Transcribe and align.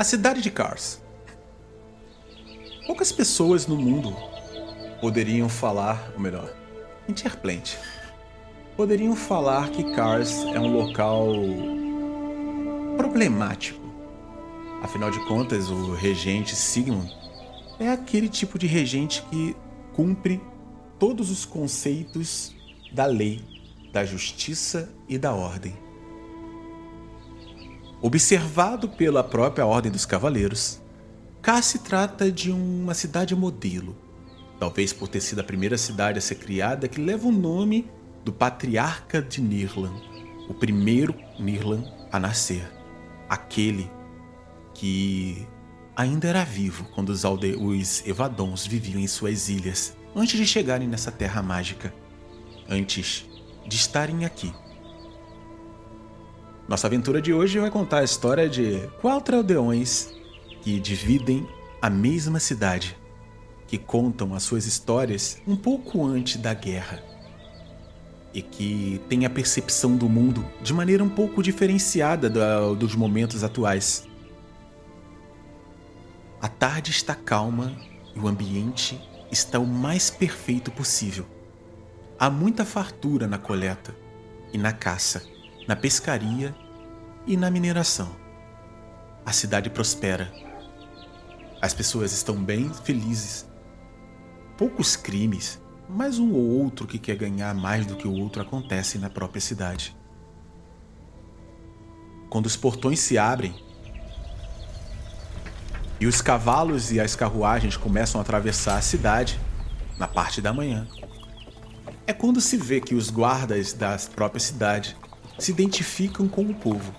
A 0.00 0.02
cidade 0.02 0.40
de 0.40 0.50
Cars. 0.50 0.98
Poucas 2.86 3.12
pessoas 3.12 3.66
no 3.66 3.76
mundo 3.76 4.16
poderiam 4.98 5.46
falar, 5.46 6.10
ou 6.14 6.20
melhor, 6.20 6.50
Interplant, 7.06 7.74
poderiam 8.78 9.14
falar 9.14 9.68
que 9.68 9.92
Cars 9.92 10.38
é 10.54 10.58
um 10.58 10.72
local 10.72 11.34
problemático. 12.96 13.78
Afinal 14.80 15.10
de 15.10 15.22
contas, 15.26 15.68
o 15.68 15.92
regente 15.92 16.56
Sigmund 16.56 17.14
é 17.78 17.90
aquele 17.90 18.30
tipo 18.30 18.58
de 18.58 18.66
regente 18.66 19.22
que 19.30 19.54
cumpre 19.92 20.40
todos 20.98 21.30
os 21.30 21.44
conceitos 21.44 22.56
da 22.90 23.04
lei, 23.04 23.44
da 23.92 24.02
justiça 24.02 24.88
e 25.06 25.18
da 25.18 25.34
ordem. 25.34 25.89
Observado 28.02 28.88
pela 28.88 29.22
própria 29.22 29.66
Ordem 29.66 29.92
dos 29.92 30.06
Cavaleiros, 30.06 30.80
Cá 31.42 31.62
se 31.62 31.78
trata 31.78 32.30
de 32.30 32.50
uma 32.50 32.92
cidade 32.92 33.34
modelo, 33.34 33.96
talvez 34.58 34.92
por 34.92 35.08
ter 35.08 35.22
sido 35.22 35.40
a 35.40 35.44
primeira 35.44 35.78
cidade 35.78 36.18
a 36.18 36.20
ser 36.20 36.34
criada 36.34 36.86
que 36.86 37.00
leva 37.00 37.26
o 37.26 37.32
nome 37.32 37.90
do 38.22 38.30
patriarca 38.30 39.22
de 39.22 39.40
Nirlan, 39.40 39.94
o 40.50 40.52
primeiro 40.52 41.14
Nirlan 41.38 41.82
a 42.12 42.20
nascer, 42.20 42.70
aquele 43.26 43.90
que 44.74 45.48
ainda 45.96 46.28
era 46.28 46.44
vivo 46.44 46.84
quando 46.94 47.08
os, 47.08 47.24
alde 47.24 47.56
os 47.56 48.06
Evadons 48.06 48.66
viviam 48.66 49.00
em 49.00 49.06
suas 49.06 49.48
ilhas, 49.48 49.96
antes 50.14 50.38
de 50.38 50.46
chegarem 50.46 50.86
nessa 50.86 51.10
terra 51.10 51.40
mágica, 51.40 51.92
antes 52.68 53.26
de 53.66 53.76
estarem 53.76 54.26
aqui 54.26 54.52
nossa 56.70 56.86
aventura 56.86 57.20
de 57.20 57.34
hoje 57.34 57.58
vai 57.58 57.68
contar 57.68 57.98
a 57.98 58.04
história 58.04 58.48
de 58.48 58.88
quatro 59.00 59.36
aldeões 59.36 60.14
que 60.62 60.78
dividem 60.78 61.44
a 61.82 61.90
mesma 61.90 62.38
cidade, 62.38 62.96
que 63.66 63.76
contam 63.76 64.36
as 64.36 64.44
suas 64.44 64.66
histórias 64.66 65.42
um 65.48 65.56
pouco 65.56 66.06
antes 66.06 66.36
da 66.36 66.54
guerra 66.54 67.02
e 68.32 68.40
que 68.40 69.00
têm 69.08 69.26
a 69.26 69.30
percepção 69.30 69.96
do 69.96 70.08
mundo 70.08 70.46
de 70.62 70.72
maneira 70.72 71.02
um 71.02 71.08
pouco 71.08 71.42
diferenciada 71.42 72.30
da, 72.30 72.72
dos 72.74 72.94
momentos 72.94 73.42
atuais. 73.42 74.06
A 76.40 76.46
tarde 76.46 76.92
está 76.92 77.16
calma 77.16 77.74
e 78.14 78.20
o 78.20 78.28
ambiente 78.28 78.96
está 79.28 79.58
o 79.58 79.66
mais 79.66 80.08
perfeito 80.08 80.70
possível. 80.70 81.26
Há 82.16 82.30
muita 82.30 82.64
fartura 82.64 83.26
na 83.26 83.38
coleta 83.38 83.92
e 84.52 84.58
na 84.58 84.72
caça 84.72 85.39
na 85.70 85.76
pescaria 85.76 86.52
e 87.24 87.36
na 87.36 87.48
mineração. 87.48 88.10
A 89.24 89.32
cidade 89.32 89.70
prospera. 89.70 90.28
As 91.62 91.72
pessoas 91.72 92.10
estão 92.10 92.42
bem 92.42 92.74
felizes. 92.82 93.48
Poucos 94.58 94.96
crimes, 94.96 95.62
mas 95.88 96.18
um 96.18 96.32
ou 96.32 96.60
outro 96.60 96.88
que 96.88 96.98
quer 96.98 97.14
ganhar 97.14 97.54
mais 97.54 97.86
do 97.86 97.94
que 97.94 98.08
o 98.08 98.12
outro 98.12 98.42
acontece 98.42 98.98
na 98.98 99.08
própria 99.08 99.40
cidade. 99.40 99.96
Quando 102.28 102.46
os 102.46 102.56
portões 102.56 102.98
se 102.98 103.16
abrem 103.16 103.54
e 106.00 106.06
os 106.08 106.20
cavalos 106.20 106.90
e 106.90 106.98
as 106.98 107.14
carruagens 107.14 107.76
começam 107.76 108.20
a 108.20 108.22
atravessar 108.22 108.76
a 108.76 108.82
cidade, 108.82 109.38
na 109.96 110.08
parte 110.08 110.42
da 110.42 110.52
manhã, 110.52 110.88
é 112.08 112.12
quando 112.12 112.40
se 112.40 112.56
vê 112.56 112.80
que 112.80 112.96
os 112.96 113.08
guardas 113.08 113.72
da 113.72 113.96
própria 114.16 114.40
cidade 114.40 114.96
se 115.40 115.50
identificam 115.50 116.28
com 116.28 116.42
o 116.42 116.54
povo, 116.54 116.94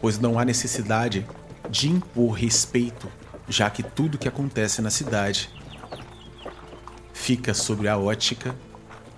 pois 0.00 0.18
não 0.18 0.38
há 0.38 0.44
necessidade 0.44 1.26
de 1.70 1.88
impor 1.88 2.32
respeito, 2.32 3.08
já 3.48 3.70
que 3.70 3.82
tudo 3.82 4.18
que 4.18 4.28
acontece 4.28 4.82
na 4.82 4.90
cidade 4.90 5.50
fica 7.12 7.54
sobre 7.54 7.88
a 7.88 7.96
ótica 7.96 8.54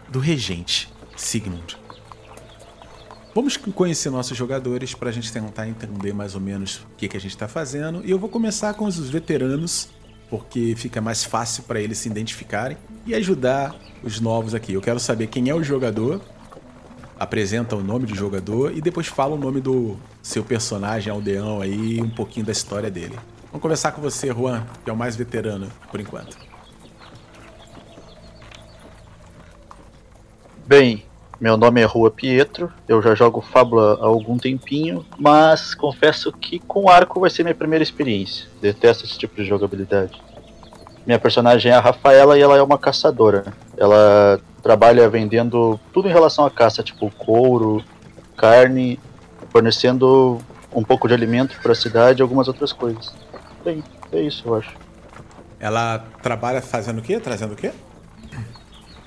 do 0.08 0.18
regente 0.18 0.92
Sigmund. 1.16 1.76
Vamos 3.34 3.56
conhecer 3.56 4.10
nossos 4.10 4.36
jogadores 4.36 4.94
para 4.94 5.10
a 5.10 5.12
gente 5.12 5.32
tentar 5.32 5.68
entender 5.68 6.12
mais 6.12 6.34
ou 6.34 6.40
menos 6.40 6.76
o 6.76 6.96
que, 6.96 7.08
que 7.08 7.16
a 7.16 7.20
gente 7.20 7.32
está 7.32 7.46
fazendo. 7.46 8.04
E 8.04 8.10
eu 8.10 8.18
vou 8.18 8.28
começar 8.28 8.74
com 8.74 8.84
os 8.84 9.10
veteranos, 9.10 9.90
porque 10.28 10.74
fica 10.76 11.00
mais 11.00 11.22
fácil 11.24 11.62
para 11.62 11.80
eles 11.80 11.98
se 11.98 12.08
identificarem 12.08 12.76
e 13.06 13.14
ajudar 13.14 13.76
os 14.02 14.20
novos 14.20 14.54
aqui. 14.54 14.72
Eu 14.72 14.80
quero 14.80 14.98
saber 14.98 15.28
quem 15.28 15.48
é 15.48 15.54
o 15.54 15.62
jogador 15.62 16.20
apresenta 17.18 17.74
o 17.74 17.82
nome 17.82 18.06
do 18.06 18.14
jogador 18.14 18.72
e 18.72 18.80
depois 18.80 19.06
fala 19.06 19.34
o 19.34 19.38
nome 19.38 19.60
do 19.60 19.96
seu 20.22 20.44
personagem 20.44 21.12
aldeão 21.12 21.60
aí, 21.60 22.00
um 22.00 22.10
pouquinho 22.10 22.46
da 22.46 22.52
história 22.52 22.90
dele. 22.90 23.18
Vamos 23.46 23.62
conversar 23.62 23.92
com 23.92 24.00
você, 24.00 24.28
Juan, 24.28 24.64
que 24.84 24.90
é 24.90 24.92
o 24.92 24.96
mais 24.96 25.16
veterano 25.16 25.68
por 25.90 26.00
enquanto. 26.00 26.36
Bem, 30.66 31.02
meu 31.40 31.56
nome 31.56 31.80
é 31.80 31.84
Rua 31.84 32.10
Pietro, 32.10 32.70
eu 32.86 33.00
já 33.00 33.14
jogo 33.14 33.40
Fábula 33.40 33.98
há 34.00 34.04
algum 34.04 34.36
tempinho, 34.36 35.06
mas 35.18 35.74
confesso 35.74 36.30
que 36.30 36.58
com 36.58 36.90
arco 36.90 37.20
vai 37.20 37.30
ser 37.30 37.42
minha 37.42 37.54
primeira 37.54 37.82
experiência. 37.82 38.46
Detesto 38.60 39.04
esse 39.04 39.18
tipo 39.18 39.36
de 39.36 39.44
jogabilidade. 39.44 40.20
Minha 41.06 41.18
personagem 41.18 41.72
é 41.72 41.74
a 41.74 41.80
Rafaela 41.80 42.38
e 42.38 42.42
ela 42.42 42.56
é 42.56 42.62
uma 42.62 42.76
caçadora. 42.76 43.54
Ela 43.78 44.38
trabalha 44.68 45.08
vendendo 45.08 45.80
tudo 45.94 46.08
em 46.08 46.12
relação 46.12 46.44
à 46.44 46.50
caça, 46.50 46.82
tipo 46.82 47.10
couro, 47.12 47.82
carne, 48.36 49.00
fornecendo 49.48 50.36
um 50.74 50.84
pouco 50.84 51.08
de 51.08 51.14
alimento 51.14 51.58
para 51.62 51.72
a 51.72 51.74
cidade 51.74 52.20
e 52.20 52.22
algumas 52.22 52.48
outras 52.48 52.70
coisas. 52.70 53.14
Bem, 53.64 53.82
é 54.12 54.20
isso, 54.20 54.46
eu 54.46 54.56
acho. 54.56 54.76
Ela 55.58 56.04
trabalha 56.22 56.60
fazendo 56.60 56.98
o 56.98 57.02
quê? 57.02 57.18
Trazendo 57.18 57.54
o 57.54 57.56
quê? 57.56 57.72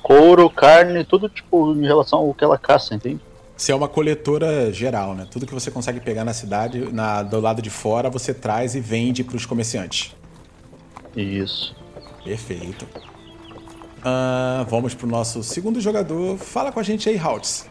Couro, 0.01 0.49
carne, 0.49 1.03
tudo 1.03 1.29
tipo 1.29 1.75
em 1.75 1.85
relação 1.85 2.17
ao 2.17 2.33
que 2.33 2.43
ela 2.43 2.57
caça, 2.57 2.95
entende? 2.95 3.21
Você 3.55 3.71
é 3.71 3.75
uma 3.75 3.87
coletora 3.87 4.73
geral, 4.73 5.13
né? 5.13 5.27
Tudo 5.29 5.45
que 5.45 5.53
você 5.53 5.69
consegue 5.69 5.99
pegar 5.99 6.25
na 6.25 6.33
cidade, 6.33 6.91
na, 6.91 7.21
do 7.21 7.39
lado 7.39 7.61
de 7.61 7.69
fora, 7.69 8.09
você 8.09 8.33
traz 8.33 8.73
e 8.73 8.79
vende 8.79 9.23
para 9.23 9.37
os 9.37 9.45
comerciantes. 9.45 10.15
Isso. 11.15 11.75
Perfeito. 12.23 12.87
Uh, 14.01 14.65
vamos 14.67 14.95
pro 14.95 15.07
nosso 15.07 15.43
segundo 15.43 15.79
jogador. 15.79 16.35
Fala 16.37 16.71
com 16.71 16.79
a 16.79 16.83
gente 16.83 17.07
aí, 17.07 17.17
Haltz. 17.17 17.69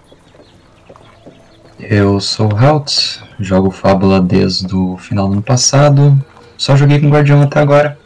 Eu 1.81 2.21
sou 2.21 2.53
o 2.53 2.57
Haltz, 2.57 3.21
jogo 3.41 3.71
Fábula 3.71 4.21
desde 4.21 4.73
o 4.73 4.97
final 4.97 5.27
do 5.27 5.33
ano 5.33 5.43
passado. 5.43 6.17
Só 6.57 6.77
joguei 6.77 7.01
com 7.01 7.11
Guardião 7.11 7.43
até 7.43 7.59
agora. 7.59 7.99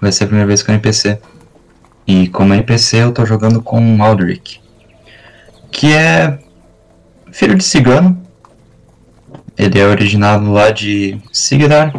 Vai 0.00 0.10
ser 0.10 0.24
a 0.24 0.26
primeira 0.26 0.48
vez 0.48 0.62
com 0.62 0.72
NPC. 0.72 1.20
E 2.04 2.26
como 2.28 2.52
NPC 2.52 2.96
eu 2.96 3.12
tô 3.12 3.24
jogando 3.24 3.62
com 3.62 4.02
Aldrich. 4.02 4.60
Que 5.70 5.92
é 5.92 6.38
filho 7.30 7.54
de 7.54 7.62
cigano. 7.62 8.20
Ele 9.56 9.78
é 9.78 9.86
originado 9.86 10.50
lá 10.50 10.70
de 10.70 11.20
Sigdar, 11.32 11.92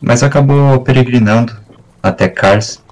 mas 0.00 0.22
acabou 0.22 0.80
peregrinando 0.80 1.56
até 2.02 2.28
Kars 2.28 2.82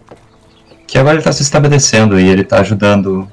que 0.86 0.98
agora 0.98 1.14
ele 1.14 1.20
está 1.20 1.32
se 1.32 1.42
estabelecendo 1.42 2.18
e 2.18 2.28
ele 2.28 2.42
está 2.42 2.60
ajudando 2.60 3.30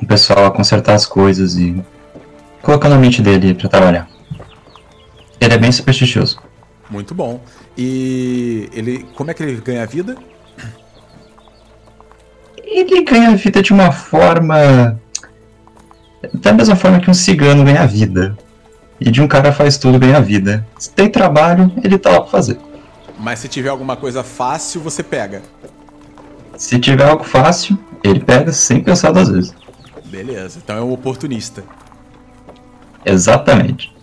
o 0.00 0.06
pessoal 0.06 0.46
a 0.46 0.50
consertar 0.50 0.94
as 0.94 1.04
coisas 1.06 1.56
e 1.56 1.82
colocando 2.62 2.94
a 2.94 2.98
mente 2.98 3.20
dele 3.20 3.54
para 3.54 3.68
trabalhar. 3.68 4.08
Ele 5.40 5.54
é 5.54 5.58
bem 5.58 5.70
supersticioso. 5.70 6.40
Muito 6.90 7.14
bom. 7.14 7.40
E 7.76 8.68
ele, 8.72 9.06
como 9.14 9.30
é 9.30 9.34
que 9.34 9.42
ele 9.42 9.60
ganha 9.60 9.86
vida? 9.86 10.16
Ele 12.64 13.02
ganha 13.02 13.36
vida 13.36 13.62
de 13.62 13.72
uma 13.72 13.92
forma 13.92 14.98
da 16.34 16.52
mesma 16.52 16.76
forma 16.76 17.00
que 17.00 17.10
um 17.10 17.14
cigano 17.14 17.64
ganha 17.64 17.86
vida. 17.86 18.36
E 19.00 19.10
de 19.10 19.22
um 19.22 19.28
cara 19.28 19.52
faz 19.52 19.78
tudo 19.78 19.98
ganha 19.98 20.20
vida. 20.20 20.66
Se 20.78 20.90
tem 20.90 21.08
trabalho, 21.08 21.72
ele 21.84 21.98
tá 21.98 22.10
lá 22.10 22.20
pra 22.20 22.30
fazer. 22.30 22.58
Mas 23.18 23.38
se 23.38 23.48
tiver 23.48 23.68
alguma 23.68 23.96
coisa 23.96 24.22
fácil, 24.24 24.80
você 24.80 25.02
pega. 25.02 25.42
Se 26.58 26.76
tiver 26.80 27.08
algo 27.08 27.22
fácil, 27.22 27.78
ele 28.02 28.18
pega 28.18 28.52
sem 28.52 28.82
pensar 28.82 29.12
duas 29.12 29.28
vezes. 29.28 29.54
Beleza, 30.06 30.58
então 30.62 30.76
é 30.76 30.82
um 30.82 30.92
oportunista. 30.92 31.62
Exatamente. 33.04 33.94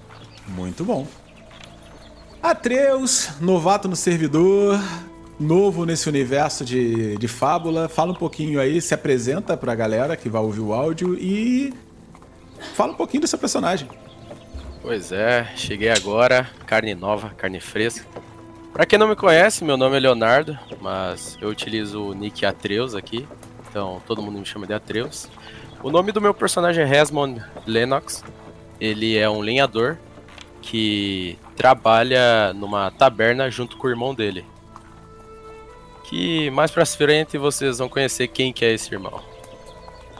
Muito 0.47 0.85
bom. 0.85 1.05
Atreus, 2.41 3.29
novato 3.41 3.89
no 3.89 3.95
servidor, 3.95 4.79
novo 5.37 5.85
nesse 5.85 6.07
universo 6.07 6.63
de, 6.63 7.17
de 7.17 7.27
fábula. 7.27 7.89
Fala 7.89 8.13
um 8.13 8.15
pouquinho 8.15 8.61
aí, 8.61 8.81
se 8.81 8.93
apresenta 8.93 9.57
pra 9.57 9.75
galera 9.75 10.15
que 10.15 10.29
vai 10.29 10.41
ouvir 10.41 10.61
o 10.61 10.73
áudio 10.73 11.13
e 11.19 11.73
fala 12.73 12.93
um 12.93 12.95
pouquinho 12.95 13.21
do 13.21 13.27
seu 13.27 13.37
personagem. 13.37 13.89
Pois 14.81 15.11
é, 15.11 15.51
cheguei 15.57 15.89
agora, 15.89 16.49
carne 16.65 16.95
nova, 16.95 17.31
carne 17.31 17.59
fresca. 17.59 18.05
Pra 18.75 18.85
quem 18.85 18.99
não 18.99 19.07
me 19.07 19.15
conhece, 19.15 19.63
meu 19.63 19.77
nome 19.77 19.95
é 19.95 20.01
Leonardo, 20.01 20.59
mas 20.81 21.37
eu 21.39 21.47
utilizo 21.47 22.09
o 22.09 22.13
nick 22.13 22.45
Atreus 22.45 22.93
aqui, 22.93 23.25
então 23.69 24.01
todo 24.05 24.21
mundo 24.21 24.37
me 24.37 24.45
chama 24.45 24.67
de 24.67 24.73
Atreus. 24.73 25.29
O 25.81 25.89
nome 25.89 26.11
do 26.11 26.19
meu 26.19 26.33
personagem 26.33 26.83
é 26.83 26.85
Resmond 26.85 27.41
Lennox, 27.65 28.21
ele 28.77 29.17
é 29.17 29.29
um 29.29 29.39
lenhador 29.39 29.97
que 30.61 31.39
trabalha 31.55 32.51
numa 32.53 32.91
taberna 32.91 33.49
junto 33.49 33.77
com 33.77 33.87
o 33.87 33.89
irmão 33.89 34.13
dele. 34.13 34.43
Que 36.03 36.49
mais 36.49 36.69
pra 36.69 36.85
frente 36.85 37.37
vocês 37.37 37.77
vão 37.77 37.87
conhecer 37.87 38.27
quem 38.27 38.51
que 38.51 38.65
é 38.65 38.73
esse 38.73 38.93
irmão. 38.93 39.23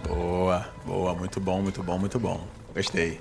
Boa, 0.08 0.66
boa, 0.86 1.14
muito 1.14 1.42
bom, 1.42 1.62
muito 1.62 1.84
bom, 1.84 2.00
muito 2.00 2.18
bom. 2.18 2.48
Gostei. 2.74 3.20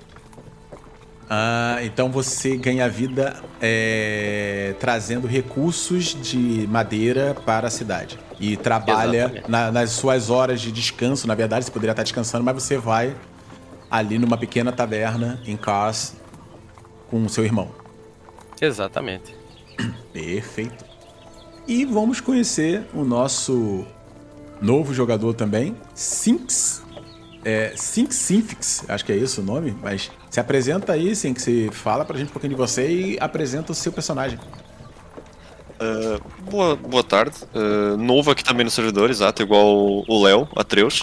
Ah, 1.29 1.79
então 1.81 2.11
você 2.11 2.55
ganha 2.55 2.87
vida 2.87 3.41
é, 3.59 4.75
trazendo 4.79 5.27
recursos 5.27 6.15
de 6.21 6.67
madeira 6.67 7.35
para 7.45 7.67
a 7.67 7.71
cidade. 7.71 8.19
E 8.39 8.55
trabalha 8.55 9.43
na, 9.47 9.71
nas 9.71 9.91
suas 9.91 10.29
horas 10.29 10.61
de 10.61 10.71
descanso. 10.71 11.27
Na 11.27 11.35
verdade, 11.35 11.65
você 11.65 11.71
poderia 11.71 11.91
estar 11.91 12.03
descansando, 12.03 12.43
mas 12.43 12.55
você 12.55 12.77
vai 12.77 13.15
ali 13.89 14.19
numa 14.19 14.37
pequena 14.37 14.71
taverna 14.71 15.41
em 15.45 15.55
Cars 15.55 16.15
com 17.09 17.23
o 17.23 17.29
seu 17.29 17.43
irmão. 17.43 17.69
Exatamente. 18.61 19.35
Perfeito. 20.13 20.85
E 21.67 21.85
vamos 21.85 22.21
conhecer 22.21 22.85
o 22.93 23.03
nosso 23.03 23.85
novo 24.61 24.93
jogador 24.93 25.33
também, 25.33 25.75
Sinx. 25.93 26.84
É, 27.45 27.73
Sinx 27.75 28.15
Sinfix, 28.15 28.83
acho 28.87 29.05
que 29.05 29.11
é 29.11 29.15
isso 29.15 29.39
o 29.39 29.43
nome, 29.43 29.77
mas 29.79 30.09
se 30.31 30.39
apresenta 30.39 30.93
aí, 30.93 31.15
Sinx, 31.15 31.43
se 31.43 31.69
fala 31.71 32.03
pra 32.03 32.17
gente 32.17 32.29
um 32.29 32.31
pouquinho 32.31 32.55
de 32.55 32.57
você 32.57 32.89
e 32.89 33.17
apresenta 33.19 33.71
o 33.71 33.75
seu 33.75 33.91
personagem. 33.91 34.39
Uh, 35.75 36.49
boa, 36.49 36.75
boa 36.75 37.03
tarde. 37.03 37.35
Uh, 37.53 37.97
novo 37.97 38.31
aqui 38.31 38.43
também 38.43 38.63
no 38.63 38.71
servidor, 38.71 39.11
exato, 39.11 39.43
igual 39.43 40.03
o 40.07 40.23
Léo, 40.23 40.47
Atreus. 40.55 41.01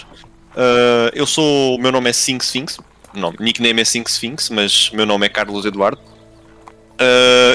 Uh, 0.51 1.13
eu 1.13 1.25
sou. 1.25 1.79
Meu 1.79 1.93
nome 1.93 2.09
é 2.09 2.13
Sinx 2.13 2.47
Sphinx. 2.47 2.77
Não, 3.13 3.33
nickname 3.39 3.81
é 3.81 3.85
Sinx 3.85 4.15
Sphinx, 4.15 4.49
mas 4.49 4.91
meu 4.91 5.05
nome 5.05 5.25
é 5.25 5.29
Carlos 5.29 5.63
Eduardo. 5.63 6.01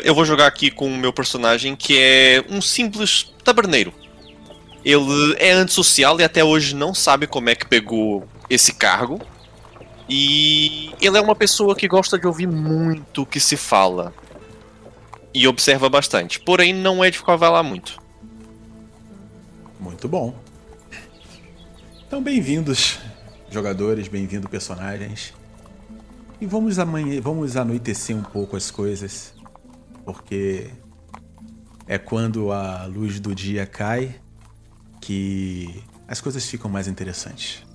eu 0.02 0.14
vou 0.14 0.24
jogar 0.24 0.46
aqui 0.46 0.70
com 0.70 0.86
o 0.86 0.96
meu 0.96 1.12
personagem 1.12 1.76
que 1.76 1.98
é 1.98 2.42
um 2.48 2.62
simples 2.62 3.34
taberneiro. 3.44 3.92
Ele 4.82 5.36
é 5.38 5.50
antissocial 5.52 6.18
e 6.20 6.24
até 6.24 6.42
hoje 6.42 6.74
não 6.74 6.94
sabe 6.94 7.26
como 7.26 7.50
é 7.50 7.54
que 7.54 7.66
pegou 7.66 8.26
esse 8.48 8.72
cargo. 8.72 9.20
E 10.08 10.92
ele 11.00 11.18
é 11.18 11.20
uma 11.20 11.36
pessoa 11.36 11.76
que 11.76 11.86
gosta 11.86 12.18
de 12.18 12.26
ouvir 12.26 12.46
muito 12.46 13.22
o 13.22 13.26
que 13.26 13.38
se 13.38 13.56
fala. 13.56 14.14
E 15.34 15.46
observa 15.46 15.88
bastante. 15.88 16.40
Porém, 16.40 16.72
não 16.72 17.04
é 17.04 17.10
de 17.10 17.18
lá 17.50 17.62
muito. 17.62 18.00
Muito 19.78 20.08
bom. 20.08 20.34
Então, 22.06 22.22
bem-vindos, 22.22 22.98
jogadores, 23.50 24.08
bem-vindos, 24.08 24.50
personagens. 24.50 25.34
E 26.40 26.46
vamos 26.46 26.78
amanhã, 26.78 27.20
vamos 27.20 27.56
anoitecer 27.56 28.16
um 28.16 28.22
pouco 28.22 28.56
as 28.56 28.70
coisas, 28.70 29.34
porque 30.04 30.70
é 31.86 31.98
quando 31.98 32.50
a 32.50 32.86
luz 32.86 33.20
do 33.20 33.34
dia 33.34 33.66
cai 33.66 34.14
que 35.00 35.84
as 36.06 36.20
coisas 36.20 36.46
ficam 36.46 36.70
mais 36.70 36.88
interessantes. 36.88 37.67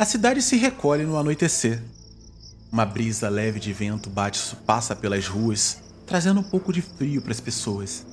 A 0.00 0.06
cidade 0.06 0.40
se 0.40 0.56
recolhe 0.56 1.04
no 1.04 1.18
anoitecer. 1.18 1.78
Uma 2.72 2.86
brisa 2.86 3.28
leve 3.28 3.60
de 3.60 3.70
vento 3.70 4.08
bate, 4.08 4.56
passa 4.64 4.96
pelas 4.96 5.28
ruas, 5.28 5.76
trazendo 6.06 6.40
um 6.40 6.42
pouco 6.42 6.72
de 6.72 6.80
frio 6.80 7.20
para 7.20 7.32
as 7.32 7.38
pessoas. 7.38 8.06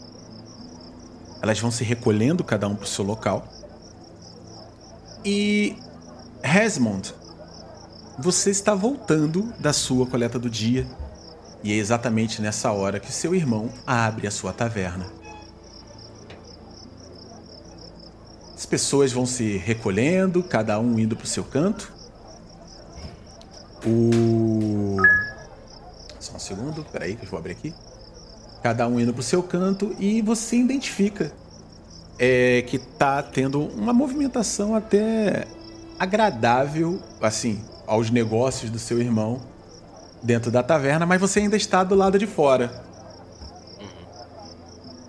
Elas 1.42 1.62
vão 1.62 1.72
se 1.72 1.86
recolhendo 1.86 2.44
cada 2.44 2.68
um 2.68 2.76
para 2.76 2.84
o 2.84 2.88
seu 2.90 3.06
local. 3.06 3.48
E 5.24 5.78
Resmond, 6.44 7.16
você 8.20 8.50
está 8.50 8.76
voltando 8.76 9.54
da 9.58 9.72
sua 9.72 10.06
coleta 10.06 10.38
do 10.38 10.50
dia 10.50 10.86
e 11.64 11.72
é 11.72 11.76
exatamente 11.76 12.42
nessa 12.42 12.70
hora 12.70 13.00
que 13.00 13.14
seu 13.14 13.34
irmão 13.34 13.70
abre 13.86 14.28
a 14.28 14.32
sua 14.32 14.52
taverna. 14.52 15.06
As 18.58 18.66
pessoas 18.66 19.12
vão 19.12 19.28
se 19.28 19.56
recolhendo, 19.58 20.42
cada 20.42 20.80
um 20.80 20.98
indo 20.98 21.16
para 21.16 21.26
o 21.26 21.28
seu 21.28 21.44
canto. 21.44 21.94
O. 23.86 24.98
Só 26.20 26.36
um 26.36 26.40
segundo, 26.40 26.84
peraí 26.92 27.16
que 27.16 27.24
eu 27.24 27.30
vou 27.30 27.38
abrir 27.38 27.52
aqui. 27.52 27.72
Cada 28.64 28.88
um 28.88 29.00
indo 29.00 29.14
para 29.14 29.20
o 29.20 29.24
seu 29.24 29.44
canto 29.44 29.96
e 30.00 30.24
você 30.24 30.56
identifica 30.56 31.32
é, 32.18 32.64
que 32.64 32.80
tá 32.80 33.22
tendo 33.22 33.62
uma 33.62 33.94
movimentação 33.94 34.74
até 34.74 35.46
agradável, 36.00 37.00
assim, 37.22 37.64
aos 37.86 38.10
negócios 38.10 38.72
do 38.72 38.80
seu 38.80 39.00
irmão 39.00 39.40
dentro 40.24 40.50
da 40.50 40.64
taverna, 40.64 41.06
mas 41.06 41.22
você 41.22 41.42
ainda 41.42 41.56
está 41.56 41.84
do 41.84 41.94
lado 41.94 42.18
de 42.18 42.26
fora. 42.26 42.84
Uhum. 43.80 43.88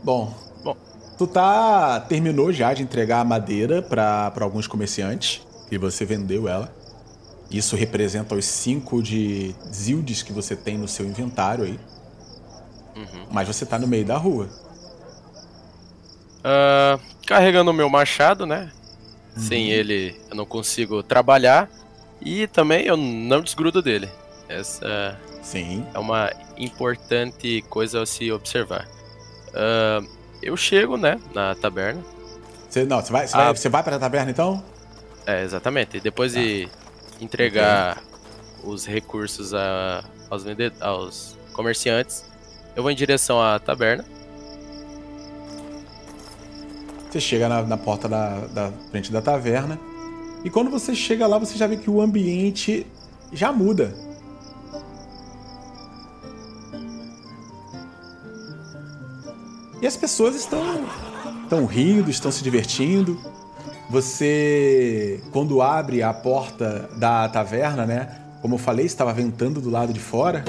Bom, 0.04 0.34
Bom, 0.34 0.47
tu 1.18 1.26
tá 1.26 1.98
terminou 2.00 2.52
já 2.52 2.72
de 2.72 2.82
entregar 2.82 3.20
a 3.20 3.24
madeira 3.24 3.82
para 3.82 4.32
alguns 4.40 4.68
comerciantes 4.68 5.42
e 5.70 5.76
você 5.76 6.04
vendeu 6.04 6.48
ela. 6.48 6.72
Isso 7.50 7.74
representa 7.74 8.34
os 8.34 8.44
5 8.44 9.02
de 9.02 9.54
zildes 9.72 10.22
que 10.22 10.32
você 10.32 10.54
tem 10.54 10.78
no 10.78 10.86
seu 10.86 11.04
inventário 11.04 11.64
aí. 11.64 11.80
Uhum. 12.94 13.26
Mas 13.32 13.48
você 13.48 13.66
tá 13.66 13.78
no 13.78 13.86
meio 13.86 14.04
da 14.04 14.16
rua. 14.16 14.48
Uh, 16.38 17.00
carregando 17.26 17.70
o 17.70 17.74
meu 17.74 17.88
machado, 17.88 18.46
né? 18.46 18.70
Uhum. 19.36 19.42
Sem 19.42 19.70
ele 19.70 20.14
eu 20.30 20.36
não 20.36 20.46
consigo 20.46 21.02
trabalhar. 21.02 21.68
E 22.20 22.46
também 22.46 22.84
eu 22.86 22.96
não 22.96 23.40
desgrudo 23.40 23.82
dele. 23.82 24.08
Essa 24.48 25.18
Sim. 25.42 25.84
é 25.94 25.98
uma 25.98 26.30
importante 26.56 27.62
coisa 27.68 28.02
a 28.02 28.06
se 28.06 28.30
observar. 28.30 28.86
Uh, 29.48 30.17
eu 30.42 30.56
chego, 30.56 30.96
né, 30.96 31.20
na 31.34 31.54
taberna. 31.54 32.02
Você, 32.68 32.84
não, 32.84 33.00
você 33.00 33.12
vai, 33.12 33.26
você, 33.26 33.36
a... 33.36 33.44
vai, 33.44 33.56
você 33.56 33.68
vai 33.68 33.82
para 33.82 33.96
a 33.96 33.98
taberna 33.98 34.30
então? 34.30 34.62
É, 35.26 35.42
exatamente. 35.42 36.00
Depois 36.00 36.34
tá. 36.34 36.40
de 36.40 36.68
entregar 37.20 38.02
okay. 38.58 38.70
os 38.70 38.86
recursos 38.86 39.54
a, 39.54 40.04
aos, 40.30 40.44
aos 40.80 41.38
comerciantes, 41.52 42.24
eu 42.76 42.82
vou 42.82 42.92
em 42.92 42.96
direção 42.96 43.42
à 43.42 43.58
taberna. 43.58 44.04
Você 47.10 47.20
chega 47.20 47.48
na, 47.48 47.62
na 47.62 47.76
porta 47.76 48.08
da, 48.08 48.40
da 48.46 48.72
frente 48.90 49.10
da 49.10 49.22
taverna. 49.22 49.78
E 50.44 50.50
quando 50.50 50.70
você 50.70 50.94
chega 50.94 51.26
lá, 51.26 51.38
você 51.38 51.56
já 51.56 51.66
vê 51.66 51.76
que 51.76 51.90
o 51.90 52.00
ambiente 52.00 52.86
já 53.32 53.50
muda. 53.50 53.94
E 59.80 59.86
as 59.86 59.96
pessoas 59.96 60.34
estão, 60.34 60.84
estão 61.44 61.64
rindo, 61.66 62.10
estão 62.10 62.32
se 62.32 62.42
divertindo. 62.42 63.18
Você, 63.88 65.22
quando 65.32 65.62
abre 65.62 66.02
a 66.02 66.12
porta 66.12 66.90
da 66.96 67.28
taverna, 67.28 67.86
né? 67.86 68.20
Como 68.42 68.54
eu 68.54 68.58
falei, 68.58 68.86
estava 68.86 69.12
ventando 69.12 69.60
do 69.60 69.70
lado 69.70 69.92
de 69.92 70.00
fora. 70.00 70.44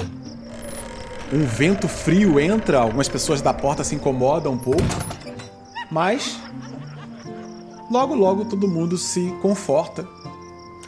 Um 1.32 1.44
vento 1.44 1.86
frio 1.86 2.40
entra, 2.40 2.78
algumas 2.78 3.08
pessoas 3.08 3.40
da 3.40 3.54
porta 3.54 3.84
se 3.84 3.94
incomodam 3.94 4.52
um 4.52 4.58
pouco. 4.58 4.82
Mas 5.90 6.38
logo 7.90 8.14
logo 8.14 8.44
todo 8.44 8.68
mundo 8.68 8.98
se 8.98 9.32
conforta 9.40 10.06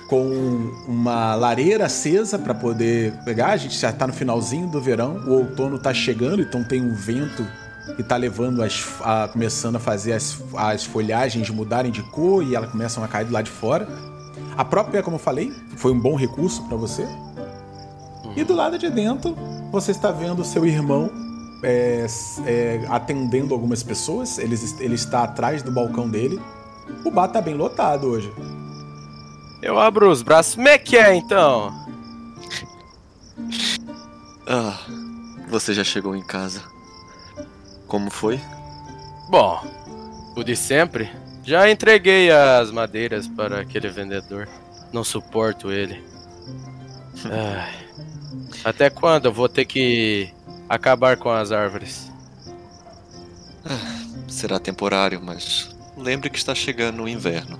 com 0.08 0.70
uma 0.86 1.34
lareira 1.34 1.86
acesa 1.86 2.38
para 2.38 2.54
poder 2.54 3.12
pegar. 3.24 3.52
A 3.52 3.56
gente 3.56 3.78
já 3.78 3.90
está 3.90 4.06
no 4.06 4.12
finalzinho 4.12 4.66
do 4.66 4.80
verão, 4.80 5.16
o 5.26 5.30
outono 5.30 5.76
está 5.76 5.94
chegando, 5.94 6.42
então 6.42 6.62
tem 6.62 6.82
um 6.82 6.94
vento 6.94 7.46
que 7.96 8.02
tá 8.02 8.16
levando 8.16 8.62
as. 8.62 8.84
A, 9.02 9.28
começando 9.28 9.76
a 9.76 9.78
fazer 9.78 10.12
as, 10.12 10.38
as 10.56 10.84
folhagens 10.84 11.50
mudarem 11.50 11.90
de 11.90 12.02
cor 12.02 12.42
e 12.42 12.54
elas 12.54 12.70
começam 12.70 13.02
a 13.02 13.08
cair 13.08 13.26
do 13.26 13.32
lado 13.32 13.44
de 13.44 13.50
fora. 13.50 13.88
A 14.56 14.64
própria, 14.64 15.02
como 15.02 15.16
eu 15.16 15.20
falei, 15.20 15.52
foi 15.76 15.92
um 15.92 16.00
bom 16.00 16.14
recurso 16.14 16.62
para 16.68 16.76
você. 16.76 17.06
E 18.36 18.44
do 18.44 18.54
lado 18.54 18.78
de 18.78 18.88
dentro, 18.88 19.36
você 19.70 19.90
está 19.90 20.10
vendo 20.10 20.44
seu 20.44 20.64
irmão 20.64 21.10
é, 21.62 22.06
é, 22.46 22.86
atendendo 22.88 23.54
algumas 23.54 23.82
pessoas. 23.82 24.38
Ele, 24.38 24.56
ele 24.80 24.94
está 24.94 25.24
atrás 25.24 25.62
do 25.62 25.70
balcão 25.70 26.08
dele. 26.08 26.40
O 27.04 27.10
bar 27.10 27.28
tá 27.28 27.40
bem 27.40 27.54
lotado 27.54 28.06
hoje. 28.06 28.32
Eu 29.60 29.78
abro 29.78 30.10
os 30.10 30.22
braços. 30.22 30.54
Como 30.54 30.68
é 30.68 30.78
que 30.78 30.96
é 30.96 31.14
então? 31.14 31.72
Ah, 34.46 34.78
você 35.48 35.72
já 35.72 35.84
chegou 35.84 36.16
em 36.16 36.22
casa. 36.22 36.71
Como 37.92 38.10
foi? 38.10 38.40
Bom, 39.28 39.62
o 40.34 40.42
de 40.42 40.56
sempre. 40.56 41.10
Já 41.44 41.70
entreguei 41.70 42.30
as 42.30 42.70
madeiras 42.70 43.28
para 43.28 43.60
aquele 43.60 43.90
vendedor. 43.90 44.48
Não 44.90 45.04
suporto 45.04 45.70
ele. 45.70 46.02
Ai. 47.30 47.86
Até 48.64 48.88
quando 48.88 49.26
eu 49.26 49.32
vou 49.32 49.46
ter 49.46 49.66
que 49.66 50.32
acabar 50.70 51.18
com 51.18 51.28
as 51.28 51.52
árvores? 51.52 52.10
Ah, 53.62 54.06
será 54.26 54.58
temporário, 54.58 55.20
mas 55.22 55.76
lembre 55.94 56.30
que 56.30 56.38
está 56.38 56.54
chegando 56.54 57.02
o 57.02 57.08
inverno. 57.08 57.58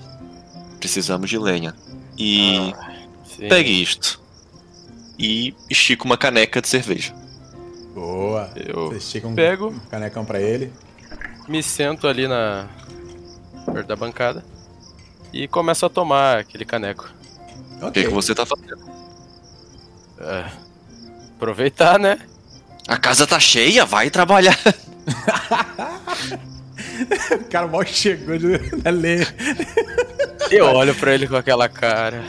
Precisamos 0.79 1.29
de 1.29 1.37
lenha. 1.37 1.75
E 2.17 2.73
ah, 2.75 3.07
pegue 3.51 3.83
isto. 3.83 4.19
e 5.19 5.55
estico 5.69 6.07
uma 6.07 6.17
caneca 6.17 6.63
de 6.63 6.69
cerveja. 6.69 7.22
Boa. 7.95 8.51
Eu 8.57 8.89
Você 8.91 8.97
estica 8.99 9.29
um 9.29 9.35
pego. 9.35 9.69
um 9.69 9.79
canecão 9.91 10.25
pra 10.25 10.41
ele. 10.41 10.73
me 11.49 11.63
sento 11.63 12.07
ali 12.09 12.27
na 12.27 12.67
perto 13.73 13.87
da 13.87 13.97
bancada 13.97 14.45
e 15.33 15.47
começo 15.49 15.85
a 15.87 15.89
tomar 15.91 16.39
aquele 16.39 16.65
caneco. 16.65 17.09
O 17.77 17.79
que, 17.81 17.85
Ok. 17.87 18.05
que 18.05 18.09
você 18.11 18.35
tá 18.35 18.45
fazendo? 18.47 18.79
É, 20.19 20.45
aproveitar, 21.37 21.99
né? 21.99 22.19
A 22.89 22.97
casa 22.97 23.27
tá 23.27 23.39
cheia, 23.41 23.85
vai 23.85 24.11
trabalhar. 24.11 24.59
O 27.33 27.45
cara 27.51 27.67
mal 27.67 27.85
chegou 27.85 28.37
de 28.39 28.59
na 28.85 28.91
lei. 28.91 29.27
Eu 30.51 30.67
olho 30.67 30.95
pra 30.95 31.15
ele 31.15 31.27
com 31.27 31.37
aquela 31.37 31.69
cara. 31.69 32.23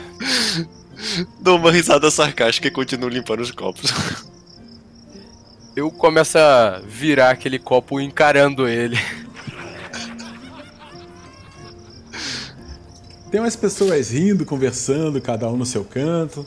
Dou 1.39 1.57
uma 1.57 1.71
risada 1.71 2.09
sarcástica 2.09 2.67
e 2.67 2.71
continuo 2.71 3.09
limpando 3.09 3.41
os 3.41 3.51
copos. 3.51 3.91
Eu 5.75 5.89
começo 5.89 6.37
a 6.37 6.81
virar 6.85 7.31
aquele 7.31 7.57
copo 7.57 7.99
encarando 7.99 8.67
ele. 8.67 8.95
Tem 13.31 13.39
umas 13.39 13.55
pessoas 13.55 14.11
rindo, 14.11 14.45
conversando, 14.45 15.19
cada 15.19 15.49
um 15.49 15.57
no 15.57 15.65
seu 15.65 15.83
canto. 15.83 16.45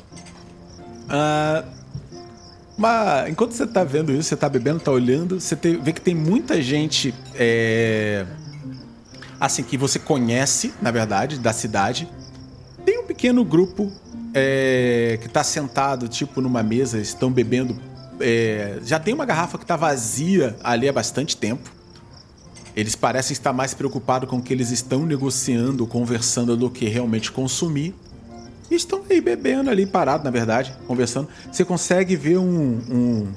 Ah, 1.09 1.64
mas 2.78 3.30
enquanto 3.30 3.50
você 3.50 3.66
tá 3.66 3.83
vendo 3.83 4.12
isso, 4.12 4.28
você 4.28 4.37
tá 4.37 4.49
bebendo, 4.49 4.78
tá 4.78 4.92
olhando, 4.92 5.40
você 5.40 5.56
vê 5.56 5.92
que 5.92 6.00
tem 6.00 6.14
muita 6.14 6.62
gente. 6.62 7.12
é, 7.35 8.25
assim, 9.40 9.64
que 9.64 9.76
você 9.76 9.99
conhece, 9.99 10.73
na 10.80 10.92
verdade, 10.92 11.38
da 11.40 11.52
cidade. 11.52 12.09
Tem 12.85 13.00
um 13.00 13.04
pequeno 13.04 13.45
grupo 13.45 13.90
é, 14.33 15.18
que 15.21 15.28
tá 15.28 15.42
sentado, 15.42 16.06
tipo, 16.06 16.40
numa 16.40 16.62
mesa, 16.62 16.99
estão 16.99 17.30
bebendo. 17.30 17.76
É, 18.20 18.78
já 18.85 18.99
tem 18.99 19.14
uma 19.14 19.25
garrafa 19.25 19.58
que 19.58 19.66
tá 19.66 19.76
vazia 19.76 20.56
ali 20.62 20.88
há 20.88 20.92
bastante 20.92 21.37
tempo. 21.37 21.70
Eles 22.75 22.94
parecem 22.94 23.32
estar 23.32 23.52
mais 23.52 23.73
preocupados 23.73 24.28
com 24.28 24.37
o 24.37 24.42
que 24.42 24.52
eles 24.52 24.70
estão 24.70 25.06
negociando, 25.06 25.87
conversando, 25.87 26.56
do 26.56 26.68
que 26.68 26.87
realmente 26.87 27.32
consumir. 27.32 27.94
E 28.70 28.75
estão 28.75 29.02
aí 29.08 29.20
bebendo 29.20 29.70
ali, 29.70 29.87
parado, 29.87 30.25
na 30.25 30.30
verdade, 30.30 30.75
conversando. 30.87 31.28
Você 31.50 31.64
consegue 31.64 32.16
ver 32.16 32.37
um, 32.38 32.44
um- 32.90 33.32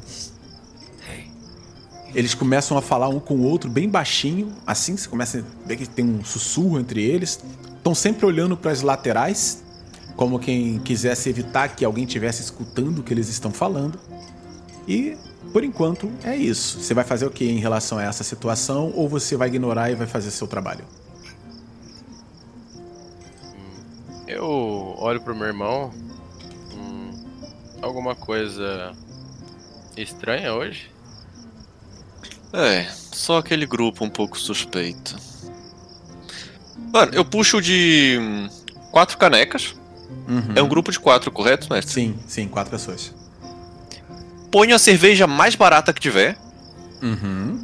Eles 2.14 2.34
começam 2.34 2.76
a 2.78 2.82
falar 2.82 3.08
um 3.08 3.20
com 3.20 3.36
o 3.36 3.44
outro 3.44 3.70
bem 3.70 3.88
baixinho, 3.88 4.52
assim, 4.66 4.98
você 4.98 5.08
começa 5.08 5.40
a 5.64 5.68
ver 5.68 5.78
que 5.78 5.88
tem 5.88 6.04
um 6.04 6.24
sussurro 6.24 6.80
entre 6.80 7.04
eles. 7.04 7.40
Estão 7.78 7.94
sempre 7.94 8.26
olhando 8.26 8.58
para 8.58 8.72
as 8.72 8.82
laterais, 8.82 9.64
como 10.16 10.40
quem 10.40 10.80
quisesse 10.80 11.30
evitar 11.30 11.76
que 11.76 11.86
alguém 11.86 12.04
estivesse 12.06 12.42
escutando 12.42 13.00
o 13.00 13.04
que 13.04 13.14
eles 13.14 13.30
estão 13.30 13.52
falando. 13.52 14.00
E 14.90 15.16
por 15.54 15.64
enquanto 15.64 16.12
é 16.24 16.36
isso. 16.36 16.80
Você 16.80 16.96
vai 16.96 17.04
fazer 17.04 17.28
o 17.28 17.30
que 17.30 17.46
em 17.46 17.60
relação 17.60 18.00
a 18.00 18.04
essa 18.04 18.24
situação 18.24 18.92
ou 18.96 19.08
você 19.08 19.38
vai 19.38 19.48
ignorar 19.48 19.92
e 19.92 19.96
vai 19.96 20.08
fazer 20.08 20.32
seu 20.32 20.48
trabalho? 20.48 20.84
Eu 24.28 24.96
olho 24.98 25.22
pro 25.22 25.36
meu 25.36 25.46
irmão. 25.46 25.92
Hum, 26.74 27.12
alguma 27.84 28.16
coisa 28.16 28.92
estranha 29.96 30.56
hoje? 30.56 30.92
É, 32.52 32.86
só 32.92 33.38
aquele 33.38 33.68
grupo 33.68 34.04
um 34.04 34.10
pouco 34.10 34.40
suspeito. 34.40 35.16
Mano, 36.92 37.14
eu 37.14 37.24
puxo 37.24 37.62
de 37.62 38.18
hum, 38.20 38.50
quatro 38.92 39.20
canecas. 39.20 39.76
Uhum. 40.28 40.54
É 40.56 40.64
um 40.64 40.68
grupo 40.68 40.92
de 40.92 41.00
quatro, 41.00 41.30
correto, 41.30 41.72
mestre? 41.72 41.94
Sim, 41.94 42.20
sim, 42.26 42.48
quatro 42.48 42.72
pessoas. 42.72 43.19
Ponho 44.52 44.76
a 44.76 44.80
cerveja 44.80 45.28
mais 45.28 45.56
barata 45.56 45.94
que 45.94 46.00
tiver, 46.02 46.38
Uhum. 47.02 47.60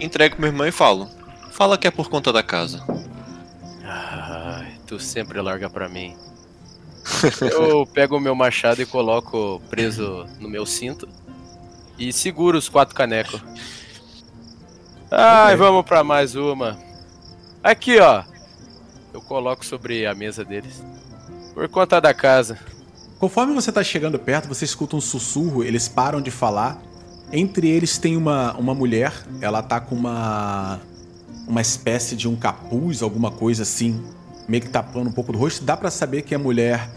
entrego 0.00 0.34
pro 0.36 0.42
meu 0.42 0.50
irmão 0.50 0.66
e 0.66 0.72
falo. 0.72 1.08
Fala 1.52 1.78
que 1.78 1.86
é 1.86 1.90
por 1.90 2.08
conta 2.08 2.32
da 2.32 2.42
casa. 2.42 2.82
Ai, 3.84 4.74
tu 4.86 4.98
sempre 4.98 5.40
larga 5.40 5.70
pra 5.70 5.88
mim. 5.88 6.16
Eu 7.40 7.86
pego 7.86 8.16
o 8.16 8.20
meu 8.20 8.34
machado 8.34 8.80
e 8.82 8.86
coloco 8.86 9.60
preso 9.70 10.26
no 10.40 10.48
meu 10.48 10.66
cinto 10.66 11.08
e 11.98 12.12
seguro 12.12 12.58
os 12.58 12.68
quatro 12.68 12.94
canecos. 12.94 13.40
Ai, 15.10 15.54
vamos 15.56 15.84
pra 15.84 16.02
mais 16.02 16.34
uma. 16.34 16.76
Aqui, 17.62 17.98
ó. 18.00 18.24
Eu 19.12 19.20
coloco 19.22 19.64
sobre 19.64 20.06
a 20.06 20.14
mesa 20.14 20.44
deles. 20.44 20.82
Por 21.54 21.68
conta 21.68 22.00
da 22.00 22.12
casa. 22.12 22.58
Conforme 23.18 23.54
você 23.54 23.72
tá 23.72 23.82
chegando 23.82 24.18
perto, 24.18 24.48
você 24.48 24.64
escuta 24.64 24.96
um 24.96 25.00
sussurro, 25.00 25.62
eles 25.62 25.88
param 25.88 26.20
de 26.20 26.30
falar. 26.30 26.82
Entre 27.32 27.68
eles 27.68 27.98
tem 27.98 28.16
uma, 28.16 28.54
uma 28.54 28.74
mulher, 28.74 29.12
ela 29.40 29.62
tá 29.62 29.80
com 29.80 29.94
uma 29.94 30.80
uma 31.46 31.60
espécie 31.60 32.16
de 32.16 32.28
um 32.28 32.34
capuz, 32.34 33.02
alguma 33.02 33.30
coisa 33.30 33.62
assim, 33.62 34.02
meio 34.48 34.62
que 34.62 34.70
tapando 34.70 35.08
um 35.08 35.12
pouco 35.12 35.32
do 35.32 35.38
rosto. 35.38 35.64
Dá 35.64 35.76
pra 35.76 35.90
saber 35.90 36.22
que 36.22 36.34
a 36.34 36.38
mulher, 36.38 36.90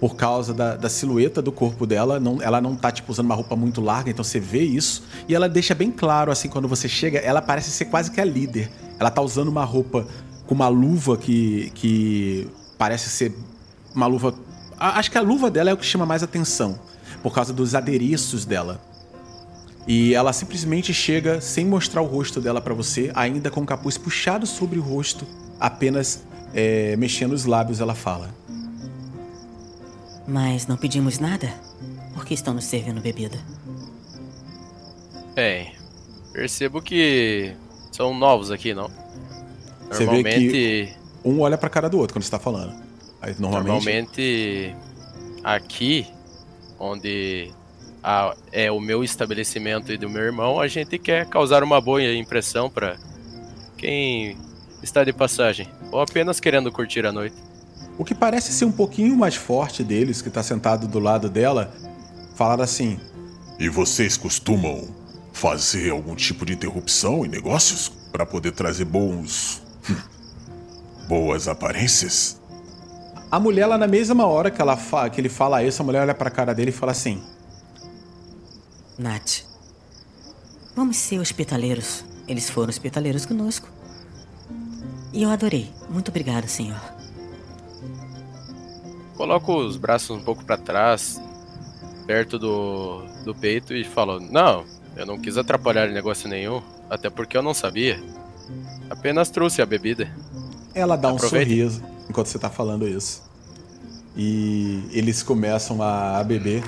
por 0.00 0.16
causa 0.16 0.52
da, 0.52 0.76
da 0.76 0.88
silhueta 0.88 1.40
do 1.40 1.50
corpo 1.50 1.86
dela, 1.86 2.20
não, 2.20 2.40
ela 2.40 2.60
não 2.60 2.76
tá 2.76 2.90
tipo 2.92 3.10
usando 3.10 3.26
uma 3.26 3.34
roupa 3.34 3.56
muito 3.56 3.80
larga, 3.80 4.10
então 4.10 4.24
você 4.24 4.38
vê 4.38 4.62
isso. 4.62 5.02
E 5.28 5.34
ela 5.34 5.48
deixa 5.48 5.74
bem 5.74 5.90
claro, 5.90 6.30
assim, 6.30 6.48
quando 6.48 6.68
você 6.68 6.88
chega, 6.88 7.18
ela 7.18 7.40
parece 7.40 7.70
ser 7.70 7.86
quase 7.86 8.10
que 8.10 8.20
a 8.20 8.24
líder. 8.24 8.70
Ela 8.98 9.10
tá 9.10 9.22
usando 9.22 9.48
uma 9.48 9.64
roupa 9.64 10.06
com 10.46 10.54
uma 10.54 10.68
luva 10.68 11.16
que, 11.16 11.70
que 11.74 12.48
parece 12.78 13.08
ser 13.08 13.34
uma 13.94 14.06
luva. 14.06 14.34
A- 14.78 14.98
Acho 14.98 15.10
que 15.10 15.18
a 15.18 15.20
luva 15.22 15.50
dela 15.50 15.70
é 15.70 15.72
o 15.72 15.76
que 15.76 15.84
chama 15.84 16.06
mais 16.06 16.22
atenção, 16.22 16.78
por 17.22 17.32
causa 17.34 17.52
dos 17.52 17.74
adereços 17.74 18.44
dela. 18.44 18.80
E 19.88 20.14
ela 20.14 20.32
simplesmente 20.32 20.92
chega 20.92 21.40
sem 21.40 21.64
mostrar 21.64 22.02
o 22.02 22.06
rosto 22.06 22.40
dela 22.40 22.60
pra 22.60 22.74
você, 22.74 23.10
ainda 23.14 23.50
com 23.50 23.60
o 23.60 23.66
capuz 23.66 23.96
puxado 23.96 24.44
sobre 24.46 24.78
o 24.78 24.82
rosto, 24.82 25.24
apenas 25.60 26.22
é, 26.52 26.96
mexendo 26.96 27.32
os 27.32 27.44
lábios, 27.44 27.80
ela 27.80 27.94
fala. 27.94 28.30
Mas 30.26 30.66
não 30.66 30.76
pedimos 30.76 31.18
nada? 31.18 31.52
Por 32.14 32.24
que 32.24 32.34
estão 32.34 32.52
nos 32.54 32.64
servindo 32.64 33.00
bebida? 33.00 33.38
Bem, 35.34 35.72
percebo 36.32 36.80
que 36.82 37.52
são 37.92 38.12
novos 38.18 38.50
aqui, 38.50 38.74
não? 38.74 38.90
Você 39.90 40.04
vê 40.04 40.22
Normalmente, 40.22 40.96
Um 41.24 41.40
olha 41.40 41.56
pra 41.58 41.68
cara 41.68 41.88
do 41.88 41.98
outro 41.98 42.14
quando 42.14 42.24
está 42.24 42.38
falando. 42.38 42.74
Aí 43.20 43.34
normalmente. 43.38 43.84
normalmente 43.84 44.76
aqui, 45.42 46.06
onde 46.78 47.50
a- 48.02 48.34
é 48.52 48.70
o 48.70 48.80
meu 48.80 49.02
estabelecimento 49.02 49.92
e 49.92 49.96
do 49.98 50.08
meu 50.08 50.22
irmão, 50.22 50.60
a 50.60 50.68
gente 50.68 50.98
quer 50.98 51.26
causar 51.26 51.62
uma 51.62 51.80
boa 51.80 52.02
impressão 52.02 52.68
pra 52.70 52.96
quem 53.76 54.36
está 54.82 55.02
de 55.04 55.12
passagem 55.12 55.68
ou 55.90 56.00
apenas 56.00 56.38
querendo 56.40 56.70
curtir 56.70 57.04
a 57.06 57.12
noite. 57.12 57.36
O 57.98 58.04
que 58.04 58.14
parece 58.14 58.52
ser 58.52 58.64
um 58.66 58.72
pouquinho 58.72 59.16
mais 59.16 59.34
forte 59.34 59.82
deles, 59.82 60.20
que 60.20 60.28
tá 60.30 60.42
sentado 60.42 60.86
do 60.86 60.98
lado 60.98 61.28
dela, 61.30 61.72
falar 62.34 62.60
assim: 62.60 63.00
E 63.58 63.68
vocês 63.70 64.16
costumam 64.18 64.94
fazer 65.32 65.90
algum 65.90 66.14
tipo 66.14 66.44
de 66.44 66.52
interrupção 66.52 67.24
em 67.24 67.28
negócios 67.28 67.90
para 68.12 68.26
poder 68.26 68.52
trazer 68.52 68.84
bons. 68.84 69.62
hum, 69.88 69.96
boas 71.08 71.48
aparências? 71.48 72.38
A 73.30 73.40
mulher, 73.40 73.66
lá 73.66 73.76
na 73.76 73.86
mesma 73.86 74.24
hora 74.26 74.50
que, 74.50 74.60
ela 74.62 74.76
fa- 74.76 75.08
que 75.10 75.20
ele 75.20 75.28
fala 75.28 75.62
isso, 75.62 75.82
a 75.82 75.84
mulher 75.84 76.02
olha 76.02 76.14
pra 76.14 76.30
cara 76.30 76.54
dele 76.54 76.70
e 76.70 76.72
fala 76.72 76.92
assim: 76.92 77.22
Nath, 78.98 79.42
vamos 80.74 80.96
ser 80.96 81.18
hospitaleiros. 81.18 82.04
Eles 82.28 82.48
foram 82.48 82.68
hospitaleiros 82.70 83.26
conosco. 83.26 83.68
E 85.12 85.22
eu 85.22 85.30
adorei. 85.30 85.70
Muito 85.88 86.08
obrigado, 86.08 86.46
senhor. 86.48 86.80
Coloco 89.16 89.56
os 89.56 89.76
braços 89.76 90.10
um 90.10 90.22
pouco 90.22 90.44
pra 90.44 90.56
trás, 90.56 91.20
perto 92.06 92.38
do, 92.38 93.02
do 93.24 93.34
peito 93.34 93.74
e 93.74 93.82
falo: 93.82 94.20
Não, 94.20 94.64
eu 94.96 95.04
não 95.04 95.18
quis 95.18 95.36
atrapalhar 95.36 95.88
negócio 95.88 96.28
nenhum, 96.28 96.62
até 96.88 97.10
porque 97.10 97.36
eu 97.36 97.42
não 97.42 97.54
sabia. 97.54 98.00
Apenas 98.88 99.30
trouxe 99.30 99.60
a 99.60 99.66
bebida. 99.66 100.08
Ela 100.74 100.94
dá 100.96 101.12
um 101.12 101.18
sorriso 101.18 101.82
enquanto 102.08 102.26
você 102.28 102.38
tá 102.38 102.50
falando 102.50 102.86
isso. 102.86 103.22
E 104.16 104.82
eles 104.92 105.22
começam 105.22 105.82
a, 105.82 106.22
beber. 106.24 106.62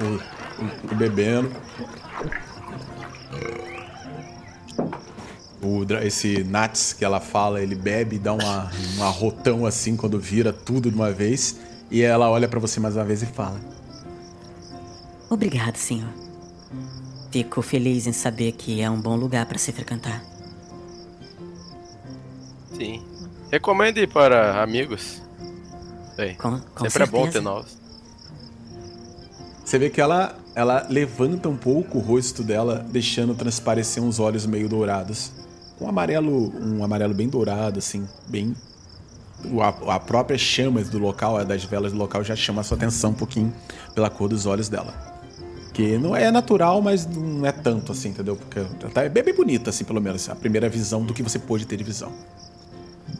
O, 0.00 0.62
o- 0.64 0.92
o 0.92 0.94
bebendo. 0.96 1.50
O, 5.62 5.84
esse 6.02 6.42
Nats 6.44 6.92
que 6.92 7.04
ela 7.04 7.20
fala, 7.20 7.62
ele 7.62 7.74
bebe 7.76 8.16
e 8.16 8.18
dá 8.18 8.32
uma, 8.32 8.70
um 8.98 9.02
arrotão 9.04 9.64
assim 9.64 9.96
quando 9.96 10.18
vira 10.18 10.52
tudo 10.52 10.90
de 10.90 10.96
uma 10.96 11.12
vez. 11.12 11.56
E 11.90 12.02
ela 12.02 12.28
olha 12.28 12.48
pra 12.48 12.58
você 12.58 12.80
mais 12.80 12.96
uma 12.96 13.04
vez 13.04 13.22
e 13.22 13.26
fala: 13.26 13.60
Obrigado, 15.30 15.76
senhor. 15.76 16.08
Fico 17.30 17.62
feliz 17.62 18.06
em 18.06 18.12
saber 18.12 18.52
que 18.52 18.80
é 18.82 18.90
um 18.90 19.00
bom 19.00 19.16
lugar 19.16 19.46
para 19.46 19.56
se 19.58 19.72
frequentar. 19.72 20.22
Sim. 22.76 23.02
Recomende 23.52 24.06
para 24.06 24.62
amigos. 24.62 25.20
Bem, 26.16 26.34
Com, 26.36 26.58
com 26.74 26.88
sempre 26.88 27.02
é 27.02 27.06
bom 27.06 27.24
ter 27.26 27.32
certeza. 27.32 27.44
novos. 27.44 27.76
Você 29.62 29.78
vê 29.78 29.90
que 29.90 30.00
ela, 30.00 30.34
ela 30.54 30.86
levanta 30.88 31.50
um 31.50 31.56
pouco 31.56 31.98
o 31.98 32.00
rosto 32.00 32.42
dela, 32.42 32.76
deixando 32.90 33.34
transparecer 33.34 34.02
uns 34.02 34.18
olhos 34.18 34.46
meio 34.46 34.70
dourados. 34.70 35.32
Um 35.78 35.86
amarelo, 35.86 36.50
um 36.62 36.82
amarelo 36.82 37.12
bem 37.12 37.28
dourado, 37.28 37.78
assim, 37.78 38.08
bem. 38.26 38.56
A, 39.60 39.96
a 39.96 40.00
própria 40.00 40.38
chamas 40.38 40.88
do 40.88 40.98
local, 40.98 41.44
das 41.44 41.62
velas 41.62 41.92
do 41.92 41.98
local, 41.98 42.24
já 42.24 42.34
chama 42.34 42.62
a 42.62 42.64
sua 42.64 42.78
atenção 42.78 43.10
um 43.10 43.14
pouquinho 43.14 43.52
pela 43.94 44.08
cor 44.08 44.30
dos 44.30 44.46
olhos 44.46 44.70
dela. 44.70 44.94
Que 45.74 45.98
não 45.98 46.16
é 46.16 46.30
natural, 46.30 46.80
mas 46.80 47.04
não 47.04 47.44
é 47.44 47.52
tanto 47.52 47.92
assim, 47.92 48.08
entendeu? 48.08 48.34
Porque 48.36 48.60
tá, 48.94 49.02
é 49.02 49.10
bem, 49.10 49.22
bem 49.22 49.34
bonita, 49.34 49.68
assim, 49.68 49.84
pelo 49.84 50.00
menos, 50.00 50.26
a 50.30 50.34
primeira 50.34 50.70
visão 50.70 51.04
do 51.04 51.12
que 51.12 51.22
você 51.22 51.38
pôde 51.38 51.66
ter 51.66 51.76
de 51.76 51.84
visão. 51.84 52.12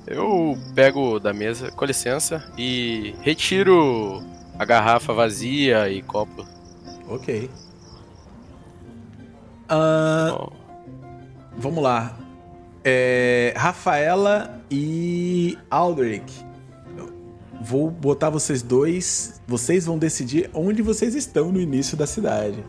Eu 0.07 0.59
pego 0.75 1.21
da 1.21 1.33
mesa, 1.33 1.71
com 1.71 1.85
licença, 1.85 2.45
e 2.59 3.15
retiro 3.21 4.23
a 4.59 4.65
garrafa 4.65 5.13
vazia 5.13 5.89
e 5.89 6.03
copo. 6.03 6.47
Ok. 7.09 7.51
Bom, 9.69 10.53
vamos 11.57 11.83
lá. 11.83 12.19
É, 12.85 13.55
Rafaela 13.57 14.61
e 14.71 15.57
Aldrich. 15.71 16.45
Vou 17.61 17.91
botar 17.91 18.29
vocês 18.29 18.61
dois. 18.61 19.41
Vocês 19.47 19.87
vão 19.87 19.97
decidir 19.97 20.51
onde 20.53 20.83
vocês 20.83 21.15
estão 21.15 21.53
no 21.53 21.61
início 21.61 21.97
da 21.97 22.07
cidade. 22.07 22.65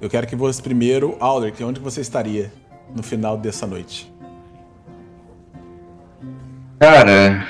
Eu 0.00 0.10
quero 0.10 0.26
que 0.26 0.36
vocês 0.36 0.60
primeiro, 0.60 1.16
Aldrich, 1.18 1.64
onde 1.64 1.80
você 1.80 2.02
estaria 2.02 2.52
no 2.94 3.02
final 3.02 3.38
dessa 3.38 3.66
noite? 3.66 4.13
Cara, 6.86 7.46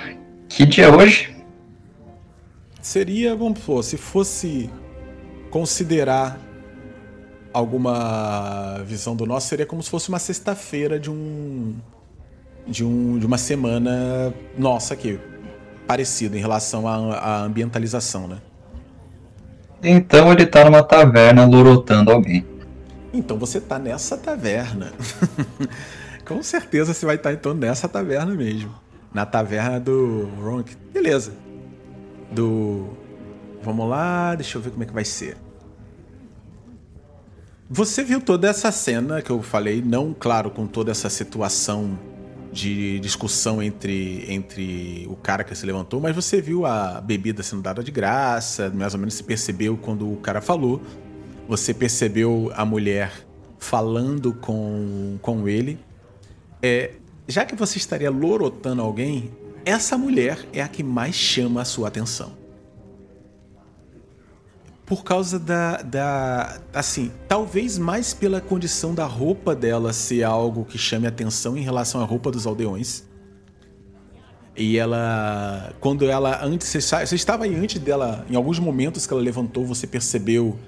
que 0.49 0.65
dia 0.65 0.85
é 0.85 0.89
hoje? 0.89 1.35
Seria, 2.81 3.35
vamos 3.35 3.59
supor, 3.59 3.83
se 3.83 3.97
fosse 3.97 4.71
considerar 5.51 6.39
alguma 7.53 8.81
visão 8.87 9.17
do 9.17 9.27
nosso, 9.27 9.49
seria 9.49 9.67
como 9.67 9.83
se 9.83 9.91
fosse 9.91 10.09
uma 10.09 10.21
sexta-feira 10.21 11.01
de 11.01 11.11
um, 11.11 11.75
de 12.65 12.85
um 12.85 13.19
de 13.19 13.27
uma 13.27 13.37
semana 13.37 14.33
nossa 14.57 14.95
aqui, 14.95 15.19
parecido 15.85 16.37
em 16.37 16.41
relação 16.41 16.87
à, 16.87 16.95
à 17.17 17.43
ambientalização, 17.43 18.29
né? 18.29 18.39
Então 19.83 20.31
ele 20.31 20.47
tá 20.47 20.65
numa 20.65 20.85
taverna 20.85 21.45
lorotando 21.45 22.13
alguém. 22.13 22.47
Então 23.13 23.37
você 23.37 23.61
tá 23.61 23.81
nessa 23.81 24.17
taverna. 24.17 24.93
Com 26.25 26.41
certeza 26.41 26.95
você 26.95 27.05
vai 27.05 27.17
estar 27.17 27.33
então 27.33 27.53
nessa 27.53 27.89
taverna 27.89 28.33
mesmo. 28.33 28.84
Na 29.15 29.25
taverna 29.25 29.79
do 29.79 30.29
Ronk. 30.43 30.77
Beleza. 30.93 31.33
Do. 32.31 32.91
Vamos 33.63 33.89
lá, 33.89 34.35
deixa 34.35 34.59
eu 34.59 34.63
ver 34.63 34.71
como 34.71 34.83
é 34.83 34.87
que 34.87 34.93
vai 34.93 35.05
ser. 35.05 35.37
Você 37.71 38.05
viu 38.05 38.21
toda 38.21 38.49
essa 38.49 38.71
cena 38.71 39.23
que 39.23 39.31
eu 39.31 39.41
falei, 39.43 39.81
não, 39.81 40.13
claro, 40.13 40.51
com 40.51 40.67
toda 40.67 40.91
essa 40.91 41.09
situação 41.09 41.99
de 42.53 43.01
discussão 43.01 43.63
entre, 43.63 44.25
entre 44.33 45.07
o 45.11 45.17
cara 45.17 45.43
que 45.43 45.55
se 45.55 45.67
levantou, 45.67 46.01
mas 46.01 46.15
você 46.15 46.41
viu 46.41 46.67
a 46.67 47.01
bebida 47.01 47.43
sendo 47.43 47.63
dada 47.63 47.83
de 47.83 47.91
graça, 47.91 48.71
mais 48.71 48.95
ou 48.95 49.01
menos 49.01 49.15
se 49.15 49.25
percebeu 49.25 49.77
quando 49.77 50.13
o 50.13 50.17
cara 50.19 50.41
falou. 50.41 50.81
Você 51.49 51.75
percebeu 51.75 52.53
a 52.55 52.65
mulher 52.65 53.13
falando 53.59 54.33
com, 54.35 55.19
com 55.21 55.49
ele. 55.49 55.79
É, 56.63 56.93
já 57.27 57.45
que 57.45 57.55
você 57.55 57.79
estaria 57.79 58.11
lorotando 58.11 58.83
alguém, 58.83 59.31
essa 59.65 59.97
mulher 59.97 60.47
é 60.53 60.61
a 60.61 60.69
que 60.69 60.83
mais 60.83 61.15
chama 61.15 61.63
a 61.63 61.65
sua 61.65 61.89
atenção. 61.89 62.33
Por 64.85 65.03
causa 65.03 65.39
da, 65.39 65.81
da. 65.81 66.61
Assim, 66.73 67.11
talvez 67.27 67.79
mais 67.79 68.13
pela 68.13 68.41
condição 68.41 68.95
da 68.95 69.07
roupa 69.07 69.55
dela 69.55 69.95
ser 69.95 70.23
algo 70.23 70.67
que 70.67 70.77
chame 70.77 71.07
atenção 71.07 71.57
em 71.57 71.63
relação 71.63 72.03
à 72.03 72.05
roupa 72.05 72.31
dos 72.31 72.47
aldeões. 72.47 73.05
E 74.55 74.77
ela. 74.77 75.73
Quando 75.81 76.05
ela. 76.05 76.45
Antes. 76.45 76.69
Você, 76.69 77.15
estava 77.15 77.45
aí 77.45 77.55
antes 77.55 77.81
dela. 77.81 78.27
Em 78.29 78.37
alguns 78.37 78.59
momentos 78.59 79.07
que 79.07 79.13
ela 79.15 79.23
levantou, 79.23 79.65
você 79.65 79.87
percebeu 79.87 80.59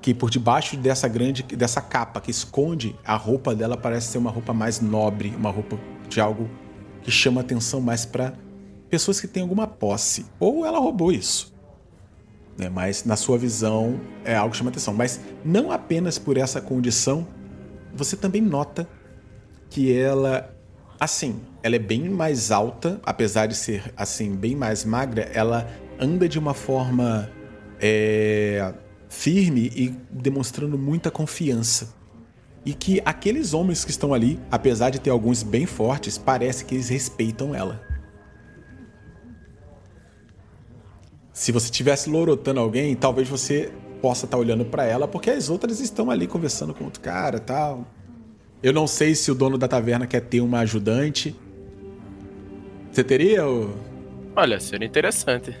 que 0.00 0.14
por 0.14 0.30
debaixo 0.30 0.76
dessa 0.76 1.08
grande. 1.08 1.42
dessa 1.42 1.80
capa 1.80 2.20
que 2.20 2.30
esconde 2.30 2.94
a 3.04 3.16
roupa 3.16 3.56
dela 3.56 3.76
parece 3.76 4.12
ser 4.12 4.18
uma 4.18 4.30
roupa 4.30 4.52
mais 4.52 4.80
nobre, 4.80 5.34
uma 5.36 5.50
roupa 5.50 5.76
de 6.08 6.20
algo 6.20 6.48
que 7.02 7.10
chama 7.10 7.40
atenção 7.40 7.80
mais 7.80 8.04
para 8.04 8.34
pessoas 8.88 9.20
que 9.20 9.26
têm 9.26 9.42
alguma 9.42 9.66
posse. 9.66 10.26
Ou 10.38 10.64
ela 10.64 10.78
roubou 10.78 11.12
isso 11.12 11.54
né? 12.56 12.68
Mas 12.68 13.04
na 13.04 13.16
sua 13.16 13.36
visão 13.36 14.00
é 14.24 14.34
algo 14.34 14.52
que 14.52 14.58
chama 14.58 14.70
atenção. 14.70 14.94
Mas 14.94 15.20
não 15.44 15.70
apenas 15.70 16.18
por 16.18 16.36
essa 16.36 16.60
condição, 16.60 17.26
você 17.94 18.16
também 18.16 18.40
nota 18.40 18.88
que 19.68 19.92
ela, 19.92 20.54
assim, 20.98 21.40
ela 21.62 21.76
é 21.76 21.78
bem 21.78 22.08
mais 22.08 22.50
alta, 22.50 23.00
apesar 23.04 23.46
de 23.46 23.56
ser 23.56 23.92
assim 23.96 24.34
bem 24.34 24.54
mais 24.54 24.84
magra, 24.84 25.22
ela 25.32 25.68
anda 25.98 26.28
de 26.28 26.38
uma 26.38 26.54
forma 26.54 27.30
é, 27.80 28.72
firme 29.08 29.70
e 29.74 29.88
demonstrando 30.10 30.78
muita 30.78 31.10
confiança. 31.10 31.94
E 32.64 32.72
que 32.72 33.00
aqueles 33.04 33.52
homens 33.52 33.84
que 33.84 33.90
estão 33.90 34.14
ali, 34.14 34.40
apesar 34.50 34.90
de 34.90 34.98
ter 34.98 35.10
alguns 35.10 35.42
bem 35.42 35.66
fortes, 35.66 36.16
parece 36.16 36.64
que 36.64 36.74
eles 36.74 36.88
respeitam 36.88 37.54
ela. 37.54 37.80
Se 41.32 41.50
você 41.52 41.66
estivesse 41.66 42.08
lorotando 42.08 42.60
alguém, 42.60 42.94
talvez 42.94 43.28
você 43.28 43.72
possa 44.00 44.24
estar 44.24 44.36
olhando 44.36 44.64
pra 44.64 44.84
ela, 44.84 45.08
porque 45.08 45.30
as 45.30 45.50
outras 45.50 45.80
estão 45.80 46.10
ali 46.10 46.26
conversando 46.26 46.72
com 46.72 46.84
outro 46.84 47.00
cara 47.00 47.38
tal. 47.38 47.86
Eu 48.62 48.72
não 48.72 48.86
sei 48.86 49.14
se 49.14 49.30
o 49.30 49.34
dono 49.34 49.58
da 49.58 49.68
taverna 49.68 50.06
quer 50.06 50.20
ter 50.20 50.40
uma 50.40 50.60
ajudante. 50.60 51.34
Você 52.90 53.02
teria? 53.04 53.46
ô? 53.46 53.70
olha, 54.36 54.58
seria 54.60 54.86
interessante. 54.86 55.54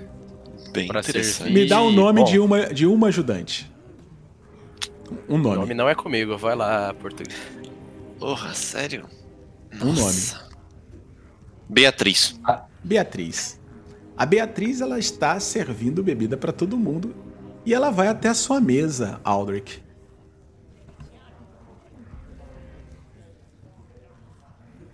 Bem 0.72 0.86
Pra 0.88 1.00
interessante. 1.00 1.34
servir. 1.34 1.52
Me 1.54 1.66
dá 1.68 1.80
o 1.82 1.90
nome 1.92 2.20
bom. 2.20 2.26
de 2.26 2.38
uma, 2.38 2.66
de 2.72 2.86
uma 2.86 3.08
ajudante. 3.08 3.70
Um 5.28 5.34
O 5.34 5.38
nome. 5.38 5.56
nome 5.56 5.74
não 5.74 5.88
é 5.88 5.94
comigo, 5.94 6.36
vai 6.36 6.54
lá, 6.54 6.92
português. 6.94 7.36
Porra, 8.18 8.54
sério? 8.54 9.06
Um 9.80 9.92
Nossa. 9.92 10.48
Beatriz. 11.68 12.38
Beatriz. 12.82 13.60
A 14.16 14.24
Beatriz 14.24 14.80
ela 14.80 14.98
está 14.98 15.38
servindo 15.40 16.02
bebida 16.02 16.36
para 16.36 16.52
todo 16.52 16.76
mundo 16.76 17.14
e 17.66 17.74
ela 17.74 17.90
vai 17.90 18.08
até 18.08 18.28
a 18.28 18.34
sua 18.34 18.60
mesa, 18.60 19.20
Aldrich. 19.24 19.82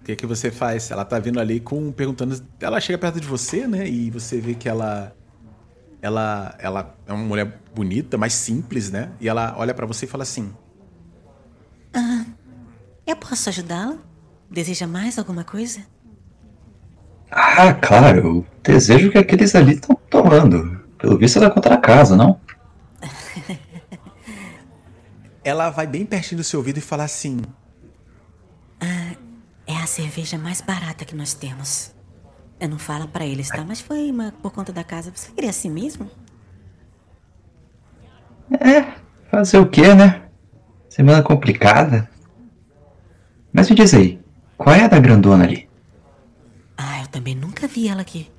O 0.01 0.05
que 0.05 0.17
que 0.17 0.27
você 0.27 0.51
faz? 0.51 0.91
Ela 0.91 1.05
tá 1.05 1.19
vindo 1.19 1.39
ali 1.39 1.61
com 1.61 1.93
perguntando, 1.93 2.41
ela 2.61 2.81
chega 2.81 2.99
perto 2.99 3.21
de 3.21 3.27
você, 3.27 3.67
né? 3.67 3.87
E 3.87 4.11
você 4.11 4.41
vê 4.41 4.55
que 4.55 4.69
ela 4.69 5.15
ela 6.03 6.55
ela 6.59 6.95
é 7.07 7.13
uma 7.13 7.25
mulher 7.25 7.61
bonita, 7.75 8.17
mais 8.17 8.33
simples, 8.33 8.91
né? 8.91 9.11
E 9.21 9.29
ela 9.29 9.55
olha 9.57 9.75
para 9.75 9.87
você 9.87 10.05
e 10.05 10.09
fala 10.09 10.23
assim: 10.23 10.53
Eu 13.07 13.17
posso 13.17 13.49
ajudá-la? 13.49 13.99
Deseja 14.51 14.87
mais 14.87 15.19
alguma 15.19 15.45
coisa? 15.45 15.81
Ah, 17.31 17.75
claro, 17.75 18.39
o 18.39 18.47
desejo 18.63 19.11
que 19.11 19.19
aqueles 19.19 19.55
ali 19.55 19.75
estão 19.75 19.97
tomando. 20.09 20.81
Pelo 20.99 21.17
visto 21.17 21.39
é 21.39 21.41
da 21.41 21.51
contra 21.51 21.77
casa, 21.77 22.17
não? 22.17 22.41
ela 25.45 25.71
vai 25.71 25.87
bem 25.87 26.05
pertinho 26.05 26.39
do 26.41 26.45
seu 26.45 26.61
ouvido 26.61 26.79
e 26.79 26.83
fala 26.83 27.05
assim: 27.05 27.41
É 29.67 29.77
a 29.77 29.87
cerveja 29.87 30.37
mais 30.37 30.61
barata 30.61 31.05
que 31.05 31.15
nós 31.15 31.35
temos. 31.35 31.95
Eu 32.61 32.69
não 32.69 32.79
falo 32.79 33.09
pra 33.09 33.25
eles, 33.25 33.49
tá? 33.49 33.65
Mas 33.67 33.81
foi 33.81 34.11
uma, 34.11 34.33
por 34.43 34.53
conta 34.53 34.71
da 34.71 34.85
casa. 34.85 35.11
Você 35.15 35.33
queria 35.33 35.49
assim 35.49 35.71
mesmo? 35.71 36.11
Fazer 39.31 39.59
o 39.59 39.69
quê, 39.69 39.95
né? 39.95 40.29
Semana 40.89 41.23
complicada. 41.23 42.11
Mas 43.53 43.71
me 43.71 43.77
diz 43.77 43.95
aí, 43.95 44.21
qual 44.59 44.75
é 44.75 44.85
a 44.85 44.89
da 44.89 44.99
grandona 44.99 45.45
ali? 45.45 45.69
Ah, 46.77 47.01
eu 47.01 47.09
também 47.09 47.35
nunca 47.35 47.67
vi 47.67 47.89
ela 47.89 48.03
aqui. 48.03 48.31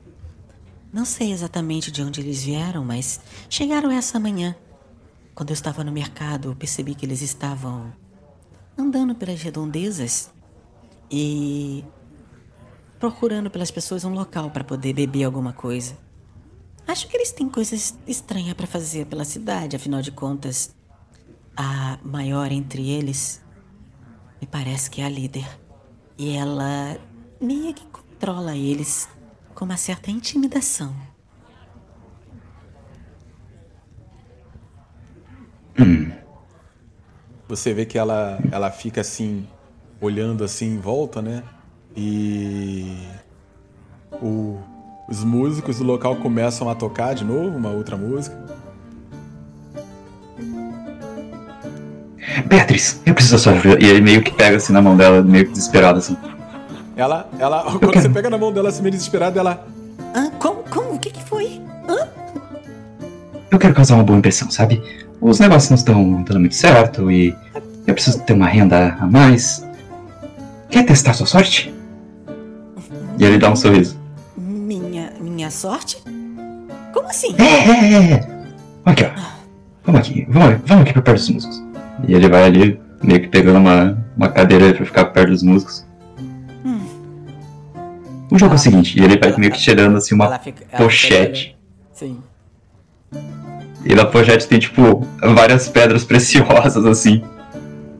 Não 0.94 1.06
sei 1.06 1.32
exatamente 1.32 1.92
de 1.92 2.04
onde 2.04 2.20
eles 2.20 2.44
vieram, 2.44 2.84
mas 2.84 3.22
chegaram 3.50 3.90
essa 3.90 4.20
manhã. 4.20 4.56
Quando 5.34 5.50
eu 5.50 5.54
estava 5.54 5.84
no 5.84 5.92
mercado, 5.92 6.50
eu 6.50 6.56
percebi 6.56 6.94
que 6.94 7.06
eles 7.06 7.22
estavam 7.22 7.94
andando 8.78 9.16
pelas 9.16 9.42
redondezas 9.42 10.30
e 11.10 11.84
procurando 13.02 13.50
pelas 13.50 13.72
pessoas 13.72 14.06
um 14.06 14.14
local 14.14 14.52
para 14.52 14.64
poder 14.64 14.94
beber 14.94 15.24
alguma 15.24 15.52
coisa. 15.52 15.98
Acho 16.88 17.08
que 17.08 17.18
eles 17.18 17.32
têm 17.32 17.50
coisas 17.50 17.98
estranhas 18.06 18.54
para 18.54 18.68
fazer 18.68 19.08
pela 19.08 19.26
cidade, 19.26 19.76
afinal 19.76 20.04
de 20.04 20.12
contas, 20.12 20.76
a 21.58 21.98
maior 22.04 22.52
entre 22.52 22.92
eles 22.92 23.42
me 24.40 24.46
parece 24.46 24.88
que 24.90 25.02
é 25.02 25.06
a 25.06 25.10
líder. 25.10 25.48
E 26.16 26.36
ela 26.36 26.96
meio 27.42 27.74
que 27.74 27.88
controla 27.88 28.56
eles 28.56 29.10
com 29.56 29.66
uma 29.66 29.78
certa 29.78 30.12
intimidação. 30.12 30.96
Você 37.48 37.74
vê 37.74 37.84
que 37.84 37.98
ela, 37.98 38.40
ela 38.52 38.70
fica 38.70 39.02
assim, 39.02 39.48
olhando 40.00 40.44
assim 40.44 40.68
em 40.68 40.80
volta, 40.80 41.20
né? 41.20 41.44
E 41.96 42.96
o- 44.22 44.58
os 45.10 45.24
músicos 45.24 45.78
do 45.80 45.84
local 45.84 46.16
começam 46.18 46.70
a 46.70 46.76
tocar 46.76 47.14
de 47.14 47.24
novo 47.26 47.56
uma 47.58 47.70
outra 47.70 47.98
música. 47.98 48.36
Beatriz, 52.46 53.02
eu 53.06 53.14
preciso 53.14 53.36
da 53.36 53.40
sua 53.42 53.54
ajuda. 53.54 53.84
E 53.84 53.88
ele 53.90 54.02
meio 54.02 54.22
que 54.24 54.32
pega 54.32 54.58
assim 54.58 54.74
na 54.74 54.82
mão 54.82 54.96
dela, 54.96 55.22
meio 55.22 55.46
que 55.46 55.52
desesperado 55.52 56.00
assim. 56.00 56.16
Ela, 56.96 57.30
ela, 57.40 57.64
quando 57.80 57.80
quero- 57.92 58.02
você 58.02 58.10
pega 58.10 58.30
na 58.30 58.38
mão 58.38 58.52
dela 58.54 58.70
assim 58.70 58.82
meio 58.82 58.92
desesperada, 58.94 59.40
ela, 59.40 59.66
Hã? 60.16 60.30
Como? 60.40 60.64
Como? 60.70 60.94
O 60.96 61.00
que 61.00 61.10
que 61.10 61.24
foi? 61.24 61.62
Eu 63.50 63.60
quero 63.60 63.74
causar 63.74 63.96
uma 63.96 64.04
boa 64.04 64.18
impressão, 64.18 64.50
sabe? 64.50 64.82
Os 65.20 65.40
negócios 65.40 65.70
não 65.70 65.76
estão 65.76 66.24
dando 66.24 66.40
muito 66.40 66.56
certo 66.56 67.12
e 67.12 67.36
eu 67.86 67.94
preciso 67.94 68.22
ter 68.24 68.32
uma 68.34 68.48
renda 68.48 68.96
a 69.00 69.06
mais. 69.06 69.66
Quer 70.70 70.86
testar 70.86 71.14
sua 71.14 71.26
sorte? 71.26 71.74
E 73.22 73.24
ele 73.24 73.38
dá 73.38 73.52
um 73.52 73.56
sorriso. 73.56 74.00
Minha, 74.36 75.14
minha 75.22 75.52
sorte? 75.52 76.02
Como 76.92 77.08
assim? 77.08 77.36
É, 77.38 77.44
é, 77.44 77.94
é, 77.94 78.14
é. 78.14 78.28
Aqui, 78.84 79.04
ó. 79.04 79.10
Vamos 79.86 80.02
aqui, 80.02 80.26
vamos, 80.28 80.60
vamos 80.66 80.82
aqui 80.84 80.94
pra 80.94 81.02
perto 81.04 81.18
dos 81.20 81.30
músicos. 81.30 81.64
E 82.08 82.16
ele 82.16 82.28
vai 82.28 82.46
ali, 82.46 82.82
meio 83.04 83.22
que 83.22 83.28
pegando 83.28 83.60
uma, 83.60 83.96
uma 84.18 84.28
cadeira 84.28 84.74
pra 84.74 84.84
ficar 84.84 85.06
perto 85.06 85.30
dos 85.30 85.44
músicos. 85.44 85.86
Hum. 86.66 86.80
O 88.32 88.40
jogo 88.40 88.54
é 88.54 88.56
o 88.56 88.60
seguinte, 88.60 89.00
e 89.00 89.04
ele 89.04 89.20
vai 89.20 89.36
meio 89.38 89.52
que 89.52 89.60
tirando 89.60 89.98
assim 89.98 90.16
uma 90.16 90.26
Ela 90.26 90.40
fica- 90.40 90.66
ela 90.72 90.84
pochete. 90.84 91.56
Sim. 91.94 92.18
E 93.86 93.94
na 93.94 94.06
pochete 94.06 94.48
tem, 94.48 94.58
tipo, 94.58 95.06
várias 95.36 95.70
pedras 95.70 96.04
preciosas, 96.04 96.84
assim. 96.88 97.24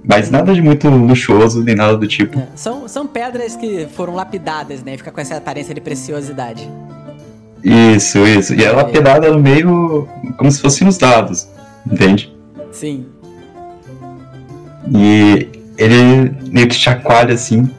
Mas 0.04 0.32
nada 0.32 0.54
de 0.54 0.62
muito 0.62 0.90
luxuoso, 0.90 1.64
nem 1.64 1.76
nada 1.76 1.96
do 1.96 2.08
tipo. 2.08 2.40
É, 2.40 2.48
São, 2.56 2.88
são 2.88 3.06
pedras 3.06 3.56
que 3.56 3.88
foram 3.96 4.16
lapidadas, 4.16 4.84
né? 4.84 4.98
Fica 4.98 5.12
com 5.12 5.22
essa 5.22 5.38
aparência 5.38 5.74
de 5.76 5.82
preciosidade. 5.82 6.68
Isso, 7.64 8.18
isso. 8.26 8.56
E 8.56 8.64
ela 8.64 8.86
pedada 8.86 9.30
no 9.32 9.40
meio, 9.40 10.08
como 10.38 10.52
se 10.52 10.60
fossem 10.60 10.88
os 10.88 10.98
dados, 10.98 11.48
entende? 11.86 12.36
Sim. 12.72 13.06
E 14.92 15.48
ele 15.78 16.36
meio 16.52 16.68
que 16.68 16.76
chacoalha, 16.76 17.36
assim, 17.36 17.70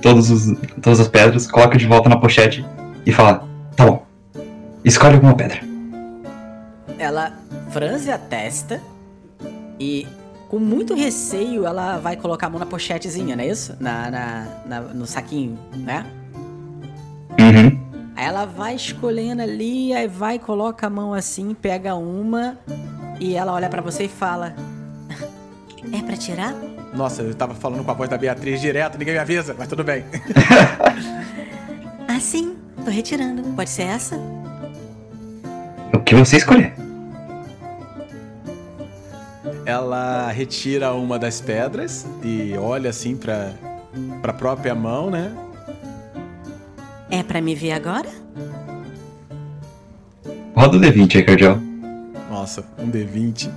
todos 0.00 0.30
os, 0.30 0.56
todas 0.80 1.00
as 1.00 1.08
pedras, 1.08 1.50
coloca 1.50 1.76
de 1.76 1.86
volta 1.86 2.08
na 2.08 2.16
pochete 2.16 2.64
e 3.04 3.12
fala: 3.12 3.44
Tá 3.74 3.84
bom, 3.84 4.06
escolhe 4.84 5.14
alguma 5.14 5.34
pedra. 5.34 5.60
Ela 6.98 7.32
franze 7.70 8.10
a 8.10 8.18
testa 8.18 8.80
e, 9.78 10.06
com 10.48 10.58
muito 10.58 10.94
receio, 10.94 11.66
ela 11.66 11.98
vai 11.98 12.16
colocar 12.16 12.46
a 12.46 12.50
mão 12.50 12.58
na 12.60 12.66
pochetezinha, 12.66 13.34
não 13.36 13.42
é 13.44 13.48
isso? 13.48 13.74
Na, 13.80 14.10
na, 14.10 14.46
na- 14.66 14.80
no 14.80 15.06
saquinho, 15.06 15.58
né? 15.76 16.06
Uhum. 17.38 17.78
Aí 18.14 18.24
ela 18.24 18.46
vai 18.46 18.74
escolhendo 18.74 19.42
ali, 19.42 19.92
aí 19.92 20.06
vai, 20.08 20.38
coloca 20.38 20.86
a 20.86 20.90
mão 20.90 21.12
assim, 21.12 21.52
pega 21.54 21.94
uma 21.94 22.56
e 23.20 23.34
ela 23.34 23.52
olha 23.52 23.68
pra 23.68 23.82
você 23.82 24.04
e 24.04 24.08
fala: 24.08 24.54
É 25.92 26.02
pra 26.02 26.16
tirar? 26.16 26.54
nossa, 26.94 27.20
eu 27.22 27.34
tava 27.34 27.54
falando 27.54 27.84
com 27.84 27.90
a 27.90 27.94
voz 27.94 28.08
da 28.08 28.16
Beatriz 28.16 28.58
direto, 28.60 28.96
ninguém 28.96 29.12
me 29.14 29.20
avisa, 29.20 29.54
mas 29.58 29.68
tudo 29.68 29.84
bem. 29.84 30.04
Ah, 32.08 32.20
sim, 32.20 32.56
tô 32.82 32.90
retirando. 32.90 33.42
Pode 33.54 33.68
ser 33.68 33.82
essa? 33.82 34.16
O 35.92 35.98
que 36.00 36.14
você 36.14 36.36
escolher? 36.38 36.72
Ela 39.66 40.30
retira 40.30 40.94
uma 40.94 41.18
das 41.18 41.40
pedras 41.40 42.06
e 42.22 42.54
olha 42.56 42.88
assim 42.90 43.16
pra, 43.16 43.50
pra 44.22 44.32
própria 44.32 44.74
mão, 44.76 45.10
né? 45.10 45.32
É 47.10 47.20
pra 47.22 47.40
me 47.40 47.52
ver 47.54 47.72
agora? 47.72 48.08
Roda 50.56 50.76
o 50.76 50.80
D20 50.80 51.16
aí, 51.16 51.22
Cardial. 51.24 51.58
Nossa, 52.30 52.64
um 52.78 52.88
D20. 52.90 53.50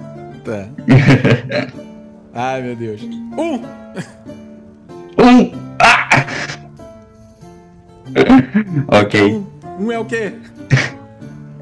Tá. 0.44 0.68
Ai, 2.34 2.62
meu 2.64 2.76
Deus. 2.76 3.02
Um! 3.04 3.56
Um! 5.24 5.52
Ah! 5.80 6.10
ok. 9.02 9.36
Um, 9.36 9.46
um 9.80 9.92
é 9.92 10.00
o 10.00 10.06
quê? 10.06 10.34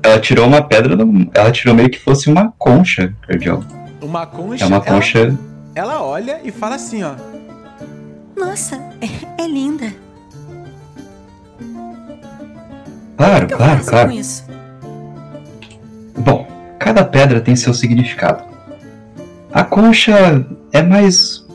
Ela 0.04 0.20
tirou 0.20 0.48
uma 0.48 0.62
pedra, 0.62 0.96
do- 0.96 1.30
ela 1.34 1.52
tirou 1.52 1.76
meio 1.76 1.90
que 1.90 2.00
fosse 2.00 2.30
uma 2.30 2.54
concha, 2.58 3.14
Cardial. 3.28 3.62
Uma 4.08 4.26
concha. 4.26 4.63
É 4.63 4.67
uma 4.67 4.78
ela- 4.78 4.86
concha. 4.86 5.38
Ela, 5.76 6.02
olha 6.02 6.39
e 6.41 6.50
fala 6.50 6.76
assim, 6.76 7.04
ó. 7.04 7.13
Nossa, 8.38 8.78
é, 9.02 9.43
é 9.43 9.48
linda. 9.48 9.93
Claro, 13.17 13.48
claro, 13.48 13.84
claro. 13.86 14.10
com 14.10 14.15
isso? 14.15 14.46
Bom, 16.20 16.48
cada 16.80 17.04
pedra 17.04 17.41
tem 17.41 17.56
seu 17.56 17.74
significado. 17.74 18.43
A 19.52 19.63
concha 19.63 20.46
é 20.72 20.82
mais. 20.82 21.46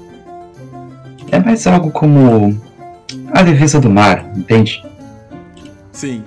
É 1.31 1.39
mais 1.39 1.67
algo 1.67 1.91
como. 1.91 2.61
A 3.35 3.41
leveza 3.41 3.81
do 3.81 3.89
mar, 3.89 4.31
entende? 4.37 4.85
Sim. 5.91 6.23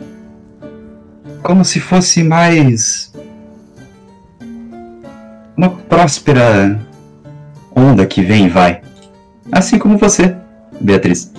Como 1.44 1.64
se 1.64 1.80
fosse 1.80 2.24
mais. 2.24 3.14
Uma 5.58 5.70
próspera 5.70 6.80
onda 7.76 8.06
que 8.06 8.22
vem 8.22 8.46
e 8.46 8.50
vai. 8.50 8.82
Assim 9.52 9.78
como 9.78 9.98
você, 9.98 10.36
Beatriz. 10.82 11.32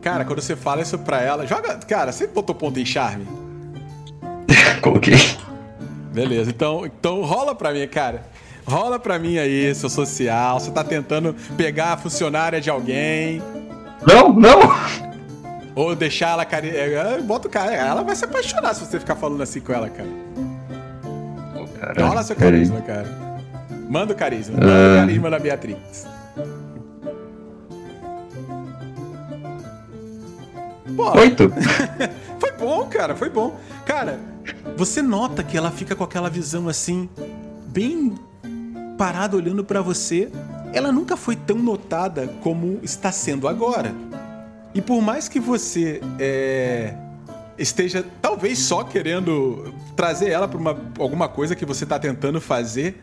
Cara, 0.00 0.24
quando 0.24 0.40
você 0.40 0.56
fala 0.56 0.82
isso 0.82 0.98
pra 0.98 1.20
ela, 1.20 1.46
joga. 1.46 1.74
Cara, 1.86 2.12
você 2.12 2.26
botou 2.26 2.54
ponto 2.54 2.78
em 2.78 2.86
charme? 2.86 3.26
Coloquei. 4.80 5.18
Beleza, 6.12 6.50
então, 6.50 6.86
então 6.86 7.22
rola 7.22 7.54
pra 7.54 7.72
mim, 7.72 7.86
cara. 7.86 8.22
Rola 8.66 8.98
pra 8.98 9.18
mim 9.18 9.38
aí, 9.38 9.74
seu 9.74 9.88
social. 9.88 10.60
Você 10.60 10.70
tá 10.70 10.84
tentando 10.84 11.34
pegar 11.56 11.94
a 11.94 11.96
funcionária 11.96 12.60
de 12.60 12.70
alguém. 12.70 13.42
Não, 14.06 14.32
não! 14.32 14.58
Ou 15.74 15.94
deixar 15.94 16.30
ela 16.30 16.44
cari... 16.44 16.76
é, 16.76 17.20
Bota 17.22 17.48
o 17.48 17.50
cara. 17.50 17.74
Ela 17.74 18.02
vai 18.02 18.14
se 18.14 18.24
apaixonar 18.24 18.74
se 18.74 18.84
você 18.84 18.98
ficar 18.98 19.16
falando 19.16 19.42
assim 19.42 19.60
com 19.60 19.72
ela, 19.72 19.88
cara. 19.88 20.08
Rola 22.06 22.22
seu 22.22 22.36
carisma, 22.36 22.80
cara. 22.80 23.27
Manda 23.88 24.12
o 24.12 24.16
carisma. 24.16 24.54
Manda 24.58 24.72
Ah. 24.72 24.92
o 24.94 24.96
carisma 25.00 25.30
da 25.30 25.38
Beatriz. 25.38 26.06
Pô, 30.96 31.18
Oito! 31.18 31.50
Foi 32.38 32.52
bom, 32.52 32.86
cara, 32.86 33.14
foi 33.16 33.28
bom. 33.30 33.56
Cara, 33.84 34.18
você 34.76 35.00
nota 35.02 35.42
que 35.44 35.56
ela 35.56 35.70
fica 35.70 35.94
com 35.94 36.02
aquela 36.04 36.28
visão 36.30 36.68
assim, 36.68 37.08
bem 37.68 38.14
parada 38.96 39.36
olhando 39.36 39.64
pra 39.64 39.80
você. 39.80 40.28
Ela 40.72 40.92
nunca 40.92 41.16
foi 41.16 41.34
tão 41.34 41.56
notada 41.56 42.28
como 42.42 42.78
está 42.82 43.10
sendo 43.12 43.48
agora. 43.48 43.92
E 44.74 44.80
por 44.80 45.00
mais 45.00 45.28
que 45.28 45.40
você 45.40 46.00
é, 46.18 46.94
esteja 47.56 48.04
talvez 48.20 48.58
só 48.58 48.82
querendo 48.84 49.72
trazer 49.96 50.30
ela 50.30 50.46
pra 50.46 50.58
uma, 50.58 50.76
alguma 50.98 51.28
coisa 51.28 51.54
que 51.56 51.64
você 51.64 51.84
tá 51.86 51.98
tentando 51.98 52.40
fazer, 52.40 53.02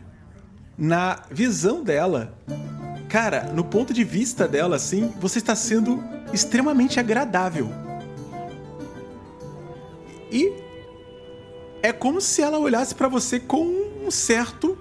na 0.78 1.22
visão 1.30 1.82
dela, 1.82 2.34
cara, 3.08 3.44
no 3.52 3.64
ponto 3.64 3.92
de 3.92 4.04
vista 4.04 4.46
dela, 4.46 4.76
assim, 4.76 5.12
você 5.20 5.38
está 5.38 5.54
sendo 5.56 6.02
extremamente 6.32 7.00
agradável. 7.00 7.68
E 10.30 10.52
é 11.82 11.92
como 11.92 12.20
se 12.20 12.42
ela 12.42 12.58
olhasse 12.58 12.94
pra 12.94 13.08
você 13.08 13.38
com 13.40 13.64
um 14.04 14.10
certo 14.10 14.76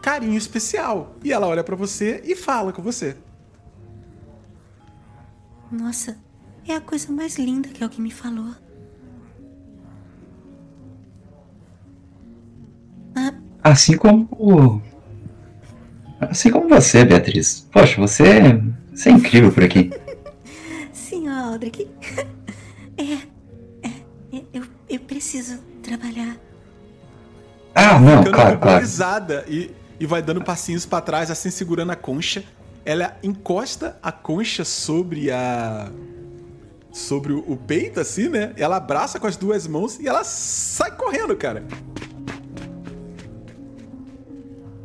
carinho 0.00 0.36
especial. 0.36 1.14
E 1.22 1.32
ela 1.32 1.46
olha 1.46 1.62
pra 1.62 1.76
você 1.76 2.22
e 2.24 2.34
fala 2.34 2.72
com 2.72 2.82
você. 2.82 3.16
Nossa, 5.70 6.18
é 6.66 6.74
a 6.74 6.80
coisa 6.80 7.12
mais 7.12 7.36
linda 7.38 7.68
que 7.68 7.82
alguém 7.84 8.00
me 8.00 8.10
falou. 8.10 8.54
Ah, 13.14 13.32
Assim 13.62 13.96
como. 13.96 14.82
Assim 16.30 16.50
como 16.50 16.68
você, 16.68 17.04
Beatriz. 17.04 17.66
Poxa, 17.72 18.00
você. 18.00 18.60
Você 18.94 19.08
é 19.08 19.12
incrível 19.12 19.52
por 19.52 19.64
aqui. 19.64 19.90
sim, 20.92 21.28
Aldrich. 21.28 21.88
É, 22.96 23.02
é, 23.02 23.88
é, 24.32 24.42
eu, 24.52 24.64
eu 24.88 25.00
preciso 25.00 25.58
trabalhar. 25.82 26.36
Ah, 27.74 27.98
não, 27.98 28.18
Ficando 28.18 28.32
claro, 28.32 28.58
claro. 28.58 29.44
e, 29.48 29.70
e 29.98 30.06
vai 30.06 30.22
dando 30.22 30.42
passinhos 30.44 30.84
pra 30.84 31.00
trás, 31.00 31.30
assim, 31.30 31.50
segurando 31.50 31.90
a 31.92 31.96
concha. 31.96 32.44
Ela 32.84 33.16
encosta 33.22 33.98
a 34.02 34.12
concha 34.12 34.64
sobre 34.64 35.30
a. 35.30 35.90
Sobre 36.92 37.32
o 37.32 37.56
peito, 37.56 37.98
assim, 37.98 38.28
né? 38.28 38.52
Ela 38.56 38.76
abraça 38.76 39.18
com 39.18 39.26
as 39.26 39.36
duas 39.36 39.66
mãos 39.66 39.98
e 39.98 40.06
ela 40.06 40.22
sai 40.24 40.90
correndo, 40.94 41.34
cara. 41.34 41.64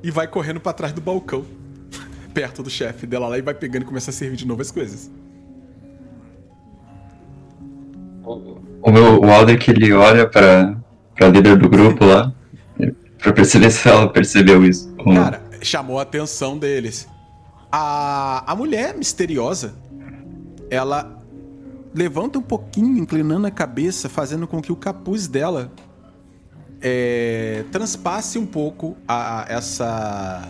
E 0.03 0.12
vai 0.12 0.27
correndo 0.27 0.60
pra 0.60 0.73
trás 0.73 0.93
do 0.93 1.01
balcão, 1.01 1.45
perto 2.33 2.63
do 2.63 2.69
chefe 2.69 3.05
dela 3.05 3.27
lá 3.27 3.38
e 3.38 3.41
vai 3.41 3.53
pegando 3.53 3.83
e 3.83 3.86
começa 3.86 4.10
a 4.10 4.13
servir 4.13 4.36
de 4.36 4.47
novo 4.47 4.62
as 4.62 4.71
coisas. 4.71 5.12
O 8.23 8.91
meu 8.91 9.21
o 9.21 9.31
Aldrich 9.31 9.71
ele 9.71 9.93
olha 9.93 10.27
pra, 10.27 10.75
pra 11.15 11.29
líder 11.29 11.57
do 11.57 11.69
grupo 11.69 12.05
lá 12.05 12.33
pra 13.17 13.33
perceber 13.33 13.71
se 13.71 13.88
ela 13.88 14.07
percebeu 14.07 14.63
isso. 14.65 14.93
Cara, 15.13 15.41
chamou 15.62 15.99
a 15.99 16.03
atenção 16.03 16.57
deles. 16.57 17.07
A, 17.71 18.51
a 18.51 18.55
mulher 18.55 18.95
misteriosa, 18.95 19.75
ela 20.69 21.21
levanta 21.93 22.39
um 22.39 22.41
pouquinho, 22.41 22.97
inclinando 22.97 23.47
a 23.47 23.51
cabeça, 23.51 24.07
fazendo 24.07 24.47
com 24.47 24.62
que 24.62 24.71
o 24.71 24.75
capuz 24.75 25.27
dela 25.27 25.71
é, 26.81 27.63
transpasse 27.71 28.37
um 28.37 28.45
pouco 28.45 28.97
a, 29.07 29.41
a- 29.43 29.45
essa 29.49 30.47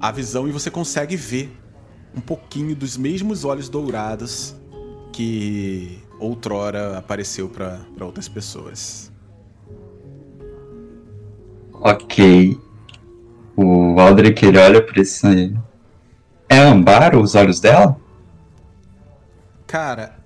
a 0.00 0.12
visão 0.12 0.46
e 0.48 0.52
você 0.52 0.70
consegue 0.70 1.16
ver 1.16 1.56
um 2.14 2.20
pouquinho 2.20 2.74
dos 2.74 2.96
mesmos 2.96 3.44
olhos 3.44 3.68
dourados 3.68 4.54
que 5.12 6.00
outrora 6.20 6.98
apareceu 6.98 7.48
para 7.48 7.80
outras 8.00 8.28
pessoas. 8.28 9.10
Ok. 11.72 12.58
O 13.56 13.98
Aldrich 14.00 14.44
ele 14.44 14.58
olha 14.58 14.84
pra 14.84 15.00
esse. 15.02 15.54
É 16.48 16.58
ambar 16.58 17.14
os 17.16 17.34
olhos 17.34 17.60
dela? 17.60 17.96
Cara, 19.66 20.16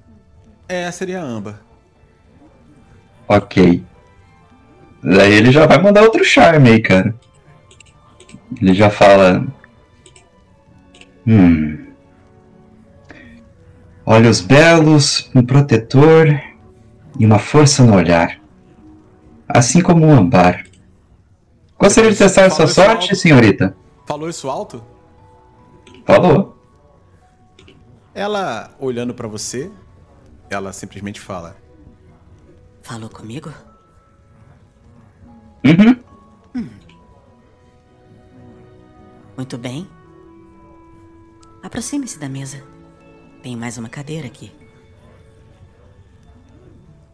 é, 0.69 0.91
seria 0.91 1.21
a 1.21 1.25
Amba. 1.25 1.61
Ok. 3.29 3.83
Daí 5.03 5.33
ele 5.33 5.51
já 5.51 5.67
vai 5.67 5.81
mandar 5.83 6.03
outro 6.03 6.25
charme 6.25 6.71
aí, 6.71 6.81
cara. 6.81 7.15
Ele 8.61 8.75
já 8.75 8.89
fala. 8.89 9.45
Hum. 11.27 11.87
Olhos 14.05 14.41
belos, 14.41 15.31
um 15.35 15.45
protetor 15.45 16.29
e 17.19 17.25
uma 17.27 17.39
força 17.39 17.85
no 17.85 17.95
olhar. 17.95 18.41
Assim 19.49 19.81
como 19.81 20.07
um 20.07 20.13
ambar. 20.13 20.65
Gostaria 21.79 22.11
de 22.13 22.19
testar 22.19 22.49
sua 22.51 22.59
Fala 22.59 22.65
isso 22.67 22.75
sorte, 22.75 23.03
alto. 23.11 23.17
senhorita? 23.17 23.77
Falou 24.07 24.29
isso 24.29 24.49
alto? 24.49 24.85
Falou. 26.05 26.57
Ela, 28.15 28.71
olhando 28.79 29.15
pra 29.15 29.27
você, 29.27 29.71
ela 30.49 30.73
simplesmente 30.73 31.21
fala: 31.21 31.57
Falou 32.83 33.09
comigo? 33.09 33.53
Uhum. 35.65 36.67
Muito 39.37 39.57
bem. 39.59 39.87
Aproxime-se 41.63 42.19
da 42.19 42.29
mesa. 42.29 42.63
Tem 43.43 43.57
mais 43.57 43.79
uma 43.79 43.89
cadeira 43.89 44.27
aqui. 44.27 44.53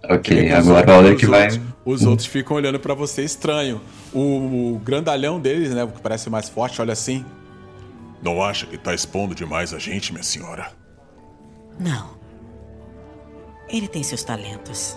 Ok, 0.04 0.46
Os 0.46 0.52
agora 0.68 0.78
outros- 0.78 0.88
o 0.88 0.92
Aldrich 0.98 1.24
os 1.24 1.30
vai. 1.30 1.42
outros- 1.44 1.60
Os 1.84 2.04
outros 2.04 2.26
ficam 2.28 2.56
olhando 2.56 2.78
pra 2.78 2.94
você 2.94 3.22
estranho. 3.24 3.80
O, 4.12 4.74
o 4.74 4.78
grandalhão 4.84 5.40
deles, 5.40 5.70
né, 5.74 5.84
o 5.84 5.88
que 5.88 6.00
parece 6.00 6.28
mais 6.30 6.48
forte, 6.48 6.80
olha 6.80 6.92
assim. 6.92 7.24
Não 8.22 8.42
acha 8.42 8.66
que 8.66 8.76
tá 8.76 8.92
expondo 8.94 9.34
demais 9.34 9.72
a 9.72 9.78
gente, 9.78 10.12
minha 10.12 10.22
senhora? 10.24 10.72
Não. 11.78 12.10
Ele 13.68 13.86
tem 13.88 14.02
seus 14.02 14.22
talentos. 14.22 14.96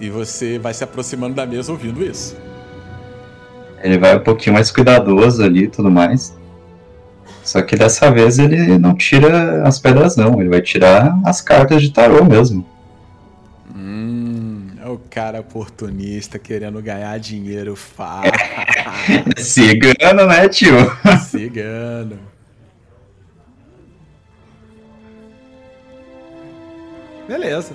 E 0.00 0.08
você 0.08 0.58
vai 0.58 0.72
se 0.72 0.82
aproximando 0.82 1.34
da 1.34 1.44
mesa 1.44 1.70
ouvindo 1.70 2.02
isso. 2.02 2.36
Ele 3.82 3.98
vai 3.98 4.16
um 4.16 4.20
pouquinho 4.20 4.54
mais 4.54 4.70
cuidadoso 4.70 5.42
ali 5.42 5.64
e 5.64 5.68
tudo 5.68 5.90
mais. 5.90 6.34
Só 7.44 7.60
que 7.62 7.76
dessa 7.76 8.10
vez 8.10 8.38
ele 8.38 8.78
não 8.78 8.94
tira 8.94 9.62
as 9.66 9.78
pedras 9.78 10.16
não, 10.16 10.40
ele 10.40 10.48
vai 10.48 10.62
tirar 10.62 11.18
as 11.24 11.40
cartas 11.40 11.82
de 11.82 11.90
tarô 11.90 12.24
mesmo. 12.24 12.66
Hum, 13.74 14.68
é 14.82 14.88
o 14.88 14.98
cara 14.98 15.40
oportunista 15.40 16.38
querendo 16.38 16.80
ganhar 16.82 17.18
dinheiro 17.18 17.76
fácil. 17.76 18.32
Cigano, 19.36 20.26
né, 20.26 20.48
tio? 20.48 20.74
Cigano. 21.28 22.18
Beleza. 27.26 27.74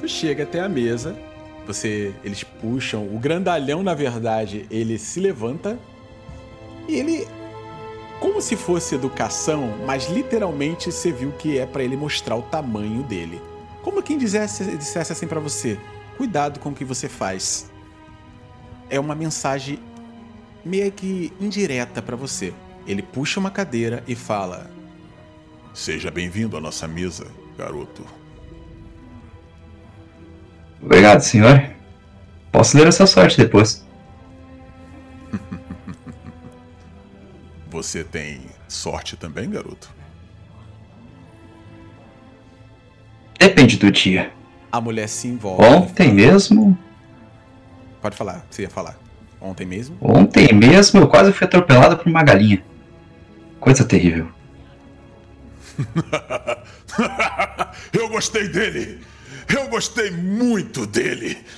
Tu 0.00 0.08
chega 0.08 0.44
até 0.44 0.60
a 0.60 0.68
mesa. 0.68 1.14
Você, 1.66 2.12
eles 2.24 2.42
puxam. 2.42 3.04
O 3.04 3.18
grandalhão, 3.18 3.82
na 3.82 3.94
verdade, 3.94 4.66
ele 4.70 4.98
se 4.98 5.20
levanta 5.20 5.78
e 6.88 6.96
ele, 6.96 7.26
como 8.20 8.42
se 8.42 8.56
fosse 8.56 8.94
educação, 8.94 9.78
mas 9.86 10.08
literalmente 10.08 10.90
você 10.90 11.12
viu 11.12 11.32
que 11.32 11.58
é 11.58 11.66
pra 11.66 11.82
ele 11.82 11.96
mostrar 11.96 12.36
o 12.36 12.42
tamanho 12.42 13.02
dele. 13.04 13.40
Como 13.82 14.02
quem 14.02 14.18
dissesse, 14.18 14.76
dissesse 14.76 15.12
assim 15.12 15.26
pra 15.26 15.40
você: 15.40 15.78
cuidado 16.16 16.60
com 16.60 16.70
o 16.70 16.74
que 16.74 16.84
você 16.84 17.08
faz. 17.08 17.70
É 18.90 18.98
uma 18.98 19.14
mensagem 19.14 19.78
meio 20.64 20.90
que 20.92 21.32
indireta 21.40 22.02
pra 22.02 22.16
você. 22.16 22.52
Ele 22.86 23.02
puxa 23.02 23.38
uma 23.38 23.50
cadeira 23.50 24.02
e 24.06 24.14
fala: 24.14 24.70
Seja 25.72 26.10
bem-vindo 26.10 26.56
à 26.56 26.60
nossa 26.60 26.86
mesa, 26.88 27.26
garoto. 27.56 28.04
Obrigado, 30.82 31.20
senhor. 31.20 31.70
Posso 32.50 32.76
ler 32.76 32.88
essa 32.88 33.06
sorte 33.06 33.38
depois. 33.38 33.84
Você 37.70 38.04
tem 38.04 38.40
sorte 38.68 39.16
também, 39.16 39.48
garoto? 39.48 39.90
Depende 43.38 43.76
do 43.76 43.90
dia. 43.90 44.32
A 44.70 44.80
mulher 44.80 45.08
se 45.08 45.28
envolve. 45.28 45.64
Ontem 45.64 46.12
mesmo, 46.12 46.76
Pode 48.00 48.16
falar, 48.16 48.44
você 48.50 48.62
ia 48.62 48.70
falar. 48.70 48.98
Ontem 49.40 49.64
mesmo? 49.64 49.96
ontem 50.00 50.52
mesmo 50.52 51.00
eu 51.00 51.08
quase 51.08 51.32
fui 51.32 51.46
atropelado 51.46 51.96
por 51.96 52.08
uma 52.08 52.22
galinha. 52.24 52.64
Coisa 53.60 53.84
terrível. 53.84 54.28
Eu 57.92 58.08
gostei 58.08 58.48
dele! 58.48 59.00
Eu 59.48 59.68
gostei 59.68 60.10
muito 60.10 60.86
dele! 60.86 61.38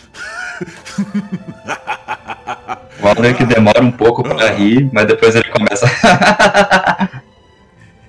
O 3.03 3.09
Aldrich 3.09 3.45
demora 3.45 3.83
um 3.83 3.91
pouco 3.91 4.23
pra 4.23 4.53
rir, 4.53 4.89
mas 4.93 5.07
depois 5.07 5.35
ele 5.35 5.51
começa. 5.51 5.87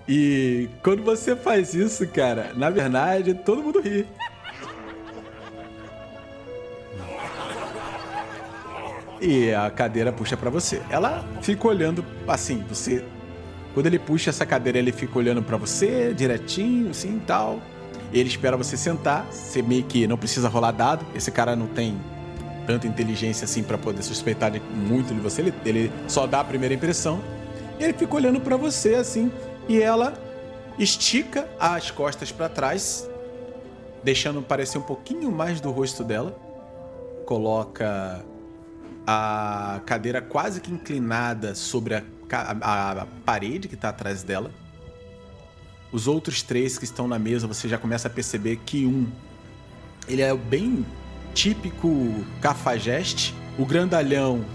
E 0.07 0.69
quando 0.83 1.03
você 1.03 1.35
faz 1.35 1.73
isso, 1.73 2.07
cara, 2.07 2.51
na 2.55 2.69
verdade, 2.69 3.33
todo 3.33 3.63
mundo 3.63 3.81
ri. 3.81 4.05
E 9.19 9.51
a 9.51 9.71
cadeira 9.71 10.11
puxa 10.13 10.37
pra 10.37 10.51
você. 10.51 10.79
Ela 10.91 11.27
fica 11.41 11.67
olhando 11.67 12.05
assim, 12.27 12.63
você 12.69 13.03
quando 13.73 13.87
ele 13.87 13.99
puxa 13.99 14.29
essa 14.29 14.45
cadeira, 14.45 14.79
ele 14.79 14.93
fica 14.93 15.19
olhando 15.19 15.43
pra 15.43 15.57
você 15.57 16.13
direitinho, 16.13 16.91
assim, 16.91 17.21
tal. 17.27 17.59
Ele 18.15 18.29
espera 18.29 18.55
você 18.55 18.77
sentar, 18.77 19.25
você 19.29 19.61
meio 19.61 19.83
que 19.83 20.07
não 20.07 20.17
precisa 20.17 20.47
rolar 20.47 20.71
dado. 20.71 21.05
Esse 21.13 21.29
cara 21.31 21.55
não 21.55 21.67
tem 21.67 21.99
tanta 22.65 22.87
inteligência 22.87 23.43
assim 23.45 23.61
pra 23.61 23.77
poder 23.77 24.01
suspeitar 24.01 24.49
de- 24.49 24.59
muito 24.61 25.13
de 25.13 25.19
você, 25.19 25.41
ele, 25.41 25.53
ele 25.65 25.91
só 26.07 26.25
dá 26.25 26.39
a 26.39 26.43
primeira 26.43 26.73
impressão. 26.73 27.21
Ele 27.77 27.91
fica 27.93 28.15
olhando 28.15 28.39
pra 28.39 28.55
você 28.55 28.95
assim, 28.95 29.29
e 29.67 29.81
ela 29.81 30.13
estica 30.79 31.47
as 31.59 31.91
costas 31.91 32.31
pra 32.31 32.47
trás, 32.49 33.07
deixando 34.03 34.41
parecer 34.41 34.77
um 34.77 34.81
pouquinho 34.81 35.29
mais 35.31 35.59
do 35.59 35.69
rosto 35.71 36.01
dela. 36.03 36.31
Coloca 37.25 38.23
a 39.05 39.81
cadeira 39.85 40.21
quase 40.21 40.61
que 40.61 40.71
inclinada 40.71 41.53
sobre 41.53 41.95
a, 41.95 42.03
a- 42.31 43.01
a 43.01 43.07
parede 43.25 43.67
que 43.67 43.75
tá 43.75 43.89
atrás 43.89 44.23
dela. 44.23 44.51
Os 45.91 46.07
outros 46.07 46.41
três 46.41 46.77
que 46.77 46.83
estão 46.83 47.07
na 47.07 47.17
mesa, 47.17 47.47
você 47.47 47.67
já 47.69 47.77
começa 47.77 48.07
a 48.07 48.11
perceber 48.11 48.57
que 48.65 48.85
um 48.85 49.07
ele 50.07 50.21
é 50.21 50.35
bem 50.35 50.85
típico 51.33 51.89
cafajeste. 52.41 53.33
O 53.57 53.65
grandalhão, 53.65 54.45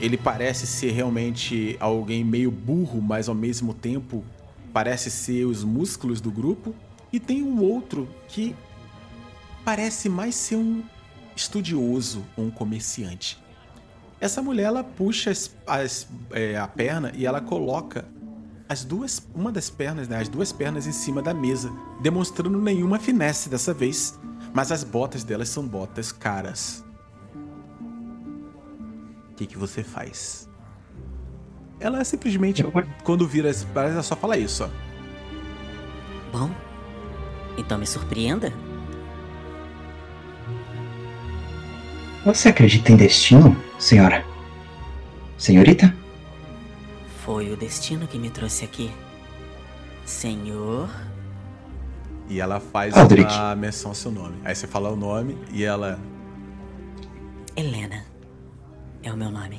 ele 0.00 0.16
parece 0.16 0.66
ser 0.66 0.92
realmente 0.92 1.76
alguém 1.80 2.22
meio 2.24 2.50
burro, 2.50 3.00
mas 3.00 3.28
ao 3.28 3.34
mesmo 3.34 3.72
tempo 3.74 4.24
parece 4.72 5.10
ser 5.10 5.44
os 5.46 5.64
músculos 5.64 6.20
do 6.20 6.30
grupo. 6.30 6.74
E 7.12 7.18
tem 7.20 7.42
um 7.42 7.60
outro 7.62 8.08
que 8.28 8.54
parece 9.64 10.08
mais 10.08 10.34
ser 10.34 10.56
um 10.56 10.82
estudioso 11.34 12.24
ou 12.36 12.44
um 12.44 12.50
comerciante. 12.50 13.38
Essa 14.20 14.40
mulher 14.42 14.64
ela 14.64 14.84
puxa 14.84 15.30
as- 15.30 15.50
as, 15.66 16.08
é, 16.30 16.56
a 16.56 16.66
perna 16.68 17.12
e 17.16 17.26
ela 17.26 17.40
coloca 17.40 18.04
as 18.68 18.84
duas, 18.84 19.26
uma 19.34 19.52
das 19.52 19.68
pernas, 19.70 20.08
né, 20.08 20.18
as 20.20 20.28
duas 20.28 20.52
pernas 20.52 20.86
em 20.86 20.92
cima 20.92 21.20
da 21.20 21.34
mesa, 21.34 21.72
demonstrando 22.00 22.60
nenhuma 22.60 22.98
finesse 22.98 23.48
dessa 23.48 23.74
vez, 23.74 24.18
mas 24.52 24.72
as 24.72 24.82
botas 24.82 25.24
delas 25.24 25.48
são 25.48 25.66
botas 25.66 26.12
caras. 26.12 26.84
O 29.30 29.34
que, 29.36 29.46
que 29.46 29.58
você 29.58 29.82
faz? 29.82 30.48
ela 31.80 32.02
simplesmente, 32.04 32.64
quando 33.02 33.26
vira, 33.26 33.50
parece 33.72 33.94
ela 33.94 34.02
só 34.02 34.16
fala 34.16 34.38
isso, 34.38 34.64
ó. 34.64 34.68
Bom, 36.32 36.50
então 37.58 37.78
me 37.78 37.86
surpreenda. 37.86 38.52
Você 42.24 42.48
acredita 42.48 42.90
em 42.90 42.96
destino, 42.96 43.54
senhora? 43.78 44.24
Senhorita? 45.36 45.94
Foi 47.24 47.50
o 47.50 47.56
destino 47.56 48.06
que 48.06 48.18
me 48.18 48.28
trouxe 48.28 48.66
aqui. 48.66 48.90
Senhor. 50.04 50.90
E 52.28 52.38
ela 52.38 52.60
faz 52.60 52.94
Aldrich. 52.94 53.34
uma 53.34 53.56
menção 53.56 53.92
ao 53.92 53.94
seu 53.94 54.10
nome. 54.10 54.34
Aí 54.44 54.54
você 54.54 54.66
fala 54.66 54.90
o 54.90 54.96
nome 54.96 55.38
e 55.50 55.64
ela. 55.64 55.98
Helena. 57.56 58.04
É 59.02 59.10
o 59.10 59.16
meu 59.16 59.30
nome. 59.30 59.58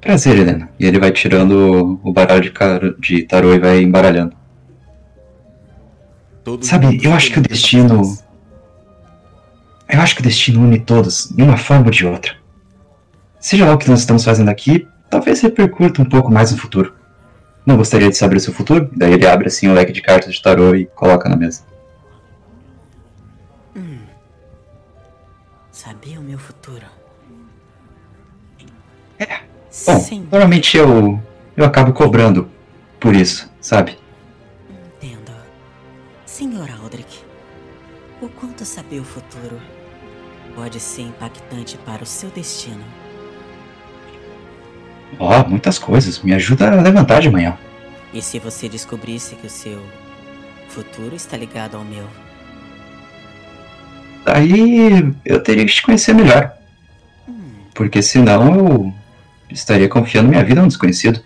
Prazer, 0.00 0.36
Helena. 0.38 0.68
E 0.78 0.86
ele 0.86 0.98
vai 0.98 1.12
tirando 1.12 2.00
o 2.02 2.12
baralho 2.12 2.42
de, 2.42 2.50
car... 2.50 2.80
de 2.98 3.22
tarô 3.22 3.54
e 3.54 3.60
vai 3.60 3.80
embaralhando. 3.80 4.36
Todo 6.42 6.66
Sabe, 6.66 6.98
eu 7.00 7.12
acho 7.12 7.32
que 7.32 7.38
o 7.38 7.42
destino-. 7.42 8.18
Eu 9.88 10.00
acho 10.00 10.16
que 10.16 10.20
o 10.20 10.24
destino 10.24 10.62
une 10.62 10.80
todos, 10.80 11.28
de 11.28 11.42
uma 11.44 11.56
forma 11.56 11.86
ou 11.86 11.90
de 11.92 12.04
outra. 12.04 12.36
Seja 13.38 13.64
lá 13.66 13.72
o 13.72 13.78
que 13.78 13.88
nós 13.88 14.00
estamos 14.00 14.24
fazendo 14.24 14.48
aqui, 14.48 14.86
talvez 15.10 15.40
repercuta 15.40 16.02
um 16.02 16.04
pouco 16.04 16.30
mais 16.30 16.52
no 16.52 16.58
futuro. 16.58 16.94
Não 17.66 17.76
gostaria 17.76 18.08
de 18.08 18.16
saber 18.16 18.36
o 18.36 18.40
seu 18.40 18.52
futuro? 18.52 18.88
Daí 18.96 19.12
ele 19.12 19.26
abre 19.26 19.48
assim 19.48 19.68
o 19.68 19.74
leque 19.74 19.92
de 19.92 20.00
cartas 20.00 20.34
de 20.34 20.42
tarô 20.42 20.74
e 20.74 20.86
coloca 20.86 21.28
na 21.28 21.36
mesa. 21.36 21.62
Sabia 25.70 26.18
o 26.18 26.22
meu 26.22 26.38
futuro? 26.38 26.86
É. 29.18 29.40
Bom, 29.86 30.00
Sim, 30.00 30.26
normalmente 30.30 30.76
eu 30.76 31.20
eu 31.56 31.64
acabo 31.64 31.92
cobrando 31.92 32.48
por 33.00 33.14
isso, 33.14 33.50
sabe? 33.60 33.98
entendo. 35.00 35.32
Senhor 36.26 36.68
Aldrich, 36.82 37.24
o 38.20 38.28
quanto 38.28 38.64
saber 38.64 39.00
o 39.00 39.04
futuro 39.04 39.60
pode 40.54 40.80
ser 40.80 41.02
impactante 41.02 41.76
para 41.78 42.02
o 42.02 42.06
seu 42.06 42.30
destino? 42.30 42.84
Ó, 45.18 45.44
muitas 45.48 45.78
coisas. 45.78 46.20
Me 46.22 46.32
ajuda 46.34 46.70
a 46.72 46.80
levantar 46.82 47.20
de 47.20 47.30
manhã. 47.30 47.56
E 48.12 48.22
se 48.22 48.38
você 48.38 48.68
descobrisse 48.68 49.36
que 49.36 49.46
o 49.46 49.50
seu 49.50 49.84
futuro 50.68 51.14
está 51.14 51.36
ligado 51.36 51.76
ao 51.76 51.84
meu? 51.84 52.08
Daí 54.24 55.14
eu 55.24 55.42
teria 55.42 55.64
que 55.66 55.72
te 55.72 55.82
conhecer 55.82 56.14
melhor. 56.14 56.52
Hum, 57.28 57.66
Porque 57.74 58.02
senão 58.02 58.54
eu 58.56 58.94
estaria 59.50 59.88
confiando 59.88 60.28
minha 60.28 60.44
vida 60.44 60.60
a 60.60 60.64
um 60.64 60.68
desconhecido. 60.68 61.22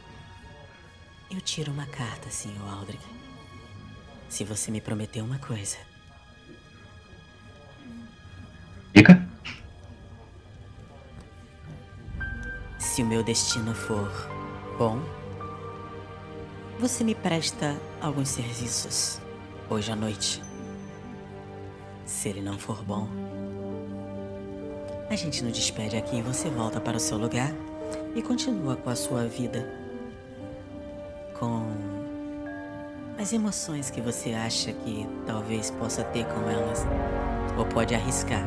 eu 1.30 1.40
tiro 1.40 1.72
uma 1.72 1.86
carta, 1.86 2.30
senhor 2.30 2.68
Aldrich. 2.68 3.02
Se 4.28 4.44
você 4.44 4.70
me 4.70 4.80
prometer 4.80 5.22
uma 5.22 5.38
coisa. 5.38 5.76
Fica? 8.94 9.22
Se 12.92 13.02
o 13.02 13.06
meu 13.06 13.22
destino 13.22 13.74
for 13.74 14.06
bom, 14.76 14.98
você 16.78 17.02
me 17.02 17.14
presta 17.14 17.74
alguns 17.98 18.28
serviços 18.28 19.18
hoje 19.70 19.90
à 19.90 19.96
noite. 19.96 20.42
Se 22.04 22.28
ele 22.28 22.42
não 22.42 22.58
for 22.58 22.84
bom, 22.84 23.08
a 25.08 25.16
gente 25.16 25.42
nos 25.42 25.54
despede 25.54 25.96
aqui 25.96 26.18
e 26.18 26.20
você 26.20 26.50
volta 26.50 26.82
para 26.82 26.98
o 26.98 27.00
seu 27.00 27.16
lugar 27.16 27.50
e 28.14 28.20
continua 28.20 28.76
com 28.76 28.90
a 28.90 28.94
sua 28.94 29.24
vida. 29.24 29.66
Com 31.38 31.64
as 33.18 33.32
emoções 33.32 33.88
que 33.88 34.02
você 34.02 34.34
acha 34.34 34.70
que 34.70 35.08
talvez 35.26 35.70
possa 35.70 36.04
ter 36.04 36.26
com 36.26 36.42
elas, 36.42 36.84
ou 37.56 37.64
pode 37.64 37.94
arriscar. 37.94 38.46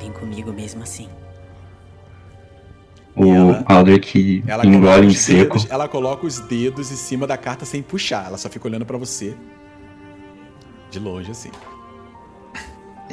Vem 0.00 0.12
comigo 0.12 0.52
mesmo 0.52 0.82
assim. 0.82 1.08
O 3.16 3.24
ela- 3.34 3.62
Aldrich 3.66 4.42
Ela 4.46 4.62
coloca, 4.62 4.76
engole 4.78 5.06
em 5.06 5.14
seco. 5.14 5.54
dedos, 5.58 5.70
ela 5.70 5.88
coloca 5.88 6.26
os 6.26 6.38
dedos 6.40 6.90
em 6.92 6.96
cima 6.96 7.26
da 7.26 7.36
carta 7.36 7.64
sem 7.64 7.82
puxar. 7.82 8.26
Ela 8.26 8.38
só 8.38 8.48
fica 8.48 8.66
olhando 8.68 8.86
pra 8.86 8.96
você. 8.96 9.34
De 10.90 10.98
longe, 10.98 11.30
assim. 11.30 11.50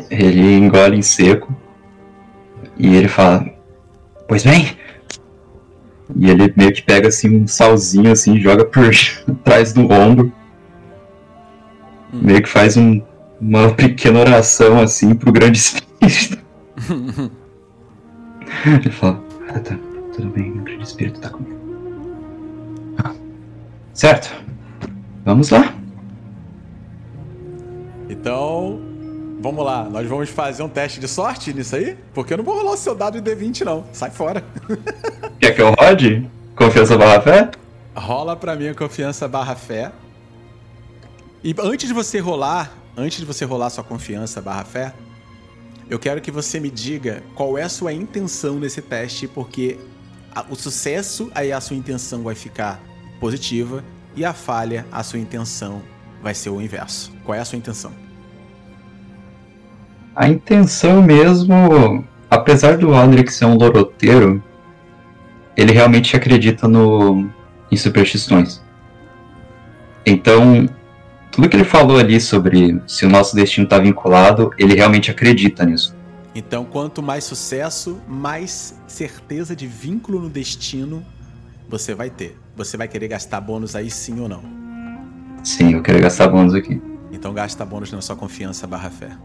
Ele 0.09 0.53
engole 0.55 0.97
em 0.97 1.01
seco. 1.01 1.53
E 2.77 2.95
ele 2.95 3.07
fala: 3.07 3.45
Pois 4.27 4.43
bem. 4.43 4.77
E 6.15 6.29
ele 6.29 6.53
meio 6.55 6.71
que 6.73 6.81
pega 6.83 7.07
assim 7.09 7.35
um 7.41 7.47
salzinho 7.47 8.11
assim, 8.11 8.39
joga 8.39 8.63
por 8.65 8.89
trás 9.43 9.73
do 9.73 9.91
ombro. 9.91 10.31
Meio 12.13 12.41
que 12.41 12.47
faz 12.49 12.77
um- 12.77 13.01
uma 13.41 13.73
pequena 13.73 14.19
oração 14.19 14.79
assim 14.79 15.13
pro 15.15 15.31
grande 15.31 15.57
espírito. 15.59 16.37
ele 18.65 18.91
fala: 18.91 19.23
Ah, 19.49 19.59
tá, 19.59 19.77
tudo 20.17 20.31
bem, 20.31 20.51
o 20.51 20.63
grande 20.63 20.83
espírito 20.83 21.21
tá 21.21 21.29
comigo. 21.29 21.55
Ah, 22.97 23.13
certo. 23.93 24.33
Vamos 25.23 25.51
lá. 25.51 25.75
Então, 28.09 28.81
vamos 29.39 29.63
lá. 29.63 29.83
Nós 29.83 30.07
vamos 30.07 30.29
fazer 30.29 30.63
um 30.63 30.69
teste 30.69 30.99
de 30.99 31.07
sorte 31.07 31.53
nisso 31.53 31.75
aí? 31.75 31.95
Porque 32.15 32.33
eu 32.33 32.37
não 32.37 32.43
vou 32.43 32.55
rolar 32.55 32.71
o 32.71 32.77
seu 32.77 32.95
dado 32.95 33.21
de 33.21 33.31
D20, 33.31 33.61
não. 33.63 33.85
Sai 33.93 34.09
fora. 34.09 34.43
Quer 35.39 35.51
que 35.51 35.61
eu 35.61 35.71
rode? 35.79 36.27
Confiança 36.55 36.97
barra 36.97 37.21
fé? 37.21 37.51
Rola 37.95 38.35
pra 38.35 38.55
mim 38.55 38.69
a 38.69 38.73
confiança 38.73 39.27
barra 39.27 39.55
fé. 39.55 39.91
E 41.43 41.53
antes 41.59 41.87
de 41.87 41.93
você 41.93 42.17
rolar, 42.17 42.71
antes 42.97 43.19
de 43.19 43.25
você 43.25 43.45
rolar 43.45 43.69
sua 43.69 43.83
confiança 43.83 44.41
barra 44.41 44.63
fé, 44.63 44.93
eu 45.87 45.99
quero 45.99 46.19
que 46.21 46.31
você 46.31 46.59
me 46.59 46.71
diga 46.71 47.21
qual 47.35 47.55
é 47.55 47.63
a 47.63 47.69
sua 47.69 47.93
intenção 47.93 48.59
nesse 48.59 48.81
teste, 48.81 49.27
porque 49.27 49.77
o 50.49 50.55
sucesso 50.55 51.31
aí 51.33 51.51
a 51.51 51.61
sua 51.61 51.75
intenção 51.75 52.23
vai 52.23 52.35
ficar 52.35 52.79
positiva 53.19 53.83
e 54.15 54.25
a 54.25 54.33
falha 54.33 54.85
a 54.91 55.03
sua 55.03 55.19
intenção 55.19 55.81
vai 56.21 56.33
ser 56.33 56.49
o 56.49 56.61
inverso. 56.61 57.11
Qual 57.23 57.35
é 57.35 57.39
a 57.39 57.45
sua 57.45 57.57
intenção? 57.57 57.91
A 60.15 60.27
intenção 60.27 61.01
mesmo, 61.01 62.03
apesar 62.29 62.77
do 62.77 62.93
Aldrich 62.93 63.31
ser 63.31 63.45
um 63.45 63.55
loroteiro, 63.55 64.43
ele 65.55 65.71
realmente 65.71 66.15
acredita 66.15 66.67
no 66.67 67.29
em 67.71 67.75
superstições. 67.75 68.61
Então, 70.05 70.69
tudo 71.31 71.49
que 71.49 71.55
ele 71.57 71.65
falou 71.65 71.97
ali 71.97 72.19
sobre 72.21 72.81
se 72.87 73.05
o 73.05 73.09
nosso 73.09 73.35
destino 73.35 73.65
está 73.65 73.77
vinculado, 73.77 74.51
ele 74.57 74.73
realmente 74.73 75.11
acredita 75.11 75.65
nisso. 75.65 75.96
Então, 76.35 76.65
quanto 76.65 77.01
mais 77.01 77.23
sucesso, 77.23 77.99
mais 78.07 78.75
certeza 78.87 79.55
de 79.55 79.65
vínculo 79.65 80.21
no 80.21 80.29
destino 80.29 81.03
você 81.69 81.93
vai 81.93 82.09
ter. 82.09 82.37
Você 82.55 82.77
vai 82.77 82.87
querer 82.87 83.07
gastar 83.07 83.41
bônus 83.41 83.75
aí 83.75 83.91
sim 83.91 84.19
ou 84.19 84.29
não? 84.29 84.41
Sim, 85.43 85.73
eu 85.73 85.81
quero 85.81 85.99
gastar 85.99 86.27
bônus 86.27 86.53
aqui. 86.53 86.81
Então 87.11 87.33
gasta 87.33 87.65
bônus 87.65 87.91
na 87.91 88.01
sua 88.01 88.15
confiança 88.15 88.65
barra 88.65 88.89
fé. 88.89 89.17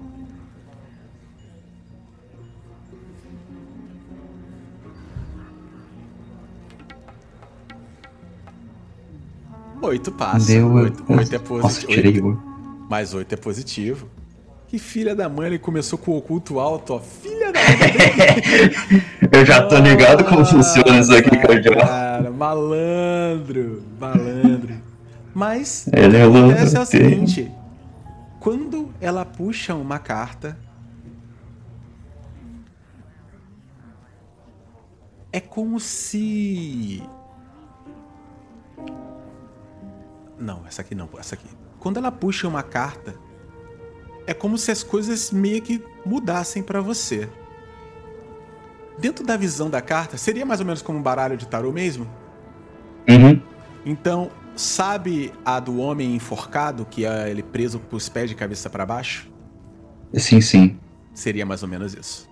Oito 9.80 10.12
passa. 10.12 10.46
Deu. 10.46 10.72
Oito, 10.72 11.04
oito 11.08 11.34
é 11.34 11.38
Nossa, 11.38 11.48
positivo. 11.48 11.92
tirei 11.92 12.20
o. 12.20 12.40
Mais 12.88 13.14
oito 13.14 13.32
é 13.32 13.36
positivo. 13.36 14.08
Que 14.72 14.78
filha 14.78 15.14
da 15.14 15.28
mãe, 15.28 15.48
ele 15.48 15.58
começou 15.58 15.98
com 15.98 16.12
o 16.12 16.16
oculto 16.16 16.58
alto, 16.58 16.94
ó. 16.94 16.98
Filha 16.98 17.52
da 17.52 17.60
mãe. 17.60 19.02
Eu 19.30 19.44
já 19.44 19.66
tô 19.66 19.76
ligado 19.76 20.24
como 20.24 20.46
funciona 20.46 20.98
isso 20.98 21.14
aqui, 21.14 21.36
cardião. 21.36 21.74
Cara, 21.74 22.30
malandro, 22.30 23.82
malandro. 24.00 24.80
Mas 25.34 25.86
Ele 25.92 26.16
é 26.16 26.26
o 26.26 26.52
é 26.52 26.80
o 26.80 26.86
seguinte: 26.86 27.52
quando 28.40 28.94
ela 28.98 29.26
puxa 29.26 29.74
uma 29.74 29.98
carta, 29.98 30.56
é 35.30 35.38
como 35.38 35.78
se. 35.78 37.02
Não, 40.38 40.66
essa 40.66 40.80
aqui 40.80 40.94
não, 40.94 41.10
essa 41.18 41.34
aqui. 41.34 41.46
Quando 41.78 41.98
ela 41.98 42.10
puxa 42.10 42.48
uma 42.48 42.62
carta, 42.62 43.14
é 44.26 44.34
como 44.34 44.56
se 44.58 44.70
as 44.70 44.82
coisas 44.82 45.30
meio 45.30 45.60
que 45.62 45.82
mudassem 46.04 46.62
pra 46.62 46.80
você. 46.80 47.28
Dentro 48.98 49.24
da 49.24 49.36
visão 49.36 49.70
da 49.70 49.80
carta, 49.80 50.16
seria 50.16 50.44
mais 50.44 50.60
ou 50.60 50.66
menos 50.66 50.82
como 50.82 50.98
um 50.98 51.02
baralho 51.02 51.36
de 51.36 51.46
tarô 51.46 51.72
mesmo? 51.72 52.06
Uhum. 53.08 53.40
Então, 53.84 54.30
sabe 54.54 55.32
a 55.44 55.58
do 55.58 55.78
homem 55.78 56.14
enforcado, 56.14 56.84
que 56.84 57.04
é 57.04 57.30
ele 57.30 57.42
preso 57.42 57.78
com 57.78 57.96
os 57.96 58.08
pés 58.08 58.28
de 58.28 58.36
cabeça 58.36 58.70
pra 58.70 58.86
baixo? 58.86 59.30
Sim, 60.14 60.40
sim. 60.40 60.78
Seria 61.14 61.44
mais 61.44 61.62
ou 61.62 61.68
menos 61.68 61.94
isso. 61.94 62.28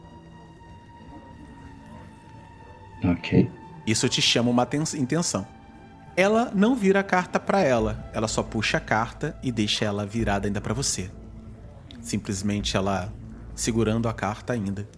Ok. 3.05 3.51
Isso 3.87 4.09
te 4.09 4.21
chama 4.21 4.51
uma 4.51 4.69
intenção. 4.97 5.47
Ela 6.17 6.53
não 6.55 6.77
vira 6.77 7.01
a 7.01 7.05
carta 7.05 7.41
pra 7.41 7.61
ela, 7.63 8.11
ela 8.13 8.29
só 8.29 8.43
puxa 8.43 8.77
a 8.77 8.81
carta 8.81 9.37
e 9.43 9.51
deixa 9.51 9.85
ela 9.85 10.05
virada 10.05 10.47
ainda 10.47 10.61
pra 10.61 10.75
você. 10.75 11.11
Simplesmente 12.01 12.77
ela 12.77 13.13
segurando 13.55 14.09
a 14.09 14.13
carta 14.13 14.53
ainda, 14.53 14.89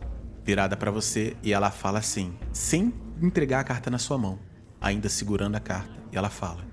virada 0.44 0.76
pra 0.76 0.90
você 0.90 1.36
e 1.42 1.52
ela 1.52 1.70
fala 1.70 1.98
assim, 1.98 2.34
sem 2.52 2.92
entregar 3.20 3.60
a 3.60 3.64
carta 3.64 3.90
na 3.90 3.98
sua 3.98 4.18
mão, 4.18 4.38
ainda 4.80 5.08
segurando 5.08 5.56
a 5.56 5.60
carta, 5.60 5.92
e 6.12 6.16
ela 6.16 6.30
fala: 6.30 6.64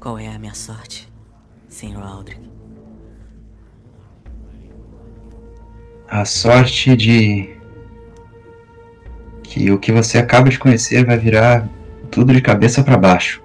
Qual 0.00 0.18
é 0.18 0.28
a 0.28 0.38
minha 0.38 0.54
sorte, 0.54 1.08
Sr. 1.68 2.02
Aldrich? 2.02 2.40
A 6.08 6.24
sorte 6.24 6.96
de 6.96 7.56
que 9.42 9.70
o 9.70 9.78
que 9.78 9.90
você 9.90 10.18
acaba 10.18 10.48
de 10.48 10.58
conhecer 10.58 11.04
vai 11.04 11.18
virar 11.18 11.68
tudo 12.10 12.32
de 12.32 12.40
cabeça 12.40 12.82
para 12.82 12.96
baixo. 12.96 13.42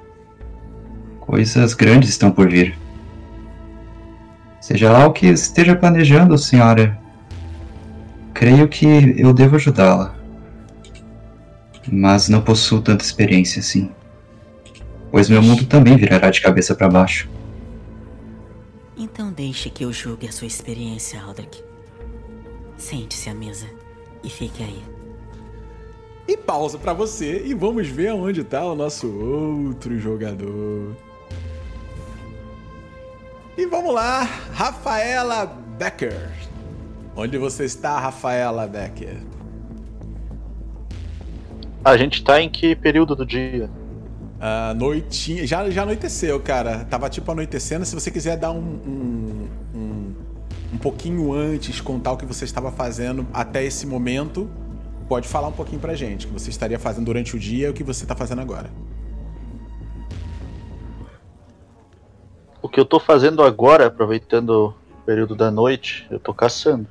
Coisas 1.19 1.73
grandes 1.73 2.09
estão 2.09 2.31
por 2.31 2.49
vir. 2.49 2.77
Seja 4.61 4.91
lá 4.91 5.07
o 5.07 5.11
que 5.11 5.25
esteja 5.25 5.75
planejando, 5.75 6.37
senhora. 6.37 6.97
Creio 8.31 8.67
que 8.67 8.85
eu 9.17 9.33
devo 9.33 9.55
ajudá-la. 9.55 10.15
Mas 11.91 12.29
não 12.29 12.41
possuo 12.41 12.79
tanta 12.79 13.03
experiência 13.03 13.59
assim. 13.59 13.91
Pois 15.09 15.27
meu 15.27 15.41
mundo 15.41 15.65
também 15.65 15.97
virará 15.97 16.29
de 16.29 16.39
cabeça 16.39 16.75
para 16.75 16.87
baixo. 16.87 17.27
Então 18.95 19.31
deixe 19.31 19.67
que 19.71 19.83
eu 19.83 19.91
julgue 19.91 20.27
a 20.27 20.31
sua 20.31 20.45
experiência, 20.45 21.19
Aldrich. 21.19 21.63
Sente-se 22.77 23.29
à 23.31 23.33
mesa 23.33 23.65
e 24.23 24.29
fique 24.29 24.63
aí. 24.63 24.83
E 26.27 26.37
pausa 26.37 26.77
pra 26.77 26.93
você 26.93 27.43
e 27.45 27.55
vamos 27.55 27.87
ver 27.87 28.09
aonde 28.09 28.43
tá 28.43 28.63
o 28.63 28.75
nosso 28.75 29.11
outro 29.11 29.99
jogador. 29.99 30.95
E 33.57 33.65
vamos 33.65 33.93
lá, 33.93 34.23
Rafaela 34.53 35.45
Becker. 35.77 36.31
Onde 37.13 37.37
você 37.37 37.65
está, 37.65 37.99
Rafaela 37.99 38.65
Becker? 38.65 39.17
A 41.83 41.97
gente 41.97 42.23
tá 42.23 42.41
em 42.41 42.49
que 42.49 42.75
período 42.75 43.13
do 43.13 43.25
dia? 43.25 43.69
A 44.39 44.73
noitinha. 44.73 45.45
Já, 45.45 45.69
já 45.69 45.83
anoiteceu, 45.83 46.39
cara. 46.39 46.85
Tava 46.85 47.09
tipo 47.09 47.29
anoitecendo. 47.29 47.85
Se 47.85 47.93
você 47.93 48.09
quiser 48.09 48.37
dar 48.37 48.51
um, 48.51 48.59
um, 48.59 49.47
um, 49.75 50.13
um 50.73 50.77
pouquinho 50.77 51.33
antes, 51.33 51.81
contar 51.81 52.13
o 52.13 52.17
que 52.17 52.25
você 52.25 52.45
estava 52.45 52.71
fazendo 52.71 53.27
até 53.33 53.65
esse 53.65 53.85
momento, 53.85 54.49
pode 55.09 55.27
falar 55.27 55.49
um 55.49 55.53
pouquinho 55.53 55.81
pra 55.81 55.93
gente. 55.93 56.25
O 56.25 56.29
que 56.29 56.33
você 56.33 56.49
estaria 56.49 56.79
fazendo 56.79 57.05
durante 57.05 57.35
o 57.35 57.39
dia 57.39 57.67
e 57.67 57.69
o 57.69 57.73
que 57.73 57.83
você 57.83 58.05
tá 58.05 58.15
fazendo 58.15 58.39
agora. 58.39 58.69
O 62.61 62.69
que 62.69 62.79
eu 62.79 62.85
tô 62.85 62.99
fazendo 62.99 63.43
agora, 63.43 63.87
aproveitando 63.87 64.75
o 64.91 65.05
período 65.05 65.35
da 65.35 65.49
noite, 65.49 66.07
eu 66.11 66.19
tô 66.19 66.33
caçando. 66.33 66.87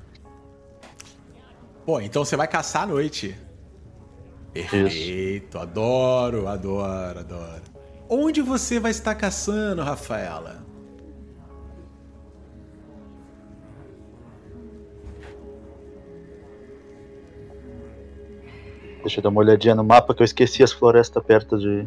Pô, 1.87 2.01
então 2.01 2.25
você 2.25 2.37
vai 2.37 2.49
caçar 2.49 2.83
à 2.83 2.87
noite. 2.87 3.37
Perfeito, 4.53 5.59
adoro, 5.59 6.49
adoro, 6.49 7.21
adoro. 7.21 7.63
Onde 8.09 8.43
você 8.43 8.81
vai 8.81 8.91
estar 8.91 9.15
caçando, 9.15 9.83
Rafaela? 9.83 10.61
Deixa 19.03 19.21
eu 19.21 19.23
dar 19.23 19.29
uma 19.31 19.41
olhadinha 19.41 19.75
no 19.75 19.85
mapa 19.85 20.15
que 20.15 20.23
eu 20.23 20.25
esqueci 20.25 20.63
as 20.63 20.73
florestas 20.73 21.23
perto 21.25 21.57
de. 21.57 21.87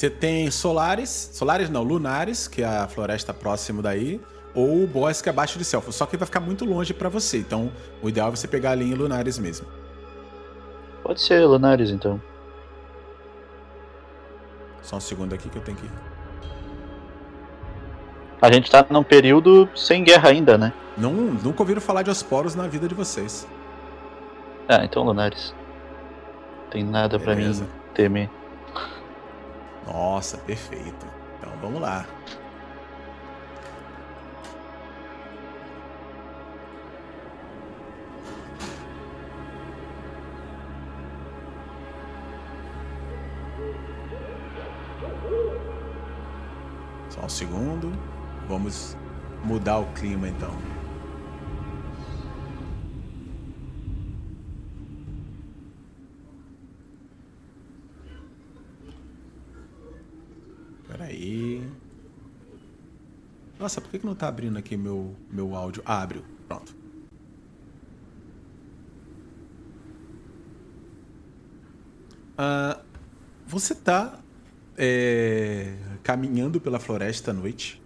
Você 0.00 0.08
tem 0.08 0.50
Solares, 0.50 1.28
Solares 1.34 1.68
não, 1.68 1.82
Lunares, 1.82 2.48
que 2.48 2.62
é 2.62 2.66
a 2.66 2.88
floresta 2.88 3.34
próximo 3.34 3.82
daí, 3.82 4.18
ou 4.54 4.82
o 4.82 4.86
Bosque 4.86 5.28
abaixo 5.28 5.58
de 5.58 5.64
Selfo. 5.66 5.92
Só 5.92 6.06
que 6.06 6.16
vai 6.16 6.24
ficar 6.24 6.40
muito 6.40 6.64
longe 6.64 6.94
pra 6.94 7.10
você, 7.10 7.36
então 7.36 7.70
o 8.02 8.08
ideal 8.08 8.28
é 8.28 8.30
você 8.30 8.48
pegar 8.48 8.70
ali 8.70 8.90
em 8.90 8.94
Lunares 8.94 9.38
mesmo. 9.38 9.66
Pode 11.02 11.20
ser 11.20 11.44
Lunares 11.44 11.90
então. 11.90 12.18
Só 14.80 14.96
um 14.96 15.00
segundo 15.00 15.34
aqui 15.34 15.50
que 15.50 15.58
eu 15.58 15.62
tenho 15.62 15.76
que. 15.76 15.86
A 18.40 18.50
gente 18.50 18.70
tá 18.70 18.86
num 18.88 19.02
período 19.02 19.68
sem 19.76 20.02
guerra 20.02 20.30
ainda, 20.30 20.56
né? 20.56 20.72
Não, 20.96 21.12
nunca 21.12 21.60
ouviram 21.60 21.82
falar 21.82 22.00
de 22.00 22.08
Osporos 22.08 22.54
na 22.54 22.66
vida 22.66 22.88
de 22.88 22.94
vocês. 22.94 23.46
Ah, 24.66 24.82
então 24.82 25.02
Lunares. 25.02 25.54
Tem 26.70 26.82
nada 26.82 27.18
pra 27.18 27.36
mim 27.36 27.52
temer. 27.92 28.39
Nossa, 29.92 30.38
perfeito. 30.38 31.06
Então 31.38 31.52
vamos 31.60 31.80
lá. 31.80 32.06
Só 47.08 47.22
um 47.22 47.28
segundo. 47.28 47.92
Vamos 48.48 48.96
mudar 49.42 49.78
o 49.78 49.86
clima 49.92 50.28
então. 50.28 50.79
Peraí. 60.90 61.62
Nossa, 63.58 63.80
por 63.80 63.90
que, 63.90 63.98
que 64.00 64.06
não 64.06 64.14
tá 64.14 64.26
abrindo 64.26 64.58
aqui 64.58 64.76
meu, 64.76 65.14
meu 65.30 65.54
áudio? 65.54 65.82
Ah, 65.86 66.02
abriu. 66.02 66.24
Pronto. 66.48 66.74
Ah, 72.36 72.80
você 73.46 73.74
tá 73.74 74.18
é, 74.76 75.76
caminhando 76.02 76.60
pela 76.60 76.80
floresta 76.80 77.30
à 77.30 77.34
noite. 77.34 77.80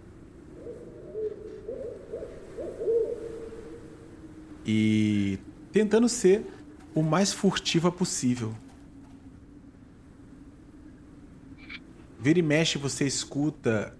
E 4.65 5.37
tentando 5.71 6.09
ser 6.09 6.43
o 6.95 7.03
mais 7.03 7.31
furtiva 7.31 7.91
possível. 7.91 8.55
Vira 12.25 12.39
e 12.39 12.41
mexe, 12.41 12.79
você 12.79 13.05
escuta 13.05 13.95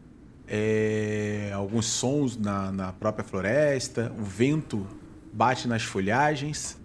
é, 0.47 1.51
alguns 1.53 1.85
sons 1.85 2.35
na, 2.35 2.71
na 2.71 2.91
própria 2.91 3.23
floresta, 3.23 4.11
o 4.17 4.23
vento 4.23 4.87
bate 5.31 5.67
nas 5.67 5.83
folhagens. 5.83 6.75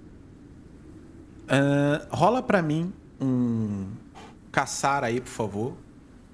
Ahn, 1.48 1.98
rola 2.10 2.42
pra 2.42 2.60
mim 2.60 2.92
um 3.18 3.86
caçar 4.52 5.02
aí, 5.02 5.18
por 5.18 5.30
favor, 5.30 5.76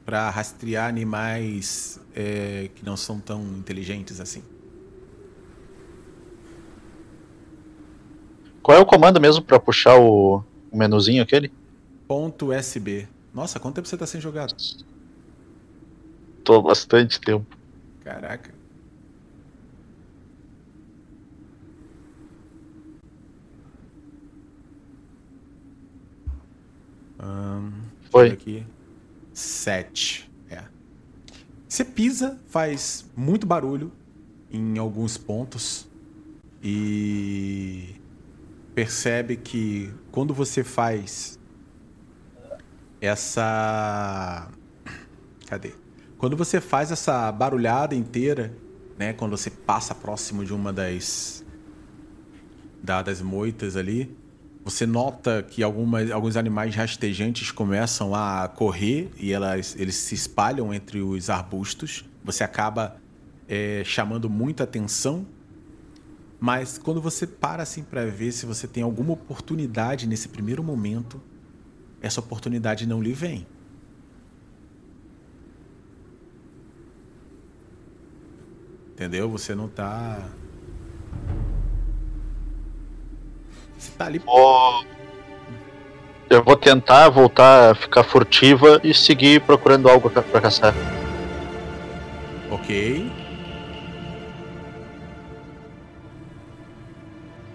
pra 0.05 0.29
rastrear 0.29 0.89
animais 0.89 2.01
é, 2.13 2.69
que 2.75 2.85
não 2.85 2.97
são 2.97 3.21
tão 3.21 3.45
inteligentes 3.57 4.19
assim. 4.19 4.43
Qual 8.61 8.77
é 8.77 8.81
o 8.81 8.85
comando 8.85 9.21
mesmo 9.21 9.41
pra 9.45 9.61
puxar 9.61 10.01
o, 10.01 10.43
o 10.69 10.77
menuzinho 10.77 11.23
aquele? 11.23 11.53
Ponto 12.09 12.53
USB. 12.53 13.07
Nossa, 13.33 13.61
quanto 13.61 13.77
tempo 13.77 13.87
você 13.87 13.97
tá 13.97 14.05
sem 14.05 14.21
jogar? 14.21 14.49
Tô 16.47 16.55
há 16.55 16.62
bastante 16.62 17.20
tempo. 17.20 17.44
Caraca. 18.05 18.55
Ahn, 27.18 27.72
Foi. 28.12 28.30
Aqui. 28.30 28.64
Sete. 29.34 30.30
É. 30.49 30.62
Você 31.68 31.84
pisa, 31.84 32.38
faz 32.47 33.11
muito 33.16 33.44
barulho 33.44 33.90
em 34.49 34.78
alguns 34.78 35.18
pontos 35.18 35.88
e 36.62 38.01
percebe 38.72 39.36
que 39.36 39.92
quando 40.12 40.32
você 40.32 40.62
faz 40.62 41.40
essa. 43.01 44.49
Cadê? 45.49 45.86
Quando 46.19 46.37
você 46.37 46.61
faz 46.61 46.91
essa 46.91 47.31
barulhada 47.31 47.95
inteira, 47.95 48.53
né? 48.99 49.12
Quando 49.12 49.37
você 49.37 49.51
passa 49.51 49.95
próximo 49.95 50.45
de 50.45 50.53
uma 50.55 50.73
das. 50.73 51.45
da- 52.83 53.03
das 53.03 53.21
moitas 53.21 53.77
ali, 53.77 54.17
você 54.64 54.87
nota 54.87 55.43
que 55.43 55.62
algumas, 55.62 56.11
alguns 56.11 56.37
animais 56.37 56.75
rastejantes 56.75 57.51
começam 57.51 58.14
a 58.14 58.49
correr 58.49 59.11
e 59.19 59.33
elas, 59.33 59.75
eles 59.79 59.97
se 59.97 60.14
espalham 60.14 60.73
entre 60.73 61.01
os 61.01 61.29
arbustos. 61.29 62.05
Você 62.25 62.45
acaba 62.45 62.97
é, 63.49 63.83
chamando 63.85 64.31
muita 64.31 64.64
atenção. 64.64 65.27
Mas 66.39 66.79
quando 66.79 67.01
você 67.01 67.27
para 67.27 67.62
assim 67.62 67.83
para 67.83 68.05
ver 68.07 68.31
se 68.33 68.47
você 68.47 68.69
tem 68.69 68.83
alguma 68.83 69.12
oportunidade 69.12 70.07
nesse 70.07 70.29
primeiro 70.29 70.62
momento, 70.62 71.21
essa 72.01 72.21
oportunidade 72.21 72.87
não 72.87 73.03
lhe 73.03 73.12
vem. 73.12 73.47
Entendeu? 78.97 79.28
Você 79.28 79.55
não 79.55 79.68
tá. 79.68 80.18
Você 83.76 83.92
tá 83.92 84.07
ali. 84.07 84.18
Vou- 84.18 84.86
Eu 86.30 86.42
vou 86.42 86.57
tentar 86.57 87.11
voltar 87.11 87.72
a 87.72 87.74
ficar 87.74 88.03
furtiva 88.03 88.80
e 88.82 88.94
seguir 88.94 89.42
procurando 89.42 89.86
algo 89.90 90.09
pra 90.09 90.40
caçar. 90.40 90.72
Ok. 92.51 93.12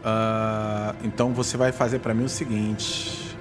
Ah, 0.04 0.94
então 1.04 1.34
você 1.34 1.58
vai 1.58 1.72
fazer 1.72 2.00
pra 2.00 2.14
mim 2.14 2.26
o 2.26 2.30
seguinte. 2.30 3.36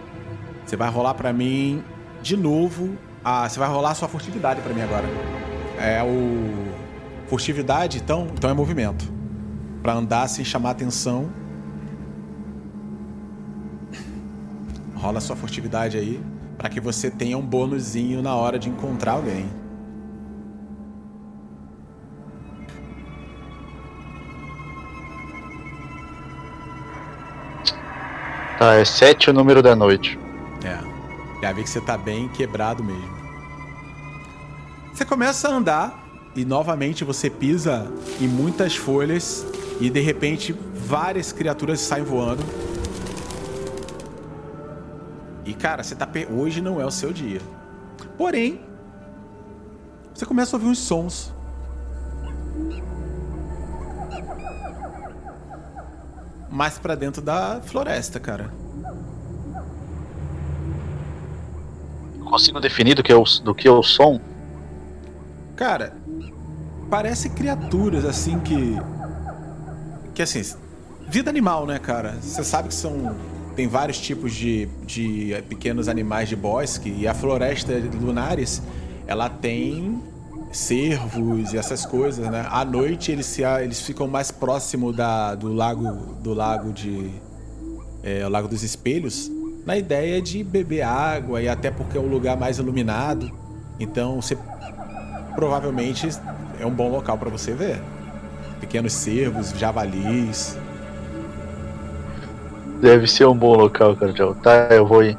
Você 0.64 0.74
vai 0.74 0.88
rolar 0.90 1.12
pra 1.14 1.32
mim 1.34 1.84
de 2.22 2.34
novo. 2.34 2.96
Ah, 3.22 3.46
você 3.46 3.58
vai 3.58 3.68
rolar 3.68 3.90
a 3.90 3.94
sua 3.94 4.08
furtividade 4.08 4.62
pra 4.62 4.72
mim 4.72 4.80
agora. 4.80 5.04
É 5.78 6.02
o 6.02 6.79
furtividade, 7.30 7.98
então, 7.98 8.26
então 8.34 8.50
é 8.50 8.52
movimento. 8.52 9.04
Pra 9.84 9.94
andar 9.94 10.26
sem 10.28 10.44
chamar 10.44 10.70
atenção. 10.70 11.30
Rola 14.96 15.20
sua 15.20 15.36
furtividade 15.36 15.96
aí 15.96 16.20
pra 16.58 16.68
que 16.68 16.80
você 16.80 17.08
tenha 17.08 17.38
um 17.38 17.40
bônusinho 17.40 18.20
na 18.20 18.34
hora 18.34 18.58
de 18.58 18.68
encontrar 18.68 19.12
alguém. 19.12 19.48
Tá, 28.58 28.74
é 28.74 28.84
7 28.84 29.30
o 29.30 29.32
número 29.32 29.62
da 29.62 29.76
noite. 29.76 30.18
É. 30.64 30.78
Já 31.40 31.52
vi 31.52 31.62
que 31.62 31.70
você 31.70 31.80
tá 31.80 31.96
bem 31.96 32.28
quebrado 32.28 32.82
mesmo. 32.82 33.20
Você 34.92 35.04
começa 35.04 35.48
a 35.48 35.52
andar 35.52 36.09
e 36.34 36.44
novamente 36.44 37.04
você 37.04 37.28
pisa 37.28 37.90
em 38.20 38.28
muitas 38.28 38.76
folhas 38.76 39.44
e 39.80 39.90
de 39.90 40.00
repente 40.00 40.52
várias 40.52 41.32
criaturas 41.32 41.80
saem 41.80 42.04
voando. 42.04 42.42
E 45.44 45.54
cara, 45.54 45.82
você 45.82 45.94
tá 45.94 46.06
pe... 46.06 46.26
hoje 46.30 46.60
não 46.60 46.80
é 46.80 46.86
o 46.86 46.90
seu 46.90 47.12
dia. 47.12 47.40
Porém, 48.16 48.60
você 50.14 50.24
começa 50.24 50.54
a 50.54 50.58
ouvir 50.58 50.68
uns 50.68 50.78
sons. 50.78 51.32
Mais 56.50 56.78
pra 56.78 56.94
dentro 56.94 57.22
da 57.22 57.60
floresta, 57.62 58.20
cara. 58.20 58.52
Consigo 62.24 62.60
definir 62.60 62.94
do 62.94 63.02
que 63.02 63.10
é 63.10 63.16
o, 63.16 63.24
do 63.42 63.54
que 63.54 63.66
é 63.66 63.70
o 63.70 63.82
som? 63.82 64.20
Cara, 65.56 65.99
parece 66.90 67.30
criaturas 67.30 68.04
assim 68.04 68.38
que. 68.40 68.76
Que 70.12 70.22
assim. 70.22 70.42
Vida 71.08 71.30
animal, 71.30 71.66
né, 71.66 71.78
cara? 71.78 72.16
Você 72.20 72.44
sabe 72.44 72.68
que 72.68 72.74
são. 72.74 73.14
Tem 73.56 73.66
vários 73.66 73.98
tipos 73.98 74.32
de, 74.32 74.66
de 74.86 75.42
pequenos 75.48 75.88
animais 75.88 76.28
de 76.28 76.36
bosque 76.36 76.88
e 76.88 77.06
a 77.06 77.14
floresta 77.14 77.72
Lunares 78.00 78.62
ela 79.06 79.28
tem 79.28 80.00
cervos 80.52 81.52
e 81.52 81.58
essas 81.58 81.84
coisas, 81.84 82.28
né? 82.30 82.46
À 82.48 82.64
noite 82.64 83.10
eles, 83.10 83.26
se, 83.26 83.42
eles 83.42 83.80
ficam 83.80 84.06
mais 84.06 84.30
próximo 84.30 84.92
da, 84.92 85.34
do 85.34 85.52
lago 85.52 86.14
do 86.22 86.32
lago 86.32 86.72
de 86.72 87.10
é, 88.02 88.24
o 88.24 88.30
lago 88.30 88.48
dos 88.48 88.62
espelhos 88.62 89.30
na 89.66 89.76
ideia 89.76 90.22
de 90.22 90.42
beber 90.42 90.82
água 90.82 91.42
e 91.42 91.48
até 91.48 91.70
porque 91.70 91.98
é 91.98 92.00
um 92.00 92.08
lugar 92.08 92.36
mais 92.36 92.58
iluminado. 92.58 93.30
Então 93.78 94.22
você 94.22 94.38
provavelmente 95.34 96.08
é 96.60 96.66
um 96.66 96.70
bom 96.70 96.90
local 96.90 97.16
para 97.16 97.30
você 97.30 97.52
ver. 97.52 97.80
Pequenos 98.60 98.92
cervos, 98.92 99.50
javalis. 99.50 100.56
Deve 102.80 103.06
ser 103.06 103.26
um 103.26 103.36
bom 103.36 103.54
local, 103.54 103.96
cara. 103.96 104.12
Tá, 104.34 104.68
eu 104.74 104.86
vou 104.86 105.02
ir. 105.02 105.18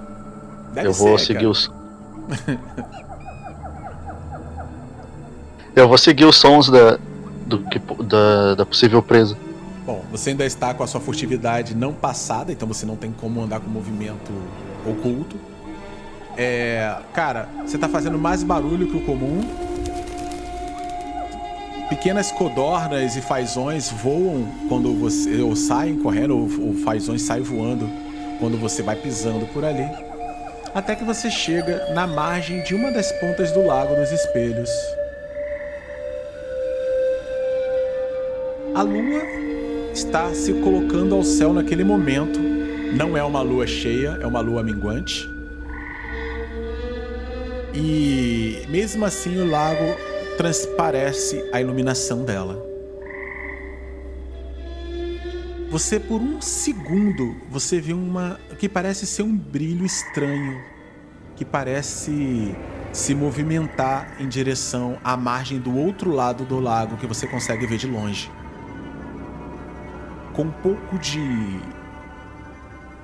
Deve 0.74 0.88
eu 0.88 0.94
vou 0.94 1.18
ser, 1.18 1.26
seguir 1.26 1.40
cara. 1.40 1.50
os. 1.50 1.72
eu 5.76 5.88
vou 5.88 5.98
seguir 5.98 6.26
os 6.26 6.38
sons 6.38 6.70
da, 6.70 7.00
do 7.46 7.60
que, 7.60 7.80
da, 8.04 8.56
da 8.56 8.66
possível 8.66 9.02
presa. 9.02 9.36
Bom, 9.86 10.06
você 10.12 10.30
ainda 10.30 10.46
está 10.46 10.74
com 10.74 10.84
a 10.84 10.88
sua 10.88 11.02
furtividade 11.02 11.76
não 11.76 11.92
passada, 11.92 12.52
então 12.52 12.68
você 12.68 12.86
não 12.86 12.96
tem 12.96 13.12
como 13.12 13.42
andar 13.42 13.60
com 13.60 13.70
movimento 13.70 14.32
oculto. 14.86 15.36
É, 16.38 16.98
cara, 17.14 17.50
você 17.66 17.78
tá 17.78 17.90
fazendo 17.90 18.18
mais 18.18 18.44
barulho 18.44 18.88
que 18.88 18.98
o 18.98 19.02
comum. 19.02 19.42
Pequenas 21.92 22.32
codornas 22.32 23.18
e 23.18 23.22
fazões 23.22 23.92
voam 23.92 24.48
quando 24.70 24.96
você 24.96 25.42
ou 25.42 25.58
saem 25.58 25.98
correndo 25.98 26.38
ou, 26.38 26.68
ou 26.70 26.74
fazões 26.74 27.22
saem 27.22 27.44
voando 27.44 27.90
quando 28.40 28.58
você 28.58 28.82
vai 28.82 28.96
pisando 28.96 29.46
por 29.48 29.66
ali. 29.66 29.86
Até 30.74 30.96
que 30.96 31.04
você 31.04 31.30
chega 31.30 31.92
na 31.94 32.08
margem 32.08 32.64
de 32.64 32.74
uma 32.74 32.92
das 32.92 33.12
pontas 33.20 33.52
do 33.52 33.66
lago 33.66 33.94
dos 33.94 34.10
espelhos. 34.10 34.70
A 38.74 38.84
lua 38.84 39.22
está 39.94 40.34
se 40.34 40.54
colocando 40.54 41.14
ao 41.14 41.26
céu 41.26 41.52
naquele 41.52 41.84
momento. 41.84 42.40
Não 42.96 43.18
é 43.18 43.24
uma 43.24 43.42
lua 43.42 43.68
cheia, 43.68 44.18
é 44.22 44.26
uma 44.26 44.40
lua 44.40 44.64
minguante. 44.64 45.30
E 47.74 48.66
mesmo 48.70 49.04
assim 49.04 49.42
o 49.42 49.50
lago 49.50 50.11
transparece 50.38 51.50
a 51.52 51.62
iluminação 51.62 52.24
dela. 52.24 52.66
Você 55.70 56.00
por 56.00 56.22
um 56.22 56.42
segundo 56.42 57.36
você 57.50 57.80
vê 57.80 57.94
uma 57.94 58.40
que 58.60 58.68
parece 58.68 59.06
ser 59.08 59.24
um 59.24 59.36
brilho 59.36 59.86
estranho 59.86 60.62
que 61.36 61.46
parece 61.46 62.56
se 62.92 63.16
movimentar 63.16 64.16
em 64.20 64.28
direção 64.28 64.98
à 65.04 65.16
margem 65.16 65.60
do 65.60 65.78
outro 65.78 66.12
lado 66.12 66.44
do 66.44 66.60
lago 66.60 66.98
que 66.98 67.08
você 67.08 67.26
consegue 67.26 67.66
ver 67.66 67.78
de 67.78 67.88
longe 67.88 68.30
com 70.34 70.44
um 70.44 70.52
pouco 70.52 70.98
de 70.98 71.20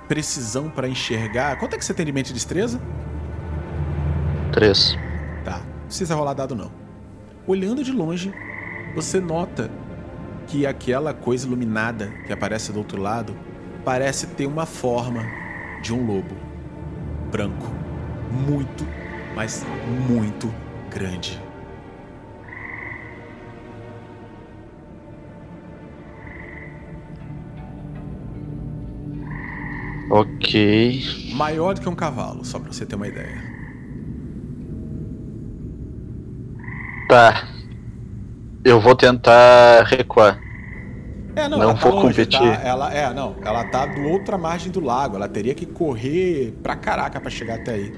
precisão 0.07 0.69
para 0.69 0.87
enxergar. 0.87 1.57
Quanto 1.57 1.75
é 1.75 1.77
que 1.77 1.85
você 1.85 1.93
tem 1.93 2.05
de 2.05 2.11
mente 2.11 2.29
e 2.29 2.33
destreza? 2.33 2.79
3. 4.53 4.97
Tá, 5.43 5.59
não 5.59 5.85
precisa 5.87 6.15
rolar 6.15 6.33
dado 6.33 6.55
não. 6.55 6.86
Olhando 7.47 7.81
de 7.81 7.93
longe, 7.93 8.33
você 8.93 9.21
nota 9.21 9.71
que 10.47 10.65
aquela 10.65 11.13
coisa 11.13 11.47
iluminada 11.47 12.13
que 12.25 12.33
aparece 12.33 12.73
do 12.73 12.79
outro 12.79 13.01
lado 13.01 13.33
parece 13.85 14.27
ter 14.27 14.45
uma 14.45 14.65
forma 14.65 15.23
de 15.81 15.93
um 15.93 16.05
lobo 16.05 16.35
branco, 17.31 17.71
muito, 18.29 18.85
mas 19.33 19.65
muito 20.09 20.53
grande. 20.89 21.41
Ok. 30.09 31.01
Maior 31.33 31.75
do 31.75 31.79
que 31.81 31.87
um 31.87 31.95
cavalo, 31.95 32.43
só 32.43 32.59
pra 32.59 32.73
você 32.73 32.85
ter 32.85 32.95
uma 32.95 33.07
ideia. 33.07 33.46
Tá. 37.07 37.47
Eu 38.63 38.81
vou 38.81 38.95
tentar 38.95 39.83
recuar. 39.85 40.39
É, 41.35 41.47
não, 41.47 41.57
Não 41.59 41.63
ela 41.69 41.73
tá 41.75 41.79
vou 41.89 41.91
longe, 42.01 42.07
competir. 42.09 42.39
tá? 42.39 42.67
Ela 42.67 42.93
é, 42.93 43.13
não, 43.13 43.35
ela 43.43 43.63
tá 43.65 43.85
do 43.85 44.01
outra 44.09 44.37
margem 44.37 44.71
do 44.71 44.79
lago. 44.79 45.15
Ela 45.15 45.27
teria 45.27 45.53
que 45.53 45.65
correr 45.65 46.51
pra 46.63 46.75
caraca 46.75 47.19
pra 47.21 47.29
chegar 47.29 47.55
até 47.59 47.73
aí. 47.75 47.93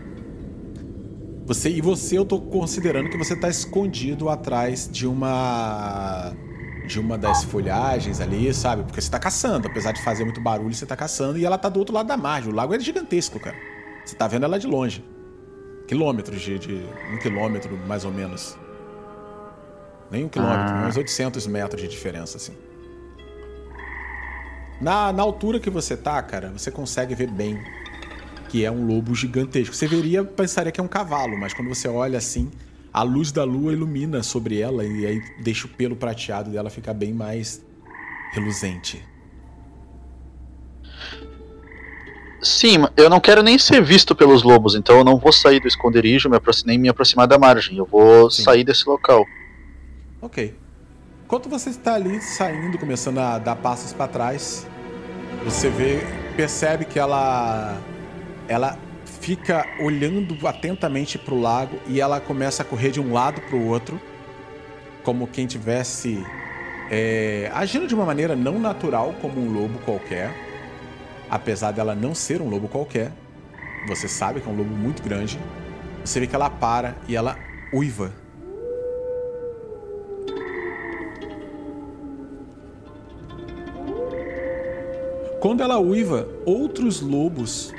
Você 1.46 1.70
e 1.70 1.82
você, 1.82 2.18
eu 2.18 2.26
tô 2.26 2.40
considerando 2.40 3.10
que 3.10 3.18
você 3.18 3.36
tá 3.36 3.50
escondido 3.50 4.30
atrás 4.30 4.88
de 4.92 5.08
uma 5.08 6.34
de 6.86 7.00
uma 7.00 7.18
das 7.18 7.44
folhagens 7.44 8.20
ali, 8.20 8.52
sabe? 8.54 8.84
Porque 8.84 9.00
você 9.00 9.10
tá 9.10 9.20
caçando, 9.20 9.68
apesar 9.68 9.92
de 9.92 10.02
fazer 10.02 10.24
muito 10.24 10.42
barulho, 10.42 10.74
você 10.74 10.86
tá 10.88 10.96
caçando 10.96 11.38
e 11.38 11.46
ela 11.46 11.58
tá 11.58 11.70
do 11.70 11.80
outro 11.80 11.94
lado 11.94 12.08
da 12.08 12.18
margem. 12.18 12.52
O 12.52 12.56
lago 12.56 12.74
é 12.74 12.80
gigantesco, 12.80 13.40
cara. 13.40 13.56
Você 14.04 14.16
tá 14.16 14.28
vendo 14.28 14.44
ela 14.44 14.60
de 14.60 14.66
longe. 14.68 15.04
Quilômetros 15.88 16.42
de, 16.42 16.58
de 16.60 16.82
um 17.14 17.18
quilômetro 17.20 17.78
mais 17.88 18.06
ou 18.06 18.12
menos. 18.12 18.58
Nem 20.12 20.26
um 20.26 20.30
quilômetro, 20.30 20.76
Ah. 20.76 20.88
uns 20.88 20.98
800 20.98 21.46
metros 21.48 21.82
de 21.82 21.88
diferença, 21.88 22.38
assim. 22.38 22.54
Na, 24.82 25.12
na 25.12 25.22
altura 25.22 25.60
que 25.60 25.70
você 25.70 25.96
tá, 25.96 26.22
cara, 26.24 26.52
você 26.56 26.72
consegue 26.72 27.14
ver 27.14 27.30
bem 27.30 27.60
que 28.48 28.66
é 28.66 28.72
um 28.72 28.86
lobo 28.88 29.14
gigantesco. 29.14 29.76
Você 29.76 29.88
veria, 29.88 30.24
pensaria 30.24 30.72
que 30.72 30.80
é 30.80 30.84
um 30.84 30.88
cavalo, 30.88 31.38
mas 31.38 31.54
quando 31.54 31.68
você 31.68 31.88
olha 31.88 32.18
assim, 32.18 32.50
a 32.92 33.04
luz 33.04 33.32
da 33.32 33.44
lua 33.44 33.72
ilumina 33.74 34.24
sobre 34.24 34.60
ela 34.60 34.84
e 34.84 35.06
aí 35.06 35.22
deixa 35.44 35.68
o 35.68 35.70
pelo 35.70 35.96
prateado 35.96 36.50
dela 36.50 36.70
ficar 36.70 36.94
bem 36.94 37.14
mais 37.14 37.62
reluzente. 38.32 39.06
Sim, 42.42 42.78
eu 42.96 43.10
não 43.10 43.20
quero 43.20 43.44
nem 43.44 43.58
ser 43.60 43.82
visto 43.84 44.16
pelos 44.16 44.44
lobos, 44.44 44.74
então 44.74 44.98
eu 44.98 45.04
não 45.04 45.18
vou 45.18 45.32
sair 45.32 45.60
do 45.60 45.68
esconderijo, 45.68 46.30
me 46.30 46.40
nem 46.66 46.78
me 46.78 46.88
aproximar 46.88 47.28
da 47.28 47.38
margem. 47.38 47.78
Eu 47.78 47.86
vou 47.86 48.32
Sim. 48.32 48.44
sair 48.44 48.64
desse 48.64 48.88
local. 48.88 49.26
Ok. 50.22 50.56
Enquanto 51.26 51.48
você 51.48 51.70
está 51.70 51.94
ali 51.94 52.22
saindo, 52.22 52.78
começando 52.78 53.20
a 53.20 53.38
dar 53.38 53.56
passos 53.56 53.94
para 53.94 54.08
trás, 54.08 54.68
você 55.46 55.70
vê, 55.70 56.02
percebe 56.36 56.86
que 56.86 57.00
ela 57.00 57.78
ela 58.48 58.78
fica 59.22 59.66
olhando 59.80 60.36
atentamente 60.48 61.18
para 61.18 61.34
o 61.34 61.40
lago 61.40 61.78
e 61.88 62.02
ela 62.02 62.20
começa 62.20 62.64
a 62.64 62.66
correr 62.66 62.90
de 62.92 63.00
um 63.00 63.14
lado 63.14 63.40
para 63.42 63.56
o 63.56 63.68
outro, 63.68 64.02
como 65.04 65.28
quem 65.28 65.46
tivesse 65.46 66.26
é, 66.90 67.52
agindo 67.54 67.88
de 67.88 67.94
uma 67.94 68.06
maneira 68.06 68.36
não 68.36 68.60
natural, 68.60 69.14
como 69.22 69.40
um 69.40 69.54
lobo 69.54 69.78
qualquer, 69.86 70.34
apesar 71.30 71.72
dela 71.72 71.94
não 71.94 72.16
ser 72.16 72.42
um 72.42 72.50
lobo 72.50 72.68
qualquer. 72.68 73.12
Você 73.88 74.08
sabe 74.08 74.42
que 74.42 74.50
é 74.50 74.52
um 74.52 74.58
lobo 74.58 74.76
muito 74.76 75.02
grande. 75.04 75.40
Você 76.04 76.20
vê 76.20 76.28
que 76.28 76.36
ela 76.36 76.50
para 76.50 76.96
e 77.08 77.16
ela 77.16 77.38
uiva. 77.72 78.12
Quando 85.40 85.64
ela 85.64 85.80
uiva, 85.80 86.28
outros 86.46 87.00
lobos 87.00 87.74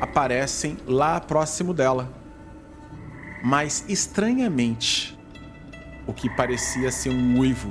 aparecem 0.00 0.78
lá 0.86 1.20
próximo 1.20 1.74
dela. 1.74 2.08
Mas 3.42 3.84
estranhamente, 3.88 5.18
o 6.06 6.12
que 6.12 6.30
parecia 6.30 6.90
ser 6.92 7.10
um 7.10 7.40
uivo 7.40 7.68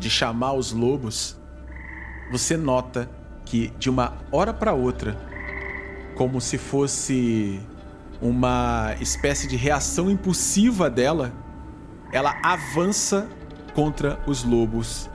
de 0.00 0.10
chamar 0.10 0.54
os 0.54 0.72
lobos, 0.72 1.38
você 2.32 2.56
nota 2.56 3.08
que 3.44 3.68
de 3.78 3.88
uma 3.88 4.18
hora 4.32 4.52
para 4.52 4.72
outra, 4.72 5.16
como 6.16 6.40
se 6.40 6.58
fosse 6.58 7.60
uma 8.20 8.96
espécie 9.00 9.46
de 9.46 9.56
reação 9.56 10.10
impulsiva 10.10 10.90
dela, 10.90 11.32
ela 12.12 12.36
avança 12.42 13.28
contra 13.74 14.20
os 14.26 14.42
lobos 14.42 15.08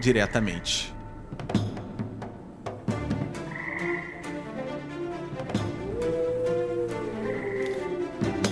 diretamente. 0.00 0.95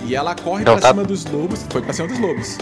E 0.05 0.15
ela 0.15 0.35
corre 0.35 0.61
Então 0.61 0.75
pra 0.75 0.81
tá- 0.81 0.89
cima 0.89 1.03
dos 1.03 1.25
lobos. 1.25 1.65
Foi 1.69 1.81
pra 1.81 1.93
cima 1.93 2.07
dos 2.07 2.19
lobos. 2.19 2.57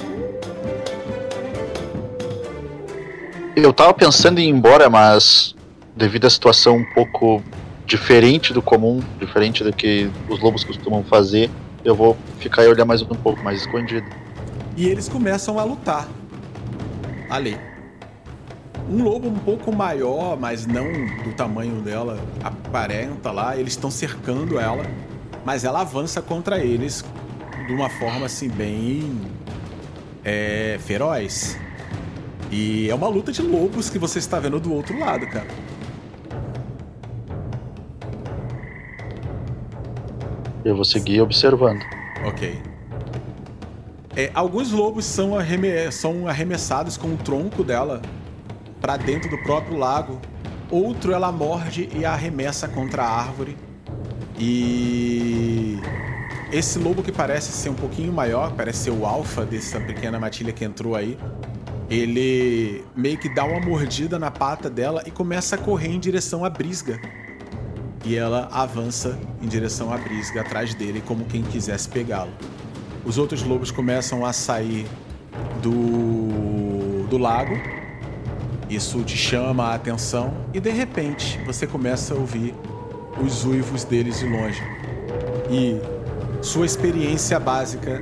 Eu 3.55 3.71
tava 3.71 3.93
pensando 3.93 4.39
em 4.39 4.45
ir 4.47 4.49
embora, 4.49 4.89
mas 4.89 5.55
devido 5.95 6.25
à 6.25 6.29
situação 6.29 6.77
um 6.77 6.85
pouco 6.93 7.43
diferente 7.85 8.51
do 8.53 8.61
comum, 8.61 8.99
diferente 9.19 9.63
do 9.63 9.71
que 9.71 10.09
os 10.29 10.39
lobos 10.41 10.63
costumam 10.63 11.03
fazer, 11.03 11.49
eu 11.85 11.93
vou 11.95 12.17
ficar 12.39 12.63
e 12.63 12.67
olhar 12.67 12.85
mais 12.85 13.01
um 13.01 13.05
pouco 13.07 13.43
mais 13.43 13.61
escondido. 13.61 14.07
E 14.75 14.87
eles 14.87 15.07
começam 15.07 15.59
a 15.59 15.63
lutar. 15.63 16.07
Ali. 17.29 17.57
Um 18.89 19.03
lobo 19.03 19.27
um 19.27 19.35
pouco 19.35 19.71
maior, 19.73 20.37
mas 20.37 20.65
não 20.65 20.85
do 21.23 21.33
tamanho 21.35 21.75
dela, 21.81 22.19
aparenta 22.43 23.31
lá. 23.31 23.55
Eles 23.55 23.73
estão 23.73 23.91
cercando 23.91 24.59
ela, 24.59 24.83
mas 25.45 25.63
ela 25.63 25.81
avança 25.81 26.21
contra 26.21 26.57
eles 26.59 27.03
de 27.65 27.73
uma 27.73 27.89
forma 27.89 28.25
assim 28.25 28.47
bem 28.49 29.19
é, 30.23 30.77
feroz. 30.81 31.57
E 32.51 32.89
é 32.89 32.95
uma 32.95 33.07
luta 33.07 33.31
de 33.31 33.41
lobos 33.41 33.89
que 33.89 33.97
você 33.97 34.19
está 34.19 34.39
vendo 34.39 34.59
do 34.59 34.71
outro 34.73 34.97
lado, 34.99 35.25
cara. 35.27 35.47
Eu 40.63 40.75
vou 40.75 40.85
seguir 40.85 41.21
observando. 41.21 41.83
Ok. 42.25 42.59
É, 44.15 44.31
alguns 44.33 44.71
lobos 44.71 45.05
são, 45.05 45.35
arreme- 45.37 45.91
são 45.91 46.27
arremessados 46.27 46.95
com 46.97 47.07
o 47.13 47.17
tronco 47.17 47.63
dela 47.63 48.01
para 48.79 48.95
dentro 48.97 49.29
do 49.29 49.37
próprio 49.39 49.77
lago. 49.77 50.19
Outro 50.69 51.11
ela 51.11 51.31
morde 51.31 51.89
e 51.93 52.05
arremessa 52.05 52.67
contra 52.67 53.03
a 53.03 53.09
árvore. 53.09 53.57
E 54.39 55.79
esse 56.53 56.77
lobo 56.77 57.01
que 57.01 57.11
parece 57.11 57.51
ser 57.51 57.69
um 57.69 57.73
pouquinho 57.73 58.13
maior, 58.13 58.53
parece 58.53 58.83
ser 58.83 58.91
o 58.91 59.07
alfa 59.07 59.43
dessa 59.43 59.79
pequena 59.79 60.19
matilha 60.19 60.53
que 60.53 60.63
entrou 60.63 60.95
aí. 60.95 61.17
Ele 61.89 62.85
meio 62.95 63.17
que 63.17 63.27
dá 63.27 63.43
uma 63.43 63.59
mordida 63.59 64.19
na 64.19 64.29
pata 64.29 64.69
dela 64.69 65.01
e 65.03 65.09
começa 65.09 65.55
a 65.55 65.57
correr 65.57 65.89
em 65.89 65.99
direção 65.99 66.45
à 66.45 66.49
brisga. 66.51 67.01
E 68.05 68.15
ela 68.15 68.49
avança 68.51 69.17
em 69.41 69.47
direção 69.47 69.91
à 69.91 69.97
brisga 69.97 70.41
atrás 70.41 70.75
dele, 70.75 71.01
como 71.03 71.25
quem 71.25 71.41
quisesse 71.41 71.89
pegá-lo. 71.89 72.31
Os 73.03 73.17
outros 73.17 73.41
lobos 73.41 73.71
começam 73.71 74.23
a 74.23 74.31
sair 74.31 74.85
do, 75.59 77.07
do 77.09 77.17
lago. 77.17 77.55
Isso 78.69 79.03
te 79.03 79.17
chama 79.17 79.69
a 79.69 79.73
atenção 79.73 80.33
e 80.53 80.59
de 80.59 80.69
repente 80.69 81.39
você 81.47 81.65
começa 81.65 82.13
a 82.13 82.17
ouvir 82.17 82.53
os 83.19 83.43
uivos 83.43 83.83
deles 83.83 84.19
de 84.19 84.27
longe. 84.27 84.61
E 85.49 86.02
sua 86.43 86.65
experiência 86.65 87.39
básica, 87.39 88.01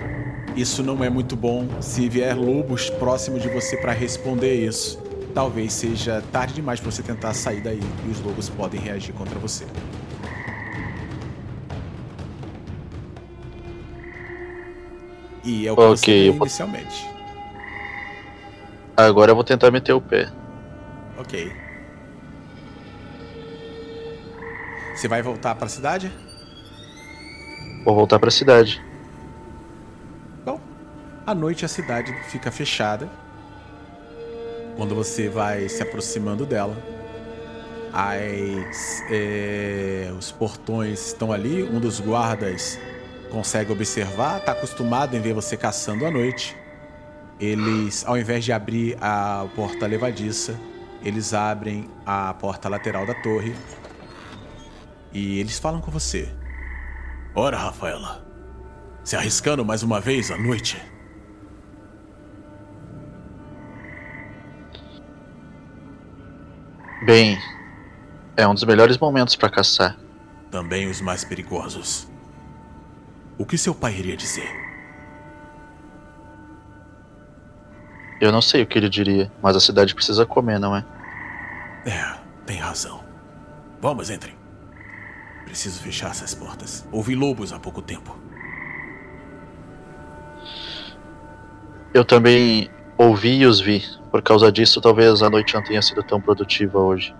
isso 0.55 0.81
não 0.81 1.03
é 1.03 1.09
muito 1.09 1.35
bom. 1.35 1.67
Se 1.79 2.09
vier 2.09 2.35
lobos 2.35 2.89
próximo 2.89 3.39
de 3.39 3.47
você 3.47 3.77
para 3.77 3.91
responder 3.91 4.65
isso, 4.65 4.97
talvez 5.33 5.71
seja 5.73 6.23
tarde 6.31 6.55
demais 6.55 6.79
para 6.79 6.91
você 6.91 7.03
tentar 7.03 7.33
sair 7.33 7.61
daí 7.61 7.79
e 8.05 8.09
os 8.09 8.19
lobos 8.19 8.49
podem 8.49 8.81
reagir 8.81 9.13
contra 9.13 9.37
você. 9.37 9.65
E 15.43 15.67
é 15.67 15.71
o 15.71 15.75
que 15.75 15.81
Ok, 15.81 15.95
você 15.97 16.29
eu 16.29 16.35
inicialmente. 16.35 17.09
Agora 18.97 19.31
eu 19.31 19.35
vou 19.35 19.43
tentar 19.43 19.71
meter 19.71 19.93
o 19.93 20.01
pé. 20.01 20.29
Ok. 21.17 21.51
Você 24.95 25.07
vai 25.07 25.21
voltar 25.21 25.55
para 25.55 25.65
a 25.65 25.69
cidade? 25.69 26.11
Vou 27.83 27.95
voltar 27.95 28.19
pra 28.19 28.29
cidade. 28.29 28.81
Bom, 30.45 30.59
à 31.25 31.33
noite 31.33 31.65
a 31.65 31.67
cidade 31.67 32.13
fica 32.29 32.51
fechada. 32.51 33.09
Quando 34.77 34.93
você 34.93 35.27
vai 35.27 35.67
se 35.67 35.81
aproximando 35.81 36.45
dela, 36.45 36.77
as, 37.91 39.03
é, 39.09 40.11
os 40.17 40.31
portões 40.31 41.07
estão 41.07 41.31
ali. 41.31 41.63
Um 41.63 41.79
dos 41.79 41.99
guardas 41.99 42.79
consegue 43.31 43.71
observar, 43.71 44.39
está 44.39 44.51
acostumado 44.51 45.15
em 45.15 45.21
ver 45.21 45.33
você 45.33 45.57
caçando 45.57 46.05
à 46.05 46.11
noite. 46.11 46.55
Eles, 47.39 48.05
ao 48.05 48.15
invés 48.15 48.45
de 48.45 48.51
abrir 48.51 48.95
a 49.01 49.47
porta 49.55 49.87
levadiça, 49.87 50.55
eles 51.03 51.33
abrem 51.33 51.89
a 52.05 52.31
porta 52.35 52.69
lateral 52.69 53.07
da 53.07 53.15
torre 53.15 53.55
e 55.11 55.39
eles 55.39 55.57
falam 55.57 55.81
com 55.81 55.89
você. 55.89 56.29
Ora, 57.33 57.57
Rafaela, 57.57 58.21
se 59.03 59.15
arriscando 59.15 59.63
mais 59.63 59.83
uma 59.83 60.01
vez 60.01 60.29
à 60.31 60.37
noite? 60.37 60.81
Bem, 67.05 67.37
é 68.35 68.45
um 68.45 68.53
dos 68.53 68.65
melhores 68.65 68.97
momentos 68.97 69.35
pra 69.35 69.49
caçar. 69.49 69.97
Também 70.51 70.89
os 70.89 70.99
mais 70.99 71.23
perigosos. 71.23 72.11
O 73.37 73.45
que 73.45 73.57
seu 73.57 73.73
pai 73.73 73.95
iria 73.95 74.17
dizer? 74.17 74.49
Eu 78.19 78.31
não 78.31 78.41
sei 78.41 78.61
o 78.61 78.67
que 78.67 78.77
ele 78.77 78.89
diria, 78.89 79.31
mas 79.41 79.55
a 79.55 79.59
cidade 79.59 79.95
precisa 79.95 80.25
comer, 80.25 80.59
não 80.59 80.75
é? 80.75 80.85
É, 81.85 82.19
tem 82.45 82.57
razão. 82.57 83.03
Vamos, 83.81 84.11
entrem. 84.11 84.40
Preciso 85.51 85.81
fechar 85.81 86.11
essas 86.11 86.33
portas. 86.33 86.87
Ouvi 86.93 87.13
lobos 87.13 87.51
há 87.51 87.59
pouco 87.59 87.81
tempo. 87.81 88.17
Eu 91.93 92.05
também 92.05 92.69
ouvi 92.97 93.39
e 93.39 93.45
os 93.45 93.59
vi. 93.59 93.83
Por 94.09 94.21
causa 94.21 94.49
disso, 94.49 94.79
talvez 94.79 95.21
a 95.21 95.29
noite 95.29 95.53
não 95.53 95.61
tenha 95.61 95.81
sido 95.81 96.01
tão 96.03 96.21
produtiva 96.21 96.79
hoje. 96.79 97.13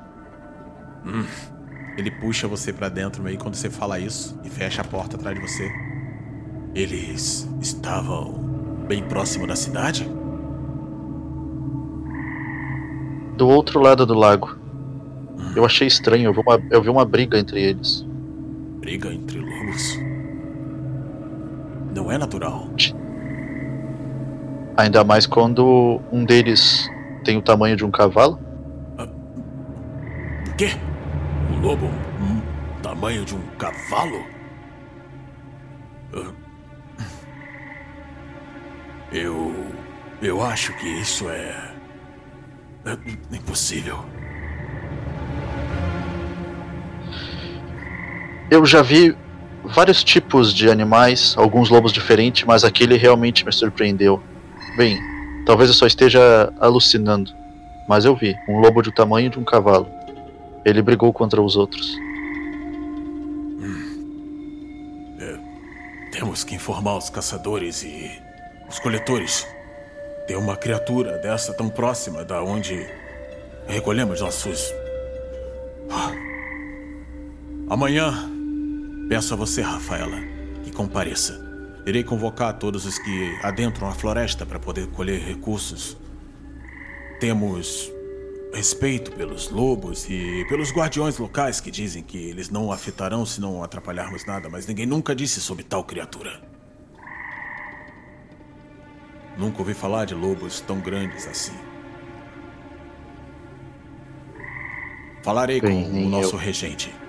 Ele 1.98 2.10
puxa 2.10 2.48
você 2.48 2.72
pra 2.72 2.88
dentro 2.88 3.22
meio 3.22 3.38
quando 3.38 3.56
você 3.56 3.70
fala 3.70 4.00
isso 4.00 4.40
e 4.46 4.50
fecha 4.50 4.82
a 4.82 4.86
porta 4.86 5.18
atrás 5.18 5.36
de 5.36 5.46
você. 5.46 5.70
Eles 6.74 7.46
estavam 7.60 8.32
bem 8.88 9.04
próximo 9.04 9.46
da 9.46 9.58
cidade? 9.58 10.10
Do 13.36 13.50
outro 13.50 13.82
lado 13.82 14.06
do 14.06 14.14
lago. 14.14 14.58
Eu 15.54 15.66
achei 15.66 15.86
estranho, 15.86 16.30
eu 16.30 16.34
vi 16.34 16.40
uma, 16.40 16.64
eu 16.72 16.82
vi 16.82 16.90
uma 16.90 17.04
briga 17.04 17.38
entre 17.38 17.62
eles. 17.62 18.10
Briga 18.82 19.14
entre 19.14 19.40
lobos? 19.40 20.00
Não 21.96 22.12
é 22.12 22.18
natural. 22.18 22.68
Ainda 24.76 25.04
mais 25.04 25.28
quando 25.28 26.02
um 26.12 26.26
deles 26.26 26.90
tem 27.24 27.38
o 27.38 27.42
tamanho 27.44 27.76
de 27.76 27.86
um 27.86 27.92
cavalo. 27.92 28.40
O 30.50 30.56
quê? 30.56 30.70
Um 31.52 31.62
lobo? 31.62 31.86
Um 31.86 32.82
tamanho 32.82 33.24
de 33.24 33.36
um 33.36 33.42
cavalo? 33.60 34.26
Ah. 36.14 36.34
Eu. 39.12 39.54
Eu 40.24 40.42
acho 40.42 40.74
que 40.78 40.88
isso 40.88 41.30
é. 41.30 41.76
é 42.86 42.98
impossível. 43.36 44.04
Eu 48.52 48.66
já 48.66 48.82
vi 48.82 49.16
vários 49.64 50.04
tipos 50.04 50.54
de 50.54 50.70
animais, 50.70 51.34
alguns 51.38 51.70
lobos 51.70 51.94
diferentes, 51.94 52.44
mas 52.44 52.66
aquele 52.66 52.98
realmente 52.98 53.46
me 53.46 53.54
surpreendeu. 53.54 54.22
Bem, 54.76 55.00
talvez 55.46 55.70
eu 55.70 55.74
só 55.74 55.88
esteja 55.88 56.52
alucinando, 56.60 57.32
mas 57.88 58.04
eu 58.04 58.14
vi 58.14 58.36
um 58.50 58.60
lobo 58.60 58.82
do 58.82 58.92
tamanho 58.92 59.30
de 59.30 59.40
um 59.40 59.46
cavalo. 59.46 59.88
Ele 60.66 60.82
brigou 60.82 61.14
contra 61.14 61.42
os 61.42 61.56
outros. 61.56 61.98
Temos 66.12 66.44
que 66.44 66.56
informar 66.56 66.98
os 66.98 67.10
caçadores 67.10 67.84
e 67.84 68.12
os 68.70 68.80
coletores. 68.80 69.48
Tem 70.28 70.36
uma 70.36 70.58
criatura 70.58 71.18
dessa 71.20 71.54
tão 71.54 71.70
próxima 71.70 72.26
da 72.26 72.44
onde 72.44 72.86
recolhemos 73.66 74.20
nossos. 74.20 74.74
Ah. 75.90 76.12
Amanhã, 77.70 78.30
peço 79.12 79.34
a 79.34 79.36
você, 79.36 79.62
Rafaela, 79.62 80.18
que 80.64 80.72
compareça. 80.72 81.38
Irei 81.86 82.02
convocar 82.02 82.58
todos 82.58 82.86
os 82.86 82.98
que 82.98 83.38
adentram 83.44 83.90
a 83.90 83.92
floresta 83.92 84.46
para 84.46 84.58
poder 84.58 84.88
colher 84.88 85.20
recursos. 85.20 85.98
Temos 87.20 87.92
respeito 88.54 89.12
pelos 89.12 89.50
lobos 89.50 90.08
e 90.10 90.46
pelos 90.48 90.72
guardiões 90.72 91.18
locais 91.18 91.60
que 91.60 91.70
dizem 91.70 92.02
que 92.02 92.30
eles 92.30 92.50
não 92.50 92.72
afetarão 92.72 93.26
se 93.26 93.42
não 93.42 93.62
atrapalharmos 93.62 94.24
nada, 94.24 94.48
mas 94.48 94.66
ninguém 94.66 94.86
nunca 94.86 95.14
disse 95.14 95.42
sobre 95.42 95.66
tal 95.66 95.84
criatura. 95.84 96.42
Nunca 99.38 99.60
ouvi 99.60 99.74
falar 99.74 100.06
de 100.06 100.16
lobos 100.16 100.62
tão 100.62 100.80
grandes 100.80 101.28
assim. 101.28 101.58
Falarei 105.22 105.60
Bem, 105.60 105.84
com 105.84 106.06
o 106.06 106.10
nosso 106.10 106.36
eu. 106.36 106.40
regente. 106.40 107.01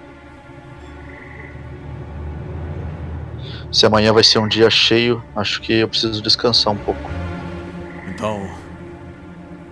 Se 3.72 3.86
amanhã 3.86 4.12
vai 4.12 4.22
ser 4.22 4.38
um 4.38 4.46
dia 4.46 4.68
cheio, 4.68 5.24
acho 5.34 5.58
que 5.62 5.72
eu 5.72 5.88
preciso 5.88 6.22
descansar 6.22 6.74
um 6.74 6.76
pouco. 6.76 7.00
Então, 8.06 8.46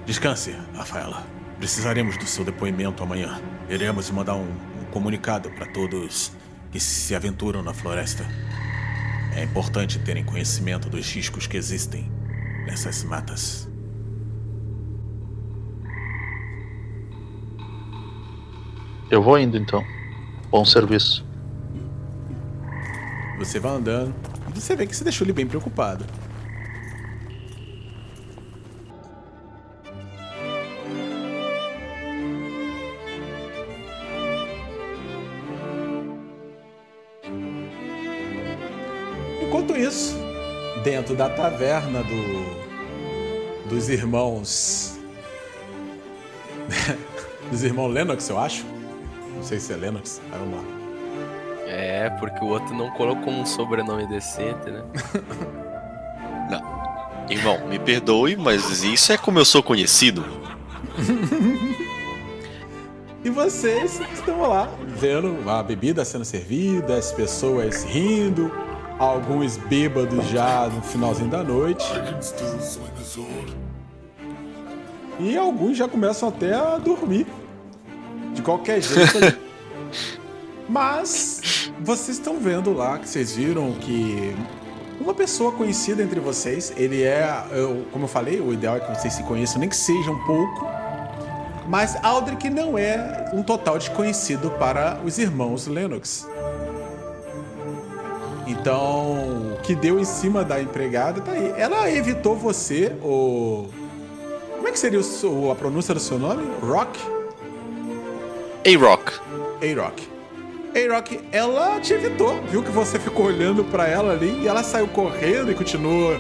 descanse, 0.06 0.56
Rafaela. 0.74 1.22
Precisaremos 1.58 2.16
do 2.16 2.24
seu 2.24 2.42
depoimento 2.42 3.02
amanhã. 3.02 3.38
Iremos 3.68 4.10
mandar 4.10 4.36
um, 4.36 4.48
um 4.80 4.84
comunicado 4.90 5.50
para 5.50 5.66
todos 5.66 6.32
que 6.72 6.80
se 6.80 7.14
aventuram 7.14 7.62
na 7.62 7.74
floresta. 7.74 8.24
É 9.36 9.44
importante 9.44 9.98
terem 9.98 10.24
conhecimento 10.24 10.88
dos 10.88 11.12
riscos 11.12 11.46
que 11.46 11.58
existem 11.58 12.10
nessas 12.64 13.04
matas. 13.04 13.68
Eu 19.10 19.22
vou 19.22 19.38
indo 19.38 19.58
então. 19.58 19.84
Bom 20.50 20.64
serviço. 20.64 21.29
Você 23.50 23.58
vai 23.58 23.72
andando 23.72 24.14
e 24.48 24.60
você 24.60 24.76
vê 24.76 24.86
que 24.86 24.94
você 24.94 25.02
deixou 25.02 25.24
ele 25.24 25.32
bem 25.32 25.44
preocupado. 25.44 26.04
Enquanto 39.42 39.76
isso, 39.76 40.16
dentro 40.84 41.16
da 41.16 41.28
taverna 41.28 42.04
do 42.04 42.60
dos 43.68 43.88
irmãos 43.88 44.96
dos 47.50 47.64
irmãos 47.64 47.88
Lennox, 47.88 48.28
eu 48.28 48.38
acho. 48.38 48.64
Não 49.34 49.42
sei 49.42 49.58
se 49.58 49.72
é 49.72 49.76
Lennox. 49.76 50.22
Vamos 50.30 50.54
lá. 50.54 50.79
Porque 52.20 52.44
o 52.44 52.48
outro 52.48 52.72
não 52.74 52.90
colocou 52.90 53.32
um 53.32 53.44
sobrenome 53.44 54.06
decente, 54.06 54.70
né? 54.70 54.84
Irmão, 57.28 57.66
me 57.66 57.78
perdoe, 57.78 58.36
mas 58.36 58.82
isso 58.82 59.12
é 59.12 59.18
como 59.18 59.38
eu 59.38 59.44
sou 59.44 59.62
conhecido. 59.62 60.24
E 63.22 63.28
vocês 63.28 64.00
estão 64.14 64.40
lá 64.48 64.66
vendo 64.86 65.38
a 65.46 65.62
bebida 65.62 66.06
sendo 66.06 66.24
servida, 66.24 66.96
as 66.96 67.12
pessoas 67.12 67.84
rindo, 67.84 68.50
alguns 68.98 69.58
bêbados 69.58 70.26
já 70.28 70.66
no 70.68 70.80
finalzinho 70.80 71.28
da 71.28 71.42
noite. 71.42 71.84
E 75.18 75.36
alguns 75.36 75.76
já 75.76 75.86
começam 75.86 76.30
até 76.30 76.54
a 76.54 76.78
dormir. 76.78 77.26
De 78.32 78.40
qualquer 78.40 78.80
jeito. 78.80 79.38
Mas 80.66 81.29
vocês 81.82 82.18
estão 82.18 82.38
vendo 82.38 82.72
lá 82.72 82.98
que 82.98 83.08
vocês 83.08 83.32
viram 83.34 83.72
que 83.72 84.34
uma 85.00 85.14
pessoa 85.14 85.52
conhecida 85.52 86.02
entre 86.02 86.20
vocês, 86.20 86.72
ele 86.76 87.02
é, 87.02 87.28
eu- 87.52 87.84
como 87.92 88.04
eu 88.04 88.08
falei, 88.08 88.40
o 88.40 88.52
ideal 88.52 88.76
é 88.76 88.80
que 88.80 88.94
vocês 89.00 89.14
se 89.14 89.22
conheçam, 89.24 89.58
nem 89.58 89.68
que 89.68 89.76
seja 89.76 90.10
um 90.10 90.18
pouco. 90.24 90.66
Mas 91.68 91.96
Aldrich 92.02 92.50
não 92.50 92.76
é 92.76 93.30
um 93.32 93.42
total 93.42 93.78
desconhecido 93.78 94.50
para 94.58 95.00
os 95.04 95.18
irmãos 95.18 95.66
Lennox. 95.66 96.26
Então, 98.46 99.52
o 99.54 99.60
que 99.62 99.74
deu 99.76 100.00
em 100.00 100.04
cima 100.04 100.42
da 100.44 100.60
empregada 100.60 101.20
tá 101.20 101.30
aí. 101.32 101.54
Ela 101.56 101.88
evitou 101.90 102.34
você, 102.34 102.92
o. 103.02 103.68
Como 104.56 104.66
é 104.66 104.72
que 104.72 104.78
seria 104.78 105.00
o 105.00 105.50
a 105.50 105.54
pronúncia 105.54 105.94
do 105.94 106.00
seu 106.00 106.18
nome? 106.18 106.42
Rock? 106.60 106.98
A-Rock. 108.66 109.12
A-Rock. 109.62 110.08
A-Rock, 110.74 111.20
ela 111.32 111.80
te 111.80 111.92
evitou, 111.92 112.40
viu 112.42 112.62
que 112.62 112.70
você 112.70 112.98
ficou 112.98 113.26
olhando 113.26 113.64
pra 113.64 113.88
ela 113.88 114.12
ali 114.12 114.42
e 114.42 114.48
ela 114.48 114.62
saiu 114.62 114.86
correndo 114.88 115.50
e 115.50 115.54
continuou 115.54 116.16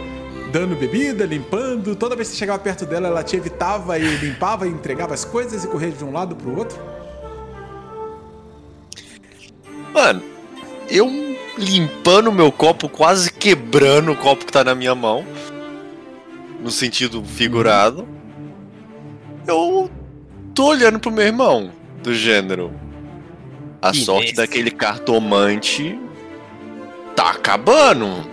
dando 0.50 0.74
bebida, 0.74 1.24
limpando. 1.24 1.94
Toda 1.94 2.16
vez 2.16 2.28
que 2.28 2.34
você 2.34 2.40
chegava 2.40 2.58
perto 2.58 2.84
dela, 2.84 3.08
ela 3.08 3.22
te 3.22 3.36
evitava 3.36 3.98
e 3.98 4.16
limpava 4.16 4.66
e 4.66 4.70
entregava 4.70 5.14
as 5.14 5.24
coisas 5.24 5.64
e 5.64 5.68
corria 5.68 5.90
de 5.90 6.04
um 6.04 6.12
lado 6.12 6.34
pro 6.34 6.56
outro. 6.58 6.78
Mano, 9.92 10.22
eu 10.88 11.08
limpando 11.56 12.32
meu 12.32 12.50
copo, 12.50 12.88
quase 12.88 13.32
quebrando 13.32 14.12
o 14.12 14.16
copo 14.16 14.44
que 14.44 14.52
tá 14.52 14.64
na 14.64 14.74
minha 14.74 14.94
mão. 14.94 15.24
No 16.60 16.70
sentido 16.70 17.24
figurado. 17.24 18.06
Eu 19.46 19.90
tô 20.54 20.66
olhando 20.66 20.98
pro 20.98 21.10
meu 21.10 21.24
irmão, 21.24 21.72
do 22.02 22.12
gênero. 22.12 22.72
A 23.82 23.92
Que 23.92 24.04
sorte 24.04 24.22
nesse. 24.22 24.34
daquele 24.36 24.70
cartomante 24.70 25.98
tá 27.16 27.30
acabando. 27.30 28.28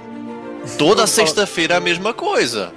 Toda 0.78 1.08
sexta-feira 1.08 1.76
é 1.76 1.78
a 1.78 1.82
mesma 1.82 2.14
coisa. 2.14 2.74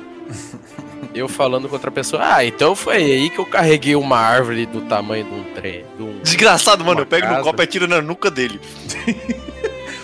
Eu 1.13 1.27
falando 1.29 1.69
com 1.69 1.75
outra 1.75 1.91
pessoa, 1.91 2.23
ah, 2.37 2.45
então 2.45 2.77
foi 2.77 2.97
aí 2.97 3.31
que 3.31 3.39
eu 3.41 3.47
carreguei 3.47 3.97
uma 3.97 4.17
árvore 4.17 4.65
do 4.67 4.83
tamanho 4.83 5.25
de 5.25 5.35
um 5.35 5.43
trem. 5.55 5.85
De 5.97 6.03
um... 6.05 6.21
Desgraçado, 6.23 6.85
mano. 6.85 7.01
Eu 7.01 7.07
pego 7.07 7.27
no 7.27 7.33
casa. 7.33 7.43
copo 7.45 7.61
e 7.61 7.65
atiro 7.65 7.89
na 7.89 8.01
nuca 8.01 8.31
dele. 8.31 8.61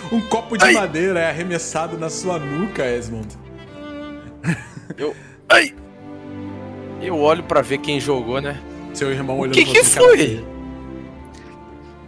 Um 0.09 0.21
copo 0.21 0.57
de 0.57 0.63
Ai. 0.63 0.71
madeira 0.73 1.19
é 1.19 1.29
arremessado 1.29 1.97
na 1.97 2.09
sua 2.09 2.39
nuca, 2.39 2.85
Esmond. 2.85 3.27
Ai! 5.49 5.73
Eu 7.01 7.19
olho 7.19 7.43
pra 7.43 7.61
ver 7.61 7.79
quem 7.79 7.99
jogou, 7.99 8.39
né? 8.39 8.57
Seu 8.93 9.11
irmão 9.11 9.37
O 9.37 9.41
olhando 9.41 9.55
que 9.55 9.65
que 9.65 9.83
foi? 9.83 10.43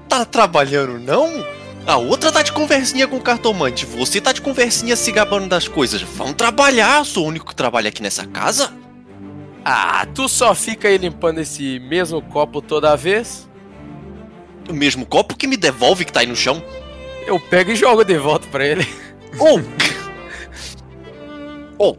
Tá 0.09 0.25
trabalhando, 0.25 0.99
não? 0.99 1.45
A 1.85 1.97
outra 1.97 2.31
tá 2.31 2.41
de 2.41 2.51
conversinha 2.51 3.07
com 3.07 3.17
o 3.17 3.21
cartomante. 3.21 3.85
Você 3.85 4.19
tá 4.19 4.31
de 4.33 4.41
conversinha 4.41 4.95
se 4.95 5.11
gabando 5.11 5.47
das 5.47 5.67
coisas. 5.67 6.01
Vamos 6.01 6.33
trabalhar. 6.33 7.05
Sou 7.05 7.25
o 7.25 7.27
único 7.27 7.45
que 7.45 7.55
trabalha 7.55 7.89
aqui 7.89 8.01
nessa 8.01 8.25
casa. 8.25 8.73
Ah, 9.63 10.05
tu 10.13 10.27
só 10.27 10.55
fica 10.55 10.87
aí 10.87 10.97
limpando 10.97 11.39
esse 11.39 11.79
mesmo 11.79 12.21
copo 12.21 12.61
toda 12.61 12.95
vez? 12.97 13.47
O 14.67 14.73
mesmo 14.73 15.05
copo 15.05 15.35
que 15.35 15.47
me 15.47 15.55
devolve 15.55 16.05
que 16.05 16.11
tá 16.11 16.21
aí 16.21 16.27
no 16.27 16.35
chão. 16.35 16.63
Eu 17.25 17.39
pego 17.39 17.71
e 17.71 17.75
jogo 17.75 18.03
de 18.03 18.17
volta 18.17 18.47
pra 18.47 18.65
ele. 18.65 18.87
Ou. 19.37 19.61
Ou. 21.77 21.97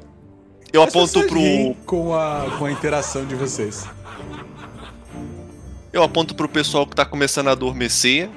Eu 0.72 0.82
As 0.82 0.88
aponto 0.88 1.22
pro. 1.24 1.74
Com 1.86 2.14
a, 2.14 2.46
com 2.58 2.64
a 2.64 2.72
interação 2.72 3.24
de 3.24 3.34
vocês. 3.34 3.86
Eu 5.92 6.02
aponto 6.02 6.34
pro 6.34 6.48
pessoal 6.48 6.86
que 6.86 6.94
tá 6.94 7.04
começando 7.04 7.48
a 7.48 7.52
adormecer. 7.52 8.30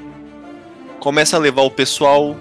Começa 1.00 1.36
a 1.36 1.40
levar 1.40 1.62
o 1.62 1.72
pessoal. 1.72 2.36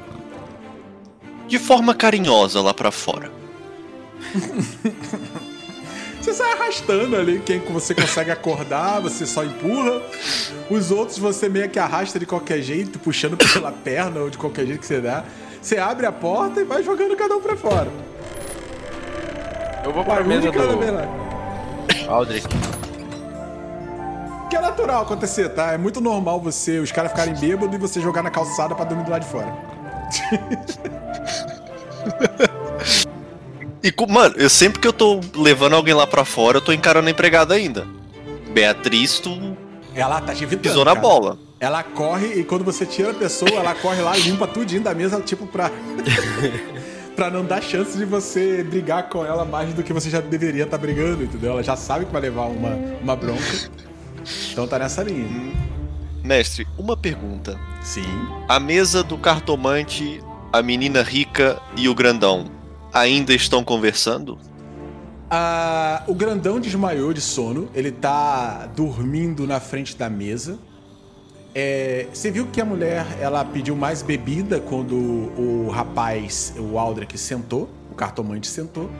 De 1.46 1.58
forma 1.58 1.94
carinhosa 1.94 2.62
lá 2.62 2.72
pra 2.72 2.90
fora. 2.90 3.30
Você 6.22 6.32
sai 6.34 6.52
arrastando 6.52 7.16
ali, 7.16 7.40
quem 7.40 7.58
você 7.58 7.96
consegue 7.96 8.30
acordar, 8.30 9.00
você 9.00 9.26
só 9.26 9.42
empurra. 9.42 10.00
Os 10.70 10.92
outros 10.92 11.18
você 11.18 11.48
meio 11.48 11.68
que 11.68 11.80
arrasta 11.80 12.16
de 12.16 12.24
qualquer 12.24 12.62
jeito, 12.62 12.96
puxando 13.00 13.36
pela 13.36 13.72
perna 13.72 14.20
ou 14.20 14.30
de 14.30 14.38
qualquer 14.38 14.64
jeito 14.64 14.78
que 14.78 14.86
você 14.86 15.00
dá. 15.00 15.24
Você 15.60 15.78
abre 15.78 16.06
a 16.06 16.12
porta 16.12 16.60
e 16.60 16.64
vai 16.64 16.80
jogando 16.84 17.16
cada 17.16 17.34
um 17.34 17.40
pra 17.40 17.56
fora. 17.56 17.90
Eu 19.84 19.92
vou 19.92 20.04
pra 20.04 20.22
Barulho 20.22 20.28
mesa 20.28 20.52
do. 20.52 22.08
Aldrich. 22.08 22.46
Que 24.52 24.56
é 24.56 24.60
natural 24.60 25.00
acontecer, 25.00 25.48
tá? 25.48 25.72
É 25.72 25.78
muito 25.78 25.98
normal 25.98 26.38
você, 26.38 26.78
os 26.78 26.92
caras 26.92 27.12
ficarem 27.12 27.34
bêbados 27.34 27.74
e 27.74 27.78
você 27.78 28.02
jogar 28.02 28.22
na 28.22 28.30
calçada 28.30 28.74
pra 28.74 28.84
dormir 28.84 29.02
do 29.02 29.10
lado 29.10 29.22
de 29.22 29.30
fora. 29.30 29.48
E, 33.84 33.92
mano, 34.08 34.36
eu 34.36 34.48
sempre 34.48 34.78
que 34.78 34.86
eu 34.86 34.92
tô 34.92 35.18
levando 35.34 35.72
alguém 35.72 35.92
lá 35.92 36.06
pra 36.06 36.24
fora, 36.24 36.58
eu 36.58 36.60
tô 36.60 36.72
encarando 36.72 37.08
a 37.08 37.10
empregada 37.10 37.54
ainda. 37.54 37.84
Beatriz, 38.50 39.18
tu 39.18 39.56
Ela 39.92 40.20
tá 40.20 40.32
te 40.32 40.44
evitando. 40.44 40.62
pisou 40.62 40.84
na 40.84 40.92
cara. 40.92 41.00
bola. 41.00 41.38
Ela 41.58 41.82
corre 41.82 42.34
e 42.34 42.44
quando 42.44 42.62
você 42.62 42.86
tira 42.86 43.10
a 43.10 43.14
pessoa, 43.14 43.50
ela 43.50 43.74
corre 43.74 44.00
lá, 44.00 44.16
limpa 44.16 44.46
tudinho 44.46 44.82
da 44.82 44.94
mesa, 44.94 45.20
tipo, 45.20 45.48
pra. 45.48 45.68
pra 47.16 47.28
não 47.28 47.44
dar 47.44 47.60
chance 47.60 47.98
de 47.98 48.04
você 48.04 48.62
brigar 48.62 49.08
com 49.08 49.24
ela 49.24 49.44
mais 49.44 49.74
do 49.74 49.82
que 49.82 49.92
você 49.92 50.08
já 50.08 50.20
deveria 50.20 50.62
estar 50.62 50.78
brigando, 50.78 51.24
entendeu? 51.24 51.52
Ela 51.52 51.62
já 51.64 51.74
sabe 51.74 52.04
que 52.04 52.12
vai 52.12 52.22
levar 52.22 52.46
uma, 52.46 52.78
uma 53.02 53.16
bronca. 53.16 53.42
Então 54.52 54.66
tá 54.66 54.78
nessa 54.78 55.02
linha. 55.02 55.26
Mestre, 56.22 56.66
uma 56.78 56.96
pergunta. 56.96 57.58
Sim. 57.82 58.04
A 58.48 58.60
mesa 58.60 59.02
do 59.02 59.18
cartomante, 59.18 60.22
a 60.52 60.62
menina 60.62 61.02
rica 61.02 61.60
e 61.76 61.88
o 61.88 61.94
grandão 61.94 62.44
ainda 62.92 63.34
estão 63.34 63.64
conversando? 63.64 64.38
Ah, 65.30 66.02
o 66.06 66.14
grandão 66.14 66.60
desmaiou 66.60 67.12
de 67.12 67.20
sono, 67.20 67.70
ele 67.74 67.90
tá 67.90 68.66
dormindo 68.76 69.46
na 69.46 69.58
frente 69.58 69.96
da 69.96 70.10
mesa. 70.10 70.58
É, 71.54 72.06
você 72.12 72.30
viu 72.30 72.46
que 72.46 72.60
a 72.60 72.64
mulher 72.64 73.06
ela 73.20 73.44
pediu 73.44 73.74
mais 73.74 74.02
bebida 74.02 74.60
quando 74.60 74.94
o 74.94 75.70
rapaz, 75.70 76.54
o 76.58 76.78
Aldrich, 76.78 77.16
sentou, 77.18 77.68
o 77.90 77.94
cartomante 77.94 78.46
sentou. 78.46 78.90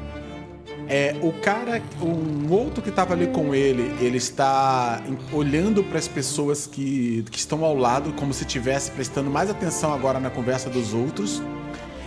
É, 0.89 1.17
o 1.23 1.33
cara, 1.33 1.81
um 2.03 2.53
outro 2.53 2.83
que 2.83 2.91
tava 2.91 3.15
ali 3.15 3.29
com 3.29 3.55
ele, 3.55 3.95
ele 4.05 4.17
está 4.19 5.03
olhando 5.33 5.83
para 5.83 5.99
as 5.99 6.09
pessoas 6.09 6.67
que, 6.67 7.25
que 7.31 7.39
estão 7.39 7.65
ao 7.65 7.77
lado, 7.77 8.13
como 8.13 8.35
se 8.35 8.45
estivesse 8.45 8.91
prestando 8.91 9.31
mais 9.31 9.49
atenção 9.49 9.93
agora 9.93 10.21
na 10.21 10.29
conversa 10.29 10.69
dos 10.69 10.93
outros. 10.93 11.43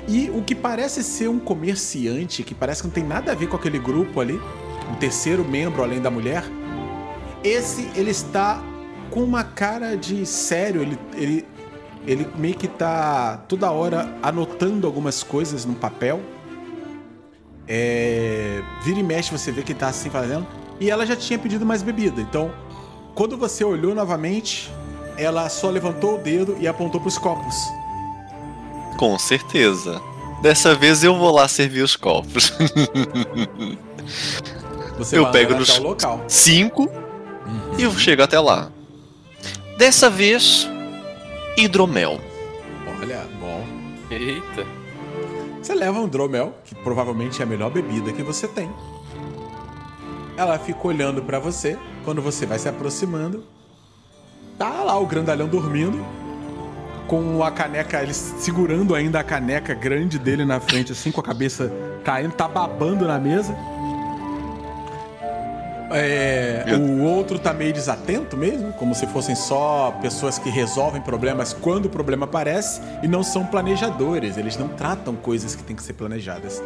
E 0.07 0.29
o 0.29 0.43
que 0.43 0.53
parece 0.53 1.03
ser 1.03 1.29
um 1.29 1.39
comerciante, 1.39 2.43
que 2.43 2.53
parece 2.53 2.81
que 2.81 2.87
não 2.87 2.93
tem 2.93 3.03
nada 3.03 3.31
a 3.31 3.35
ver 3.35 3.47
com 3.47 3.55
aquele 3.55 3.79
grupo 3.79 4.19
ali, 4.19 4.39
um 4.91 4.95
terceiro 4.95 5.43
membro 5.43 5.81
além 5.81 5.99
da 5.99 6.11
mulher, 6.11 6.43
esse 7.43 7.89
ele 7.95 8.11
está 8.11 8.63
com 9.09 9.23
uma 9.23 9.43
cara 9.43 9.95
de 9.95 10.25
sério, 10.25 10.81
ele, 10.81 10.99
ele, 11.13 11.45
ele 12.05 12.27
meio 12.35 12.55
que 12.55 12.67
tá 12.67 13.37
toda 13.47 13.71
hora 13.71 14.15
anotando 14.21 14.85
algumas 14.85 15.23
coisas 15.23 15.65
num 15.65 15.73
papel. 15.73 16.21
É, 17.67 18.61
vira 18.83 18.99
e 18.99 19.03
mexe, 19.03 19.31
você 19.31 19.51
vê 19.51 19.61
que 19.63 19.73
tá 19.73 19.87
assim 19.87 20.09
fazendo. 20.09 20.45
E 20.79 20.89
ela 20.89 21.05
já 21.05 21.15
tinha 21.15 21.39
pedido 21.39 21.65
mais 21.65 21.81
bebida. 21.81 22.21
Então, 22.21 22.51
quando 23.13 23.37
você 23.37 23.63
olhou 23.63 23.95
novamente, 23.95 24.71
ela 25.17 25.47
só 25.49 25.69
levantou 25.69 26.15
o 26.15 26.17
dedo 26.17 26.55
e 26.59 26.67
apontou 26.67 26.99
pros 27.01 27.17
copos. 27.17 27.55
Com 28.97 29.17
certeza. 29.17 30.01
Dessa 30.41 30.75
vez 30.75 31.03
eu 31.03 31.15
vou 31.17 31.31
lá 31.33 31.47
servir 31.47 31.81
os 31.81 31.95
copos. 31.95 32.53
Você 34.97 35.17
Eu 35.17 35.23
vai 35.23 35.31
pego 35.31 35.55
nos- 35.55 35.69
até 35.69 35.79
o 35.79 35.83
local. 35.83 36.23
Cinco 36.27 36.89
e 37.77 37.83
eu 37.83 37.91
chego 37.97 38.21
até 38.23 38.39
lá. 38.39 38.69
Dessa 39.77 40.09
vez, 40.09 40.67
hidromel. 41.57 42.19
Olha, 43.01 43.25
bom. 43.39 43.65
Eita. 44.09 44.65
Você 45.65 45.73
leva 45.73 45.99
um 45.99 46.07
dromel, 46.07 46.53
que 46.63 46.75
provavelmente 46.75 47.41
é 47.41 47.43
a 47.43 47.47
melhor 47.47 47.71
bebida 47.71 48.13
que 48.13 48.21
você 48.21 48.47
tem. 48.47 48.71
Ela 50.37 50.59
fica 50.59 50.87
olhando 50.87 51.23
pra 51.23 51.39
você. 51.39 51.75
Quando 52.03 52.21
você 52.21 52.45
vai 52.45 52.59
se 52.59 52.69
aproximando, 52.69 53.43
tá 54.59 54.83
lá 54.83 54.95
o 54.99 55.07
grandalhão 55.07 55.47
dormindo, 55.47 56.05
com 57.07 57.43
a 57.43 57.49
caneca, 57.49 57.99
ele 58.03 58.13
segurando 58.13 58.93
ainda 58.93 59.19
a 59.19 59.23
caneca 59.23 59.73
grande 59.73 60.19
dele 60.19 60.45
na 60.45 60.59
frente, 60.59 60.91
assim, 60.91 61.11
com 61.11 61.19
a 61.19 61.23
cabeça 61.23 61.73
caindo, 62.03 62.35
tá 62.35 62.47
babando 62.47 63.07
na 63.07 63.17
mesa. 63.17 63.57
É, 65.91 66.65
o 66.77 67.03
outro 67.03 67.37
tá 67.37 67.53
meio 67.53 67.71
desatento 67.71 68.35
mesmo, 68.35 68.73
como 68.73 68.95
se 68.95 69.05
fossem 69.07 69.35
só 69.35 69.91
pessoas 70.01 70.39
que 70.39 70.49
resolvem 70.49 71.01
problemas 71.01 71.53
quando 71.53 71.85
o 71.85 71.89
problema 71.89 72.25
aparece 72.25 72.81
e 73.03 73.07
não 73.07 73.23
são 73.23 73.45
planejadores, 73.45 74.37
eles 74.37 74.57
não 74.57 74.67
tratam 74.69 75.15
coisas 75.15 75.55
que 75.55 75.63
têm 75.63 75.75
que 75.75 75.83
ser 75.83 75.93
planejadas. 75.93 76.61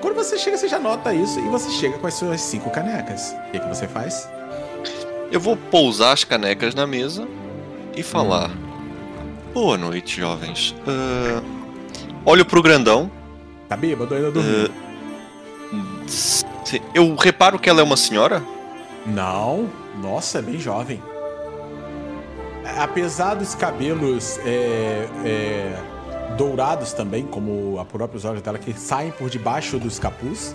Quando 0.00 0.14
você 0.14 0.38
chega, 0.38 0.56
você 0.56 0.68
já 0.68 0.78
nota 0.78 1.12
isso 1.14 1.38
e 1.38 1.48
você 1.48 1.70
chega 1.70 1.98
com 1.98 2.06
as 2.06 2.14
suas 2.14 2.40
cinco 2.40 2.70
canecas. 2.70 3.36
O 3.48 3.50
que, 3.52 3.60
que 3.60 3.68
você 3.68 3.86
faz? 3.86 4.28
Eu 5.30 5.38
vou 5.38 5.56
pousar 5.56 6.12
as 6.12 6.24
canecas 6.24 6.74
na 6.74 6.86
mesa 6.86 7.28
e 7.96 8.02
falar: 8.02 8.50
Boa 9.52 9.76
noite, 9.76 10.20
jovens. 10.20 10.74
Ah, 10.86 11.42
olho 12.24 12.44
pro 12.44 12.62
grandão. 12.62 13.10
Tá 13.68 13.76
bêbado 13.76 14.14
ainda 14.14 14.30
dormindo? 14.30 14.72
Eu 16.94 17.14
reparo 17.16 17.58
que 17.58 17.68
ela 17.70 17.80
é 17.80 17.84
uma 17.84 17.96
senhora? 17.96 18.42
Não, 19.06 19.68
nossa, 20.02 20.38
é 20.38 20.42
bem 20.42 20.58
jovem. 20.58 21.02
Apesar 22.78 23.34
dos 23.34 23.54
cabelos 23.54 24.38
é, 24.44 25.08
é, 25.24 25.76
dourados 26.36 26.92
também, 26.92 27.24
como 27.26 27.78
a 27.78 27.84
próprios 27.84 28.24
olhos 28.24 28.42
dela, 28.42 28.58
que 28.58 28.72
saem 28.78 29.10
por 29.10 29.28
debaixo 29.30 29.78
dos 29.78 29.98
capuz, 29.98 30.54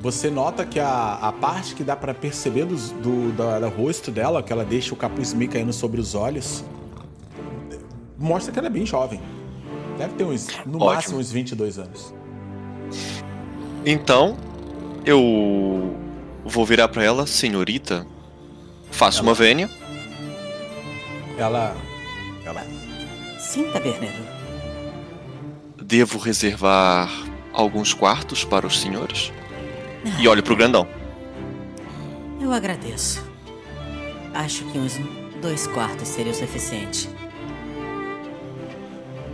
você 0.00 0.28
nota 0.30 0.66
que 0.66 0.80
a, 0.80 1.14
a 1.22 1.32
parte 1.32 1.74
que 1.74 1.84
dá 1.84 1.94
pra 1.96 2.12
perceber 2.12 2.66
do, 2.66 3.32
da- 3.32 3.60
do 3.60 3.68
rosto 3.68 4.10
dela, 4.10 4.42
que 4.42 4.52
ela 4.52 4.64
deixa 4.64 4.92
o 4.92 4.96
capuz 4.96 5.32
meio 5.32 5.50
caindo 5.50 5.72
sobre 5.72 6.00
os 6.00 6.14
olhos, 6.14 6.64
mostra 8.18 8.52
que 8.52 8.58
ela 8.58 8.68
é 8.68 8.70
bem 8.70 8.84
jovem. 8.84 9.20
Deve 9.96 10.14
ter 10.14 10.24
uns, 10.24 10.48
no 10.66 10.78
Ótimo. 10.78 10.84
máximo, 10.94 11.18
uns 11.18 11.30
22 11.30 11.78
anos. 11.78 12.12
Então, 13.86 14.36
eu 15.04 15.96
vou 16.44 16.64
virar 16.64 16.88
pra 16.88 17.02
ela, 17.04 17.26
senhorita. 17.26 18.06
Faço 18.90 19.22
uma 19.22 19.34
vênia. 19.34 19.70
Ela. 21.38 21.74
Ela. 22.44 22.64
Sim, 23.38 23.64
taberneiro. 23.72 24.22
Devo 25.82 26.18
reservar 26.18 27.10
alguns 27.52 27.92
quartos 27.94 28.44
para 28.44 28.66
os 28.66 28.80
senhores? 28.80 29.32
E 30.18 30.26
olho 30.28 30.42
pro 30.42 30.56
grandão. 30.56 30.86
Eu 32.40 32.52
agradeço. 32.52 33.24
Acho 34.34 34.64
que 34.64 34.78
uns 34.78 34.98
dois 35.40 35.66
quartos 35.66 36.08
seria 36.08 36.32
o 36.32 36.34
suficiente. 36.34 37.08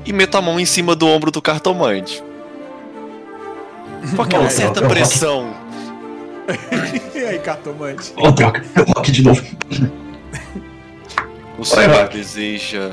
E 0.05 0.13
meto 0.13 0.37
a 0.37 0.43
mão 0.43 0.59
em 0.59 0.65
cima 0.67 0.95
do 0.95 1.07
ombro 1.07 1.31
do 1.31 1.41
cartomante. 1.43 2.23
Com 4.17 4.23
aquela 4.23 4.45
É, 4.47 4.51
certa 4.51 4.81
eu- 4.81 4.85
eu- 4.85 4.89
pressão. 4.89 5.55
E 7.15 7.25
aí, 7.25 7.39
cartomante? 7.41 8.13
Oh, 8.17 8.31
droga, 8.31 8.65
eu 8.77 8.85
rock 8.85 9.11
de 9.11 9.23
novo. 9.23 9.43
O 11.59 11.65
senhor 11.65 11.91
Rock. 11.91 12.17
deseja 12.17 12.91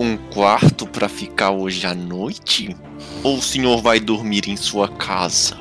um 0.00 0.16
quarto 0.16 0.86
pra 0.86 1.08
ficar 1.08 1.50
hoje 1.50 1.86
à 1.86 1.94
noite? 1.94 2.76
Ou 3.22 3.36
o 3.36 3.42
senhor 3.42 3.80
vai 3.80 4.00
dormir 4.00 4.48
em 4.48 4.56
sua 4.56 4.88
casa? 4.88 5.56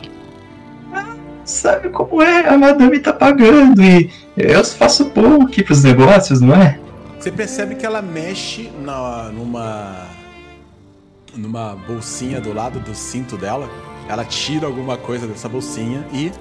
Sabe 1.46 1.90
como 1.90 2.22
é? 2.24 2.48
A 2.50 2.58
madame 2.58 3.00
tá 3.00 3.14
pagando 3.14 3.84
e 3.84 4.10
eu 4.36 4.66
faço 4.66 5.06
bom 5.12 5.44
aqui 5.44 5.64
pros 5.64 5.84
negócios, 5.84 6.42
não 6.42 6.56
é? 6.56 6.80
Você 7.20 7.32
percebe 7.32 7.76
que 7.76 7.86
ela 7.86 8.02
mexe 8.02 8.72
na, 8.82 9.30
numa 9.30 10.08
numa 11.36 11.76
bolsinha 11.76 12.42
do 12.42 12.54
lado 12.54 12.80
do 12.80 12.96
cinto 12.96 13.38
dela. 13.38 13.70
Ela 14.08 14.24
tira 14.24 14.68
alguma 14.68 14.98
coisa 14.98 15.26
dessa 15.28 15.50
bolsinha 15.50 16.06
e 16.14 16.32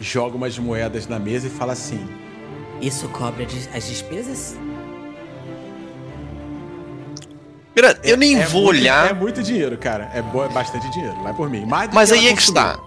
joga 0.00 0.36
umas 0.36 0.58
moedas 0.58 1.06
na 1.06 1.18
mesa 1.18 1.46
e 1.46 1.50
fala 1.50 1.72
assim: 1.72 2.00
Isso 2.80 3.08
cobre 3.08 3.44
as 3.44 3.68
as 3.76 3.86
despesas? 3.88 4.56
Mira, 7.74 7.98
eu 8.02 8.16
nem 8.16 8.36
"É 8.40 8.46
vou 8.46 8.64
muito- 8.64 8.78
olhar. 8.80 9.10
É 9.10 9.12
muito 9.14 9.42
dinheiro, 9.42 9.78
cara. 9.78 10.10
É, 10.12 10.20
bo- 10.20 10.44
é 10.44 10.48
bastante 10.48 10.90
dinheiro. 10.90 11.14
Vai 11.22 11.32
por 11.32 11.48
mim. 11.48 11.64
Mais 11.64 11.88
do 11.88 11.94
Mas 11.94 12.10
que 12.10 12.18
aí 12.18 12.28
é 12.28 12.34
que 12.34 12.42
está. 12.42 12.78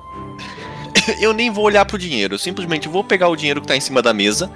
Eu 1.19 1.33
nem 1.33 1.49
vou 1.49 1.65
olhar 1.65 1.83
pro 1.85 1.97
dinheiro. 1.97 2.35
Eu 2.35 2.39
simplesmente 2.39 2.87
vou 2.87 3.03
pegar 3.03 3.27
o 3.29 3.35
dinheiro 3.35 3.61
que 3.61 3.67
tá 3.67 3.75
em 3.75 3.79
cima 3.81 4.01
da 4.01 4.13
mesa. 4.13 4.51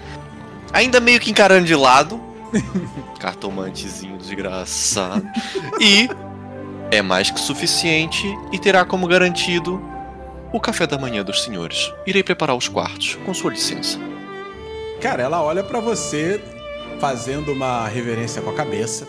Ainda 0.74 1.00
meio 1.00 1.20
que 1.20 1.32
encarando 1.32 1.66
de 1.66 1.76
lado. 1.76 2.20
Cartomantezinho 3.20 4.18
desgraçado. 4.18 5.26
E 5.80 6.10
é 6.92 7.02
mais 7.02 7.30
que 7.30 7.40
suficiente 7.40 8.28
e 8.52 8.60
terá 8.60 8.86
como 8.86 9.08
garantido 9.08 9.82
o 10.52 10.60
café 10.60 10.88
da 10.88 10.98
manhã 10.98 11.24
dos 11.24 11.44
senhores. 11.44 11.92
Irei 12.06 12.24
preparar 12.24 12.56
os 12.56 12.68
quartos, 12.68 13.18
com 13.26 13.34
sua 13.34 13.52
licença. 13.52 14.00
Cara, 15.02 15.22
ela 15.22 15.44
olha 15.44 15.64
pra 15.64 15.80
você 15.80 16.42
fazendo 17.00 17.52
uma 17.52 17.88
reverência 17.88 18.42
com 18.42 18.50
a 18.50 18.54
cabeça 18.54 19.08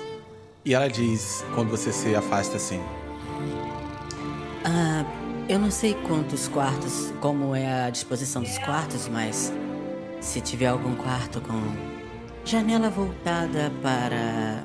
e 0.64 0.74
ela 0.74 0.88
diz, 0.88 1.44
quando 1.54 1.70
você 1.70 1.92
se 1.92 2.14
afasta 2.14 2.56
assim: 2.56 2.82
Ah, 4.64 5.04
eu 5.48 5.58
não 5.58 5.70
sei 5.70 5.94
quantos 6.06 6.48
quartos, 6.48 7.12
como 7.20 7.54
é 7.54 7.84
a 7.84 7.90
disposição 7.90 8.42
dos 8.42 8.58
quartos, 8.58 9.08
mas 9.08 9.52
se 10.20 10.40
tiver 10.40 10.66
algum 10.66 10.94
quarto 10.96 11.40
com 11.40 11.62
janela 12.44 12.90
voltada 12.90 13.72
para 13.82 14.64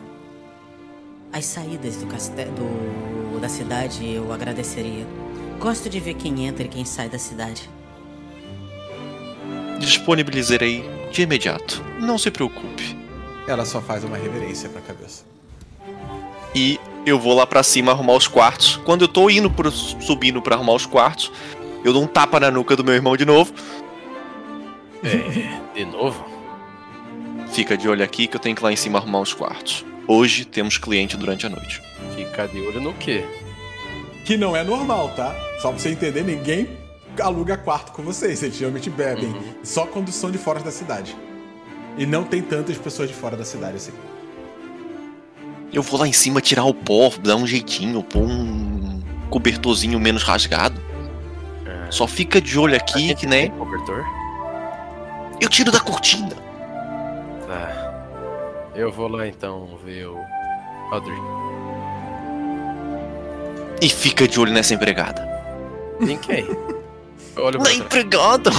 as 1.34 1.46
saídas 1.46 1.98
do 1.98 2.06
castelo 2.06 2.94
da 3.42 3.50
cidade, 3.50 4.10
eu 4.10 4.32
agradeceria. 4.32 5.06
Gosto 5.60 5.90
de 5.90 6.00
ver 6.00 6.14
quem 6.14 6.46
entra 6.46 6.64
e 6.64 6.70
quem 6.70 6.86
sai 6.86 7.10
da 7.10 7.18
cidade. 7.18 7.70
Disponibilizarei 9.80 10.90
de 11.12 11.24
imediato. 11.24 11.84
Não 12.00 12.18
se 12.18 12.32
preocupe. 12.32 12.96
Ela 13.48 13.66
só 13.66 13.82
faz 13.82 14.04
uma 14.04 14.16
reverência 14.16 14.70
pra 14.70 14.80
cabeça. 14.80 15.26
E 16.56 16.80
eu 17.06 17.20
vou 17.20 17.34
lá 17.34 17.46
pra 17.46 17.64
cima 17.64 17.92
arrumar 17.92 18.14
os 18.14 18.28
quartos. 18.28 18.78
Quando 18.86 19.02
eu 19.02 19.08
tô 19.08 19.30
indo 19.30 19.50
pro, 19.50 19.72
subindo 19.72 20.42
pra 20.42 20.56
arrumar 20.56 20.74
os 20.74 20.86
quartos, 20.86 21.32
eu 21.84 21.92
dou 21.92 22.04
um 22.04 22.08
tapa 22.08 22.40
na 22.40 22.50
nuca 22.50 22.76
do 22.76 22.84
meu 22.84 22.94
irmão 22.94 23.18
de 23.18 23.26
novo. 23.26 23.54
É, 25.04 25.74
de 25.74 25.86
novo? 25.86 26.24
Fica 27.52 27.76
de 27.76 27.90
olho 27.90 28.04
aqui 28.04 28.28
que 28.28 28.38
eu 28.38 28.40
tenho 28.40 28.56
que 28.56 28.62
ir 28.62 28.64
lá 28.64 28.72
em 28.72 28.78
cima 28.78 29.00
arrumar 29.00 29.20
os 29.20 29.34
quartos. 29.34 29.84
Hoje 30.08 30.46
temos 30.46 30.78
cliente 30.78 31.16
durante 31.16 31.46
a 31.46 31.50
noite. 31.50 31.82
Ficar 32.16 32.48
de 32.48 32.60
olho 32.60 32.82
no 32.82 32.94
quê? 32.94 33.26
Que 34.26 34.36
não 34.38 34.56
é 34.56 34.64
normal, 34.64 35.10
tá? 35.16 35.36
Só 35.62 35.70
pra 35.70 35.80
você 35.80 35.90
entender, 35.90 36.24
ninguém 36.24 36.68
aluga 37.22 37.58
quarto 37.58 37.92
com 37.92 38.04
vocês. 38.04 38.44
Eles 38.44 38.58
geralmente 38.58 38.90
bebem. 38.90 39.26
Uhum. 39.26 39.56
Só 39.64 39.86
quando 39.86 40.12
são 40.12 40.30
de 40.32 40.38
fora 40.38 40.60
da 40.60 40.72
cidade. 40.72 41.16
E 41.98 42.06
não 42.06 42.24
tem 42.24 42.42
tantas 42.42 42.78
pessoas 42.78 43.10
de 43.10 43.16
fora 43.16 43.38
da 43.38 43.46
cidade 43.46 43.78
assim. 43.78 43.94
Eu 45.72 45.82
vou 45.82 46.00
lá 46.00 46.08
em 46.08 46.14
cima 46.14 46.42
tirar 46.42 46.66
o 46.66 46.74
pó, 46.74 47.12
dar 47.22 47.36
um 47.36 47.48
jeitinho, 47.48 48.04
pôr 48.04 48.24
um 48.24 49.02
cobertorzinho 49.30 50.00
menos 50.00 50.24
rasgado. 50.24 50.80
É. 51.66 51.92
Só 51.92 52.08
fica 52.08 52.42
de 52.42 52.60
olho 52.60 52.76
aqui 52.76 53.16
que, 53.16 53.26
né? 53.26 53.48
tem 53.48 53.52
cobertor? 53.52 54.04
Eu 55.40 55.50
tiro 55.50 55.72
da 55.72 55.80
cortina. 55.80 56.36
Tá. 57.48 57.83
Eu 58.76 58.92
vou 58.92 59.08
lá 59.08 59.28
então 59.28 59.78
ver 59.84 60.08
o 60.08 60.18
Aldrich. 60.92 61.22
E 63.82 63.90
fica 63.90 64.28
de 64.28 64.40
olho 64.40 64.52
nessa 64.54 64.74
empregada. 64.74 65.22
Em 66.00 66.18
quem? 66.18 66.46
Olha 67.38 67.60
Na 67.60 67.74
empregada! 67.74 68.50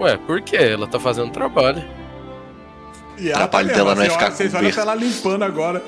Ué, 0.00 0.16
por 0.16 0.40
quê? 0.42 0.56
Ela 0.56 0.86
tá 0.86 0.98
fazendo 0.98 1.30
trabalho. 1.30 1.82
E 3.18 3.28
O 3.30 3.32
trabalho 3.34 3.66
mesmo, 3.68 3.84
dela 3.84 3.94
não 3.94 4.02
é 4.02 4.06
você 4.06 4.12
ficar 4.12 4.24
olha- 4.26 4.34
Vocês 4.34 4.52
com 4.52 4.58
olham 4.58 4.70
pra 4.72 4.82
ela 4.82 4.94
limpando 4.94 5.42
agora. 5.44 5.82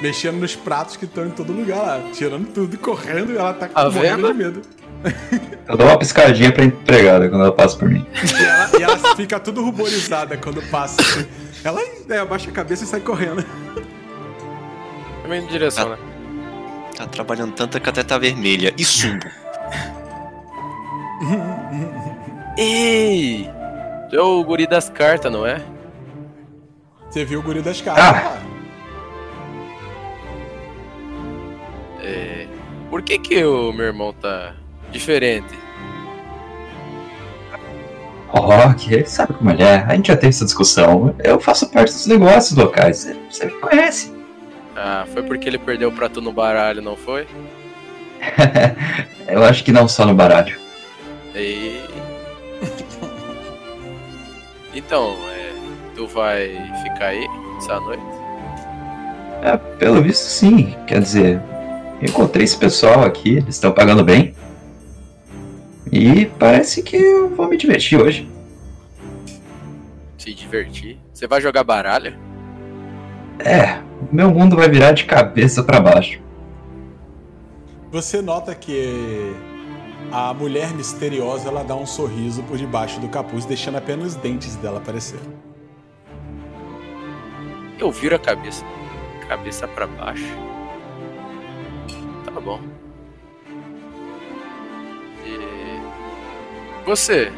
Mexendo 0.00 0.36
nos 0.36 0.54
pratos 0.54 0.96
que 0.96 1.04
estão 1.06 1.26
em 1.26 1.30
todo 1.30 1.52
lugar 1.52 1.78
lá. 1.78 2.02
Tirando 2.12 2.46
tudo, 2.52 2.78
correndo 2.78 3.32
e 3.32 3.36
ela 3.36 3.52
tá, 3.52 3.66
Tá 3.68 3.90
morrendo 3.90 4.28
vendo? 4.28 4.32
de 4.32 4.38
medo. 4.38 4.62
Eu 5.68 5.76
dou 5.76 5.86
uma 5.86 5.98
piscadinha 5.98 6.50
pra 6.52 6.64
empregada 6.64 7.28
quando 7.28 7.42
ela 7.42 7.52
passa 7.52 7.76
por 7.76 7.88
mim. 7.88 8.04
E 8.38 8.42
ela, 8.44 8.70
e 8.78 8.82
ela 8.82 9.16
fica 9.16 9.38
tudo 9.38 9.62
ruborizada 9.64 10.36
quando 10.36 10.62
passa. 10.70 11.00
assim. 11.00 11.26
Ela 11.62 11.80
é, 12.08 12.18
abaixa 12.18 12.50
a 12.50 12.52
cabeça 12.52 12.84
e 12.84 12.86
sai 12.86 13.00
correndo. 13.00 13.44
Também 15.22 15.42
em 15.42 15.46
direção, 15.46 15.90
né? 15.90 15.98
Tá 16.96 17.06
trabalhando 17.06 17.52
tanto 17.52 17.80
que 17.80 17.88
até 17.88 18.02
tá 18.02 18.18
vermelha. 18.18 18.72
E 18.78 18.84
subo. 18.84 19.26
Ei! 22.56 23.48
É 24.10 24.20
o 24.20 24.42
guri 24.42 24.66
das 24.66 24.88
cartas, 24.88 25.30
não 25.30 25.46
é? 25.46 25.62
Você 27.10 27.24
viu 27.24 27.40
o 27.40 27.42
guri 27.42 27.60
das 27.62 27.80
cartas 27.80 28.04
Ah. 28.04 28.10
lá. 28.12 28.42
É... 32.00 32.46
Por 32.90 33.02
que 33.02 33.18
que 33.18 33.44
o 33.44 33.72
meu 33.72 33.86
irmão 33.86 34.12
tá 34.12 34.54
diferente? 34.90 35.58
Que 38.78 38.94
ele 38.94 39.06
sabe 39.06 39.34
como 39.34 39.50
ele 39.50 39.62
é. 39.62 39.84
A 39.86 39.94
gente 39.94 40.08
já 40.08 40.16
teve 40.16 40.28
essa 40.28 40.44
discussão. 40.44 41.14
Eu 41.18 41.40
faço 41.40 41.68
parte 41.70 41.92
dos 41.92 42.06
negócios 42.06 42.56
locais. 42.56 43.14
Você, 43.30 43.46
me 43.46 43.52
conhece. 43.52 44.12
Ah, 44.76 45.04
foi 45.12 45.22
porque 45.22 45.48
ele 45.48 45.58
perdeu 45.58 45.88
o 45.88 45.92
prato 45.92 46.20
no 46.20 46.32
baralho, 46.32 46.80
não 46.80 46.96
foi? 46.96 47.26
Eu 49.26 49.44
acho 49.44 49.64
que 49.64 49.72
não 49.72 49.88
só 49.88 50.06
no 50.06 50.14
baralho. 50.14 50.56
E... 51.34 51.80
Então, 54.74 55.16
é... 55.30 55.52
Tu 55.96 56.06
vai 56.06 56.48
ficar 56.84 57.06
aí 57.06 57.26
essa 57.58 57.80
noite? 57.80 58.02
É, 59.42 59.56
pelo 59.56 60.00
visto, 60.00 60.22
sim. 60.22 60.76
Quer 60.86 61.00
dizer, 61.00 61.42
encontrei 62.00 62.44
esse 62.44 62.56
pessoal 62.56 63.02
aqui, 63.02 63.38
eles 63.38 63.56
estão 63.56 63.72
pagando 63.72 64.04
bem. 64.04 64.27
E 65.92 66.26
parece 66.26 66.82
que 66.82 66.96
eu 66.96 67.28
vou 67.30 67.48
me 67.48 67.56
divertir 67.56 68.00
hoje. 68.00 68.28
Se 70.18 70.34
divertir? 70.34 70.98
Você 71.12 71.26
vai 71.26 71.40
jogar 71.40 71.64
baralho? 71.64 72.16
É, 73.38 73.80
meu 74.12 74.30
mundo 74.30 74.56
vai 74.56 74.68
virar 74.68 74.92
de 74.92 75.04
cabeça 75.04 75.62
pra 75.62 75.80
baixo. 75.80 76.20
Você 77.90 78.20
nota 78.20 78.54
que 78.54 79.32
a 80.12 80.34
mulher 80.34 80.74
misteriosa 80.74 81.48
ela 81.48 81.62
dá 81.62 81.74
um 81.74 81.86
sorriso 81.86 82.42
por 82.42 82.58
debaixo 82.58 83.00
do 83.00 83.08
capuz, 83.08 83.44
deixando 83.44 83.78
apenas 83.78 84.08
os 84.08 84.14
dentes 84.16 84.56
dela 84.56 84.78
aparecer. 84.78 85.20
Eu 87.78 87.90
viro 87.92 88.16
a 88.16 88.18
cabeça. 88.18 88.64
Cabeça 89.28 89.68
pra 89.68 89.86
baixo. 89.86 90.34
Tá 92.24 92.40
bom. 92.40 92.60
Você, 96.88 97.30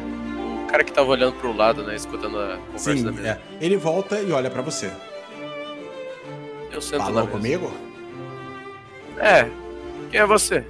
o 0.63 0.67
cara 0.67 0.81
que 0.81 0.93
tava 0.93 1.09
olhando 1.09 1.33
pro 1.33 1.53
lado, 1.53 1.83
né, 1.83 1.93
escutando 1.93 2.39
a 2.39 2.55
conversa 2.55 2.95
Sim, 2.95 3.03
da 3.03 3.11
mesa. 3.11 3.27
é. 3.27 3.41
ele 3.59 3.75
volta 3.75 4.21
e 4.21 4.31
olha 4.31 4.49
pra 4.49 4.61
você. 4.61 4.89
Eu 6.71 6.81
sento 6.81 7.03
Falou 7.03 7.27
comigo? 7.27 7.69
É. 9.17 9.49
Quem 10.09 10.21
é 10.21 10.25
você? 10.25 10.65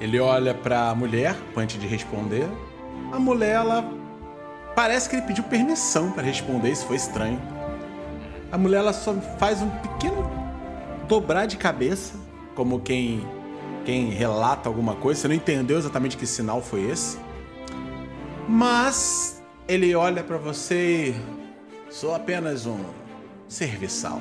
Ele 0.00 0.18
olha 0.18 0.52
pra 0.52 0.92
mulher 0.92 1.36
antes 1.56 1.80
de 1.80 1.86
responder. 1.86 2.48
A 3.12 3.18
mulher, 3.20 3.54
ela. 3.54 3.84
Parece 4.74 5.08
que 5.08 5.14
ele 5.14 5.22
pediu 5.22 5.44
permissão 5.44 6.10
pra 6.10 6.24
responder, 6.24 6.72
isso 6.72 6.84
foi 6.84 6.96
estranho. 6.96 7.40
A 8.50 8.58
mulher, 8.58 8.78
ela 8.78 8.92
só 8.92 9.14
faz 9.38 9.62
um 9.62 9.70
pequeno 9.70 10.28
dobrar 11.06 11.46
de 11.46 11.56
cabeça, 11.56 12.18
como 12.56 12.80
quem. 12.80 13.24
Quem 13.84 14.10
relata 14.10 14.68
alguma 14.68 14.94
coisa. 14.94 15.20
Você 15.20 15.28
não 15.28 15.34
entendeu 15.34 15.78
exatamente 15.78 16.16
que 16.16 16.26
sinal 16.26 16.62
foi 16.62 16.82
esse. 16.82 17.18
Mas. 18.48 19.42
Ele 19.68 19.94
olha 19.94 20.22
pra 20.22 20.36
você 20.36 21.10
e. 21.10 21.14
Sou 21.90 22.14
apenas 22.14 22.66
um. 22.66 22.84
serviçal. 23.48 24.20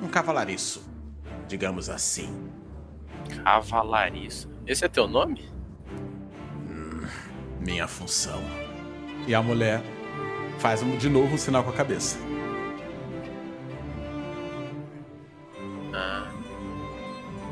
Um 0.00 0.08
cavalariço, 0.08 0.82
digamos 1.46 1.88
assim. 1.88 2.50
Cavalariço. 3.44 4.50
Esse 4.66 4.84
é 4.84 4.88
teu 4.88 5.06
nome? 5.06 5.52
minha 7.62 7.86
função. 7.86 8.42
E 9.26 9.34
a 9.34 9.42
mulher 9.42 9.82
faz 10.58 10.80
de 10.98 11.08
novo 11.08 11.34
um 11.34 11.38
sinal 11.38 11.62
com 11.62 11.70
a 11.70 11.72
cabeça. 11.72 12.18
Ah. 15.94 16.41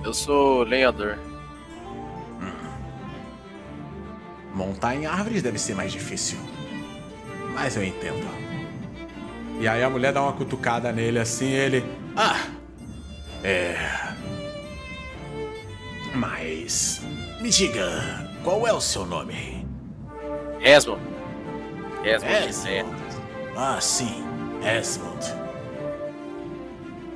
Eu 0.05 0.15
sou 0.15 0.63
lenhador. 0.63 1.19
Montar 4.55 4.95
em 4.95 5.07
árvores 5.07 5.43
deve 5.43 5.59
ser 5.59 5.75
mais 5.75 5.93
difícil. 5.93 6.39
Mas 7.55 7.77
eu 7.77 7.85
entendo. 7.85 8.27
E 9.61 9.69
aí 9.69 9.83
a 9.83 9.91
mulher 9.91 10.13
dá 10.13 10.23
uma 10.23 10.33
cutucada 10.33 10.91
nele 10.91 11.19
assim, 11.19 11.49
ele. 11.49 11.85
Ah! 12.17 12.47
É. 13.45 13.77
Mas. 16.15 17.01
Me 17.41 17.51
diga, 17.51 18.31
qual 18.43 18.67
é 18.67 18.73
o 18.73 18.81
seu 18.81 19.07
nome? 19.07 19.67
Esmond. 20.61 21.01
Esmond 22.05 22.49
Esmond. 22.49 22.97
Ah, 23.57 23.81
sim, 23.81 24.25
Esmond. 24.63 25.27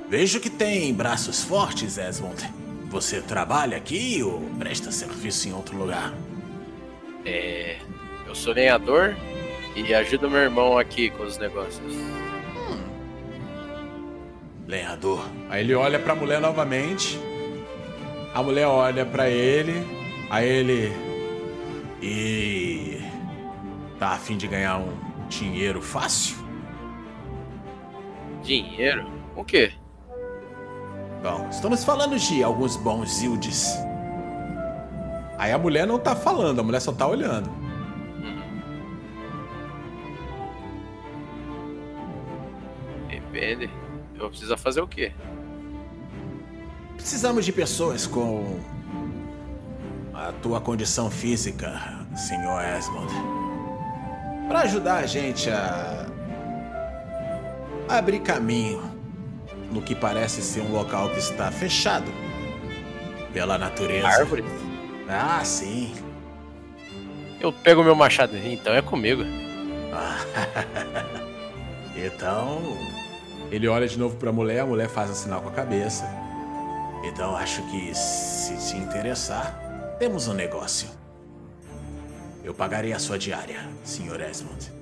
Vejo 0.08 0.40
que 0.40 0.50
tem 0.50 0.92
braços 0.94 1.42
fortes, 1.42 1.98
Esmond. 1.98 2.63
Você 2.94 3.20
trabalha 3.20 3.76
aqui 3.76 4.22
ou 4.22 4.40
presta 4.56 4.92
serviço 4.92 5.48
em 5.48 5.52
outro 5.52 5.76
lugar? 5.76 6.14
É. 7.24 7.78
Eu 8.24 8.36
sou 8.36 8.54
lenhador 8.54 9.16
e 9.74 9.92
ajudo 9.92 10.30
meu 10.30 10.38
irmão 10.38 10.78
aqui 10.78 11.10
com 11.10 11.24
os 11.24 11.36
negócios. 11.36 11.92
Lenhador. 14.68 15.28
Aí 15.50 15.64
ele 15.64 15.74
olha 15.74 15.98
pra 15.98 16.14
mulher 16.14 16.40
novamente 16.40 17.18
A 18.32 18.40
mulher 18.44 18.68
olha 18.68 19.04
pra 19.04 19.28
ele, 19.28 19.74
aí 20.30 20.48
ele. 20.48 20.92
E. 22.00 23.00
Tá 23.98 24.10
a 24.10 24.18
fim 24.18 24.36
de 24.36 24.46
ganhar 24.46 24.78
um 24.78 24.96
dinheiro 25.28 25.82
fácil? 25.82 26.36
Dinheiro? 28.44 29.04
O 29.34 29.44
quê? 29.44 29.72
Bom, 31.24 31.48
estamos 31.48 31.82
falando 31.82 32.18
de 32.18 32.42
alguns 32.42 32.76
bons 32.76 33.22
yields. 33.22 33.78
Aí 35.38 35.52
a 35.52 35.56
mulher 35.56 35.86
não 35.86 35.98
tá 35.98 36.14
falando, 36.14 36.60
a 36.60 36.62
mulher 36.62 36.80
só 36.80 36.92
tá 36.92 37.06
olhando. 37.06 37.50
Depende. 43.08 43.70
Eu 44.12 44.20
vou 44.20 44.28
precisar 44.28 44.58
fazer 44.58 44.82
o 44.82 44.86
quê? 44.86 45.14
Precisamos 46.94 47.46
de 47.46 47.52
pessoas 47.52 48.06
com 48.06 48.60
a 50.12 50.30
tua 50.42 50.60
condição 50.60 51.10
física, 51.10 52.04
Sr. 52.14 52.76
Esmond. 52.76 53.14
Para 54.46 54.60
ajudar 54.60 54.96
a 54.96 55.06
gente 55.06 55.48
a 55.48 56.06
abrir 57.88 58.20
caminho 58.20 58.93
no 59.74 59.82
que 59.82 59.94
parece 59.94 60.40
ser 60.40 60.60
um 60.60 60.72
local 60.72 61.10
que 61.10 61.18
está 61.18 61.50
fechado 61.50 62.10
pela 63.32 63.58
natureza. 63.58 64.06
Árvore? 64.06 64.44
Ah, 65.08 65.44
sim. 65.44 65.92
Eu 67.40 67.52
pego 67.52 67.82
meu 67.82 67.96
machado, 67.96 68.36
então 68.38 68.72
é 68.72 68.80
comigo. 68.80 69.22
então, 71.96 72.62
ele 73.50 73.66
olha 73.66 73.88
de 73.88 73.98
novo 73.98 74.16
para 74.16 74.30
a 74.30 74.32
mulher, 74.32 74.60
a 74.60 74.66
mulher 74.66 74.88
faz 74.88 75.10
um 75.10 75.14
sinal 75.14 75.42
com 75.42 75.48
a 75.48 75.52
cabeça. 75.52 76.08
Então, 77.02 77.36
acho 77.36 77.60
que 77.70 77.94
se 77.94 78.56
se 78.56 78.76
interessar, 78.76 79.96
temos 79.98 80.28
um 80.28 80.32
negócio. 80.32 80.88
Eu 82.44 82.54
pagarei 82.54 82.92
a 82.92 82.98
sua 82.98 83.18
diária, 83.18 83.60
Sr. 83.84 84.20
Esmond. 84.20 84.72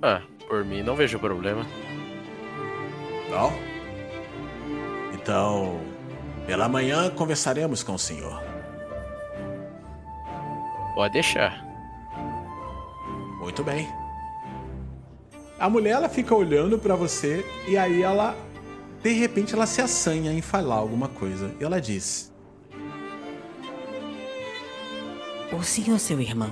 Ah, 0.00 0.22
por 0.48 0.64
mim 0.64 0.82
não 0.82 0.96
vejo 0.96 1.18
problema. 1.18 1.64
Bom? 3.28 3.52
Então, 5.12 5.78
pela 6.46 6.68
manhã 6.68 7.10
conversaremos 7.10 7.82
com 7.82 7.94
o 7.94 7.98
senhor. 7.98 8.42
Pode 10.94 11.12
deixar. 11.12 11.62
Muito 13.38 13.62
bem. 13.62 13.86
A 15.60 15.68
mulher 15.68 15.90
ela 15.90 16.08
fica 16.08 16.34
olhando 16.34 16.78
pra 16.78 16.96
você 16.96 17.44
e 17.68 17.76
aí 17.76 18.02
ela 18.02 18.34
de 19.02 19.12
repente 19.12 19.54
ela 19.54 19.66
se 19.66 19.80
assanha 19.80 20.32
em 20.32 20.40
falar 20.40 20.76
alguma 20.76 21.08
coisa. 21.08 21.54
E 21.60 21.64
ela 21.64 21.80
diz: 21.80 22.32
O 25.52 25.62
senhor, 25.62 25.98
seu 25.98 26.20
irmão, 26.20 26.50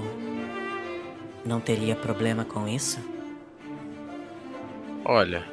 não 1.44 1.60
teria 1.60 1.96
problema 1.96 2.44
com 2.44 2.68
isso? 2.68 3.15
Olha. 5.08 5.44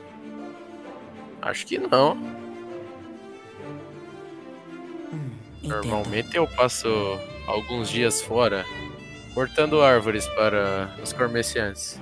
Acho 1.39 1.67
que 1.67 1.77
não. 1.77 2.17
Entendo. 5.61 5.69
Normalmente 5.69 6.35
eu 6.35 6.47
passo 6.47 6.89
alguns 7.47 7.87
dias 7.89 8.21
fora 8.21 8.65
cortando 9.35 9.81
árvores 9.81 10.27
para 10.29 10.89
os 11.03 11.13
comerciantes. 11.13 12.01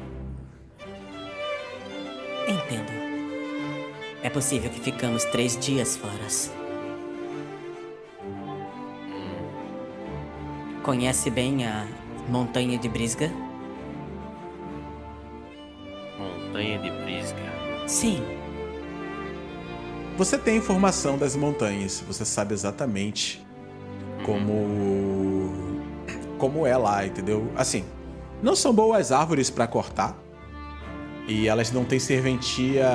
Entendo. 2.48 2.92
É 4.24 4.30
possível 4.30 4.70
que 4.70 4.80
ficamos 4.80 5.26
três 5.26 5.58
dias 5.58 5.98
fora. 5.98 6.14
Conhece 10.84 11.30
bem 11.30 11.66
a 11.66 11.86
Montanha 12.30 12.78
de 12.78 12.88
Brisga? 12.88 13.30
Montanha 16.18 16.80
de 16.80 16.92
Brisga. 17.04 17.41
Sim. 17.92 18.24
Você 20.18 20.38
tem 20.38 20.56
informação 20.56 21.18
das 21.18 21.36
montanhas, 21.36 22.02
você 22.08 22.24
sabe 22.24 22.54
exatamente 22.54 23.46
como 24.26 25.52
como 26.38 26.66
é 26.66 26.78
lá, 26.78 27.06
entendeu? 27.06 27.52
Assim, 27.54 27.84
não 28.42 28.56
são 28.56 28.74
boas 28.74 29.12
árvores 29.12 29.50
pra 29.50 29.68
cortar 29.68 30.18
e 31.28 31.50
elas 31.50 31.70
não 31.74 31.84
têm 31.84 32.00
serventia 32.00 32.88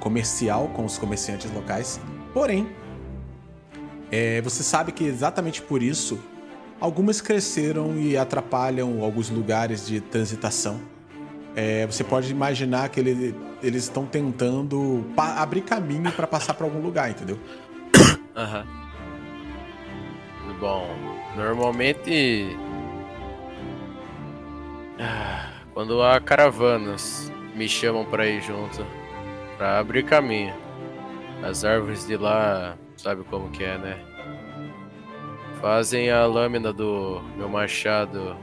comercial 0.00 0.68
com 0.76 0.84
os 0.84 0.98
comerciantes 0.98 1.50
locais. 1.50 1.98
Porém, 2.34 2.68
é, 4.12 4.42
você 4.42 4.62
sabe 4.62 4.92
que 4.92 5.04
exatamente 5.04 5.62
por 5.62 5.82
isso 5.82 6.18
algumas 6.78 7.22
cresceram 7.22 7.98
e 7.98 8.18
atrapalham 8.18 9.02
alguns 9.02 9.30
lugares 9.30 9.86
de 9.86 9.98
transitação. 9.98 10.78
É, 11.60 11.84
você 11.86 12.04
pode 12.04 12.30
imaginar 12.30 12.88
que 12.88 13.00
ele- 13.00 13.34
eles 13.60 13.82
estão 13.82 14.06
tentando 14.06 15.04
abrir 15.16 15.62
caminho 15.62 16.12
para 16.12 16.24
passar 16.24 16.54
para 16.54 16.64
algum 16.64 16.80
lugar, 16.80 17.10
entendeu? 17.10 17.36
Aham. 18.36 18.64
Bom, 20.60 20.86
normalmente. 21.36 22.56
Ah, 25.00 25.50
Quando 25.74 26.00
há 26.00 26.20
caravanas 26.20 27.32
me 27.56 27.68
chamam 27.68 28.04
pra 28.04 28.26
ir 28.26 28.40
junto, 28.40 28.86
pra 29.56 29.80
abrir 29.80 30.04
caminho. 30.04 30.54
As 31.42 31.64
árvores 31.64 32.06
de 32.06 32.16
lá, 32.16 32.76
sabe 32.96 33.24
como 33.24 33.50
que 33.50 33.64
é, 33.64 33.78
né? 33.78 33.98
Fazem 35.60 36.08
a 36.10 36.24
lâmina 36.24 36.72
do 36.72 37.20
meu 37.36 37.48
machado 37.48 38.36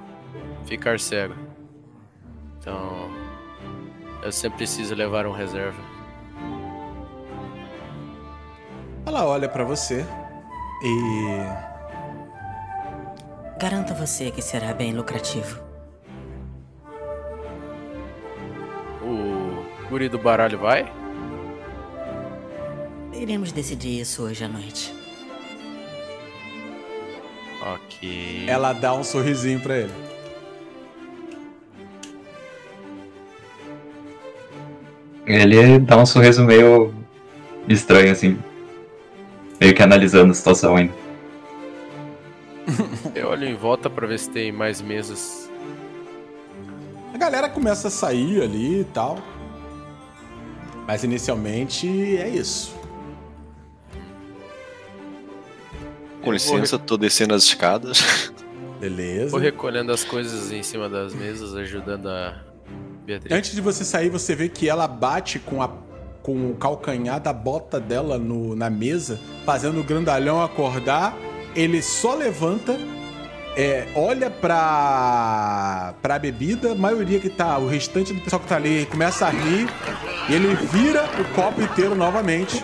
ficar 0.65 0.99
cego. 0.99 1.44
Então, 2.65 3.11
eu 4.23 4.31
sempre 4.31 4.57
preciso 4.57 4.95
levar 4.95 5.27
um 5.27 5.31
reserva. 5.31 5.79
Ela 9.05 9.23
olha 9.23 9.47
para 9.47 9.63
você 9.63 10.03
e 10.83 11.75
Garanto 13.59 13.93
a 13.93 13.95
você 13.95 14.31
que 14.31 14.41
será 14.41 14.73
bem 14.73 14.93
lucrativo. 14.93 15.63
O 19.01 19.87
guri 19.87 20.09
do 20.09 20.17
baralho 20.17 20.57
vai? 20.57 20.91
Iremos 23.13 23.51
decidir 23.51 24.01
isso 24.01 24.23
hoje 24.23 24.43
à 24.43 24.47
noite. 24.47 24.91
Ok. 27.61 28.45
ela 28.47 28.73
dá 28.73 28.93
um 28.93 29.03
sorrisinho 29.03 29.59
para 29.59 29.77
ele. 29.77 30.14
Ele 35.25 35.79
dá 35.79 35.97
um 35.97 36.05
sorriso 36.05 36.43
meio 36.43 36.93
estranho, 37.67 38.11
assim. 38.11 38.37
Meio 39.59 39.73
que 39.73 39.81
analisando 39.81 40.31
a 40.31 40.33
situação 40.33 40.75
ainda. 40.75 40.93
Eu 43.15 43.29
olho 43.29 43.47
em 43.47 43.55
volta 43.55 43.89
pra 43.89 44.05
ver 44.05 44.19
se 44.19 44.29
tem 44.29 44.51
mais 44.51 44.81
mesas. 44.81 45.49
A 47.13 47.17
galera 47.17 47.49
começa 47.49 47.87
a 47.87 47.91
sair 47.91 48.41
ali 48.41 48.81
e 48.81 48.83
tal. 48.83 49.17
Mas 50.87 51.03
inicialmente 51.03 51.87
é 52.17 52.29
isso. 52.29 52.75
Com 56.21 56.31
licença, 56.31 56.77
tô 56.77 56.97
descendo 56.97 57.33
as 57.33 57.43
escadas. 57.43 58.31
Beleza. 58.79 59.31
Vou 59.31 59.39
recolhendo 59.39 59.91
as 59.91 60.03
coisas 60.03 60.51
em 60.51 60.61
cima 60.61 60.89
das 60.89 61.13
mesas, 61.13 61.55
ajudando 61.55 62.09
a 62.09 62.43
Beatriz. 63.05 63.31
Antes 63.37 63.51
de 63.53 63.61
você 63.61 63.83
sair, 63.85 64.09
você 64.09 64.35
vê 64.35 64.49
que 64.49 64.67
ela 64.67 64.87
bate 64.87 65.37
com, 65.39 65.61
a, 65.61 65.69
com 66.23 66.51
o 66.51 66.55
calcanhar 66.55 67.19
da 67.19 67.31
bota 67.31 67.79
dela 67.79 68.17
no- 68.17 68.55
na 68.55 68.69
mesa, 68.69 69.19
fazendo 69.45 69.79
o 69.79 69.83
grandalhão 69.83 70.41
acordar. 70.43 71.15
Ele 71.55 71.81
só 71.81 72.15
levanta, 72.15 72.77
é, 73.55 73.87
olha 73.95 74.29
pra, 74.29 75.93
pra 76.01 76.17
bebida, 76.19 76.71
a 76.71 76.75
maioria 76.75 77.19
que 77.19 77.29
tá, 77.29 77.57
o 77.57 77.67
restante 77.67 78.11
do 78.13 78.21
pessoal 78.21 78.41
que 78.41 78.47
tá 78.47 78.55
ali 78.55 78.85
começa 78.87 79.25
a 79.27 79.29
rir, 79.29 79.67
e 80.29 80.33
ele 80.33 80.53
vira 80.55 81.05
o 81.19 81.33
copo 81.35 81.61
inteiro 81.61 81.95
novamente. 81.95 82.63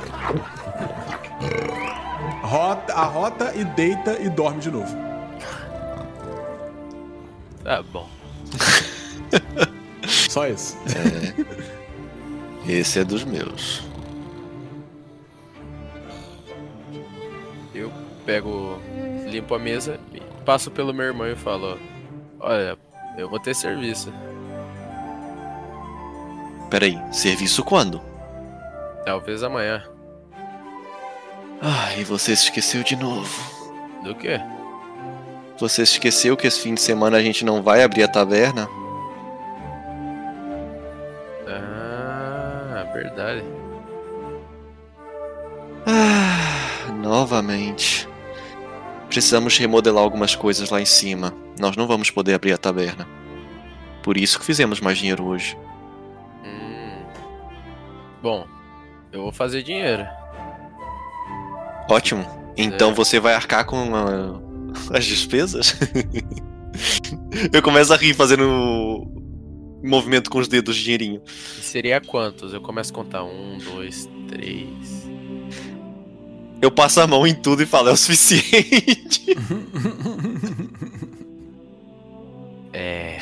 Rota, 2.41 2.93
arrota 2.93 3.53
e 3.55 3.63
deita 3.63 4.17
e 4.19 4.27
dorme 4.29 4.59
de 4.59 4.69
novo. 4.71 4.93
Tá 7.63 7.81
bom. 7.83 8.09
Só 10.31 10.47
isso. 10.47 10.77
Esse 12.65 12.99
é 12.99 13.03
dos 13.03 13.25
meus. 13.25 13.83
Eu 17.75 17.91
pego, 18.25 18.79
limpo 19.27 19.53
a 19.55 19.59
mesa, 19.59 19.99
e 20.13 20.21
passo 20.45 20.71
pelo 20.71 20.93
meu 20.93 21.07
irmão 21.07 21.27
e 21.27 21.35
falo: 21.35 21.77
Olha, 22.39 22.77
eu 23.17 23.29
vou 23.29 23.41
ter 23.41 23.53
serviço. 23.53 24.13
Peraí, 26.69 26.97
serviço 27.11 27.61
quando? 27.61 28.01
Talvez 29.03 29.43
amanhã. 29.43 29.83
Ah, 31.61 31.93
e 31.97 32.05
você 32.05 32.33
se 32.37 32.45
esqueceu 32.45 32.83
de 32.83 32.95
novo. 32.95 33.37
Do 34.01 34.15
quê? 34.15 34.39
Você 35.57 35.85
se 35.85 35.95
esqueceu 35.95 36.37
que 36.37 36.47
esse 36.47 36.61
fim 36.61 36.73
de 36.73 36.81
semana 36.81 37.17
a 37.17 37.21
gente 37.21 37.43
não 37.43 37.61
vai 37.61 37.83
abrir 37.83 38.03
a 38.03 38.07
taverna? 38.07 38.69
Verdade. 42.93 43.43
Ah, 45.85 46.91
novamente. 47.01 48.07
Precisamos 49.07 49.57
remodelar 49.57 50.03
algumas 50.03 50.35
coisas 50.35 50.69
lá 50.69 50.79
em 50.81 50.85
cima. 50.85 51.33
Nós 51.59 51.75
não 51.75 51.87
vamos 51.87 52.09
poder 52.09 52.33
abrir 52.33 52.53
a 52.53 52.57
taverna. 52.57 53.07
Por 54.03 54.17
isso 54.17 54.39
que 54.39 54.45
fizemos 54.45 54.79
mais 54.79 54.97
dinheiro 54.97 55.23
hoje. 55.25 55.57
Hum. 56.45 57.03
Bom, 58.21 58.47
eu 59.11 59.23
vou 59.23 59.31
fazer 59.31 59.63
dinheiro. 59.63 60.05
Ótimo. 61.89 62.25
Então 62.55 62.91
É. 62.91 62.93
você 62.93 63.19
vai 63.19 63.33
arcar 63.33 63.65
com 63.65 63.93
ah, 63.95 64.39
as 64.95 65.05
despesas? 65.05 65.75
eu 67.51 67.61
começo 67.61 67.93
a 67.93 67.97
rir 67.97 68.13
fazendo 68.13 69.10
movimento 69.83 70.29
com 70.29 70.39
os 70.39 70.47
dedos, 70.47 70.75
dinheirinho. 70.75 71.21
E 71.59 71.61
seria 71.61 71.99
quantos? 71.99 72.53
Eu 72.53 72.61
começo 72.61 72.91
a 72.91 72.95
contar. 72.95 73.23
Um, 73.23 73.57
dois, 73.57 74.09
três. 74.27 75.09
Eu 76.61 76.69
passo 76.69 77.01
a 77.01 77.07
mão 77.07 77.25
em 77.25 77.33
tudo 77.33 77.63
e 77.63 77.65
falo, 77.65 77.89
é 77.89 77.91
o 77.91 77.97
suficiente. 77.97 79.25
É. 82.73 83.19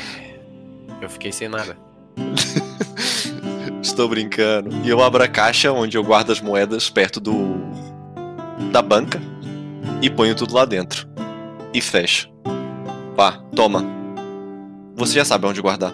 Eu 1.01 1.09
fiquei 1.09 1.31
sem 1.31 1.49
nada. 1.49 1.75
Estou 3.81 4.07
brincando. 4.07 4.69
E 4.83 4.89
eu 4.89 5.01
abro 5.01 5.23
a 5.23 5.27
caixa 5.27 5.71
onde 5.71 5.97
eu 5.97 6.03
guardo 6.03 6.31
as 6.31 6.41
moedas 6.41 6.89
perto 6.89 7.19
do. 7.19 7.55
da 8.71 8.81
banca 8.81 9.19
e 10.01 10.09
ponho 10.09 10.35
tudo 10.35 10.53
lá 10.53 10.65
dentro. 10.65 11.07
E 11.73 11.81
fecho. 11.81 12.29
Vá, 13.15 13.33
toma. 13.55 13.83
Você 14.95 15.13
já 15.13 15.25
sabe 15.25 15.47
onde 15.47 15.61
guardar. 15.61 15.93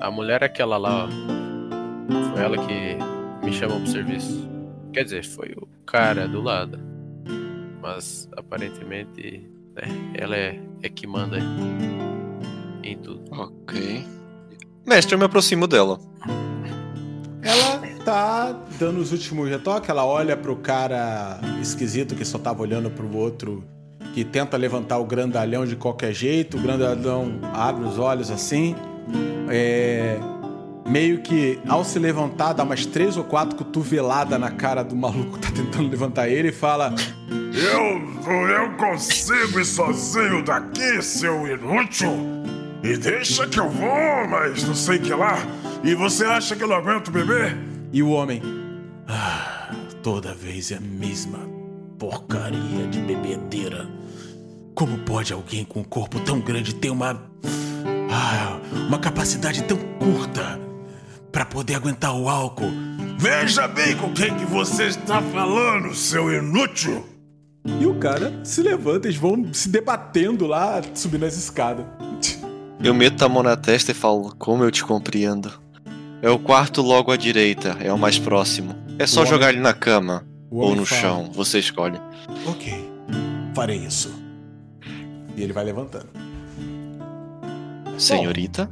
A 0.00 0.10
mulher 0.10 0.42
é 0.42 0.46
aquela 0.46 0.76
lá, 0.76 1.06
ó. 1.06 1.08
Foi 2.30 2.42
ela 2.42 2.56
que 2.66 3.44
me 3.44 3.52
chamou 3.52 3.78
pro 3.80 3.88
serviço. 3.88 4.48
Quer 4.92 5.04
dizer, 5.04 5.24
foi 5.24 5.52
o 5.56 5.66
cara 5.84 6.28
do 6.28 6.40
lado. 6.40 6.78
Mas 7.82 8.28
aparentemente, 8.36 9.50
né, 9.74 9.82
ela 10.14 10.36
é, 10.36 10.60
é 10.82 10.88
que 10.88 11.06
manda 11.06 11.38
em 12.82 12.96
tudo. 12.98 13.22
Ok. 13.32 14.06
Mestre, 14.86 15.14
eu 15.14 15.18
me 15.18 15.24
aproximo 15.24 15.66
dela. 15.66 15.98
Ela 17.42 17.78
tá 18.04 18.56
dando 18.78 19.00
os 19.00 19.10
últimos 19.12 19.48
retoques, 19.48 19.90
ela 19.90 20.04
olha 20.04 20.36
pro 20.36 20.56
cara 20.56 21.40
esquisito 21.60 22.14
que 22.14 22.24
só 22.24 22.38
tava 22.38 22.62
olhando 22.62 22.90
pro 22.90 23.16
outro, 23.16 23.64
que 24.14 24.24
tenta 24.24 24.56
levantar 24.56 24.98
o 24.98 25.04
grandalhão 25.04 25.66
de 25.66 25.76
qualquer 25.76 26.12
jeito, 26.12 26.56
o 26.56 26.60
grandalhão 26.60 27.38
abre 27.52 27.84
os 27.84 27.98
olhos 27.98 28.30
assim, 28.30 28.74
é, 29.50 30.18
meio 30.88 31.18
que 31.20 31.58
ao 31.68 31.84
se 31.84 31.98
levantar 31.98 32.52
dá 32.52 32.62
umas 32.62 32.84
três 32.86 33.16
ou 33.16 33.24
quatro 33.24 33.56
cotoveladas 33.56 34.38
na 34.38 34.50
cara 34.50 34.82
do 34.82 34.94
maluco 34.96 35.38
que 35.38 35.46
tá 35.46 35.50
tentando 35.54 35.88
levantar 35.90 36.28
ele 36.28 36.48
e 36.48 36.52
fala 36.52 36.94
Eu, 37.30 38.48
eu 38.48 38.70
consigo 38.76 39.58
ir 39.60 39.64
sozinho 39.64 40.44
daqui, 40.44 41.02
seu 41.02 41.46
inútil. 41.46 42.10
E 42.82 42.96
deixa 42.96 43.46
que 43.48 43.58
eu 43.58 43.68
vou, 43.68 44.28
mas 44.30 44.62
não 44.62 44.74
sei 44.74 44.98
que 44.98 45.12
lá. 45.12 45.36
E 45.82 45.94
você 45.94 46.24
acha 46.24 46.54
que 46.54 46.62
eu 46.62 46.68
não 46.68 46.76
aguento 46.76 47.10
beber? 47.10 47.56
E 47.92 48.02
o 48.02 48.10
homem. 48.10 48.40
"Ah, 49.08 49.70
toda 50.02 50.32
vez 50.34 50.70
é 50.70 50.76
a 50.76 50.80
mesma 50.80 51.38
porcaria 51.98 52.86
de 52.88 53.00
bebedeira. 53.00 53.88
Como 54.74 54.98
pode 54.98 55.32
alguém 55.32 55.64
com 55.64 55.80
um 55.80 55.84
corpo 55.84 56.20
tão 56.20 56.38
grande 56.40 56.72
ter 56.74 56.90
uma. 56.90 57.20
Ah, 58.18 58.58
uma 58.88 58.98
capacidade 58.98 59.62
tão 59.64 59.76
curta 59.98 60.58
para 61.30 61.44
poder 61.44 61.74
aguentar 61.74 62.14
o 62.16 62.28
álcool? 62.28 62.70
Veja 63.18 63.66
bem 63.68 63.96
com 63.96 64.12
quem 64.12 64.34
que 64.34 64.44
você 64.44 64.84
está 64.84 65.20
falando, 65.22 65.94
seu 65.94 66.32
inútil. 66.32 67.04
E 67.80 67.86
o 67.86 67.94
cara 67.96 68.32
se 68.44 68.62
levanta, 68.62 69.08
eles 69.08 69.18
vão 69.18 69.52
se 69.52 69.68
debatendo 69.68 70.46
lá, 70.46 70.80
subindo 70.94 71.24
as 71.26 71.36
escadas. 71.36 71.84
Eu 72.82 72.94
meto 72.94 73.24
a 73.24 73.28
mão 73.28 73.42
na 73.42 73.56
testa 73.56 73.90
e 73.90 73.94
falo, 73.94 74.34
como 74.38 74.64
eu 74.64 74.70
te 74.70 74.84
compreendo. 74.84 75.52
É 76.22 76.30
o 76.30 76.38
quarto 76.38 76.80
logo 76.82 77.10
à 77.12 77.16
direita, 77.16 77.76
é 77.80 77.92
o 77.92 77.98
mais 77.98 78.18
próximo. 78.18 78.74
É 78.98 79.06
só 79.06 79.20
O 79.20 79.22
homem- 79.22 79.32
jogar 79.32 79.48
ele 79.50 79.60
na 79.60 79.72
cama 79.74 80.24
O 80.50 80.58
ou 80.60 80.74
no 80.74 80.84
fala, 80.86 81.00
chão, 81.00 81.30
você 81.32 81.58
escolhe. 81.58 82.00
Ok, 82.46 82.88
farei 83.54 83.78
isso. 83.78 84.12
E 85.36 85.42
ele 85.42 85.52
vai 85.52 85.64
levantando. 85.64 86.06
Senhorita? 87.98 88.68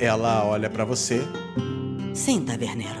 Ela 0.00 0.44
olha 0.44 0.68
para 0.70 0.84
você. 0.84 1.22
Sim, 2.14 2.42
taverneiro. 2.44 3.00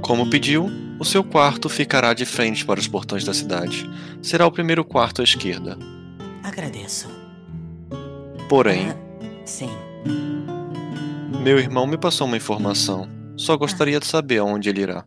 Como 0.00 0.28
pediu, 0.28 0.70
o 0.98 1.04
seu 1.04 1.22
quarto 1.22 1.68
ficará 1.68 2.12
de 2.14 2.24
frente 2.24 2.64
para 2.64 2.80
os 2.80 2.88
portões 2.88 3.24
da 3.24 3.32
cidade. 3.34 3.88
Será 4.20 4.46
o 4.46 4.52
primeiro 4.52 4.84
quarto 4.84 5.20
à 5.20 5.24
esquerda. 5.24 5.78
Agradeço. 6.42 7.08
Porém, 8.48 8.88
Ah, 8.90 8.96
sim. 9.44 9.70
meu 11.42 11.58
irmão 11.58 11.86
me 11.86 11.96
passou 11.96 12.26
uma 12.26 12.36
informação. 12.36 13.08
Só 13.36 13.56
gostaria 13.56 13.98
de 14.00 14.06
saber 14.06 14.38
aonde 14.38 14.68
ele 14.68 14.82
irá. 14.82 15.04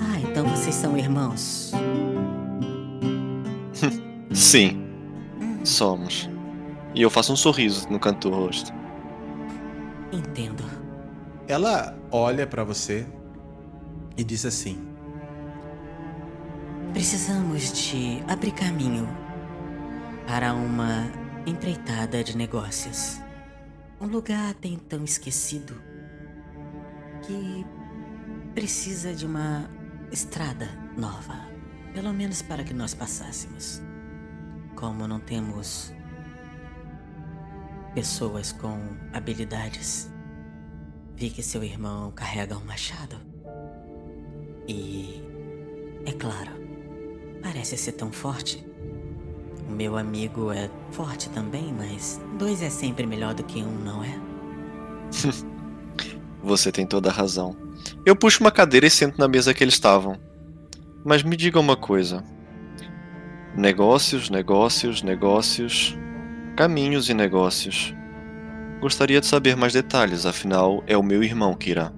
Ah, 0.00 0.18
então 0.20 0.46
vocês 0.46 0.74
são 0.74 0.96
irmãos. 0.96 1.72
Sim, 4.32 4.84
Hum, 5.40 5.64
somos. 5.64 6.28
E 6.98 7.02
eu 7.02 7.08
faço 7.08 7.32
um 7.32 7.36
sorriso 7.36 7.88
no 7.88 8.00
canto 8.00 8.28
do 8.28 8.34
rosto. 8.34 8.72
entendo. 10.10 10.64
Ela 11.46 11.96
olha 12.10 12.44
para 12.44 12.64
você 12.64 13.06
e 14.16 14.24
diz 14.24 14.44
assim: 14.44 14.84
Precisamos 16.92 17.72
de 17.72 18.20
abrir 18.26 18.50
caminho 18.50 19.08
para 20.26 20.52
uma 20.52 21.08
empreitada 21.46 22.24
de 22.24 22.36
negócios. 22.36 23.20
Um 24.00 24.06
lugar 24.06 24.50
até 24.50 24.66
então 24.66 25.04
esquecido 25.04 25.80
que 27.22 27.64
precisa 28.56 29.14
de 29.14 29.24
uma 29.24 29.70
estrada 30.10 30.68
nova, 30.96 31.48
pelo 31.94 32.12
menos 32.12 32.42
para 32.42 32.64
que 32.64 32.74
nós 32.74 32.92
passássemos. 32.92 33.80
Como 34.74 35.06
não 35.06 35.20
temos 35.20 35.96
pessoas 37.98 38.52
com 38.52 38.78
habilidades, 39.12 40.08
vi 41.16 41.30
que 41.30 41.42
seu 41.42 41.64
irmão 41.64 42.12
carrega 42.12 42.56
um 42.56 42.64
machado. 42.64 43.16
E 44.68 45.20
é 46.06 46.12
claro, 46.12 46.52
Parece 47.42 47.76
ser 47.76 47.92
tão 47.92 48.12
forte. 48.12 48.64
O 49.68 49.72
meu 49.72 49.96
amigo 49.96 50.52
é 50.52 50.70
forte 50.92 51.28
também, 51.30 51.72
mas 51.72 52.20
dois 52.38 52.62
é 52.62 52.70
sempre 52.70 53.04
melhor 53.04 53.34
do 53.34 53.42
que 53.42 53.62
um, 53.62 53.78
não 53.78 54.04
é? 54.04 54.16
Você 56.42 56.70
tem 56.70 56.86
toda 56.86 57.10
a 57.10 57.12
razão. 57.12 57.56
Eu 58.06 58.14
puxo 58.14 58.40
uma 58.40 58.52
cadeira 58.52 58.86
e 58.86 58.90
sento 58.90 59.18
na 59.18 59.26
mesa 59.26 59.52
que 59.52 59.64
eles 59.64 59.74
estavam. 59.74 60.16
Mas 61.04 61.24
me 61.24 61.36
diga 61.36 61.58
uma 61.58 61.76
coisa. 61.76 62.22
Negócios, 63.56 64.30
negócios, 64.30 65.02
negócios. 65.02 65.96
Caminhos 66.58 67.08
e 67.08 67.14
negócios. 67.14 67.94
Gostaria 68.80 69.20
de 69.20 69.26
saber 69.28 69.56
mais 69.56 69.72
detalhes, 69.72 70.26
afinal, 70.26 70.82
é 70.88 70.96
o 70.96 71.04
meu 71.04 71.22
irmão 71.22 71.54
que 71.54 71.70
irá. 71.70 71.92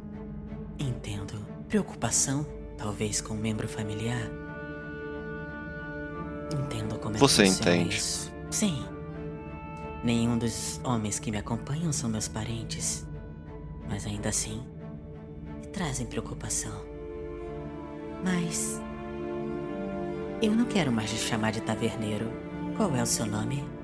Entendo. 0.78 1.32
Preocupação, 1.66 2.46
talvez 2.76 3.22
com 3.22 3.32
um 3.32 3.38
membro 3.38 3.66
familiar. 3.66 4.20
Entendo 6.52 6.98
como 6.98 7.12
é 7.12 7.14
que 7.14 7.20
Você 7.20 7.46
entende. 7.46 7.96
isso. 7.96 8.30
Sim. 8.50 8.84
Nenhum 10.04 10.36
dos 10.36 10.78
homens 10.84 11.18
que 11.18 11.30
me 11.30 11.38
acompanham 11.38 11.90
são 11.90 12.10
meus 12.10 12.28
parentes. 12.28 13.08
Mas 13.88 14.04
ainda 14.04 14.28
assim, 14.28 14.62
me 15.58 15.68
trazem 15.68 16.04
preocupação. 16.04 16.84
Mas. 18.22 18.78
Eu 20.42 20.54
não 20.54 20.66
quero 20.66 20.92
mais 20.92 21.08
te 21.08 21.16
chamar 21.16 21.50
de 21.50 21.62
taverneiro. 21.62 22.30
Qual 22.76 22.94
é 22.94 23.02
o 23.02 23.06
seu 23.06 23.24
nome? 23.24 23.79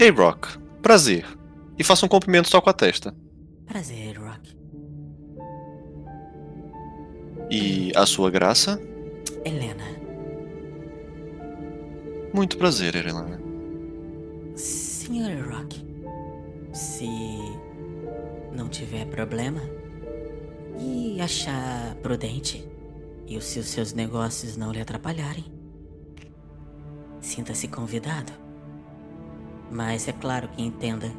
Ei, 0.00 0.08
Rock. 0.08 0.58
Prazer. 0.80 1.26
E 1.78 1.84
faça 1.84 2.06
um 2.06 2.08
cumprimento 2.08 2.48
só 2.48 2.58
com 2.58 2.70
a 2.70 2.72
testa. 2.72 3.14
Prazer, 3.66 4.16
Rock. 4.16 4.56
E 7.50 7.92
a 7.94 8.06
sua 8.06 8.30
graça? 8.30 8.80
Helena. 9.44 9.84
Muito 12.32 12.56
prazer, 12.56 12.94
Erelana. 12.94 13.38
Senhor 14.56 15.46
Rock, 15.52 15.84
se 16.72 17.06
não 18.54 18.70
tiver 18.70 19.04
problema, 19.04 19.60
e 20.78 21.20
achar 21.20 21.94
prudente 21.96 22.66
e 23.26 23.36
os 23.36 23.44
seus, 23.44 23.66
seus 23.66 23.92
negócios 23.92 24.56
não 24.56 24.72
lhe 24.72 24.80
atrapalharem. 24.80 25.44
Sinta-se 27.20 27.68
convidado. 27.68 28.49
Mas 29.70 30.08
é 30.08 30.12
claro 30.12 30.48
que 30.48 30.62
entenda. 30.62 31.10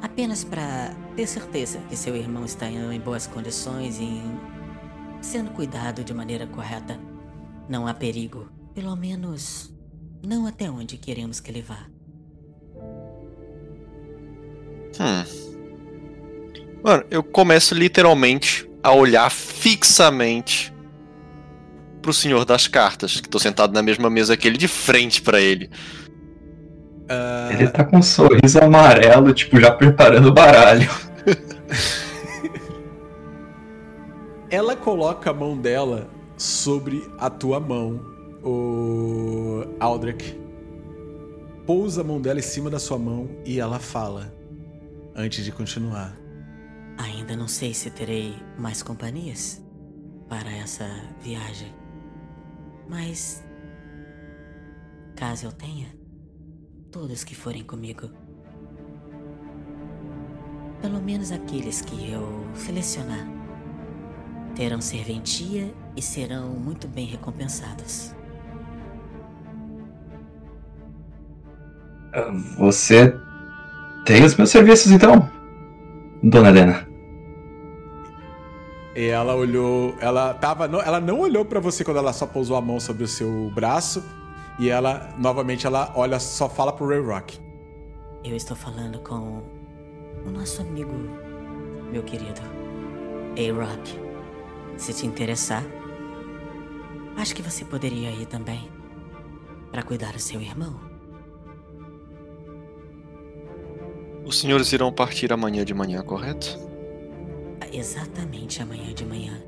Apenas 0.00 0.44
para 0.44 0.94
ter 1.16 1.26
certeza 1.26 1.78
que 1.88 1.96
seu 1.96 2.14
irmão 2.14 2.44
está 2.44 2.68
em 2.68 3.00
boas 3.00 3.26
condições 3.26 3.98
e 3.98 4.20
sendo 5.20 5.50
cuidado 5.50 6.04
de 6.04 6.12
maneira 6.12 6.46
correta. 6.46 6.98
Não 7.68 7.86
há 7.86 7.94
perigo. 7.94 8.48
Pelo 8.74 8.94
menos, 8.94 9.74
não 10.22 10.46
até 10.46 10.70
onde 10.70 10.96
queremos 10.98 11.40
que 11.40 11.50
ele 11.50 11.62
vá. 11.62 11.86
Hum. 15.00 15.24
Mano, 16.82 17.04
eu 17.10 17.22
começo 17.22 17.74
literalmente 17.74 18.68
a 18.82 18.92
olhar 18.92 19.30
fixamente 19.30 20.72
pro 22.02 22.12
senhor 22.12 22.44
das 22.44 22.66
cartas, 22.66 23.18
que 23.18 23.28
tô 23.28 23.38
sentado 23.38 23.72
na 23.72 23.82
mesma 23.82 24.10
mesa 24.10 24.36
que 24.36 24.46
ele, 24.46 24.58
de 24.58 24.68
frente 24.68 25.22
para 25.22 25.40
ele. 25.40 25.70
Uh... 27.04 27.52
Ele 27.52 27.68
tá 27.68 27.84
com 27.84 27.98
um 27.98 28.02
sorriso 28.02 28.58
amarelo, 28.58 29.32
tipo, 29.32 29.60
já 29.60 29.70
preparando 29.70 30.28
o 30.28 30.32
baralho. 30.32 30.88
Ela 34.50 34.76
coloca 34.76 35.30
a 35.30 35.34
mão 35.34 35.58
dela 35.58 36.08
sobre 36.36 37.10
a 37.18 37.28
tua 37.28 37.60
mão, 37.60 38.00
o 38.42 39.64
Aldrich. 39.80 40.38
Pousa 41.66 42.02
a 42.02 42.04
mão 42.04 42.20
dela 42.20 42.38
em 42.38 42.42
cima 42.42 42.70
da 42.70 42.78
sua 42.78 42.98
mão 42.98 43.28
e 43.44 43.58
ela 43.58 43.78
fala, 43.78 44.32
antes 45.14 45.44
de 45.44 45.50
continuar. 45.50 46.14
Ainda 46.98 47.36
não 47.36 47.48
sei 47.48 47.74
se 47.74 47.90
terei 47.90 48.36
mais 48.58 48.82
companhias 48.82 49.62
para 50.28 50.52
essa 50.52 50.86
viagem. 51.20 51.74
Mas. 52.88 53.42
Caso 55.16 55.46
eu 55.46 55.52
tenha, 55.52 55.88
todos 56.94 57.24
que 57.24 57.34
forem 57.34 57.64
comigo. 57.64 58.08
Pelo 60.80 61.02
menos 61.02 61.32
aqueles 61.32 61.80
que 61.80 62.12
eu 62.12 62.46
selecionar 62.54 63.26
terão 64.54 64.80
serventia 64.80 65.74
e 65.96 66.00
serão 66.00 66.50
muito 66.50 66.86
bem 66.86 67.04
recompensados. 67.04 68.14
Você 72.56 73.12
tem 74.06 74.24
os 74.24 74.36
meus 74.36 74.50
serviços 74.50 74.92
então, 74.92 75.28
dona 76.22 76.50
Helena? 76.50 76.88
E 78.94 79.06
ela 79.06 79.34
olhou, 79.34 79.96
ela 79.98 80.32
tava, 80.34 80.66
ela 80.66 81.00
não 81.00 81.18
olhou 81.18 81.44
para 81.44 81.58
você 81.58 81.82
quando 81.82 81.96
ela 81.96 82.12
só 82.12 82.24
pousou 82.24 82.56
a 82.56 82.60
mão 82.60 82.78
sobre 82.78 83.02
o 83.02 83.08
seu 83.08 83.50
braço 83.52 84.00
e 84.58 84.68
ela 84.68 85.14
novamente 85.18 85.66
ela 85.66 85.92
olha, 85.94 86.18
só 86.18 86.48
fala 86.48 86.72
pro 86.72 86.88
Ray 86.88 87.00
Rock. 87.00 87.38
Eu 88.22 88.36
estou 88.36 88.56
falando 88.56 88.98
com 89.00 89.42
o 90.26 90.30
nosso 90.30 90.62
amigo, 90.62 90.94
meu 91.90 92.02
querido, 92.02 92.40
A-Rock. 93.36 93.98
Se 94.76 94.92
te 94.92 95.06
interessar, 95.06 95.62
acho 97.16 97.34
que 97.34 97.42
você 97.42 97.64
poderia 97.64 98.10
ir 98.10 98.26
também 98.26 98.68
para 99.70 99.82
cuidar 99.82 100.12
do 100.12 100.18
seu 100.18 100.40
irmão. 100.40 100.80
Os 104.24 104.40
senhores 104.40 104.72
irão 104.72 104.90
partir 104.90 105.32
amanhã 105.32 105.64
de 105.64 105.74
manhã, 105.74 106.02
correto? 106.02 106.58
Exatamente 107.70 108.62
amanhã 108.62 108.94
de 108.94 109.04
manhã. 109.04 109.42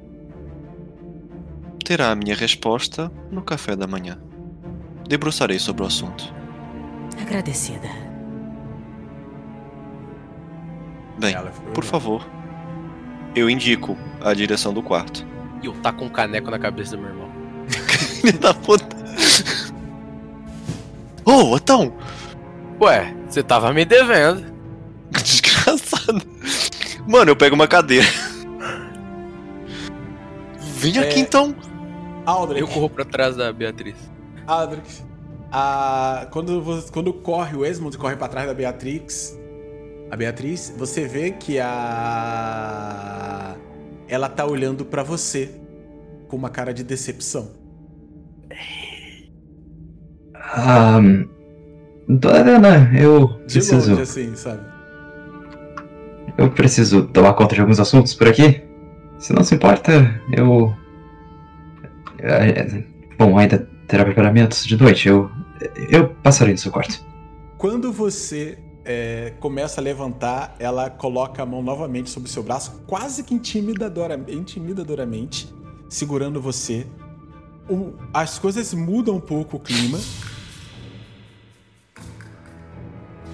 Terá 1.84 2.10
a 2.10 2.16
minha 2.16 2.34
resposta 2.34 3.10
no 3.30 3.42
café 3.42 3.76
da 3.76 3.86
manhã. 3.86 4.20
Debruçarei 5.08 5.58
sobre 5.58 5.82
o 5.82 5.86
assunto. 5.86 6.34
Agradecida. 7.20 7.88
Bem, 11.18 11.34
por 11.72 11.84
favor, 11.84 12.26
eu 13.34 13.48
indico 13.48 13.96
a 14.20 14.34
direção 14.34 14.72
do 14.72 14.82
quarto. 14.82 15.26
E 15.62 15.66
eu 15.66 15.72
tá 15.80 15.92
com 15.92 16.06
um 16.06 16.10
caneco 16.10 16.50
na 16.50 16.58
cabeça 16.58 16.96
do 16.96 17.02
meu 17.02 17.10
irmão. 17.10 17.30
Filho 18.20 18.38
da 18.38 18.52
puta. 18.52 18.96
Ô, 21.24 21.32
oh, 21.32 21.54
Otão! 21.54 21.94
Ué, 22.80 23.14
você 23.28 23.42
tava 23.42 23.72
me 23.72 23.84
devendo. 23.84 24.52
Desgraçado. 25.10 26.22
Mano, 27.08 27.30
eu 27.30 27.36
pego 27.36 27.54
uma 27.54 27.66
cadeira. 27.66 28.06
Vem 30.58 30.98
é... 30.98 31.00
aqui 31.00 31.20
então. 31.20 31.54
Aldrich. 32.26 32.60
Eu 32.60 32.68
corro 32.68 32.90
pra 32.90 33.04
trás 33.04 33.36
da 33.36 33.52
Beatriz. 33.52 33.96
Aldrich. 34.46 35.02
A... 35.50 36.28
Quando, 36.30 36.62
quando 36.92 37.12
corre 37.12 37.56
o 37.56 37.64
Esmond 37.64 37.96
corre 37.98 38.16
pra 38.16 38.28
trás 38.28 38.46
da 38.46 38.54
Beatrix, 38.54 39.38
a 40.10 40.16
Beatriz, 40.16 40.74
você 40.76 41.06
vê 41.06 41.32
que 41.32 41.58
a 41.58 43.56
ela 44.08 44.28
tá 44.28 44.46
olhando 44.46 44.84
para 44.84 45.02
você 45.02 45.50
com 46.28 46.36
uma 46.36 46.48
cara 46.48 46.72
de 46.72 46.84
decepção. 46.84 47.50
Ah, 50.34 51.00
Dona 52.08 52.90
eu 52.96 53.40
de 53.46 53.54
preciso. 53.54 53.90
Longe, 53.90 54.02
assim, 54.02 54.36
sabe? 54.36 54.60
Eu 56.38 56.50
preciso 56.50 57.06
tomar 57.08 57.34
conta 57.34 57.54
de 57.54 57.60
alguns 57.60 57.80
assuntos 57.80 58.14
por 58.14 58.28
aqui. 58.28 58.62
Se 59.18 59.32
não 59.32 59.42
se 59.42 59.54
importa, 59.54 60.20
eu. 60.32 60.72
É, 62.18 62.84
bom, 63.18 63.36
ainda 63.36 63.68
terá 63.86 64.04
preparamentos 64.04 64.64
de 64.64 64.76
noite. 64.76 65.08
Eu. 65.08 65.30
Eu 65.88 66.10
passarei 66.22 66.52
no 66.52 66.58
seu 66.58 66.70
quarto. 66.70 67.02
Quando 67.56 67.90
você 67.90 68.58
é, 68.84 69.32
começa 69.40 69.80
a 69.80 69.82
levantar, 69.82 70.54
ela 70.58 70.88
coloca 70.90 71.42
a 71.42 71.46
mão 71.46 71.62
novamente 71.62 72.10
sobre 72.10 72.28
o 72.28 72.32
seu 72.32 72.42
braço, 72.42 72.82
quase 72.86 73.24
que 73.24 73.34
intimidadora, 73.34 74.22
intimidadoramente, 74.28 75.52
segurando 75.88 76.40
você. 76.40 76.86
O, 77.68 77.94
as 78.14 78.38
coisas 78.38 78.72
mudam 78.74 79.16
um 79.16 79.20
pouco 79.20 79.56
o 79.56 79.60
clima. 79.60 79.98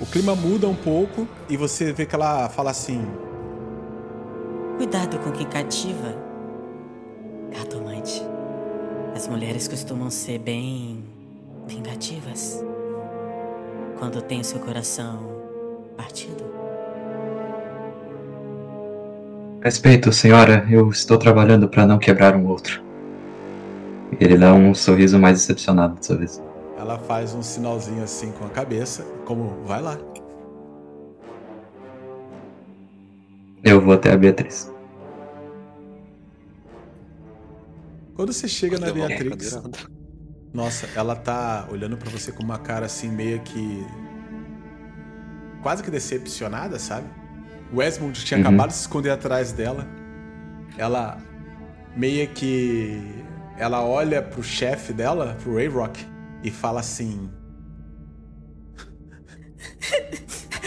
O 0.00 0.06
clima 0.06 0.34
muda 0.34 0.66
um 0.66 0.74
pouco 0.74 1.28
e 1.48 1.56
você 1.56 1.92
vê 1.92 2.06
que 2.06 2.14
ela 2.14 2.48
fala 2.48 2.70
assim: 2.70 3.04
Cuidado 4.78 5.18
com 5.18 5.30
quem 5.32 5.46
cativa, 5.46 6.16
cartomante. 7.52 7.81
As 9.14 9.28
mulheres 9.28 9.68
costumam 9.68 10.10
ser 10.10 10.38
bem 10.38 11.04
vingativas. 11.66 12.64
Quando 13.98 14.22
tem 14.22 14.40
o 14.40 14.44
seu 14.44 14.58
coração 14.58 15.42
partido? 15.96 16.42
Respeito, 19.62 20.10
senhora. 20.12 20.66
Eu 20.68 20.88
estou 20.90 21.18
trabalhando 21.18 21.68
para 21.68 21.86
não 21.86 21.98
quebrar 21.98 22.34
um 22.34 22.46
outro. 22.46 22.82
Ele 24.18 24.36
dá 24.36 24.52
um 24.54 24.74
sorriso 24.74 25.18
mais 25.18 25.38
decepcionado 25.38 25.94
dessa 25.94 26.16
vez. 26.16 26.42
Ela 26.78 26.98
faz 26.98 27.34
um 27.34 27.42
sinalzinho 27.42 28.02
assim 28.02 28.32
com 28.32 28.46
a 28.46 28.48
cabeça, 28.48 29.04
como 29.26 29.62
vai 29.64 29.80
lá. 29.80 29.98
Eu 33.62 33.80
vou 33.80 33.94
até 33.94 34.10
a 34.10 34.16
Beatriz. 34.16 34.71
Quando 38.14 38.32
você 38.32 38.46
chega 38.46 38.78
na 38.78 38.92
Beatriz, 38.92 39.58
nossa, 40.52 40.86
ela 40.94 41.16
tá 41.16 41.66
olhando 41.70 41.96
para 41.96 42.10
você 42.10 42.30
com 42.30 42.42
uma 42.42 42.58
cara 42.58 42.86
assim 42.86 43.08
meio 43.08 43.40
que 43.40 43.86
quase 45.62 45.82
que 45.82 45.90
decepcionada, 45.90 46.78
sabe? 46.78 47.06
O 47.72 47.80
Esmond 47.82 48.22
tinha 48.24 48.38
uhum. 48.38 48.46
acabado 48.46 48.68
de 48.68 48.74
se 48.74 48.80
esconder 48.82 49.10
atrás 49.10 49.52
dela. 49.52 49.86
Ela 50.76 51.18
meio 51.96 52.28
que. 52.28 53.00
Ela 53.56 53.82
olha 53.82 54.20
pro 54.20 54.42
chefe 54.42 54.92
dela, 54.92 55.36
pro 55.42 55.54
Ray 55.54 55.68
Rock, 55.68 56.04
e 56.42 56.50
fala 56.50 56.80
assim: 56.80 57.30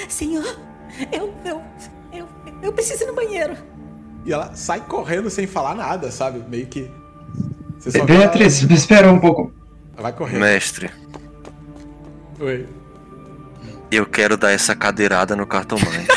Senhor, 0.10 0.46
eu, 1.12 1.34
eu, 1.44 1.62
eu, 2.12 2.28
eu 2.64 2.74
preciso 2.74 3.04
ir 3.04 3.08
no 3.08 3.14
banheiro. 3.14 3.56
E 4.26 4.34
ela 4.34 4.56
sai 4.56 4.82
correndo 4.88 5.30
sem 5.30 5.46
falar 5.46 5.76
nada, 5.76 6.12
sabe? 6.12 6.40
Meio 6.50 6.66
que. 6.68 6.90
Beatriz, 8.06 8.64
ela... 8.64 8.74
espera 8.74 9.12
um 9.12 9.20
pouco. 9.20 9.54
Vai 9.98 10.14
correndo. 10.14 10.42
Mestre. 10.42 10.90
Oi. 12.40 12.66
Eu 13.92 14.06
quero 14.06 14.36
dar 14.38 14.52
essa 14.52 14.76
cadeirada 14.76 15.36
no 15.36 15.46
cartomante. 15.48 16.08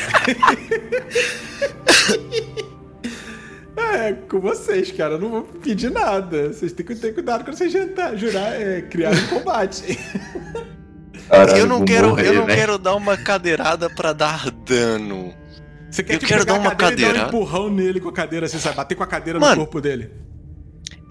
é, 3.77 4.13
com 4.29 4.41
vocês, 4.41 4.91
cara. 4.93 5.15
Eu 5.15 5.21
não 5.21 5.31
vou 5.31 5.43
pedir 5.43 5.91
nada. 5.91 6.53
Vocês 6.53 6.73
têm 6.73 6.85
que 6.85 6.95
ter 6.97 7.13
cuidado 7.13 7.45
quando 7.45 7.57
vocês 7.57 7.73
jantar, 7.73 8.17
jurar, 8.17 8.61
é, 8.61 8.83
criar 8.83 9.13
um 9.13 9.27
combate. 9.29 9.99
Caralho, 11.29 11.59
eu 11.59 11.67
não 11.67 11.85
quero, 11.85 12.09
morrer, 12.09 12.29
eu 12.29 12.35
não 12.35 12.47
quero 12.47 12.79
dar 12.79 12.95
uma 12.95 13.17
cadeirada 13.17 13.91
para 13.91 14.15
dar 14.15 14.51
dano. 14.51 15.35
Você 15.91 16.03
quer 16.03 16.15
Eu 16.15 16.19
tipo, 16.19 16.29
quero 16.29 16.47
pegar 16.47 16.59
dar 16.59 16.61
uma 16.61 16.75
cadeira 16.75 17.11
e 17.11 17.15
dar 17.15 17.25
um 17.25 17.29
empurrão 17.29 17.71
nele 17.71 18.01
com 18.01 18.09
a 18.09 18.13
cadeira, 18.13 18.47
assim, 18.47 18.59
sabe? 18.59 18.77
Bater 18.77 18.95
com 18.95 19.03
a 19.03 19.07
cadeira 19.07 19.39
Mano. 19.39 19.57
no 19.57 19.61
corpo 19.61 19.81
dele. 19.81 20.11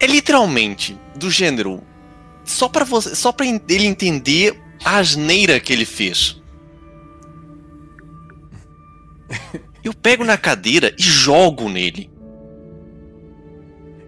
É 0.00 0.06
literalmente 0.06 0.98
do 1.16 1.30
gênero. 1.30 1.82
Só 2.44 2.68
pra 2.68 2.84
você. 2.84 3.14
Só 3.14 3.32
pra 3.32 3.44
en- 3.46 3.60
ele 3.68 3.86
entender 3.86 4.58
a 4.84 4.98
asneira 4.98 5.58
que 5.60 5.72
ele 5.72 5.84
fez. 5.84 6.40
Eu 9.84 9.94
pego 9.94 10.24
na 10.24 10.36
cadeira 10.36 10.94
e 10.98 11.02
jogo 11.02 11.68
nele. 11.68 12.10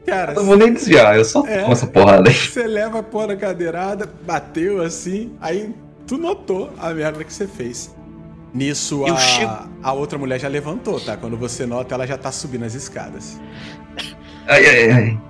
Cara, 0.06 0.32
Eu 0.32 0.36
não 0.36 0.44
vou 0.46 0.56
nem 0.56 0.72
desviar, 0.72 1.16
eu 1.16 1.24
só 1.24 1.46
É. 1.46 1.60
tomo 1.60 1.72
essa 1.72 1.86
porrada 1.86 2.28
aí. 2.30 2.34
você 2.34 2.66
leva 2.66 2.98
a 2.98 3.02
porra 3.02 3.28
da 3.28 3.36
cadeirada, 3.36 4.10
bateu 4.26 4.82
assim, 4.82 5.32
aí 5.40 5.72
tu 6.06 6.16
notou 6.18 6.72
a 6.78 6.92
merda 6.92 7.22
que 7.22 7.32
você 7.32 7.46
fez. 7.46 7.94
Nisso, 8.52 9.04
a, 9.06 9.16
chego- 9.16 9.68
a 9.82 9.92
outra 9.92 10.18
mulher 10.18 10.40
já 10.40 10.48
levantou, 10.48 10.98
tá? 11.00 11.16
Quando 11.16 11.36
você 11.36 11.64
nota, 11.66 11.94
ela 11.94 12.06
já 12.06 12.18
tá 12.18 12.32
subindo 12.32 12.64
as 12.64 12.74
escadas. 12.74 13.40
Ai, 14.48 14.66
ai, 14.66 14.90
ai. 14.90 15.20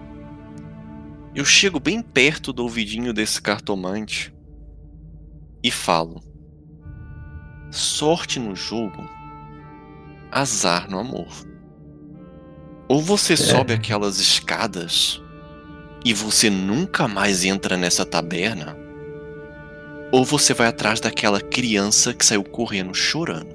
Eu 1.34 1.44
chego 1.44 1.78
bem 1.78 2.02
perto 2.02 2.52
do 2.52 2.64
ouvidinho 2.64 3.12
desse 3.12 3.40
cartomante 3.40 4.34
e 5.62 5.70
falo: 5.70 6.20
Sorte 7.70 8.40
no 8.40 8.56
jogo, 8.56 9.08
azar 10.30 10.90
no 10.90 10.98
amor. 10.98 11.28
Ou 12.88 13.00
você 13.00 13.36
sobe 13.36 13.72
aquelas 13.72 14.18
escadas 14.18 15.22
e 16.04 16.12
você 16.12 16.50
nunca 16.50 17.06
mais 17.06 17.44
entra 17.44 17.76
nessa 17.76 18.04
taberna, 18.04 18.76
ou 20.10 20.24
você 20.24 20.52
vai 20.52 20.66
atrás 20.66 20.98
daquela 20.98 21.40
criança 21.40 22.12
que 22.12 22.26
saiu 22.26 22.42
correndo 22.42 22.92
chorando. 22.92 23.54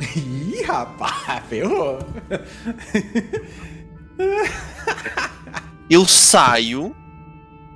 Ih, 0.16 0.62
rapaz, 0.64 1.42
ferrou. 1.48 1.98
Eu 5.90 6.06
saio 6.06 6.94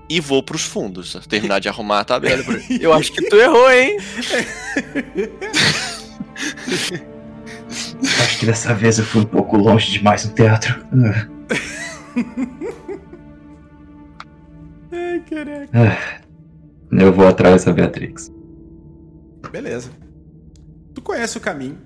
e 0.09 0.21
vou 0.21 0.43
pros 0.43 0.63
fundos, 0.63 1.15
terminar 1.29 1.59
de 1.59 1.69
arrumar 1.69 2.01
a 2.01 2.05
tabela. 2.05 2.45
Eu 2.81 2.93
acho 2.93 3.11
que 3.13 3.29
tu 3.29 3.37
errou, 3.37 3.71
hein? 3.71 3.99
Acho 8.23 8.39
que 8.39 8.47
dessa 8.47 8.75
vez 8.75 8.99
eu 8.99 9.05
fui 9.05 9.23
um 9.23 9.27
pouco 9.27 9.57
longe 9.57 9.91
demais 9.91 10.25
no 10.25 10.33
teatro. 10.35 10.85
Ai, 14.93 15.21
caraca. 15.29 15.69
ah. 15.73 16.21
Eu 16.93 17.13
vou 17.13 17.27
atrás 17.27 17.65
da 17.65 17.73
Beatrix. 17.73 18.31
Beleza. 19.51 19.91
Tu 20.95 21.03
conhece 21.03 21.37
o 21.37 21.41
caminho. 21.41 21.79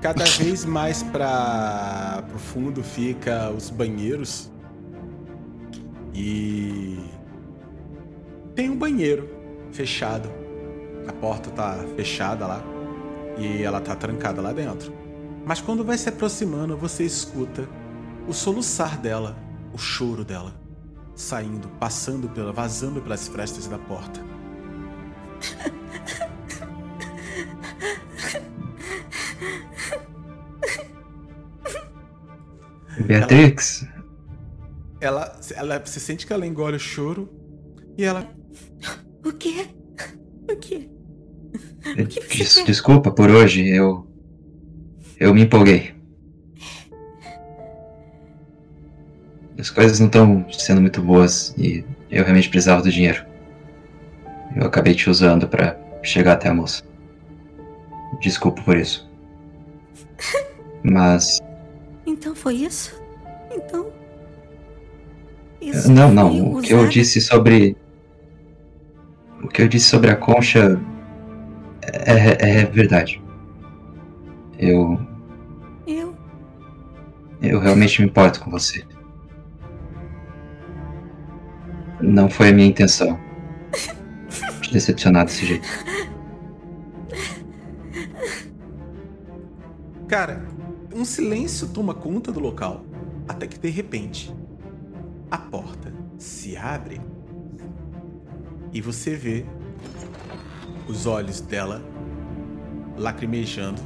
Cada 0.00 0.24
vez 0.24 0.64
mais 0.64 1.02
para 1.02 2.24
pro 2.28 2.38
fundo 2.38 2.82
fica 2.82 3.50
os 3.50 3.68
banheiros. 3.68 4.50
E 6.16 6.98
tem 8.54 8.70
um 8.70 8.76
banheiro 8.76 9.28
fechado. 9.70 10.30
A 11.06 11.12
porta 11.12 11.50
tá 11.50 11.84
fechada 11.94 12.46
lá 12.46 12.64
e 13.36 13.62
ela 13.62 13.80
tá 13.80 13.94
trancada 13.94 14.40
lá 14.40 14.52
dentro. 14.52 14.92
Mas 15.44 15.60
quando 15.60 15.84
vai 15.84 15.98
se 15.98 16.08
aproximando, 16.08 16.76
você 16.76 17.04
escuta 17.04 17.68
o 18.26 18.32
soluçar 18.32 18.98
dela, 18.98 19.36
o 19.72 19.78
choro 19.78 20.24
dela, 20.24 20.52
saindo, 21.14 21.68
passando 21.78 22.28
pela, 22.28 22.52
vazando 22.52 23.00
pelas 23.00 23.28
frestas 23.28 23.68
da 23.68 23.78
porta. 23.78 24.24
Beatrix, 33.06 33.86
ela 35.06 35.82
você 35.84 36.00
sente 36.00 36.26
que 36.26 36.32
ela 36.32 36.46
engole 36.46 36.76
o 36.76 36.80
choro 36.80 37.28
e 37.96 38.04
ela 38.04 38.28
O 39.24 39.32
quê? 39.32 39.66
O 40.50 40.56
quê? 40.56 40.88
que 42.08 42.20
você 42.20 42.60
des- 42.60 42.64
desculpa 42.66 43.10
por 43.10 43.30
hoje, 43.30 43.66
eu. 43.68 44.06
Eu 45.18 45.32
me 45.34 45.42
empolguei. 45.42 45.94
As 49.58 49.70
coisas 49.70 49.98
não 49.98 50.06
estão 50.06 50.44
sendo 50.52 50.80
muito 50.80 51.00
boas 51.00 51.54
e 51.56 51.84
eu 52.10 52.22
realmente 52.24 52.48
precisava 52.50 52.82
do 52.82 52.90
dinheiro. 52.90 53.24
Eu 54.54 54.66
acabei 54.66 54.94
te 54.94 55.08
usando 55.08 55.48
pra 55.48 55.78
chegar 56.02 56.34
até 56.34 56.48
a 56.48 56.54
moça. 56.54 56.82
Desculpa 58.20 58.62
por 58.62 58.76
isso. 58.76 59.08
Mas. 60.84 61.40
Então 62.06 62.34
foi 62.34 62.54
isso? 62.56 63.00
Então. 63.50 63.90
Isso 65.66 65.90
Não, 65.90 66.12
não. 66.12 66.52
O 66.52 66.62
que 66.62 66.72
eu 66.72 66.88
disse 66.88 67.20
sobre. 67.20 67.76
O 69.42 69.48
que 69.48 69.62
eu 69.62 69.68
disse 69.68 69.86
sobre 69.86 70.10
a 70.10 70.16
concha. 70.16 70.80
É, 71.82 72.60
é 72.60 72.64
verdade. 72.66 73.20
Eu. 74.56 75.00
Eu. 75.84 76.14
Eu 77.42 77.58
realmente 77.58 78.00
me 78.00 78.06
importo 78.06 78.40
com 78.40 78.50
você. 78.50 78.84
Não 82.00 82.30
foi 82.30 82.50
a 82.50 82.52
minha 82.52 82.68
intenção 82.68 83.18
te 84.62 84.72
decepcionar 84.72 85.24
desse 85.24 85.46
jeito. 85.46 85.66
Cara, 90.06 90.46
um 90.94 91.04
silêncio 91.04 91.66
toma 91.68 91.92
conta 91.92 92.30
do 92.30 92.38
local, 92.38 92.84
até 93.26 93.46
que 93.48 93.58
de 93.58 93.70
repente 93.70 94.32
a 95.30 95.38
porta 95.38 95.92
se 96.18 96.56
abre 96.56 97.00
e 98.72 98.80
você 98.80 99.14
vê 99.14 99.44
os 100.88 101.06
olhos 101.06 101.40
dela 101.40 101.82
lacrimejando. 102.96 103.80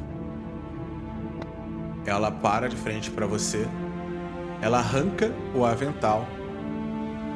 Ela 2.04 2.30
para 2.30 2.68
de 2.68 2.76
frente 2.76 3.10
pra 3.10 3.26
você, 3.26 3.66
ela 4.60 4.78
arranca 4.78 5.32
o 5.54 5.64
avental, 5.64 6.26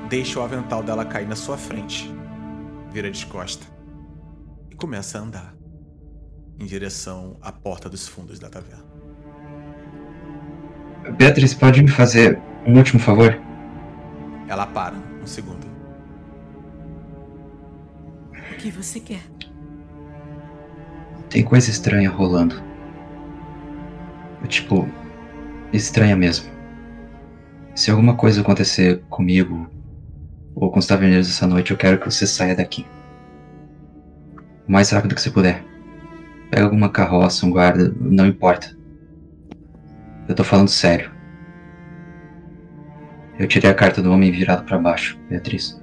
deixa 0.08 0.40
o 0.40 0.42
avental 0.42 0.82
dela 0.82 1.04
cair 1.04 1.28
na 1.28 1.36
sua 1.36 1.56
frente, 1.56 2.12
vira 2.90 3.10
de 3.10 3.24
costa 3.26 3.66
e 4.70 4.74
começa 4.74 5.18
a 5.18 5.22
andar 5.22 5.54
em 6.58 6.66
direção 6.66 7.36
à 7.40 7.52
porta 7.52 7.88
dos 7.88 8.06
fundos 8.06 8.38
da 8.38 8.48
taverna. 8.48 8.84
Beatriz, 11.18 11.52
pode 11.52 11.82
me 11.82 11.90
fazer 11.90 12.40
um 12.66 12.76
último 12.76 13.00
favor? 13.00 13.38
Ela 14.48 14.66
para 14.66 14.96
um 15.22 15.26
segundo. 15.26 15.66
O 18.32 18.56
que 18.56 18.70
você 18.70 19.00
quer? 19.00 19.22
Tem 21.30 21.42
coisa 21.42 21.70
estranha 21.70 22.10
rolando. 22.10 22.62
Tipo, 24.48 24.88
estranha 25.72 26.14
mesmo. 26.14 26.50
Se 27.74 27.90
alguma 27.90 28.14
coisa 28.14 28.40
acontecer 28.40 29.02
comigo 29.10 29.68
ou 30.54 30.70
com 30.70 30.78
os 30.78 30.86
taverneiros 30.86 31.28
essa 31.28 31.46
noite, 31.46 31.72
eu 31.72 31.76
quero 31.76 31.98
que 31.98 32.04
você 32.04 32.26
saia 32.26 32.54
daqui. 32.54 32.86
O 34.68 34.70
mais 34.70 34.90
rápido 34.90 35.14
que 35.14 35.20
você 35.20 35.30
puder. 35.30 35.64
Pega 36.50 36.64
alguma 36.64 36.88
carroça, 36.88 37.44
um 37.44 37.50
guarda, 37.50 37.92
não 37.98 38.26
importa. 38.26 38.76
Eu 40.28 40.34
tô 40.34 40.44
falando 40.44 40.68
sério. 40.68 41.13
Eu 43.38 43.48
tirei 43.48 43.68
a 43.70 43.74
carta 43.74 44.00
do 44.00 44.12
homem 44.12 44.30
virado 44.30 44.64
pra 44.64 44.78
baixo, 44.78 45.18
Beatriz. 45.28 45.80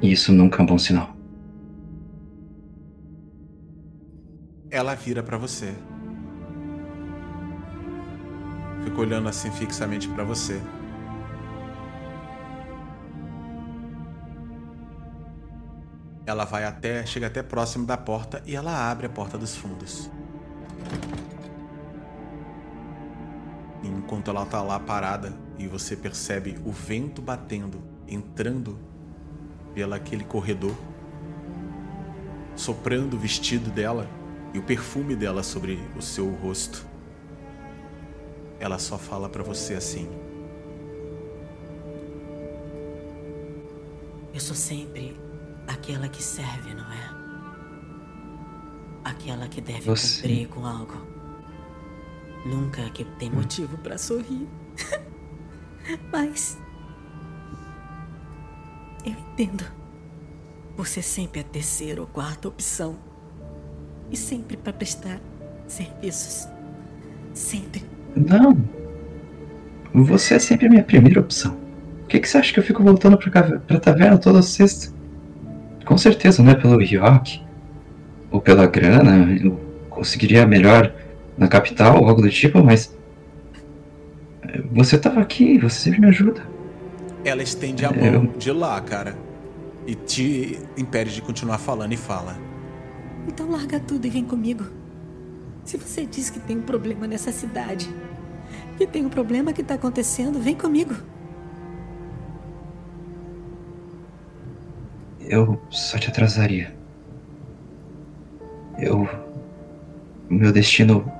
Isso 0.00 0.32
nunca 0.32 0.60
é 0.60 0.62
um 0.62 0.66
bom 0.66 0.78
sinal. 0.78 1.16
Ela 4.70 4.94
vira 4.94 5.22
pra 5.22 5.36
você. 5.36 5.74
Fica 8.84 9.00
olhando 9.00 9.28
assim 9.28 9.50
fixamente 9.50 10.08
pra 10.08 10.22
você. 10.22 10.60
Ela 16.24 16.44
vai 16.44 16.64
até, 16.64 17.04
chega 17.06 17.26
até 17.26 17.42
próximo 17.42 17.86
da 17.86 17.96
porta 17.96 18.40
e 18.46 18.54
ela 18.54 18.90
abre 18.90 19.06
a 19.06 19.10
porta 19.10 19.36
dos 19.36 19.56
fundos. 19.56 20.10
Enquanto 23.82 24.28
ela 24.30 24.44
tá 24.44 24.60
lá 24.62 24.78
parada 24.80 25.32
e 25.58 25.66
você 25.66 25.96
percebe 25.96 26.58
o 26.64 26.72
vento 26.72 27.22
batendo, 27.22 27.80
entrando 28.08 28.78
pelo 29.74 29.94
aquele 29.94 30.24
corredor, 30.24 30.74
soprando 32.56 33.14
o 33.14 33.18
vestido 33.18 33.70
dela 33.70 34.08
e 34.52 34.58
o 34.58 34.62
perfume 34.62 35.14
dela 35.14 35.42
sobre 35.42 35.78
o 35.96 36.02
seu 36.02 36.28
rosto. 36.30 36.84
Ela 38.58 38.78
só 38.78 38.98
fala 38.98 39.28
pra 39.28 39.42
você 39.44 39.74
assim: 39.74 40.08
Eu 44.34 44.40
sou 44.40 44.56
sempre 44.56 45.16
aquela 45.66 46.08
que 46.08 46.22
serve, 46.22 46.74
não 46.74 46.92
é? 46.92 47.18
aquela 49.04 49.48
que 49.48 49.60
deve 49.60 49.82
Você- 49.88 50.16
cumprir 50.22 50.48
com 50.48 50.66
algo. 50.66 51.07
Nunca 52.48 52.82
que 52.90 53.04
tem 53.04 53.30
motivo 53.30 53.76
pra 53.78 53.98
sorrir. 53.98 54.48
Mas. 56.10 56.58
Eu 59.04 59.12
entendo. 59.12 59.64
Você 60.76 61.02
sempre 61.02 61.40
é 61.40 61.42
a 61.42 61.46
terceira 61.46 62.00
ou 62.00 62.06
quarta 62.06 62.48
opção. 62.48 62.96
E 64.10 64.16
sempre 64.16 64.56
pra 64.56 64.72
prestar 64.72 65.20
serviços. 65.66 66.48
Sempre. 67.34 67.84
Não. 68.16 68.56
Você 69.92 70.34
é 70.34 70.38
sempre 70.38 70.66
a 70.66 70.70
minha 70.70 70.84
primeira 70.84 71.20
opção. 71.20 71.52
Por 72.00 72.08
que, 72.08 72.20
que 72.20 72.28
você 72.28 72.38
acha 72.38 72.54
que 72.54 72.60
eu 72.60 72.64
fico 72.64 72.82
voltando 72.82 73.18
pra, 73.18 73.58
pra 73.58 73.78
taverna 73.78 74.16
toda 74.16 74.40
sexta? 74.40 74.94
Com 75.84 75.98
certeza 75.98 76.42
não 76.42 76.52
é 76.52 76.54
pelo 76.54 76.78
Ryok. 76.78 77.42
Ou 78.30 78.40
pela 78.40 78.66
grana. 78.66 79.36
Eu 79.38 79.60
conseguiria 79.90 80.46
melhor 80.46 80.94
na 81.38 81.48
capital 81.48 82.00
ou 82.02 82.08
algo 82.08 82.20
do 82.20 82.28
tipo, 82.30 82.62
mas. 82.62 82.94
eh, 84.42 84.62
Você 84.72 84.98
tava 84.98 85.20
aqui, 85.20 85.58
você 85.58 85.78
sempre 85.78 86.00
me 86.00 86.08
ajuda. 86.08 86.42
Ela 87.24 87.42
estende 87.42 87.84
a 87.86 87.90
Eu- 87.90 88.22
mão 88.24 88.32
de 88.38 88.50
lá, 88.52 88.80
cara. 88.80 89.16
E 89.86 89.94
te 89.94 90.58
impede 90.76 91.14
de 91.14 91.22
continuar 91.22 91.58
falando 91.58 91.92
e 91.92 91.96
fala. 91.96 92.36
Então 93.26 93.50
larga 93.50 93.80
tudo 93.80 94.06
e 94.06 94.10
vem 94.10 94.24
comigo. 94.24 94.64
Se 95.64 95.76
você 95.76 96.04
diz 96.06 96.30
que 96.30 96.40
tem 96.40 96.56
um 96.58 96.62
problema 96.62 97.06
nessa 97.06 97.30
cidade, 97.32 97.88
que 98.76 98.86
tem 98.86 99.04
um 99.04 99.08
problema 99.08 99.52
que 99.52 99.62
tá 99.62 99.74
acontecendo, 99.74 100.38
vem 100.40 100.54
comigo. 100.54 100.94
Eu 105.20 105.60
só 105.70 105.98
te 105.98 106.08
atrasaria. 106.08 106.74
Eu. 108.78 109.08
O 110.30 110.34
meu 110.34 110.52
destino. 110.52 111.10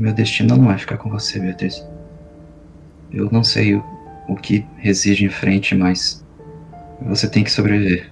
Meu 0.00 0.14
destino 0.14 0.56
não 0.56 0.72
é 0.72 0.78
ficar 0.78 0.96
com 0.96 1.10
você, 1.10 1.38
Beatriz. 1.38 1.86
Eu 3.12 3.28
não 3.30 3.44
sei 3.44 3.74
o, 3.74 3.84
o 4.26 4.34
que 4.34 4.66
reside 4.78 5.26
em 5.26 5.28
frente, 5.28 5.74
mas. 5.74 6.24
Você 7.02 7.28
tem 7.28 7.44
que 7.44 7.50
sobreviver. 7.50 8.10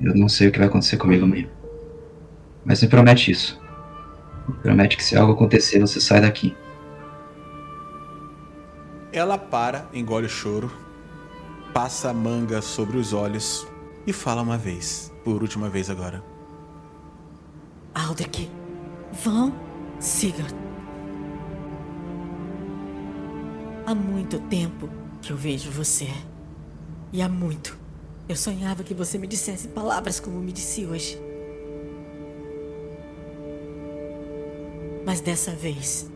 Eu 0.00 0.14
não 0.14 0.28
sei 0.28 0.46
o 0.46 0.52
que 0.52 0.58
vai 0.60 0.68
acontecer 0.68 0.96
comigo 0.96 1.24
amanhã. 1.24 1.48
Mas 2.64 2.80
me 2.82 2.88
promete 2.88 3.32
isso. 3.32 3.60
Me 4.46 4.54
promete 4.54 4.96
que 4.96 5.02
se 5.02 5.16
algo 5.16 5.32
acontecer, 5.32 5.80
você 5.80 6.00
sai 6.00 6.20
daqui. 6.20 6.56
Ela 9.12 9.36
para, 9.36 9.88
engole 9.92 10.26
o 10.26 10.30
choro, 10.30 10.70
passa 11.74 12.10
a 12.10 12.14
manga 12.14 12.62
sobre 12.62 12.96
os 12.96 13.12
olhos 13.12 13.66
e 14.06 14.12
fala 14.12 14.40
uma 14.40 14.56
vez, 14.56 15.12
por 15.24 15.42
última 15.42 15.68
vez 15.68 15.90
agora. 15.90 16.22
Aldrich, 17.92 18.48
vão, 19.12 19.52
Sigurd. 19.98 20.54
Há 23.86 23.94
muito 23.94 24.38
tempo 24.40 24.88
que 25.22 25.32
eu 25.32 25.36
vejo 25.36 25.70
você. 25.70 26.08
E 27.12 27.22
há 27.22 27.28
muito 27.28 27.78
eu 28.28 28.36
sonhava 28.36 28.84
que 28.84 28.92
você 28.92 29.16
me 29.16 29.26
dissesse 29.26 29.68
palavras 29.68 30.20
como 30.20 30.38
me 30.38 30.52
disse 30.52 30.84
hoje. 30.84 31.18
Mas 35.06 35.22
dessa 35.22 35.52
vez, 35.52 36.10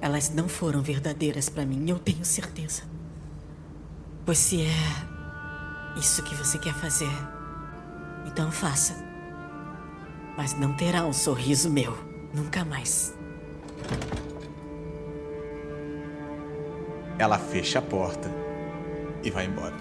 elas 0.00 0.30
não 0.30 0.48
foram 0.48 0.82
verdadeiras 0.82 1.48
pra 1.48 1.64
mim, 1.64 1.88
eu 1.88 2.00
tenho 2.00 2.24
certeza. 2.24 2.82
Pois 4.26 4.38
se 4.38 4.62
é 4.62 5.98
isso 5.98 6.24
que 6.24 6.34
você 6.34 6.58
quer 6.58 6.74
fazer, 6.74 7.08
então 8.26 8.50
faça. 8.50 9.07
Mas 10.38 10.56
não 10.56 10.72
terá 10.72 11.04
um 11.04 11.12
sorriso 11.12 11.68
meu, 11.68 11.98
nunca 12.32 12.64
mais. 12.64 13.12
Ela 17.18 17.36
fecha 17.36 17.80
a 17.80 17.82
porta 17.82 18.30
e 19.24 19.32
vai 19.32 19.46
embora. 19.46 19.74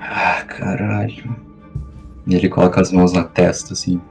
Ah, 0.00 0.42
caralho. 0.42 1.36
E 2.26 2.34
ele 2.34 2.48
coloca 2.48 2.80
as 2.80 2.90
mãos 2.90 3.12
na 3.12 3.22
testa, 3.22 3.74
assim. 3.74 4.02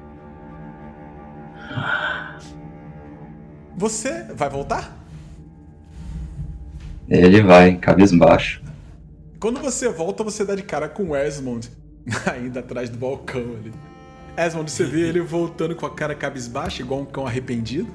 Você 3.75 4.31
vai 4.33 4.49
voltar? 4.49 4.97
Ele 7.09 7.41
vai, 7.41 7.75
cabisbaixo. 7.75 8.63
Quando 9.41 9.59
você 9.59 9.89
volta, 9.89 10.23
você 10.23 10.45
dá 10.45 10.55
de 10.55 10.63
cara 10.63 10.87
com 10.87 11.09
o 11.09 11.15
Esmond, 11.17 11.69
ainda 12.31 12.59
atrás 12.59 12.89
do 12.89 12.97
balcão 12.97 13.55
ali. 13.55 13.71
Esmond, 14.37 14.71
você 14.71 14.85
vê 14.85 15.09
ele 15.09 15.19
voltando 15.19 15.75
com 15.75 15.85
a 15.85 15.93
cara 15.93 16.15
cabisbaixa, 16.15 16.81
igual 16.81 17.01
um 17.01 17.05
cão 17.05 17.27
arrependido. 17.27 17.91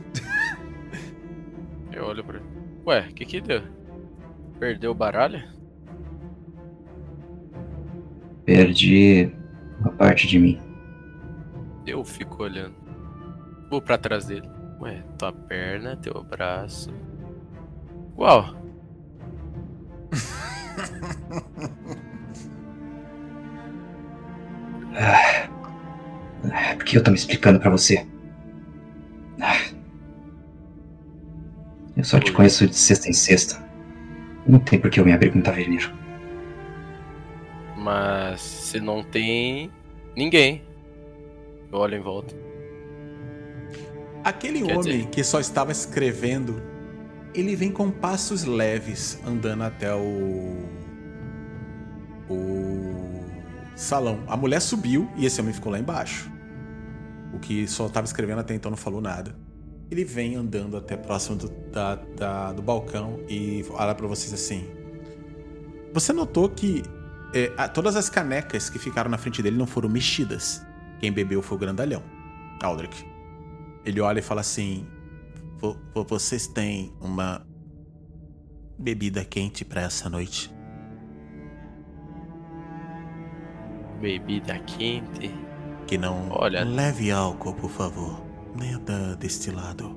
Eu 1.91 2.05
olho 2.05 2.23
pra 2.23 2.37
ele. 2.37 2.47
Ué, 2.87 3.09
o 3.11 3.15
que 3.15 3.25
que 3.25 3.41
deu? 3.41 3.63
Perdeu 4.59 4.91
o 4.91 4.95
baralho? 4.95 5.43
Perdi 8.45 9.33
uma 9.81 9.91
parte 9.93 10.27
de 10.27 10.39
mim. 10.39 10.61
Eu 11.87 12.05
fico 12.05 12.43
olhando. 12.43 12.75
Vou 13.71 13.81
pra 13.81 13.99
trás 13.99 14.27
dele. 14.27 14.49
Ué, 14.81 15.03
tua 15.19 15.33
perna, 15.33 15.97
teu 15.97 16.23
braço. 16.23 16.91
Uau! 18.17 18.55
Ah, 24.99 26.75
por 26.75 26.85
que 26.85 26.97
eu 26.97 27.03
tô 27.03 27.11
me 27.11 27.17
explicando 27.17 27.61
pra 27.61 27.71
você? 27.71 28.07
Ah. 29.41 29.57
Eu 31.97 32.05
só 32.05 32.19
te 32.21 32.33
conheço 32.33 32.67
de 32.67 32.75
sexta 32.77 33.09
em 33.09 33.13
sexta. 33.13 33.65
Não 34.47 34.59
tem 34.59 34.79
por 34.81 34.91
que 34.91 35.01
eu 35.01 35.05
me 35.05 35.13
abrir 35.13 35.31
com 35.33 35.39
um 35.39 35.43
taverneiro. 35.43 35.93
Mas 37.77 38.41
se 38.41 38.81
não 38.81 39.03
tem 39.03 39.71
ninguém. 40.17 40.63
Eu 41.73 41.79
olho 41.79 41.97
em 41.97 42.01
volta. 42.01 42.35
Aquele 44.25 44.63
Quer 44.63 44.77
homem 44.79 44.99
dizer- 44.99 45.07
que 45.11 45.23
só 45.25 45.39
estava 45.41 45.73
escrevendo, 45.73 46.63
ele 47.35 47.55
vem 47.55 47.71
com 47.71 47.91
passos 47.91 48.45
leves 48.45 49.21
andando 49.27 49.63
até 49.63 49.95
o. 49.95 50.65
o 52.29 53.06
salão. 53.77 54.25
A 54.27 54.37
mulher 54.37 54.61
subiu 54.61 55.09
e 55.17 55.25
esse 55.27 55.41
homem 55.41 55.53
ficou 55.53 55.71
lá 55.71 55.79
embaixo. 55.79 56.31
O 57.33 57.39
que 57.39 57.67
só 57.69 57.87
estava 57.87 58.07
escrevendo 58.07 58.41
até 58.41 58.55
então 58.55 58.71
não 58.71 58.77
falou 58.77 59.01
nada. 59.01 59.37
Ele 59.91 60.05
vem 60.05 60.35
andando 60.35 60.77
até 60.77 60.97
próximo 60.97 61.37
do, 61.37 61.49
da- 61.71 61.95
da- 62.17 62.53
do 62.53 62.63
balcão 62.63 63.21
e 63.29 63.65
olha 63.71 63.95
pra 63.95 64.07
vocês 64.09 64.33
assim. 64.33 64.67
Você 65.93 66.13
notou 66.13 66.49
que 66.49 66.83
é, 67.35 67.49
todas 67.69 67.95
as 67.97 68.09
canecas 68.09 68.69
que 68.71 68.79
ficaram 68.79 69.11
na 69.11 69.19
frente 69.19 69.43
dele 69.43 69.57
não 69.57 69.67
foram 69.67 69.89
mexidas. 69.89 70.65
Quem 70.99 71.13
bebeu 71.13 71.43
foi 71.43 71.57
o 71.57 71.61
grandalhão, 71.61 72.03
Aldrich. 72.63 73.07
Ele 73.85 74.01
olha 74.01 74.19
e 74.21 74.23
fala 74.23 74.41
assim: 74.41 74.87
"Vo- 75.59 75.77
vo- 75.95 76.05
Vocês 76.05 76.47
têm 76.47 76.93
uma 77.01 77.47
bebida 78.79 79.25
quente 79.25 79.65
pra 79.65 79.83
essa 79.83 80.09
noite? 80.09 80.53
Bebida 84.01 84.59
quente. 84.61 85.31
Que 85.87 85.97
não 85.97 86.29
Olha. 86.31 86.65
leve 86.65 87.11
álcool, 87.11 87.55
por 87.55 87.71
favor. 87.71 88.21
Nada 88.55 89.17
destilado. 89.17 89.97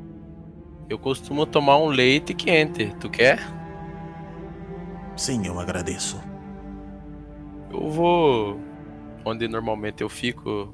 Eu 0.90 0.98
costumo 0.98 1.46
tomar 1.46 1.78
um 1.78 1.88
leite 1.88 2.34
quente. 2.34 2.94
Tu 3.00 3.10
quer? 3.10 3.40
Sim, 5.16 5.46
eu 5.46 5.60
agradeço. 5.60 6.20
Eu 7.72 7.90
vou 7.90 8.60
onde 9.26 9.48
normalmente 9.48 10.02
eu 10.02 10.10
fico 10.10 10.74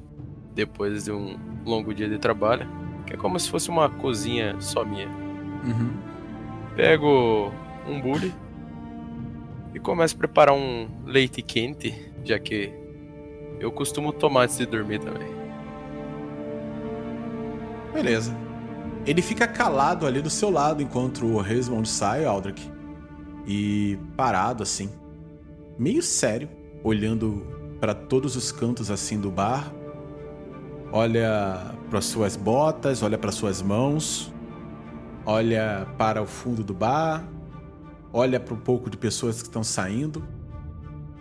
depois 0.54 1.04
de 1.04 1.12
um 1.12 1.38
longo 1.64 1.92
dia 1.92 2.08
de 2.08 2.18
trabalho. 2.18 2.66
Que 3.06 3.14
é 3.14 3.16
como 3.16 3.38
se 3.38 3.50
fosse 3.50 3.68
uma 3.68 3.88
cozinha 3.88 4.56
só 4.60 4.84
minha. 4.84 5.08
Uhum. 5.08 5.92
Pego 6.74 7.52
um 7.86 8.00
bule 8.00 8.32
e 9.74 9.78
começo 9.78 10.14
a 10.14 10.18
preparar 10.18 10.54
um 10.54 10.88
leite 11.04 11.42
quente, 11.42 11.94
já 12.24 12.38
que 12.38 12.72
eu 13.58 13.72
costumo 13.72 14.12
tomar 14.12 14.42
antes 14.42 14.58
de 14.58 14.66
dormir 14.66 15.00
também. 15.00 15.28
Beleza. 17.92 18.36
Ele 19.06 19.22
fica 19.22 19.46
calado 19.46 20.06
ali 20.06 20.20
do 20.20 20.28
seu 20.28 20.50
lado 20.50 20.82
enquanto 20.82 21.24
o 21.24 21.40
Resmond 21.40 21.88
sai, 21.88 22.24
Aldrich. 22.24 22.70
E 23.46 23.96
parado 24.16 24.62
assim, 24.62 24.90
meio 25.78 26.02
sério, 26.02 26.48
olhando 26.82 27.46
para 27.80 27.94
todos 27.94 28.34
os 28.34 28.50
cantos 28.50 28.90
assim 28.90 29.20
do 29.20 29.30
bar. 29.30 29.72
Olha 30.92 31.74
para 31.88 32.00
suas 32.00 32.36
botas, 32.36 33.02
olha 33.02 33.16
para 33.16 33.30
suas 33.30 33.62
mãos, 33.62 34.32
olha 35.24 35.86
para 35.96 36.20
o 36.20 36.26
fundo 36.26 36.64
do 36.64 36.74
bar, 36.74 37.24
olha 38.12 38.40
para 38.40 38.54
um 38.54 38.58
pouco 38.58 38.90
de 38.90 38.96
pessoas 38.96 39.40
que 39.40 39.48
estão 39.48 39.62
saindo. 39.62 40.26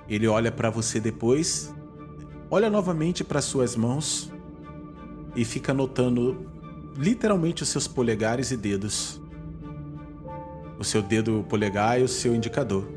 Ele 0.09 0.27
olha 0.27 0.51
para 0.51 0.69
você 0.69 0.99
depois 0.99 1.74
olha 2.49 2.69
novamente 2.69 3.23
para 3.23 3.41
suas 3.41 3.75
mãos 3.75 4.31
e 5.35 5.43
fica 5.43 5.73
notando 5.73 6.49
literalmente 6.97 7.63
os 7.63 7.69
seus 7.69 7.87
polegares 7.87 8.51
e 8.51 8.57
dedos. 8.57 9.21
O 10.79 10.83
seu 10.83 11.01
dedo 11.01 11.45
polegar 11.49 11.99
e 11.99 12.03
o 12.03 12.07
seu 12.07 12.35
indicador. 12.35 12.87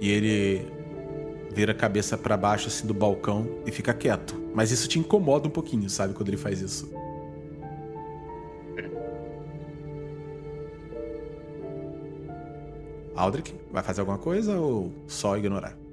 E 0.00 0.10
ele 0.10 0.66
vira 1.54 1.72
a 1.72 1.74
cabeça 1.74 2.18
para 2.18 2.36
baixo 2.36 2.68
assim 2.68 2.86
do 2.86 2.92
balcão 2.92 3.48
e 3.64 3.72
fica 3.72 3.94
quieto. 3.94 4.34
Mas 4.54 4.70
isso 4.70 4.88
te 4.88 4.98
incomoda 4.98 5.48
um 5.48 5.50
pouquinho, 5.50 5.88
sabe, 5.88 6.12
quando 6.12 6.28
ele 6.28 6.36
faz 6.36 6.60
isso. 6.60 6.90
Aldrich, 13.14 13.54
vai 13.72 13.82
fazer 13.82 14.00
alguma 14.02 14.18
coisa 14.18 14.58
ou 14.58 14.92
só 15.06 15.38
ignorar? 15.38 15.85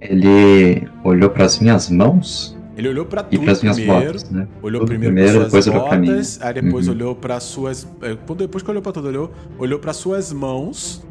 Ele 0.00 0.88
olhou 1.04 1.30
para 1.30 1.44
as 1.44 1.58
minhas 1.58 1.88
mãos 1.88 2.56
Ele 2.76 2.88
olhou 2.88 3.06
para 3.06 3.22
e 3.22 3.36
tudo 3.36 3.42
para 3.44 3.52
as 3.52 3.62
minhas 3.62 3.76
primeiro, 3.78 4.04
botas, 4.12 4.30
né? 4.30 4.46
olhou 4.62 4.80
Tudo 4.80 4.88
primeiro, 4.88 5.14
primeiro, 5.14 5.38
para 5.38 5.44
depois 5.46 5.64
suas 5.64 5.74
olhou 5.76 5.88
pra 5.88 5.98
mim. 5.98 6.08
botas, 6.08 6.38
aí 6.42 6.54
depois 6.54 6.86
Uhum. 6.88 6.94
olhou 6.94 7.14
para 7.14 7.40
suas, 7.40 7.86
quando- 8.26 8.38
depois 8.40 8.62
que 8.62 8.70
olhou 8.70 8.82
para 8.82 8.92
tudo, 8.92 9.08
olhou, 9.08 9.30
olhou 9.58 9.78
para 9.78 9.92
suas 9.94 10.32
mãos. 10.32 11.02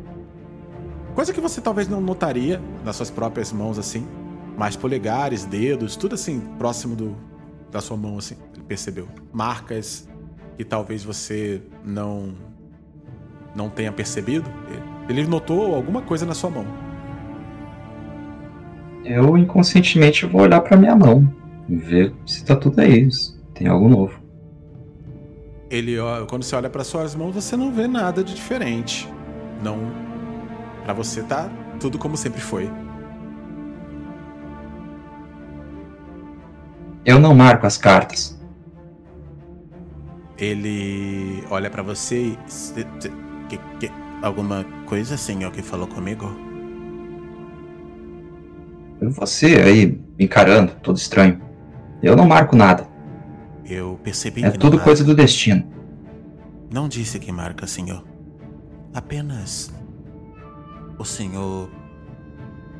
Coisa 1.15 1.33
que 1.33 1.41
você 1.41 1.61
talvez 1.61 1.87
não 1.87 1.99
notaria 2.01 2.61
nas 2.83 2.97
suas 2.97 3.09
próprias 3.09 3.51
mãos 3.51 3.79
assim, 3.79 4.05
mas 4.57 4.75
polegares, 4.75 5.45
dedos, 5.45 5.95
tudo 5.95 6.13
assim 6.15 6.39
próximo 6.59 6.95
do 6.95 7.15
da 7.71 7.81
sua 7.81 7.97
mão 7.97 8.17
assim, 8.17 8.35
ele 8.53 8.63
percebeu. 8.63 9.07
Marcas 9.33 10.07
que 10.57 10.63
talvez 10.63 11.03
você 11.03 11.61
não 11.83 12.33
não 13.55 13.69
tenha 13.69 13.91
percebido. 13.91 14.49
Ele 15.09 15.25
notou 15.25 15.73
alguma 15.73 16.01
coisa 16.01 16.25
na 16.25 16.33
sua 16.33 16.49
mão. 16.49 16.65
Eu 19.05 19.37
inconscientemente 19.37 20.25
vou 20.25 20.41
olhar 20.41 20.59
para 20.61 20.75
minha 20.75 20.95
mão 20.95 21.31
ver 21.69 22.13
se 22.25 22.43
tá 22.43 22.55
tudo 22.55 22.79
aí, 22.81 23.09
se 23.11 23.35
tem 23.53 23.67
algo 23.67 23.87
novo. 23.87 24.19
Ele, 25.69 25.97
ó, 25.99 26.25
quando 26.25 26.43
você 26.43 26.55
olha 26.55 26.69
para 26.69 26.83
suas 26.83 27.15
mãos, 27.15 27.33
você 27.35 27.55
não 27.55 27.71
vê 27.71 27.87
nada 27.87 28.23
de 28.23 28.33
diferente. 28.33 29.07
Não, 29.63 29.77
Pra 30.83 30.93
você 30.93 31.23
tá 31.23 31.49
tudo 31.79 31.97
como 31.97 32.15
sempre 32.15 32.39
foi. 32.39 32.69
Eu 37.03 37.19
não 37.19 37.33
marco 37.33 37.65
as 37.65 37.77
cartas. 37.77 38.39
Ele 40.37 41.43
olha 41.49 41.69
pra 41.69 41.81
você 41.81 42.17
e 42.21 42.37
"Cê- 42.47 42.85
cê- 42.99 43.11
que, 43.49 43.57
que, 43.79 43.91
alguma 44.21 44.63
coisa, 44.85 45.17
senhor, 45.17 45.51
que 45.51 45.61
falou 45.61 45.87
comigo? 45.87 46.29
Você 49.11 49.61
aí 49.61 49.87
me 50.17 50.25
encarando, 50.25 50.73
todo 50.81 50.97
estranho. 50.97 51.41
Eu 52.01 52.15
não 52.15 52.27
marco 52.27 52.55
nada. 52.55 52.87
Eu 53.65 53.99
percebi 54.03 54.43
É 54.43 54.51
que 54.51 54.59
tudo 54.59 54.77
não 54.77 54.83
coisa 54.83 55.03
do 55.03 55.15
destino. 55.15 55.67
Não 56.71 56.87
disse 56.87 57.19
que 57.19 57.31
marca, 57.31 57.65
senhor. 57.65 58.03
Apenas 58.93 59.73
o 60.97 61.03
senhor 61.03 61.69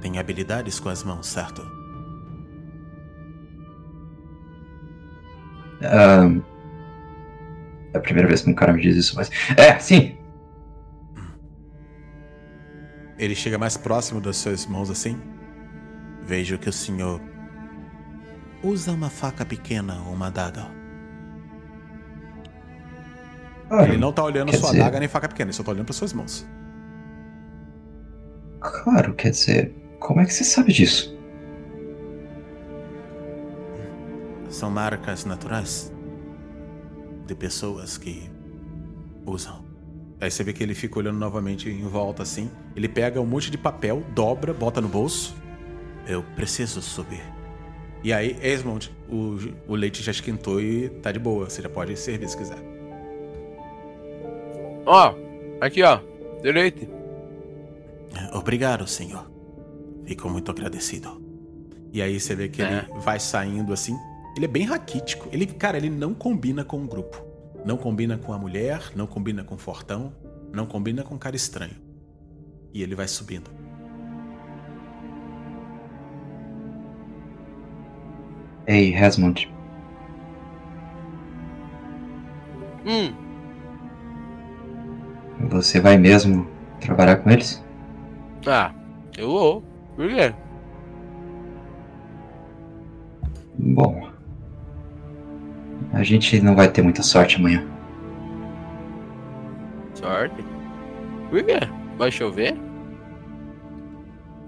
tem 0.01 0.19
habilidades 0.19 0.79
com 0.79 0.89
as 0.89 1.03
mãos, 1.03 1.27
certo? 1.27 1.65
É 5.81 7.97
a 7.97 7.99
primeira 7.99 8.27
vez 8.27 8.41
que 8.41 8.49
um 8.49 8.53
cara 8.53 8.73
me 8.73 8.81
diz 8.81 8.95
isso, 8.95 9.15
mas. 9.15 9.29
É, 9.57 9.77
sim! 9.79 10.17
Ele 13.17 13.33
chega 13.33 13.57
mais 13.57 13.77
próximo 13.77 14.19
das 14.19 14.37
suas 14.37 14.65
mãos 14.65 14.89
assim. 14.89 15.17
Vejo 16.25 16.57
que 16.57 16.69
o 16.69 16.73
senhor 16.73 17.21
usa 18.63 18.91
uma 18.91 19.09
faca 19.09 19.45
pequena 19.45 20.01
ou 20.07 20.13
uma 20.13 20.27
adaga. 20.27 20.65
Claro, 23.67 23.83
Ele 23.91 23.97
não 23.97 24.11
tá 24.13 24.23
olhando 24.23 24.55
sua 24.55 24.69
dizer- 24.71 24.81
adaga 24.81 24.99
nem 24.99 25.07
faca 25.07 25.27
pequena, 25.27 25.49
ele 25.49 25.55
só 25.57 25.63
tá 25.63 25.71
olhando 25.71 25.85
para 25.85 25.93
suas 25.93 26.13
mãos. 26.13 26.47
Claro, 28.59 29.13
quer 29.13 29.31
dizer, 29.31 29.73
como 29.99 30.19
é 30.21 30.25
que 30.25 30.33
você 30.33 30.43
sabe 30.43 30.71
disso? 30.73 31.15
São 34.49 34.69
marcas 34.71 35.25
naturais 35.25 35.91
de 37.27 37.35
pessoas 37.35 37.97
que 37.97 38.29
usam. 39.25 39.65
Aí 40.21 40.31
você 40.31 40.43
vê 40.43 40.53
que 40.53 40.63
ele 40.63 40.73
fica 40.73 40.97
olhando 40.99 41.19
novamente 41.19 41.69
em 41.69 41.87
volta 41.87 42.23
assim. 42.23 42.49
Ele 42.75 42.87
pega 42.87 43.19
um 43.19 43.25
monte 43.25 43.51
de 43.51 43.57
papel, 43.57 44.03
dobra, 44.13 44.53
bota 44.53 44.79
no 44.79 44.87
bolso. 44.87 45.35
Eu 46.07 46.23
preciso 46.35 46.81
subir. 46.81 47.21
E 48.03 48.13
aí, 48.13 48.37
Esmond, 48.41 48.95
o, 49.09 49.37
o 49.67 49.75
leite 49.75 50.03
já 50.03 50.11
esquentou 50.11 50.61
e 50.61 50.89
tá 50.89 51.11
de 51.11 51.17
boa. 51.19 51.49
Você 51.49 51.61
já 51.61 51.69
pode 51.69 51.95
servir 51.97 52.29
se 52.29 52.37
quiser. 52.37 52.57
Ó, 54.85 55.15
aqui 55.59 55.81
ó, 55.83 55.99
direito. 56.41 56.87
Obrigado, 58.33 58.87
senhor. 58.87 59.29
Fico 60.05 60.29
muito 60.29 60.51
agradecido. 60.51 61.21
E 61.91 62.01
aí 62.01 62.19
você 62.19 62.35
vê 62.35 62.47
que 62.49 62.61
É. 62.61 62.85
ele 62.89 62.99
vai 62.99 63.19
saindo 63.19 63.73
assim. 63.73 63.97
Ele 64.35 64.45
é 64.45 64.49
bem 64.49 64.63
raquítico. 64.65 65.27
Ele, 65.31 65.45
cara, 65.47 65.77
ele 65.77 65.89
não 65.89 66.13
combina 66.13 66.63
com 66.63 66.83
o 66.83 66.87
grupo. 66.87 67.23
Não 67.65 67.77
combina 67.77 68.17
com 68.17 68.31
a 68.31 68.37
mulher, 68.37 68.91
não 68.95 69.07
combina 69.07 69.43
com 69.43 69.55
o 69.55 69.57
fortão, 69.57 70.13
não 70.53 70.67
combina 70.67 71.01
com 71.03 71.15
um 71.15 71.17
cara 71.17 71.35
estranho. 71.35 71.75
E 72.71 72.83
ele 72.83 72.93
vai 72.93 73.07
subindo. 73.07 73.49
Ei, 78.67 78.91
Resmond, 78.91 79.47
Hum, 82.85 83.15
você 85.49 85.79
vai 85.79 85.97
mesmo 85.97 86.47
trabalhar 86.79 87.17
com 87.17 87.29
eles? 87.31 87.63
ah, 88.47 88.71
eu 89.17 89.27
vou. 89.31 89.63
Por 89.95 90.07
quê? 90.09 90.33
Bom. 93.57 94.09
A 95.93 96.03
gente 96.03 96.39
não 96.41 96.55
vai 96.55 96.69
ter 96.71 96.81
muita 96.81 97.01
sorte 97.01 97.37
amanhã. 97.37 97.65
Sorte. 99.93 100.45
Por 101.29 101.43
quê? 101.43 101.59
Vai 101.97 102.11
chover? 102.11 102.55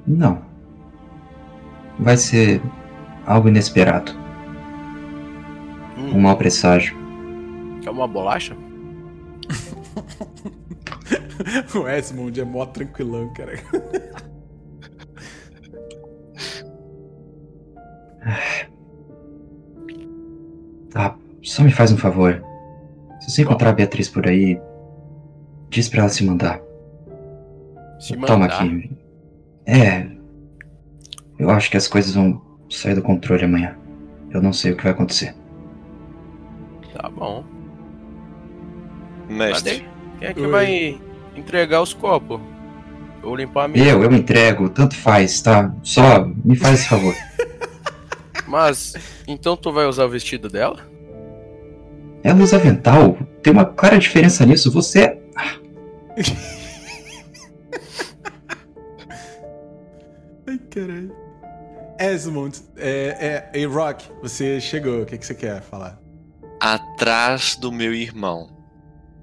Não. 0.05 0.41
Vai 1.99 2.17
ser 2.17 2.61
algo 3.27 3.49
inesperado. 3.49 4.11
Um 5.97 6.15
Hum, 6.15 6.21
mau 6.21 6.37
presságio. 6.37 6.95
quer 7.81 7.89
uma 7.91 8.07
bolacha? 8.07 8.55
o 11.75 11.87
Esmond 11.87 12.39
é 12.39 12.43
mó 12.45 12.65
tranquilão, 12.65 13.31
cara. 13.33 13.53
Tá, 20.91 21.15
só 21.43 21.63
me 21.63 21.71
faz 21.71 21.91
um 21.91 21.97
favor. 21.97 22.43
Se 23.21 23.31
você 23.31 23.41
encontrar 23.41 23.69
a 23.69 23.73
Beatriz 23.73 24.09
por 24.09 24.27
aí, 24.27 24.59
diz 25.69 25.89
pra 25.89 26.01
ela 26.01 26.09
se 26.09 26.23
mandar. 26.25 26.61
Se 27.99 28.15
Toma 28.17 28.37
mandar. 28.39 28.61
aqui. 28.63 28.91
É. 29.65 30.07
Eu 31.37 31.49
acho 31.49 31.69
que 31.69 31.77
as 31.77 31.87
coisas 31.87 32.15
vão 32.15 32.41
sair 32.69 32.95
do 32.95 33.01
controle 33.01 33.45
amanhã. 33.45 33.75
Eu 34.31 34.41
não 34.41 34.51
sei 34.53 34.71
o 34.71 34.77
que 34.77 34.83
vai 34.83 34.91
acontecer. 34.91 35.33
Tá 36.93 37.09
bom. 37.09 37.43
Mestre. 39.29 39.79
Cadê? 39.79 39.85
Quem 40.19 40.27
é 40.27 40.33
que 40.33 40.41
Oi. 40.41 40.47
vai 40.49 41.01
entregar 41.35 41.81
os 41.81 41.93
copos? 41.93 42.39
Ou 43.23 43.35
limpar 43.35 43.65
a 43.65 43.67
minha? 43.67 43.85
Eu, 43.85 44.03
eu 44.03 44.13
entrego, 44.13 44.69
tanto 44.69 44.95
faz, 44.95 45.41
tá? 45.41 45.73
Só 45.83 46.25
me 46.43 46.55
faz 46.55 46.79
esse 46.79 46.89
favor. 46.89 47.13
Mas, 48.47 48.93
então 49.27 49.57
tu 49.57 49.71
vai 49.71 49.85
usar 49.85 50.05
o 50.05 50.09
vestido 50.09 50.49
dela? 50.49 50.79
Ela 52.23 52.41
usa 52.41 52.55
avental. 52.57 53.17
Tem 53.43 53.51
uma 53.53 53.65
clara 53.65 53.99
diferença 53.99 54.45
nisso. 54.45 54.71
Você 54.71 55.01
é. 55.01 55.19
Ai, 60.47 60.57
caralho. 60.69 61.26
Esmond, 61.99 62.59
é, 62.77 63.49
é, 63.53 63.59
e 63.59 63.65
Rock, 63.65 64.05
você 64.21 64.59
chegou. 64.61 65.01
O 65.01 65.05
que, 65.05 65.17
que 65.17 65.25
você 65.25 65.35
quer 65.35 65.61
falar? 65.61 65.99
Atrás 66.59 67.55
do 67.55 67.71
meu 67.71 67.93
irmão. 67.93 68.49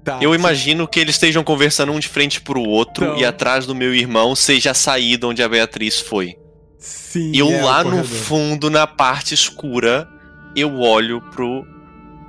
Tá, 0.03 0.19
Eu 0.21 0.35
imagino 0.35 0.87
que 0.87 0.99
eles 0.99 1.15
estejam 1.15 1.43
conversando 1.43 1.91
um 1.91 1.99
de 1.99 2.07
frente 2.07 2.39
pro 2.39 2.61
outro 2.61 3.05
Então. 3.05 3.17
e 3.17 3.25
atrás 3.25 3.65
do 3.65 3.73
meu 3.73 3.93
irmão 3.93 4.35
seja 4.35 4.71
a 4.71 4.75
saída 4.75 5.27
onde 5.27 5.41
a 5.41 5.49
Beatriz 5.49 5.99
foi. 5.99 6.37
Sim, 6.77 7.31
Eu 7.35 7.49
é, 7.49 7.63
lá 7.63 7.83
no 7.83 8.03
fundo, 8.03 8.69
na 8.69 8.85
parte 8.85 9.33
escura, 9.33 10.07
eu 10.55 10.79
olho 10.79 11.19
pro 11.31 11.65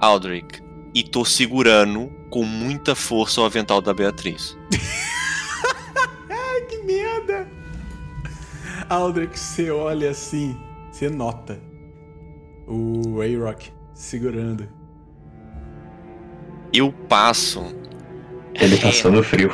Aldrich 0.01 0.62
e 0.94 1.02
tô 1.02 1.23
segurando 1.24 2.10
com 2.31 2.43
muita 2.44 2.94
força 2.94 3.43
o 3.43 3.44
avental 3.44 3.82
da 3.82 3.93
Beatriz. 3.93 4.56
Aldrich, 8.89 9.39
você 9.39 9.71
olha 9.71 10.11
assim, 10.11 10.57
você 10.91 11.09
nota 11.09 11.61
O 12.67 13.21
A-Rock 13.21 13.73
segurando. 13.95 14.69
Eu 16.73 16.93
passo. 16.93 17.65
Ele 18.55 18.77
tá 18.77 18.89
passando 18.89 19.23
frio. 19.23 19.51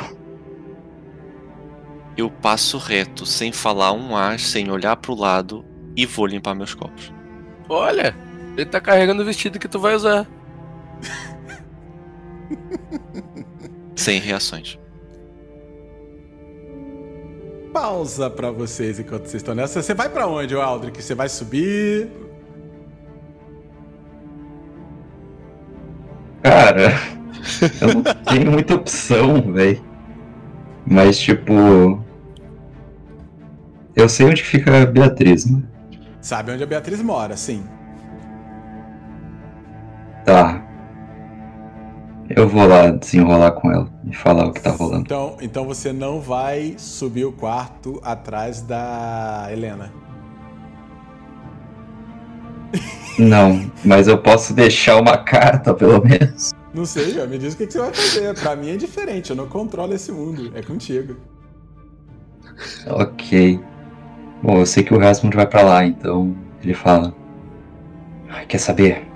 Eu 2.15 2.29
passo 2.29 2.77
reto, 2.77 3.25
sem 3.25 3.51
falar 3.51 3.91
um 3.91 4.15
ar, 4.15 4.39
sem 4.39 4.69
olhar 4.69 4.95
pro 4.97 5.15
lado 5.15 5.65
e 5.95 6.05
vou 6.05 6.27
limpar 6.27 6.53
meus 6.53 6.75
copos. 6.75 7.11
Olha, 7.67 8.15
ele 8.55 8.65
tá 8.65 8.79
carregando 8.79 9.23
o 9.23 9.25
vestido 9.25 9.57
que 9.57 9.67
tu 9.67 9.79
vai 9.79 9.95
usar. 9.95 10.27
Sem 13.95 14.19
reações. 14.19 14.77
Pausa 17.73 18.29
pra 18.29 18.51
vocês 18.51 18.99
enquanto 18.99 19.23
vocês 19.23 19.41
estão 19.41 19.55
nessa. 19.55 19.81
Você 19.81 19.95
vai 19.95 20.07
pra 20.07 20.27
onde, 20.27 20.55
Aldrich? 20.55 21.01
Você 21.01 21.15
vai 21.15 21.27
subir? 21.27 22.07
Cara, 26.43 26.93
eu 27.81 27.95
não 27.95 28.03
tenho 28.03 28.51
muita 28.51 28.75
opção, 28.75 29.51
velho. 29.51 29.83
Mas, 30.85 31.17
tipo. 31.17 32.03
Eu 33.95 34.07
sei 34.07 34.27
onde 34.27 34.43
fica 34.43 34.83
a 34.83 34.85
Beatriz, 34.85 35.49
né? 35.49 35.63
Sabe 36.21 36.51
onde 36.51 36.63
a 36.63 36.67
Beatriz 36.67 37.01
mora, 37.01 37.35
sim. 37.35 37.63
Tá. 40.25 40.62
Eu 42.35 42.47
vou 42.47 42.67
lá 42.67 42.89
desenrolar 42.91 43.51
com 43.51 43.71
ela 43.71 43.89
e 44.09 44.15
falar 44.15 44.47
o 44.47 44.51
que 44.53 44.61
tá 44.61 44.71
rolando. 44.71 45.01
Então, 45.01 45.37
então 45.41 45.65
você 45.65 45.91
não 45.93 46.19
vai 46.21 46.75
subir 46.77 47.25
o 47.25 47.31
quarto 47.31 47.99
atrás 48.03 48.61
da 48.61 49.47
Helena. 49.51 49.91
Não, 53.19 53.71
mas 53.85 54.07
eu 54.07 54.17
posso 54.17 54.53
deixar 54.53 54.99
uma 54.99 55.17
carta, 55.17 55.73
pelo 55.73 56.03
menos. 56.03 56.51
Não 56.73 56.85
sei, 56.85 57.11
já 57.11 57.27
me 57.27 57.37
diz 57.37 57.53
o 57.53 57.57
que, 57.57 57.67
que 57.67 57.73
você 57.73 57.79
vai 57.79 57.93
fazer. 57.93 58.39
Pra 58.39 58.55
mim 58.55 58.71
é 58.71 58.75
diferente, 58.77 59.29
eu 59.29 59.35
não 59.35 59.47
controlo 59.47 59.93
esse 59.93 60.11
mundo. 60.11 60.51
É 60.55 60.61
contigo. 60.63 61.15
Ok. 62.87 63.59
Bom, 64.41 64.57
eu 64.59 64.65
sei 64.65 64.83
que 64.83 64.93
o 64.93 64.97
Rasmund 64.99 65.35
vai 65.35 65.45
pra 65.45 65.61
lá, 65.61 65.85
então 65.85 66.35
ele 66.63 66.73
fala. 66.73 67.13
"Ah, 68.29 68.43
Quer 68.45 68.57
saber? 68.57 69.07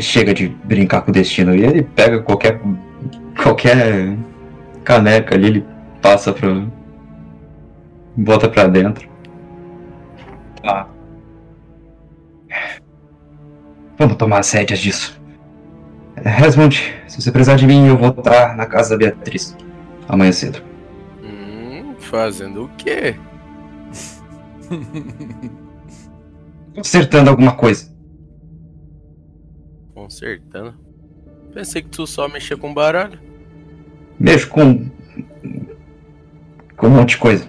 Chega 0.00 0.32
de 0.32 0.48
brincar 0.48 1.02
com 1.02 1.10
o 1.10 1.14
destino. 1.14 1.54
E 1.54 1.64
ele 1.64 1.82
pega 1.82 2.20
qualquer. 2.22 2.60
qualquer 3.42 4.16
caneca 4.82 5.34
ali, 5.34 5.46
ele 5.46 5.66
passa 6.00 6.32
pro. 6.32 6.70
bota 8.16 8.48
pra 8.48 8.66
dentro. 8.66 9.08
Tá. 10.62 10.88
Vamos 13.98 14.16
tomar 14.16 14.38
as 14.38 14.50
rédeas 14.50 14.80
disso. 14.80 15.20
Resmund, 16.16 16.94
se 17.06 17.20
você 17.20 17.30
precisar 17.30 17.56
de 17.56 17.66
mim, 17.66 17.86
eu 17.86 17.96
vou 17.96 18.08
estar 18.08 18.56
na 18.56 18.66
casa 18.66 18.90
da 18.90 18.96
Beatriz. 18.96 19.56
Amanhã 20.08 20.32
cedo. 20.32 20.62
Hum, 21.22 21.94
fazendo 21.98 22.64
o 22.64 22.68
quê? 22.76 23.14
Consertando 26.74 27.30
alguma 27.30 27.52
coisa. 27.52 27.93
Consertando. 30.04 30.74
Pensei 31.54 31.80
que 31.80 31.88
tu 31.88 32.06
só 32.06 32.28
mexia 32.28 32.58
com 32.58 32.74
baralho. 32.74 33.18
Mexo 34.20 34.50
com. 34.50 34.90
com 36.76 36.86
um 36.88 36.90
monte 36.90 37.10
de 37.10 37.16
coisa. 37.16 37.48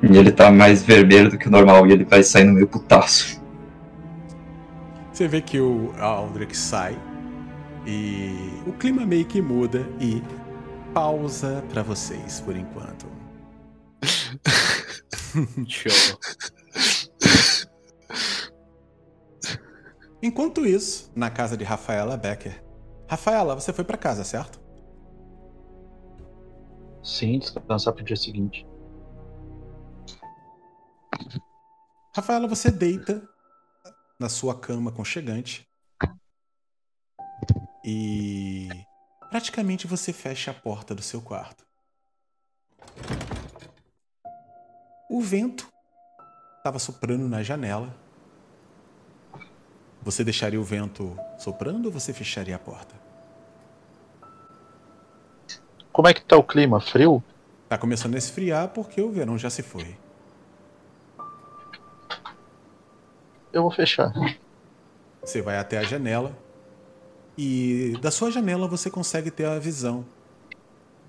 E 0.00 0.16
ele 0.16 0.30
tá 0.30 0.52
mais 0.52 0.84
vermelho 0.84 1.30
do 1.30 1.36
que 1.36 1.48
o 1.48 1.50
normal 1.50 1.84
e 1.88 1.92
ele 1.92 2.04
vai 2.04 2.22
saindo 2.22 2.52
meio 2.52 2.68
putaço. 2.68 3.42
Você 5.12 5.26
vê 5.26 5.40
que 5.40 5.58
o 5.58 5.92
Aldrich 5.98 6.56
sai 6.56 6.96
e 7.84 8.62
o 8.64 8.72
clima 8.72 9.04
meio 9.04 9.24
que 9.24 9.42
muda 9.42 9.84
e 10.00 10.22
pausa 10.94 11.64
pra 11.70 11.82
vocês 11.82 12.40
por 12.40 12.56
enquanto. 12.56 13.08
Show. 15.66 16.20
Enquanto 20.22 20.66
isso, 20.66 21.12
na 21.14 21.30
casa 21.30 21.56
de 21.56 21.64
Rafaela 21.64 22.16
Becker. 22.16 22.64
Rafaela, 23.08 23.54
você 23.54 23.72
foi 23.72 23.84
pra 23.84 23.96
casa, 23.96 24.24
certo? 24.24 24.60
Sim, 27.02 27.38
descansar 27.38 27.94
pro 27.94 28.04
dia 28.04 28.16
seguinte. 28.16 28.66
Rafaela, 32.14 32.48
você 32.48 32.70
deita 32.70 33.22
na 34.18 34.28
sua 34.28 34.58
cama 34.58 34.90
conchegante 34.90 35.68
e 37.84 38.68
praticamente 39.30 39.86
você 39.86 40.12
fecha 40.12 40.50
a 40.50 40.54
porta 40.54 40.94
do 40.94 41.02
seu 41.02 41.22
quarto. 41.22 41.64
O 45.08 45.22
vento 45.22 45.72
estava 46.58 46.78
soprando 46.78 47.28
na 47.28 47.42
janela. 47.42 48.07
Você 50.08 50.24
deixaria 50.24 50.58
o 50.58 50.64
vento 50.64 51.14
soprando 51.36 51.84
ou 51.84 51.92
você 51.92 52.14
fecharia 52.14 52.56
a 52.56 52.58
porta? 52.58 52.94
Como 55.92 56.08
é 56.08 56.14
que 56.14 56.22
tá 56.22 56.34
o 56.34 56.42
clima? 56.42 56.80
Frio? 56.80 57.22
Tá 57.68 57.76
começando 57.76 58.14
a 58.14 58.16
esfriar 58.16 58.68
porque 58.68 59.02
o 59.02 59.12
verão 59.12 59.36
já 59.36 59.50
se 59.50 59.62
foi. 59.62 59.98
Eu 63.52 63.60
vou 63.60 63.70
fechar. 63.70 64.10
Você 65.20 65.42
vai 65.42 65.58
até 65.58 65.76
a 65.76 65.82
janela 65.82 66.34
e 67.36 67.92
da 68.00 68.10
sua 68.10 68.30
janela 68.30 68.66
você 68.66 68.90
consegue 68.90 69.30
ter 69.30 69.44
a 69.44 69.58
visão 69.58 70.06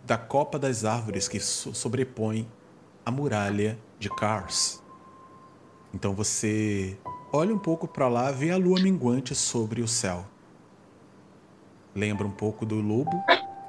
da 0.04 0.18
copa 0.18 0.60
das 0.60 0.84
árvores 0.84 1.30
que 1.30 1.40
so 1.40 1.74
sobrepõe 1.74 2.46
a 3.06 3.12
muralha 3.12 3.80
de 3.98 4.10
Kars. 4.10 4.84
Então 5.94 6.14
você 6.14 6.98
olha 7.32 7.54
um 7.54 7.60
pouco 7.60 7.88
para 7.88 8.08
lá, 8.08 8.32
vê 8.32 8.52
a 8.52 8.58
lua 8.58 8.80
minguante 8.80 9.36
sobre 9.36 9.82
o 9.82 9.88
céu. 9.88 10.26
Lembra 11.96 12.26
um 12.26 12.32
pouco 12.32 12.66
do 12.66 12.76
lobo, 12.76 13.24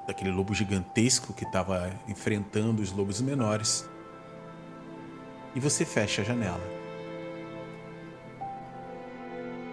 daquele 0.06 0.30
lobo 0.30 0.54
gigantesco 0.54 1.32
que 1.32 1.44
estava 1.44 1.90
enfrentando 2.08 2.82
os 2.82 2.92
lobos 2.92 3.20
menores. 3.20 3.88
E 5.54 5.60
você 5.60 5.84
fecha 5.84 6.22
a 6.22 6.24
janela. 6.24 6.62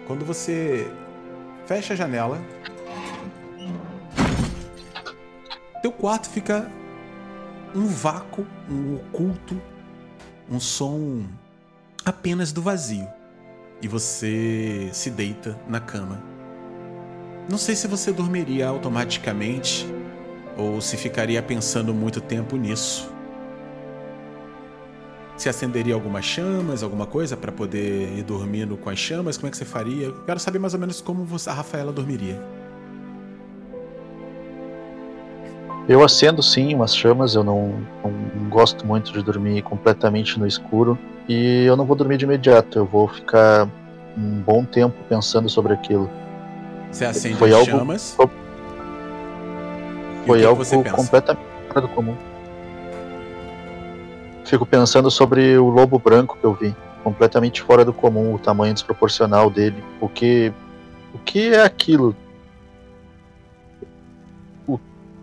Quando 0.06 0.24
você 0.24 0.90
fecha 1.66 1.92
a 1.92 1.96
janela, 1.96 2.40
teu 5.82 5.92
quarto 5.92 6.28
fica 6.28 6.70
um 7.74 7.86
vácuo, 7.86 8.46
um 8.68 8.96
oculto, 8.96 9.60
um 10.50 10.58
som 10.58 11.26
apenas 12.04 12.52
do 12.52 12.62
vazio. 12.62 13.17
E 13.80 13.86
você 13.88 14.88
se 14.92 15.10
deita 15.10 15.58
na 15.68 15.80
cama. 15.80 16.22
Não 17.48 17.56
sei 17.56 17.74
se 17.74 17.86
você 17.86 18.12
dormiria 18.12 18.68
automaticamente 18.68 19.86
ou 20.56 20.80
se 20.80 20.96
ficaria 20.96 21.42
pensando 21.42 21.94
muito 21.94 22.20
tempo 22.20 22.56
nisso. 22.56 23.10
Se 25.36 25.48
acenderia 25.48 25.94
algumas 25.94 26.24
chamas, 26.24 26.82
alguma 26.82 27.06
coisa 27.06 27.36
para 27.36 27.52
poder 27.52 28.18
ir 28.18 28.24
dormindo 28.24 28.76
com 28.76 28.90
as 28.90 28.98
chamas? 28.98 29.36
Como 29.36 29.46
é 29.46 29.50
que 29.52 29.56
você 29.56 29.64
faria? 29.64 30.12
Quero 30.26 30.40
saber 30.40 30.58
mais 30.58 30.74
ou 30.74 30.80
menos 30.80 31.00
como 31.00 31.24
a 31.46 31.52
Rafaela 31.52 31.92
dormiria. 31.92 32.57
Eu 35.88 36.04
acendo 36.04 36.42
sim 36.42 36.74
umas 36.74 36.94
chamas, 36.94 37.34
eu 37.34 37.42
não, 37.42 37.80
não 38.04 38.48
gosto 38.50 38.86
muito 38.86 39.10
de 39.10 39.22
dormir 39.22 39.62
completamente 39.62 40.38
no 40.38 40.46
escuro. 40.46 40.98
E 41.26 41.64
eu 41.64 41.76
não 41.76 41.84
vou 41.86 41.96
dormir 41.96 42.18
de 42.18 42.24
imediato, 42.26 42.78
eu 42.78 42.84
vou 42.84 43.08
ficar 43.08 43.66
um 44.16 44.40
bom 44.40 44.64
tempo 44.64 44.94
pensando 45.08 45.48
sobre 45.48 45.72
aquilo. 45.72 46.10
Você 46.92 47.04
acende 47.06 47.36
Foi 47.36 47.50
as 47.50 47.56
algo- 47.56 47.70
chamas. 47.70 48.14
foi- 50.26 50.44
algo 50.44 50.62
completamente 50.92 51.46
fora 51.68 51.80
do 51.80 51.88
comum. 51.88 52.14
Fico 54.44 54.64
pensando 54.66 55.10
sobre 55.10 55.56
o 55.58 55.68
lobo 55.68 55.98
branco 55.98 56.36
que 56.38 56.44
eu 56.44 56.54
vi. 56.54 56.74
Completamente 57.04 57.62
fora 57.62 57.84
do 57.84 57.92
comum, 57.92 58.34
o 58.34 58.38
tamanho 58.38 58.74
desproporcional 58.74 59.48
dele. 59.50 59.82
O 60.00 60.08
que. 60.08 60.52
O 61.14 61.18
que 61.18 61.54
é 61.54 61.62
aquilo? 61.62 62.14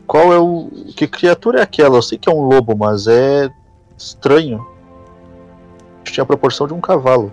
Qual 0.08 0.34
é 0.34 0.40
o. 0.40 0.70
Que 0.96 1.08
criatura 1.08 1.60
é 1.60 1.62
aquela? 1.62 1.98
Eu 1.98 2.02
sei 2.02 2.18
que 2.18 2.30
é 2.30 2.32
um 2.34 2.42
lobo, 2.42 2.76
mas 2.76 3.08
é 3.08 3.50
estranho. 3.98 4.66
Tinha 6.04 6.24
a 6.24 6.28
proporção 6.28 6.68
de 6.68 6.74
um 6.74 6.82
cavalo. 6.82 7.32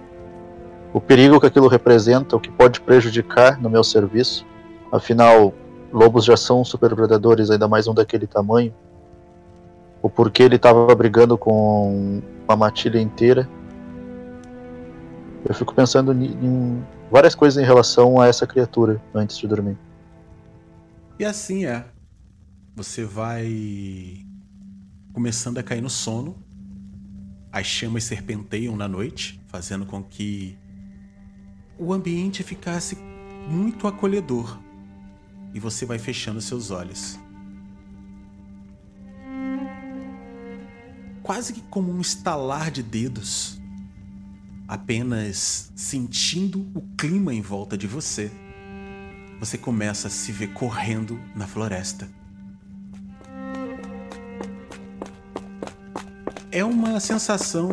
O 0.92 1.00
perigo 1.00 1.40
que 1.40 1.46
aquilo 1.46 1.68
representa, 1.68 2.36
o 2.36 2.40
que 2.40 2.50
pode 2.50 2.80
prejudicar 2.80 3.60
no 3.60 3.70
meu 3.70 3.84
serviço. 3.84 4.46
Afinal, 4.90 5.54
lobos 5.92 6.24
já 6.24 6.36
são 6.36 6.64
super 6.64 6.94
predadores, 6.94 7.50
ainda 7.50 7.68
mais 7.68 7.86
um 7.86 7.94
daquele 7.94 8.26
tamanho. 8.26 8.74
O 10.02 10.10
porquê 10.10 10.42
ele 10.42 10.56
estava 10.56 10.94
brigando 10.94 11.38
com 11.38 12.20
uma 12.44 12.56
matilha 12.56 13.00
inteira. 13.00 13.48
Eu 15.44 15.54
fico 15.54 15.74
pensando 15.74 16.12
em 16.12 16.84
várias 17.10 17.34
coisas 17.34 17.62
em 17.62 17.66
relação 17.66 18.20
a 18.20 18.26
essa 18.26 18.46
criatura 18.46 19.00
antes 19.14 19.38
de 19.38 19.46
dormir. 19.46 19.78
E 21.18 21.24
assim 21.24 21.66
é. 21.66 21.84
Você 22.74 23.04
vai 23.04 24.24
começando 25.12 25.58
a 25.58 25.62
cair 25.62 25.82
no 25.82 25.90
sono. 25.90 26.42
As 27.52 27.66
chamas 27.66 28.04
serpenteiam 28.04 28.74
na 28.74 28.88
noite, 28.88 29.38
fazendo 29.46 29.84
com 29.84 30.02
que 30.02 30.56
o 31.78 31.92
ambiente 31.92 32.42
ficasse 32.42 32.96
muito 33.46 33.86
acolhedor. 33.86 34.58
E 35.52 35.60
você 35.60 35.84
vai 35.84 35.98
fechando 35.98 36.40
seus 36.40 36.70
olhos. 36.70 37.18
Quase 41.22 41.52
que 41.52 41.60
como 41.60 41.92
um 41.92 42.00
estalar 42.00 42.70
de 42.70 42.82
dedos, 42.82 43.60
apenas 44.66 45.70
sentindo 45.76 46.66
o 46.74 46.80
clima 46.96 47.34
em 47.34 47.42
volta 47.42 47.76
de 47.76 47.86
você, 47.86 48.32
você 49.38 49.58
começa 49.58 50.08
a 50.08 50.10
se 50.10 50.32
ver 50.32 50.54
correndo 50.54 51.20
na 51.36 51.46
floresta. 51.46 52.21
É 56.54 56.62
uma 56.62 57.00
sensação 57.00 57.70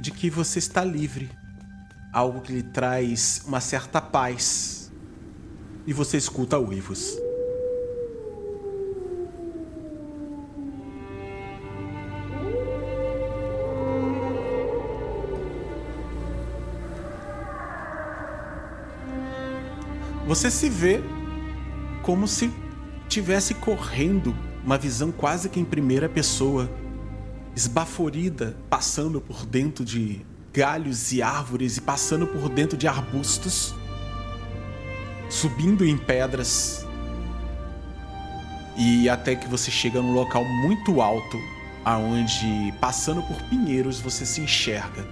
de 0.00 0.10
que 0.10 0.28
você 0.28 0.58
está 0.58 0.84
livre, 0.84 1.30
algo 2.12 2.40
que 2.40 2.52
lhe 2.52 2.62
traz 2.64 3.42
uma 3.46 3.60
certa 3.60 4.00
paz. 4.00 4.90
E 5.86 5.92
você 5.92 6.16
escuta 6.16 6.58
uivos. 6.58 7.16
Você 20.26 20.50
se 20.50 20.68
vê 20.68 21.00
como 22.02 22.26
se 22.26 22.52
tivesse 23.08 23.54
correndo, 23.54 24.34
uma 24.64 24.76
visão 24.76 25.12
quase 25.12 25.48
que 25.48 25.60
em 25.60 25.64
primeira 25.64 26.08
pessoa, 26.08 26.68
esbaforida, 27.54 28.56
passando 28.68 29.20
por 29.20 29.44
dentro 29.44 29.84
de 29.84 30.24
galhos 30.52 31.12
e 31.12 31.22
árvores 31.22 31.76
e 31.76 31.80
passando 31.80 32.26
por 32.26 32.48
dentro 32.48 32.76
de 32.76 32.86
arbustos, 32.86 33.74
subindo 35.28 35.84
em 35.84 35.96
pedras, 35.96 36.86
e 38.76 39.08
até 39.08 39.34
que 39.34 39.46
você 39.46 39.70
chega 39.70 40.00
num 40.00 40.14
local 40.14 40.44
muito 40.44 41.00
alto, 41.00 41.38
aonde 41.84 42.72
passando 42.80 43.22
por 43.22 43.36
pinheiros 43.48 44.00
você 44.00 44.24
se 44.24 44.40
enxerga 44.40 45.06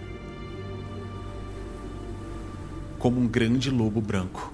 como 2.98 3.18
um 3.18 3.26
grande 3.26 3.70
lobo 3.70 4.00
branco 4.00 4.52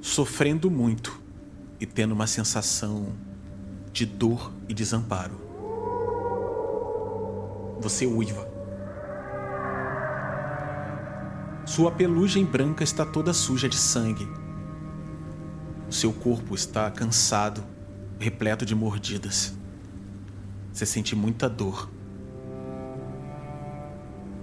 sofrendo 0.00 0.70
muito 0.70 1.20
e 1.80 1.86
tendo 1.86 2.12
uma 2.12 2.26
sensação 2.26 3.12
de 3.92 4.04
dor 4.04 4.52
e 4.68 4.74
desamparo. 4.74 5.43
Você 7.84 8.04
uiva. 8.04 8.48
Sua 11.64 11.92
pelugem 11.92 12.44
branca 12.44 12.82
está 12.82 13.06
toda 13.06 13.32
suja 13.32 13.68
de 13.68 13.76
sangue. 13.76 14.28
O 15.88 15.92
seu 15.92 16.12
corpo 16.12 16.56
está 16.56 16.90
cansado, 16.90 17.62
repleto 18.18 18.66
de 18.66 18.74
mordidas. 18.74 19.54
Você 20.72 20.84
sente 20.84 21.14
muita 21.14 21.48
dor. 21.48 21.88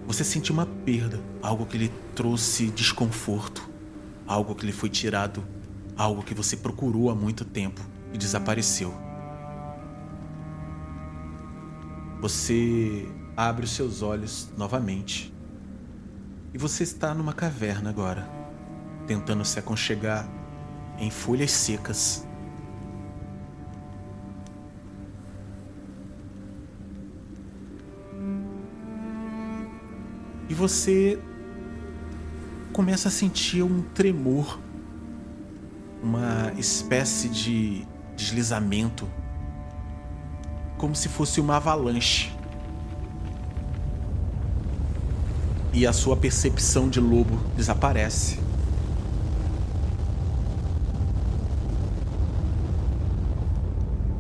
Você 0.07 0.23
sente 0.23 0.53
uma 0.53 0.65
perda, 0.65 1.19
algo 1.41 1.65
que 1.65 1.77
lhe 1.77 1.91
trouxe 2.15 2.68
desconforto 2.68 3.69
algo 4.31 4.55
que 4.55 4.65
lhe 4.65 4.72
foi 4.72 4.88
tirado, 4.88 5.43
algo 5.97 6.23
que 6.23 6.34
você 6.34 6.55
procurou 6.55 7.09
há 7.09 7.15
muito 7.15 7.43
tempo 7.43 7.81
e 8.13 8.18
desapareceu. 8.18 8.93
Você 12.22 13.09
abre 13.36 13.66
os 13.66 13.72
seus 13.72 14.02
olhos 14.02 14.49
novamente 14.58 15.32
e 16.53 16.58
você 16.58 16.84
está 16.84 17.14
numa 17.14 17.32
caverna 17.32 17.90
agora, 17.90 18.30
tentando 19.08 19.44
se 19.45 19.58
aconchegar 19.58 20.28
em 20.98 21.10
folhas 21.10 21.52
secas. 21.52 22.28
E 30.49 30.53
você 30.53 31.18
começa 32.74 33.08
a 33.08 33.12
sentir 33.12 33.64
um 33.64 33.82
tremor, 33.94 34.60
uma 36.03 36.52
espécie 36.58 37.30
de 37.30 37.88
deslizamento, 38.18 39.08
como 40.78 40.94
se 40.94 41.08
fosse 41.08 41.40
uma 41.40 41.56
avalanche. 41.56 42.40
E 45.73 45.88
a 45.88 45.93
sua 45.93 46.18
percepção 46.18 46.89
de 46.89 46.99
lobo 46.99 47.38
desaparece. 47.56 48.39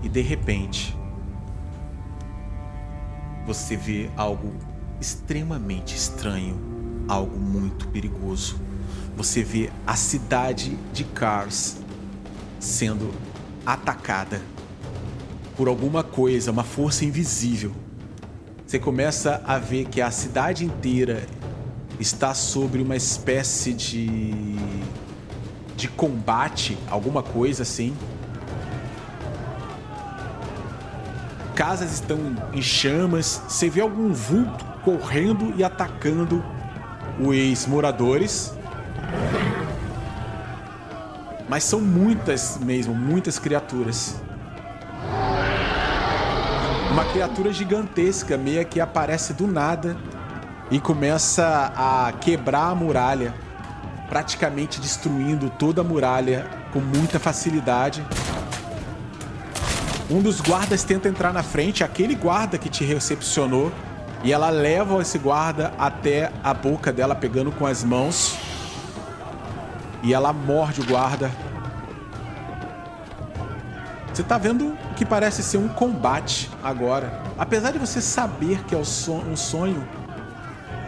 E 0.01 0.09
de 0.09 0.21
repente, 0.21 0.95
você 3.45 3.75
vê 3.75 4.09
algo 4.15 4.53
extremamente 4.99 5.95
estranho 5.95 6.71
algo 7.11 7.37
muito 7.37 7.87
perigoso. 7.89 8.55
Você 9.15 9.43
vê 9.43 9.69
a 9.85 9.95
cidade 9.95 10.77
de 10.93 11.03
Cars 11.03 11.77
sendo 12.59 13.11
atacada 13.65 14.41
por 15.57 15.67
alguma 15.67 16.03
coisa, 16.03 16.51
uma 16.51 16.63
força 16.63 17.03
invisível. 17.03 17.71
Você 18.65 18.79
começa 18.79 19.41
a 19.45 19.59
ver 19.59 19.85
que 19.85 20.01
a 20.01 20.09
cidade 20.09 20.63
inteira 20.65 21.27
está 22.01 22.33
sobre 22.33 22.81
uma 22.81 22.95
espécie 22.95 23.73
de 23.73 24.57
de 25.81 25.87
combate, 25.87 26.77
alguma 26.91 27.23
coisa 27.23 27.63
assim. 27.63 27.97
Casas 31.55 31.93
estão 31.93 32.19
em 32.53 32.61
chamas, 32.61 33.41
você 33.47 33.67
vê 33.67 33.81
algum 33.81 34.13
vulto 34.13 34.63
correndo 34.83 35.53
e 35.57 35.63
atacando 35.63 36.43
os 37.19 37.65
moradores. 37.65 38.53
Mas 41.49 41.63
são 41.63 41.81
muitas 41.81 42.59
mesmo, 42.59 42.93
muitas 42.93 43.39
criaturas. 43.39 44.21
Uma 46.91 47.05
criatura 47.05 47.51
gigantesca 47.51 48.37
meia 48.37 48.63
que 48.63 48.79
aparece 48.79 49.33
do 49.33 49.47
nada 49.47 49.97
e 50.71 50.79
começa 50.79 51.73
a 51.75 52.13
quebrar 52.13 52.69
a 52.69 52.75
muralha, 52.75 53.33
praticamente 54.07 54.79
destruindo 54.79 55.49
toda 55.49 55.81
a 55.81 55.83
muralha 55.83 56.49
com 56.71 56.79
muita 56.79 57.19
facilidade. 57.19 58.03
Um 60.09 60.21
dos 60.21 60.39
guardas 60.39 60.83
tenta 60.83 61.09
entrar 61.09 61.33
na 61.33 61.43
frente, 61.43 61.83
aquele 61.83 62.15
guarda 62.15 62.57
que 62.57 62.69
te 62.69 62.85
recepcionou 62.85 63.71
e 64.23 64.31
ela 64.31 64.49
leva 64.49 65.01
esse 65.01 65.17
guarda 65.17 65.73
até 65.77 66.31
a 66.43 66.53
boca 66.53 66.91
dela, 66.91 67.15
pegando 67.15 67.51
com 67.51 67.65
as 67.65 67.83
mãos. 67.83 68.37
E 70.03 70.13
ela 70.13 70.31
morde 70.31 70.81
o 70.81 70.85
guarda. 70.85 71.29
Você 74.13 74.23
tá 74.23 74.37
vendo 74.37 74.77
que 74.95 75.05
parece 75.05 75.41
ser 75.43 75.57
um 75.57 75.67
combate 75.67 76.49
agora. 76.63 77.21
Apesar 77.37 77.71
de 77.71 77.79
você 77.79 78.01
saber 78.01 78.63
que 78.65 78.75
é 78.75 78.77
um 78.77 78.83
sonho, 79.35 79.87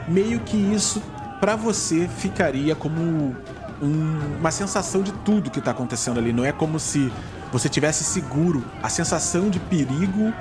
meio 0.07 0.39
que 0.41 0.57
isso 0.57 1.01
para 1.39 1.55
você 1.55 2.07
ficaria 2.07 2.75
como 2.75 3.35
um, 3.81 4.38
uma 4.39 4.51
sensação 4.51 5.01
de 5.01 5.11
tudo 5.11 5.51
que 5.51 5.59
tá 5.59 5.71
acontecendo 5.71 6.19
ali. 6.19 6.31
Não 6.31 6.45
é 6.45 6.51
como 6.51 6.80
se 6.80 7.11
você 7.51 7.67
tivesse 7.67 8.03
seguro. 8.03 8.63
A 8.81 8.89
sensação 8.89 9.49
de 9.49 9.59
perigo 9.59 10.34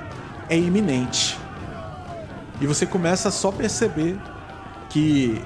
é 0.49 0.57
iminente. 0.57 1.39
E 2.61 2.67
você 2.67 2.87
começa 2.87 3.29
a 3.29 3.33
só 3.33 3.51
perceber 3.51 4.19
que 4.89 5.43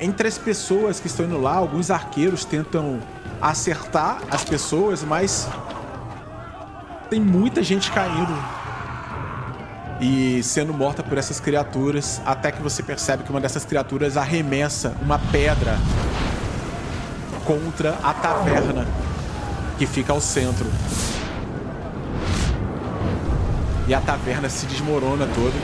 entre 0.00 0.26
as 0.26 0.38
pessoas 0.38 0.98
que 0.98 1.06
estão 1.06 1.26
indo 1.26 1.38
lá, 1.38 1.54
alguns 1.54 1.90
arqueiros 1.90 2.44
tentam 2.44 3.00
acertar 3.40 4.20
as 4.30 4.42
pessoas, 4.42 5.04
mas 5.04 5.48
tem 7.08 7.20
muita 7.20 7.62
gente 7.62 7.90
caindo 7.92 8.59
e 10.00 10.42
sendo 10.42 10.72
morta 10.72 11.02
por 11.02 11.18
essas 11.18 11.38
criaturas, 11.38 12.22
até 12.24 12.50
que 12.50 12.62
você 12.62 12.82
percebe 12.82 13.22
que 13.22 13.30
uma 13.30 13.40
dessas 13.40 13.64
criaturas 13.64 14.16
arremessa 14.16 14.94
uma 15.02 15.18
pedra 15.18 15.78
contra 17.44 17.98
a 18.02 18.14
taverna 18.14 18.86
que 19.78 19.86
fica 19.86 20.12
ao 20.12 20.20
centro. 20.20 20.66
E 23.86 23.92
a 23.92 24.00
taverna 24.00 24.48
se 24.48 24.66
desmorona 24.66 25.26
toda. 25.26 25.56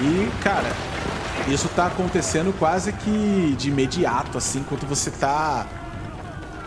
E, 0.00 0.30
cara, 0.42 0.72
Isso 1.48 1.68
tá 1.68 1.86
acontecendo 1.86 2.52
quase 2.58 2.92
que 2.92 3.54
de 3.56 3.68
imediato, 3.68 4.36
assim, 4.36 4.58
enquanto 4.60 4.84
você 4.84 5.12
tá 5.12 5.64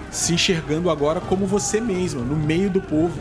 se 0.09 0.33
enxergando 0.33 0.89
agora 0.89 1.19
como 1.19 1.45
você 1.45 1.81
mesmo, 1.81 2.21
no 2.21 2.35
meio 2.35 2.69
do 2.69 2.79
povo, 2.79 3.19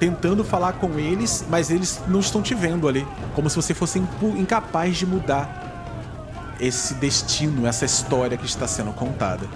tentando 0.00 0.42
falar 0.42 0.72
com 0.72 0.98
eles, 0.98 1.44
mas 1.50 1.70
eles 1.70 2.00
não 2.08 2.20
estão 2.20 2.40
te 2.40 2.54
vendo 2.54 2.88
ali, 2.88 3.06
como 3.34 3.50
se 3.50 3.56
você 3.56 3.74
fosse 3.74 4.02
incapaz 4.38 4.96
de 4.96 5.04
mudar 5.04 6.56
esse 6.58 6.94
destino, 6.94 7.66
essa 7.66 7.84
história 7.84 8.36
que 8.36 8.46
está 8.46 8.66
sendo 8.66 8.92
contada. 8.92 9.46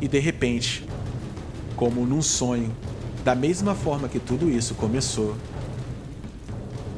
E 0.00 0.08
de 0.08 0.18
repente, 0.18 0.84
como 1.76 2.04
num 2.04 2.20
sonho, 2.20 2.74
da 3.24 3.34
mesma 3.34 3.76
forma 3.76 4.08
que 4.08 4.18
tudo 4.18 4.50
isso 4.50 4.74
começou, 4.74 5.36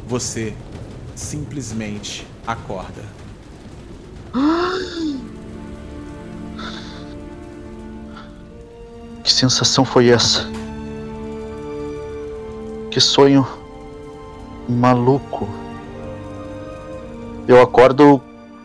você 0.09 0.55
simplesmente 1.15 2.27
acorda. 2.47 3.03
Que 9.23 9.33
sensação 9.33 9.85
foi 9.85 10.09
essa? 10.11 10.56
Que 12.97 13.01
sonho 13.03 13.47
maluco. 14.67 15.47
Eu 17.47 17.61
acordo 17.61 18.23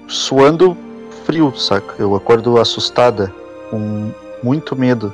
suando 0.07 0.77
frio, 1.25 1.53
saca? 1.53 1.95
Eu 1.99 2.15
acordo 2.15 2.57
assustada, 2.57 3.29
com 3.69 4.09
muito 4.41 4.73
medo. 4.73 5.13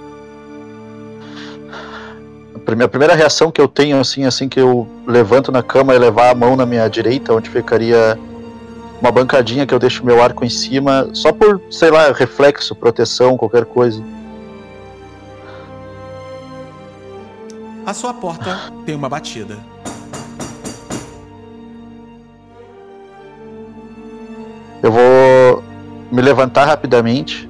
A 2.63 2.87
primeira 2.87 3.15
reação 3.15 3.49
que 3.51 3.59
eu 3.59 3.67
tenho, 3.67 3.99
assim, 3.99 4.23
assim 4.23 4.47
que 4.47 4.59
eu 4.59 4.87
levanto 5.07 5.51
na 5.51 5.63
cama 5.63 5.95
e 5.95 5.97
levar 5.97 6.29
a 6.29 6.35
mão 6.35 6.55
na 6.55 6.67
minha 6.67 6.87
direita, 6.87 7.33
onde 7.33 7.49
ficaria 7.49 8.19
uma 9.01 9.11
bancadinha 9.11 9.65
que 9.65 9.73
eu 9.73 9.79
deixo 9.79 10.05
meu 10.05 10.21
arco 10.21 10.45
em 10.45 10.49
cima, 10.49 11.09
só 11.13 11.33
por, 11.33 11.59
sei 11.71 11.89
lá, 11.89 12.11
reflexo, 12.11 12.75
proteção, 12.75 13.35
qualquer 13.35 13.65
coisa. 13.65 13.99
A 17.87 17.93
sua 17.93 18.13
porta 18.13 18.69
tem 18.85 18.93
uma 18.93 19.07
batida. 19.07 19.57
Eu 24.83 24.91
vou 24.91 25.63
me 26.11 26.21
levantar 26.21 26.65
rapidamente, 26.65 27.49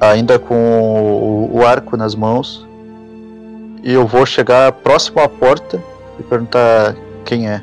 ainda 0.00 0.38
com 0.38 1.50
o, 1.52 1.66
arco 1.66 1.98
nas 1.98 2.14
mãos, 2.14 2.66
e 3.82 3.92
eu 3.92 4.06
vou 4.06 4.24
chegar 4.24 4.72
próximo 4.72 5.20
à 5.20 5.28
porta 5.28 5.84
e 6.18 6.22
perguntar 6.22 6.96
quem 7.26 7.46
é. 7.46 7.62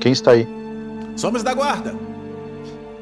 Quem 0.00 0.12
está 0.12 0.30
aí? 0.30 0.48
Somos 1.16 1.42
da 1.42 1.52
guarda. 1.52 1.94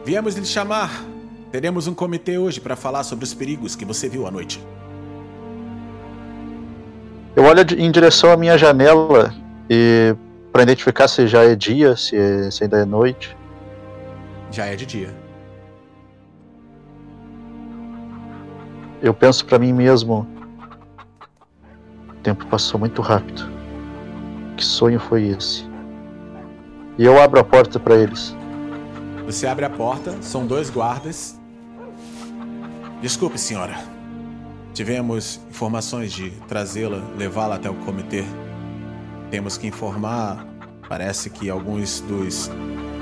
Viemos 0.04 0.34
lhe 0.34 0.44
chamar. 0.44 1.04
Teremos 1.52 1.86
um 1.86 1.94
comitê 1.94 2.36
hoje 2.36 2.60
para 2.60 2.74
falar 2.74 3.04
sobre 3.04 3.24
os 3.24 3.32
perigos 3.32 3.76
que 3.76 3.84
você 3.84 4.08
viu 4.08 4.26
à 4.26 4.30
noite. 4.32 4.60
Eu 7.36 7.44
olho 7.44 7.60
em 7.76 7.90
direção 7.90 8.32
à 8.32 8.36
minha 8.36 8.56
janela 8.56 9.34
e 9.68 10.16
para 10.50 10.62
identificar 10.62 11.06
se 11.06 11.28
já 11.28 11.44
é 11.44 11.54
dia, 11.54 11.94
se, 11.94 12.16
é, 12.16 12.50
se 12.50 12.64
ainda 12.64 12.78
é 12.78 12.84
noite. 12.86 13.36
Já 14.50 14.64
é 14.64 14.74
de 14.74 14.86
dia. 14.86 15.14
Eu 19.02 19.12
penso 19.12 19.44
para 19.44 19.58
mim 19.58 19.70
mesmo. 19.70 20.26
O 22.08 22.14
tempo 22.22 22.46
passou 22.46 22.80
muito 22.80 23.02
rápido. 23.02 23.46
Que 24.56 24.64
sonho 24.64 24.98
foi 24.98 25.24
esse? 25.24 25.68
E 26.96 27.04
eu 27.04 27.20
abro 27.20 27.38
a 27.38 27.44
porta 27.44 27.78
para 27.78 27.96
eles. 27.96 28.34
Você 29.26 29.46
abre 29.46 29.66
a 29.66 29.70
porta, 29.70 30.16
são 30.22 30.46
dois 30.46 30.70
guardas. 30.70 31.38
Desculpe, 33.02 33.36
senhora. 33.38 33.95
Tivemos 34.76 35.40
informações 35.48 36.12
de 36.12 36.28
trazê-la, 36.48 37.02
levá-la 37.16 37.54
até 37.54 37.70
o 37.70 37.74
comitê. 37.76 38.22
Temos 39.30 39.56
que 39.56 39.66
informar, 39.66 40.46
parece 40.86 41.30
que 41.30 41.48
alguns 41.48 42.00
dos 42.00 42.50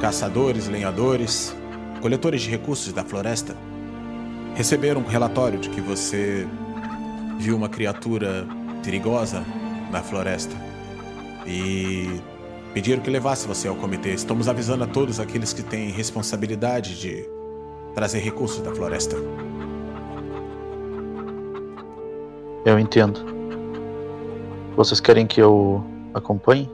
caçadores, 0.00 0.68
lenhadores, 0.68 1.52
coletores 2.00 2.42
de 2.42 2.50
recursos 2.50 2.92
da 2.92 3.02
floresta 3.02 3.56
receberam 4.54 5.00
um 5.00 5.04
relatório 5.04 5.58
de 5.58 5.68
que 5.68 5.80
você 5.80 6.46
viu 7.40 7.56
uma 7.56 7.68
criatura 7.68 8.46
perigosa 8.84 9.44
na 9.90 10.00
floresta 10.00 10.54
e 11.44 12.20
pediram 12.72 13.02
que 13.02 13.10
levasse 13.10 13.48
você 13.48 13.66
ao 13.66 13.74
comitê. 13.74 14.14
Estamos 14.14 14.48
avisando 14.48 14.84
a 14.84 14.86
todos 14.86 15.18
aqueles 15.18 15.52
que 15.52 15.64
têm 15.64 15.90
responsabilidade 15.90 17.00
de 17.00 17.28
trazer 17.96 18.20
recursos 18.20 18.60
da 18.60 18.72
floresta. 18.72 19.16
Eu 22.64 22.78
entendo. 22.78 23.20
Vocês 24.74 24.98
querem 24.98 25.26
que 25.26 25.40
eu 25.40 25.84
acompanhe? 26.14 26.68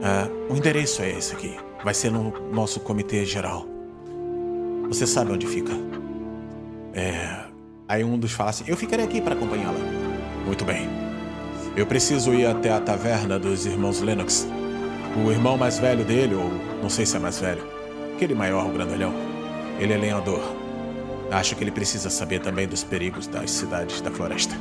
Uh, 0.00 0.52
o 0.52 0.56
endereço 0.56 1.02
é 1.02 1.10
esse 1.10 1.34
aqui. 1.34 1.56
Vai 1.82 1.92
ser 1.92 2.10
no 2.10 2.32
nosso 2.52 2.78
comitê 2.80 3.24
geral. 3.24 3.66
Você 4.88 5.06
sabe 5.06 5.32
onde 5.32 5.46
fica. 5.46 5.72
É. 6.94 7.44
Aí 7.88 8.04
um 8.04 8.16
dos 8.16 8.32
fala 8.32 8.50
assim: 8.50 8.64
Eu 8.66 8.76
ficarei 8.76 9.04
aqui 9.04 9.20
para 9.20 9.34
acompanhá-la. 9.34 9.78
Muito 10.46 10.64
bem. 10.64 10.88
Eu 11.76 11.86
preciso 11.86 12.32
ir 12.32 12.46
até 12.46 12.72
a 12.72 12.80
taverna 12.80 13.38
dos 13.38 13.66
irmãos 13.66 14.00
Lennox. 14.00 14.48
O 15.24 15.30
irmão 15.30 15.56
mais 15.56 15.78
velho 15.78 16.04
dele, 16.04 16.36
ou 16.36 16.50
não 16.80 16.88
sei 16.88 17.04
se 17.04 17.16
é 17.16 17.18
mais 17.18 17.40
velho, 17.40 17.62
aquele 18.14 18.34
maior, 18.34 18.66
o 18.66 18.72
grandalhão, 18.72 19.12
ele 19.80 19.92
é 19.92 19.96
lenhador. 19.96 20.59
Acho 21.30 21.54
que 21.54 21.62
ele 21.62 21.70
precisa 21.70 22.10
saber 22.10 22.40
também 22.40 22.66
dos 22.66 22.82
perigos 22.82 23.28
das 23.28 23.52
cidades 23.52 24.00
da 24.00 24.10
floresta. 24.10 24.56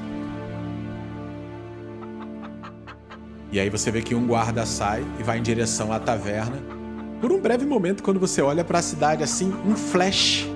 E 3.51 3.59
aí 3.59 3.69
você 3.69 3.89
vê 3.89 4.03
que 4.03 4.13
um 4.13 4.27
guarda 4.27 4.63
sai 4.67 5.03
e 5.19 5.23
vai 5.23 5.39
em 5.39 5.41
direção 5.41 5.91
à 5.91 5.99
taverna. 5.99 6.61
Por 7.19 7.31
um 7.31 7.41
breve 7.41 7.65
momento, 7.65 8.03
quando 8.03 8.19
você 8.19 8.41
olha 8.41 8.63
para 8.63 8.77
a 8.77 8.81
cidade 8.83 9.23
assim, 9.23 9.51
um 9.65 9.75
flash 9.75 10.47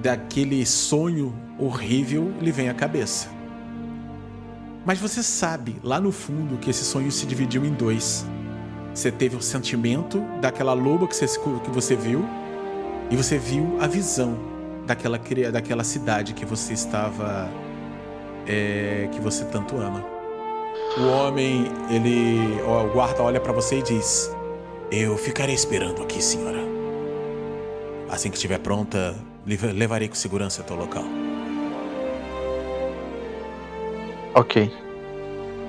daquele 0.00 0.64
sonho 0.64 1.34
horrível 1.58 2.32
lhe 2.40 2.52
vem 2.52 2.68
à 2.68 2.74
cabeça. 2.74 3.28
Mas 4.86 4.98
você 4.98 5.22
sabe, 5.22 5.76
lá 5.82 6.00
no 6.00 6.12
fundo, 6.12 6.56
que 6.56 6.70
esse 6.70 6.84
sonho 6.84 7.10
se 7.10 7.26
dividiu 7.26 7.64
em 7.66 7.72
dois. 7.72 8.24
Você 8.94 9.10
teve 9.10 9.36
o 9.36 9.42
sentimento 9.42 10.20
daquela 10.40 10.72
loba 10.72 11.06
que 11.08 11.16
você, 11.16 11.26
que 11.26 11.70
você 11.70 11.96
viu, 11.96 12.24
e 13.10 13.16
você 13.16 13.36
viu 13.36 13.76
a 13.80 13.88
visão 13.88 14.49
daquela, 14.90 15.20
daquela 15.52 15.84
cidade 15.84 16.34
que 16.34 16.44
você 16.44 16.72
estava. 16.72 17.48
É, 18.46 19.08
que 19.12 19.20
você 19.20 19.44
tanto 19.44 19.76
ama. 19.76 20.04
O 20.98 21.06
homem, 21.06 21.70
ele. 21.90 22.60
O 22.62 22.92
guarda 22.92 23.22
olha 23.22 23.40
para 23.40 23.52
você 23.52 23.78
e 23.78 23.82
diz: 23.82 24.34
Eu 24.90 25.16
ficarei 25.16 25.54
esperando 25.54 26.02
aqui, 26.02 26.22
senhora. 26.22 26.58
Assim 28.10 28.28
que 28.28 28.36
estiver 28.36 28.58
pronta, 28.58 29.14
levarei 29.46 30.08
com 30.08 30.16
segurança 30.16 30.62
até 30.62 30.74
o 30.74 30.76
local. 30.76 31.04
Ok. 34.34 34.72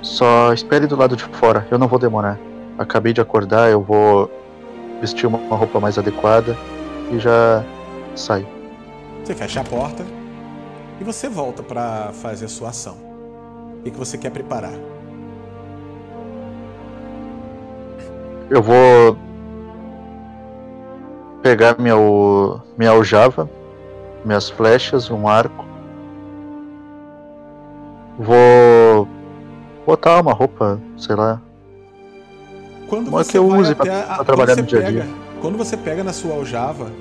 Só 0.02 0.52
espere 0.52 0.88
do 0.88 0.96
lado 0.96 1.16
de 1.16 1.24
fora, 1.26 1.68
eu 1.70 1.78
não 1.78 1.88
vou 1.88 2.00
demorar. 2.00 2.40
Acabei 2.80 3.14
de 3.14 3.22
acordar, 3.22 3.70
eu 3.70 3.82
vou 3.82 4.32
vestir 5.00 5.28
uma 5.28 5.56
roupa 5.56 5.80
mais 5.80 6.00
adequada 6.00 6.58
e 7.12 7.20
já 7.20 7.64
saio. 8.16 8.61
Você 9.24 9.36
fecha 9.36 9.62
a 9.62 9.64
porta 9.64 10.04
e 11.00 11.04
você 11.04 11.30
volta 11.30 11.62
para 11.62 12.12
fazer 12.14 12.46
a 12.46 12.50
sua 12.50 12.70
ação. 12.70 12.98
O 13.80 13.84
que 13.84 13.92
você 13.92 14.18
quer 14.18 14.32
preparar? 14.32 14.74
Eu 18.50 18.62
vou 18.62 19.18
pegar 21.42 21.78
minha, 21.80 21.96
minha 22.78 22.92
aljava, 22.92 23.50
minhas 24.26 24.50
flechas, 24.50 25.10
um 25.10 25.28
arco. 25.28 25.66
Vou 28.20 29.08
botar 29.86 30.22
uma 30.22 30.34
roupa, 30.34 30.80
sei 30.98 31.16
lá. 31.16 31.42
Quando 32.90 33.08
uma 33.08 33.24
que 33.24 33.38
eu 33.38 33.48
use 33.48 33.74
para 33.74 34.24
trabalhar 34.24 34.58
no 34.58 34.64
dia 34.64 34.80
a 34.80 34.92
dia. 34.92 35.08
Quando 35.42 35.58
você 35.58 35.78
pega 35.78 36.04
na 36.04 36.12
sua 36.12 36.36
aljava, 36.36 36.92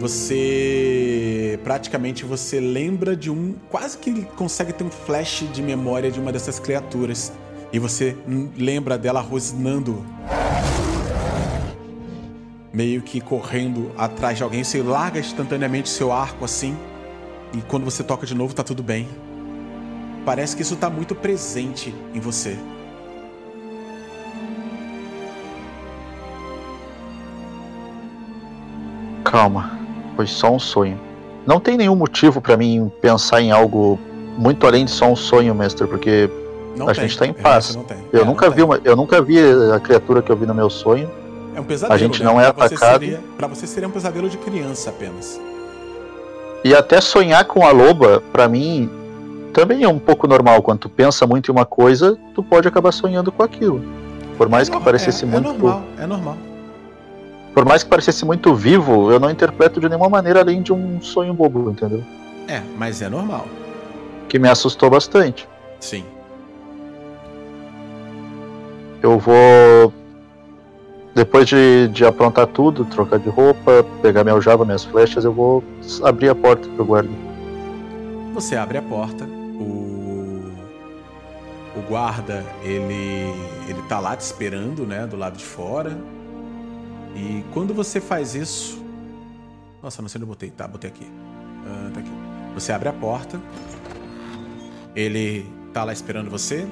você 0.00 1.60
praticamente 1.62 2.24
você 2.24 2.58
lembra 2.58 3.14
de 3.14 3.30
um, 3.30 3.54
quase 3.68 3.98
que 3.98 4.22
consegue 4.34 4.72
ter 4.72 4.82
um 4.82 4.90
flash 4.90 5.44
de 5.52 5.62
memória 5.62 6.10
de 6.10 6.18
uma 6.18 6.32
dessas 6.32 6.58
criaturas. 6.58 7.32
E 7.72 7.78
você 7.78 8.16
lembra 8.56 8.96
dela 8.96 9.20
rosnando. 9.20 10.04
Meio 12.72 13.02
que 13.02 13.20
correndo 13.20 13.92
atrás 13.96 14.38
de 14.38 14.42
alguém, 14.42 14.64
você 14.64 14.82
larga 14.82 15.20
instantaneamente 15.20 15.88
seu 15.88 16.10
arco 16.10 16.44
assim. 16.44 16.76
E 17.52 17.60
quando 17.62 17.84
você 17.84 18.02
toca 18.02 18.26
de 18.26 18.34
novo 18.34 18.54
tá 18.54 18.64
tudo 18.64 18.82
bem. 18.82 19.06
Parece 20.24 20.56
que 20.56 20.62
isso 20.62 20.76
tá 20.76 20.88
muito 20.88 21.14
presente 21.14 21.94
em 22.14 22.20
você. 22.20 22.56
Calma, 29.24 29.79
foi 30.16 30.26
só 30.26 30.50
um 30.52 30.58
sonho. 30.58 30.98
Não 31.46 31.58
tem 31.58 31.76
nenhum 31.76 31.96
motivo 31.96 32.40
para 32.40 32.56
mim 32.56 32.90
pensar 33.00 33.40
em 33.40 33.50
algo 33.50 33.98
muito 34.36 34.66
além 34.66 34.84
de 34.84 34.90
só 34.90 35.06
um 35.06 35.16
sonho, 35.16 35.54
mestre, 35.54 35.86
porque 35.86 36.30
Não 36.76 36.88
a 36.88 36.92
tem. 36.94 37.02
gente 37.02 37.18
tá 37.18 37.26
em 37.26 37.30
É, 37.30 37.32
paz. 37.34 37.76
Eu 38.12 38.22
É, 38.22 38.24
nunca 38.24 38.48
vi 38.48 38.56
tem. 38.56 38.64
uma, 38.64 38.80
eu 38.84 38.94
nunca 38.96 39.20
vi 39.20 39.38
a 39.74 39.80
criatura 39.80 40.22
que 40.22 40.30
eu 40.30 40.36
vi 40.36 40.46
no 40.46 40.54
meu 40.54 40.70
sonho. 40.70 41.10
É 41.54 41.60
um 41.60 41.64
pesadelo. 41.64 41.94
a 41.94 41.98
gente 41.98 42.22
né? 42.22 42.30
não 42.30 42.40
é 42.40 42.52
Pra 42.52 42.68
você 42.68 42.74
atacado. 42.74 43.00
Seria, 43.00 43.20
pra 43.36 43.46
você 43.48 43.66
seria 43.66 43.88
um 43.88 43.92
pesadelo 43.92 44.28
de 44.28 44.36
criança 44.38 44.90
apenas. 44.90 45.40
E 46.62 46.74
até 46.74 47.00
sonhar 47.00 47.44
com 47.44 47.66
a 47.66 47.70
loba, 47.72 48.22
pra 48.32 48.46
mim, 48.48 48.88
também 49.52 49.82
é 49.82 49.88
um 49.88 49.98
pouco 49.98 50.26
normal. 50.28 50.62
Quando 50.62 50.80
tu 50.80 50.88
pensa 50.88 51.26
muito 51.26 51.50
em 51.50 51.52
uma 51.52 51.64
coisa, 51.64 52.16
tu 52.34 52.42
pode 52.42 52.68
acabar 52.68 52.92
sonhando 52.92 53.32
com 53.32 53.42
aquilo. 53.42 53.82
Por 54.38 54.48
mais 54.48 54.68
É 54.68 54.72
que 54.72 54.80
parecesse 54.80 55.24
é, 55.24 55.26
muito, 55.26 55.48
É 55.48 55.52
normal, 55.52 55.82
é 55.98 56.06
normal. 56.06 56.36
Por 57.54 57.64
mais 57.64 57.82
que 57.82 57.88
parecesse 57.90 58.24
muito 58.24 58.54
vivo, 58.54 59.10
eu 59.10 59.18
não 59.18 59.30
interpreto 59.30 59.80
de 59.80 59.88
nenhuma 59.88 60.08
maneira 60.08 60.40
além 60.40 60.62
de 60.62 60.72
um 60.72 61.00
sonho 61.00 61.34
bobo, 61.34 61.70
entendeu? 61.70 62.02
É, 62.48 62.62
mas 62.76 63.02
é 63.02 63.08
normal. 63.08 63.46
Que 64.28 64.38
me 64.38 64.48
assustou 64.48 64.88
bastante. 64.90 65.48
Sim. 65.80 66.04
Eu 69.02 69.18
vou. 69.18 69.92
Depois 71.14 71.46
de, 71.48 71.88
de 71.88 72.04
aprontar 72.04 72.46
tudo, 72.46 72.84
trocar 72.84 73.18
de 73.18 73.28
roupa, 73.28 73.84
pegar 74.00 74.22
minha 74.22 74.34
aljava, 74.34 74.64
minhas 74.64 74.84
flechas, 74.84 75.24
eu 75.24 75.32
vou 75.32 75.64
abrir 76.04 76.28
a 76.28 76.34
porta 76.34 76.68
pro 76.68 76.84
guarda. 76.84 77.10
Você 78.32 78.54
abre 78.54 78.78
a 78.78 78.82
porta, 78.82 79.24
o 79.24 80.52
o 81.76 81.80
guarda, 81.88 82.44
ele 82.62 83.32
ele 83.68 83.82
tá 83.88 83.98
lá 83.98 84.16
te 84.16 84.20
esperando, 84.20 84.86
né, 84.86 85.06
do 85.06 85.16
lado 85.16 85.36
de 85.36 85.44
fora. 85.44 85.96
E 87.14 87.44
quando 87.52 87.74
você 87.74 88.00
faz 88.00 88.34
isso, 88.34 88.82
nossa, 89.82 90.02
não 90.02 90.08
sei 90.08 90.18
onde 90.18 90.24
eu 90.24 90.28
botei, 90.28 90.50
tá, 90.50 90.68
botei 90.68 90.90
aqui. 90.90 91.06
Ah, 91.66 91.90
tá 91.92 92.00
aqui. 92.00 92.10
Você 92.54 92.72
abre 92.72 92.88
a 92.88 92.92
porta. 92.92 93.40
Ele 94.94 95.46
tá 95.72 95.84
lá 95.84 95.92
esperando 95.92 96.30
você. 96.30 96.66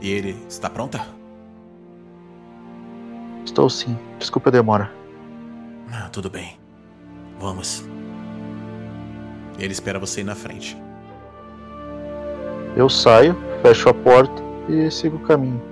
E 0.00 0.10
ele 0.10 0.36
está 0.48 0.68
pronta? 0.70 1.06
Estou 3.44 3.68
sim. 3.68 3.96
Desculpa 4.18 4.50
a 4.50 4.52
demora. 4.52 4.92
Ah, 5.92 6.08
tudo 6.08 6.30
bem. 6.30 6.58
Vamos. 7.38 7.84
Ele 9.58 9.72
espera 9.72 9.98
você 9.98 10.20
ir 10.20 10.24
na 10.24 10.34
frente. 10.34 10.76
Eu 12.76 12.88
saio, 12.88 13.36
fecho 13.62 13.88
a 13.88 13.94
porta 13.94 14.42
e 14.68 14.90
sigo 14.90 15.16
o 15.16 15.20
caminho. 15.20 15.69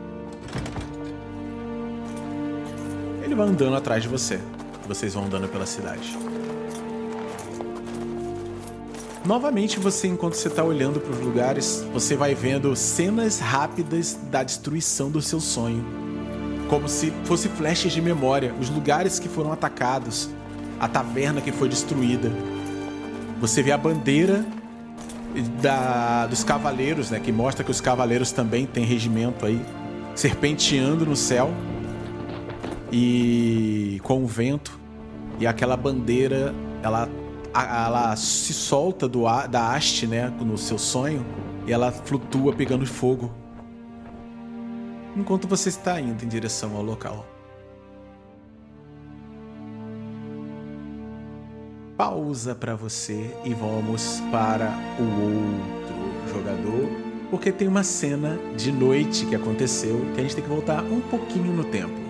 Vai 3.38 3.48
andando 3.48 3.76
atrás 3.76 4.02
de 4.02 4.08
você. 4.08 4.40
Vocês 4.86 5.14
vão 5.14 5.24
andando 5.24 5.48
pela 5.48 5.64
cidade. 5.64 6.18
Novamente, 9.24 9.78
você, 9.78 10.08
enquanto 10.08 10.34
você 10.34 10.48
está 10.48 10.64
olhando 10.64 11.00
para 11.00 11.12
os 11.12 11.20
lugares, 11.20 11.86
você 11.92 12.16
vai 12.16 12.34
vendo 12.34 12.74
cenas 12.74 13.38
rápidas 13.38 14.18
da 14.30 14.42
destruição 14.42 15.10
do 15.10 15.20
seu 15.22 15.40
sonho. 15.40 15.84
Como 16.68 16.88
se 16.88 17.12
fosse 17.24 17.48
flashes 17.48 17.92
de 17.92 18.00
memória, 18.00 18.54
os 18.60 18.68
lugares 18.70 19.18
que 19.18 19.28
foram 19.28 19.52
atacados, 19.52 20.28
a 20.80 20.88
taverna 20.88 21.40
que 21.40 21.52
foi 21.52 21.68
destruída. 21.68 22.32
Você 23.40 23.62
vê 23.62 23.70
a 23.72 23.78
bandeira 23.78 24.44
da- 25.62 26.26
dos 26.26 26.42
cavaleiros, 26.42 27.10
né, 27.10 27.20
que 27.20 27.30
mostra 27.30 27.62
que 27.62 27.70
os 27.70 27.80
cavaleiros 27.80 28.32
também 28.32 28.66
têm 28.66 28.84
regimento 28.84 29.44
aí, 29.46 29.60
serpenteando 30.14 31.04
no 31.06 31.14
céu 31.14 31.52
e 32.90 34.00
com 34.02 34.22
o 34.22 34.26
vento 34.26 34.78
e 35.38 35.46
aquela 35.46 35.76
bandeira 35.76 36.54
ela 36.82 37.08
ela 37.54 38.14
se 38.14 38.52
solta 38.52 39.08
do 39.08 39.24
da 39.48 39.74
haste 39.74 40.06
né 40.06 40.28
no 40.40 40.56
seu 40.56 40.78
sonho 40.78 41.24
e 41.66 41.72
ela 41.72 41.92
flutua 41.92 42.54
pegando 42.54 42.86
fogo. 42.86 43.30
Enquanto 45.14 45.46
você 45.46 45.68
está 45.68 46.00
indo 46.00 46.24
em 46.24 46.28
direção 46.28 46.74
ao 46.74 46.82
local. 46.82 47.26
Pausa 51.94 52.54
para 52.54 52.74
você 52.74 53.34
e 53.44 53.52
vamos 53.52 54.22
para 54.30 54.72
o 54.98 55.02
outro 55.02 56.32
jogador 56.32 56.88
porque 57.28 57.52
tem 57.52 57.68
uma 57.68 57.82
cena 57.82 58.38
de 58.56 58.72
noite 58.72 59.26
que 59.26 59.34
aconteceu 59.34 60.00
que 60.14 60.20
a 60.20 60.22
gente 60.22 60.36
tem 60.36 60.44
que 60.44 60.48
voltar 60.48 60.82
um 60.84 61.00
pouquinho 61.00 61.52
no 61.52 61.64
tempo 61.64 62.07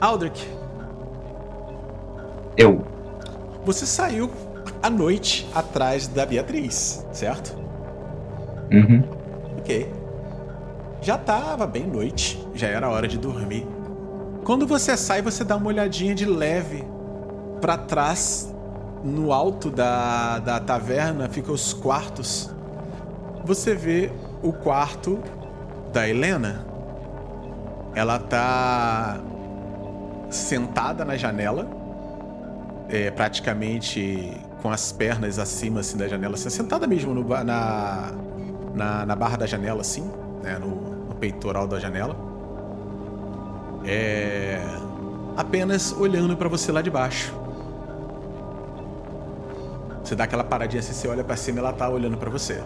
Aldrich, 0.00 0.48
Eu. 2.56 2.84
você 3.64 3.84
saiu 3.84 4.30
à 4.82 4.88
noite 4.88 5.46
atrás 5.54 6.06
da 6.06 6.24
Beatriz, 6.24 7.06
certo? 7.12 7.54
Uhum. 8.72 9.02
Ok. 9.58 9.92
Já 11.02 11.18
tava 11.18 11.66
bem 11.66 11.86
noite, 11.86 12.42
já 12.54 12.68
era 12.68 12.88
hora 12.88 13.06
de 13.08 13.18
dormir. 13.18 13.66
Quando 14.44 14.66
você 14.66 14.96
sai, 14.96 15.20
você 15.22 15.44
dá 15.44 15.56
uma 15.56 15.68
olhadinha 15.68 16.14
de 16.14 16.24
leve 16.24 16.84
pra 17.60 17.76
trás, 17.76 18.54
no 19.04 19.32
alto 19.32 19.70
da, 19.70 20.38
da 20.38 20.60
taverna, 20.60 21.28
ficam 21.28 21.54
os 21.54 21.72
quartos. 21.72 22.50
Você 23.44 23.74
vê 23.74 24.10
o 24.42 24.52
quarto 24.52 25.18
da 25.92 26.08
Helena. 26.08 26.66
Ela 27.94 28.18
tá 28.18 29.20
sentada 30.30 31.04
na 31.04 31.16
janela, 31.16 31.68
é, 32.88 33.10
praticamente 33.10 34.32
com 34.62 34.70
as 34.70 34.92
pernas 34.92 35.38
acima 35.38 35.80
assim 35.80 35.96
da 35.96 36.06
janela, 36.06 36.34
assim, 36.34 36.50
sentada 36.50 36.86
mesmo 36.86 37.14
no 37.14 37.26
na, 37.44 38.12
na, 38.74 39.06
na 39.06 39.16
barra 39.16 39.38
da 39.38 39.46
janela, 39.46 39.80
assim, 39.80 40.10
né, 40.42 40.58
no, 40.58 40.68
no 41.08 41.14
peitoral 41.14 41.66
da 41.66 41.78
janela. 41.78 42.16
É, 43.84 44.60
apenas 45.36 45.92
olhando 45.92 46.36
pra 46.36 46.48
você 46.48 46.70
lá 46.70 46.82
de 46.82 46.90
baixo. 46.90 47.34
Você 50.04 50.14
dá 50.14 50.24
aquela 50.24 50.44
paradinha 50.44 50.80
assim, 50.80 50.92
você 50.92 51.08
olha 51.08 51.22
pra 51.22 51.36
cima 51.36 51.58
e 51.58 51.60
ela 51.60 51.72
tá 51.72 51.88
olhando 51.88 52.16
pra 52.16 52.28
você. 52.28 52.60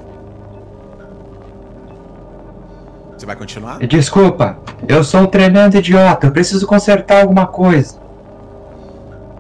Você 3.25 3.27
vai 3.27 3.37
continuar? 3.37 3.79
Desculpa, 3.79 4.59
eu 4.87 5.03
sou 5.03 5.23
um 5.23 5.27
tremendo 5.27 5.79
idiota, 5.79 6.27
eu 6.27 6.31
preciso 6.31 6.67
consertar 6.67 7.23
alguma 7.23 7.47
coisa. 7.47 7.99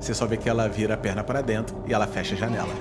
Você 0.00 0.14
só 0.14 0.24
vê 0.24 0.38
que 0.38 0.48
ela 0.48 0.66
vira 0.70 0.94
a 0.94 0.96
perna 0.96 1.22
para 1.22 1.42
dentro 1.42 1.76
e 1.86 1.92
ela 1.92 2.06
fecha 2.06 2.34
a 2.34 2.38
janela. 2.38 2.72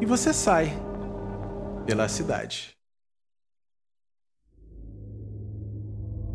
E 0.00 0.06
você 0.06 0.32
sai 0.32 0.72
pela 1.84 2.08
cidade. 2.08 2.70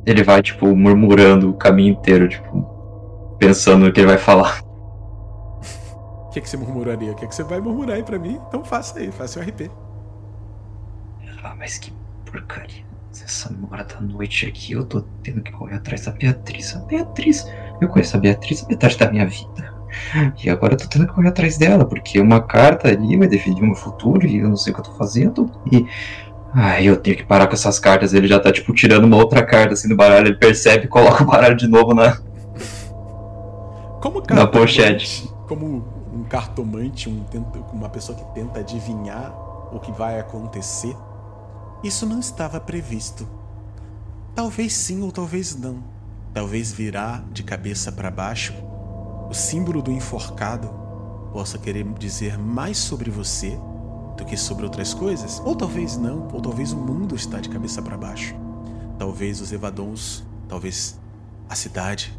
Ele 0.05 0.23
vai, 0.23 0.43
tipo, 0.43 0.75
murmurando 0.75 1.49
o 1.49 1.57
caminho 1.57 1.93
inteiro, 1.93 2.30
tipo, 2.30 3.38
pensando 3.39 3.85
no 3.85 3.91
que 3.91 3.99
ele 4.01 4.07
vai 4.07 4.19
falar. 4.19 4.61
O 6.27 6.34
que, 6.34 6.41
que 6.41 6.49
você 6.49 6.57
murmuraria? 6.57 7.11
O 7.11 7.15
que, 7.15 7.27
que 7.27 7.35
você 7.35 7.43
vai 7.43 7.59
murmurar 7.59 7.95
aí 7.95 8.01
pra 8.01 8.17
mim? 8.17 8.41
Então 8.47 8.63
faça 8.63 8.97
aí, 8.97 9.11
faça 9.11 9.39
o 9.39 9.43
RP. 9.43 9.69
Mas 11.64 11.77
que 11.77 11.94
porcaria. 12.30 12.84
Essa 13.14 13.49
hora 13.72 13.85
da 13.85 14.02
noite 14.02 14.45
aqui, 14.45 14.73
eu 14.73 14.84
tô 14.84 14.99
tendo 15.23 15.41
que 15.41 15.49
correr 15.53 15.76
atrás 15.76 16.03
da 16.06 16.11
Beatriz. 16.11 16.76
A 16.76 16.80
Beatriz, 16.80 17.49
eu 17.80 17.88
conheço 17.88 18.18
a 18.18 18.19
Beatriz 18.19 18.65
a 18.65 18.68
metade 18.68 18.98
da 18.98 19.10
minha 19.10 19.26
vida. 19.26 19.73
E 20.44 20.49
agora 20.49 20.73
eu 20.73 20.77
tô 20.77 20.90
tendo 20.90 21.07
que 21.07 21.14
correr 21.14 21.30
atrás 21.30 21.57
dela, 21.57 21.85
porque 21.85 22.19
uma 22.19 22.41
carta 22.41 22.90
ali 22.90 23.15
vai 23.15 23.30
definir 23.30 23.61
o 23.61 23.68
meu 23.68 23.76
futuro 23.76 24.27
e 24.27 24.40
eu 24.40 24.49
não 24.49 24.57
sei 24.57 24.73
o 24.73 24.76
que 24.76 24.81
eu 24.81 24.85
tô 24.85 24.91
fazendo. 24.95 25.49
E. 25.72 25.88
Ai, 26.53 26.84
eu 26.84 26.98
tenho 26.98 27.15
que 27.15 27.23
parar 27.23 27.48
com 27.48 27.53
essas 27.53 27.80
cartas. 27.80 28.14
Ele 28.14 28.27
já 28.27 28.41
tá, 28.41 28.52
tipo, 28.52 28.73
tirando 28.73 29.06
uma 29.06 29.15
outra 29.15 29.41
carta 29.41 29.72
assim 29.72 29.88
do 29.88 29.95
baralho. 29.95 30.27
Ele 30.27 30.35
percebe 30.35 30.84
e 30.84 30.90
coloca 30.90 31.23
o 31.23 31.26
baralho 31.26 31.56
de 31.56 31.68
novo 31.69 31.94
na. 31.94 32.18
Como 34.02 34.19
Na 34.19 34.26
cartomante, 34.26 34.57
pochete. 34.60 35.30
como 35.48 35.85
um 36.14 36.23
cartomante, 36.26 37.07
um 37.07 37.23
uma 37.72 37.88
pessoa 37.88 38.18
que 38.18 38.26
tenta 38.34 38.60
adivinhar 38.60 39.34
o 39.72 39.80
que 39.80 39.94
vai 39.94 40.19
acontecer, 40.19 40.94
isso 41.84 42.05
não 42.05 42.19
estava 42.19 42.60
previsto. 42.60 43.27
Talvez 44.34 44.73
sim 44.73 45.01
ou 45.03 45.11
talvez 45.11 45.55
não. 45.55 45.84
Talvez 46.34 46.72
virar 46.72 47.23
de 47.31 47.43
cabeça 47.43 47.91
para 47.91 48.10
baixo, 48.10 48.53
o 49.30 49.34
símbolo 49.34 49.81
do 49.81 49.91
enforcado 49.91 50.69
possa 51.31 51.57
querer 51.57 51.84
dizer 51.93 52.38
mais 52.38 52.77
sobre 52.77 53.11
você 53.11 53.60
do 54.18 54.23
que 54.23 54.38
sobre 54.38 54.64
outras 54.64 54.93
coisas. 54.93 55.41
Ou 55.43 55.55
talvez 55.55 55.97
não, 55.97 56.27
ou 56.31 56.41
talvez 56.41 56.72
o 56.72 56.77
mundo 56.77 57.15
está 57.15 57.39
de 57.39 57.49
cabeça 57.49 57.81
para 57.81 57.97
baixo. 57.97 58.34
Talvez 58.97 59.41
os 59.41 59.51
evadons, 59.51 60.23
talvez 60.47 60.97
a 61.49 61.55
cidade, 61.55 62.18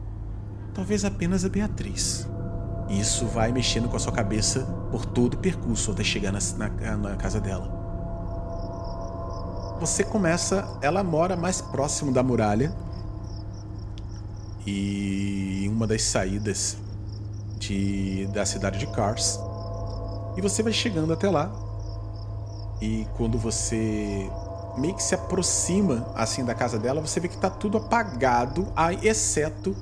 talvez 0.74 1.04
apenas 1.04 1.44
a 1.44 1.48
Beatriz. 1.48 2.28
Isso 2.88 3.26
vai 3.26 3.50
mexendo 3.50 3.88
com 3.88 3.96
a 3.96 4.00
sua 4.00 4.12
cabeça 4.12 4.60
por 4.90 5.06
todo 5.06 5.34
o 5.34 5.38
percurso 5.38 5.90
até 5.90 6.04
chegar 6.04 6.32
na, 6.32 6.40
na, 6.58 6.96
na 6.96 7.16
casa 7.16 7.40
dela. 7.40 7.83
Você 9.84 10.02
começa. 10.02 10.66
Ela 10.80 11.04
mora 11.04 11.36
mais 11.36 11.60
próximo 11.60 12.10
da 12.10 12.22
muralha. 12.22 12.74
E 14.66 15.68
uma 15.70 15.86
das 15.86 16.02
saídas 16.04 16.78
de, 17.58 18.26
da 18.32 18.46
cidade 18.46 18.78
de 18.78 18.86
Cars. 18.86 19.38
E 20.38 20.40
você 20.40 20.62
vai 20.62 20.72
chegando 20.72 21.12
até 21.12 21.28
lá. 21.28 21.52
E 22.80 23.06
quando 23.14 23.36
você 23.36 24.26
meio 24.78 24.94
que 24.94 25.02
se 25.02 25.14
aproxima 25.14 26.06
assim 26.14 26.42
da 26.46 26.54
casa 26.54 26.78
dela, 26.78 27.02
você 27.02 27.20
vê 27.20 27.28
que 27.28 27.36
tá 27.36 27.50
tudo 27.50 27.76
apagado, 27.76 28.66
exceto 29.02 29.76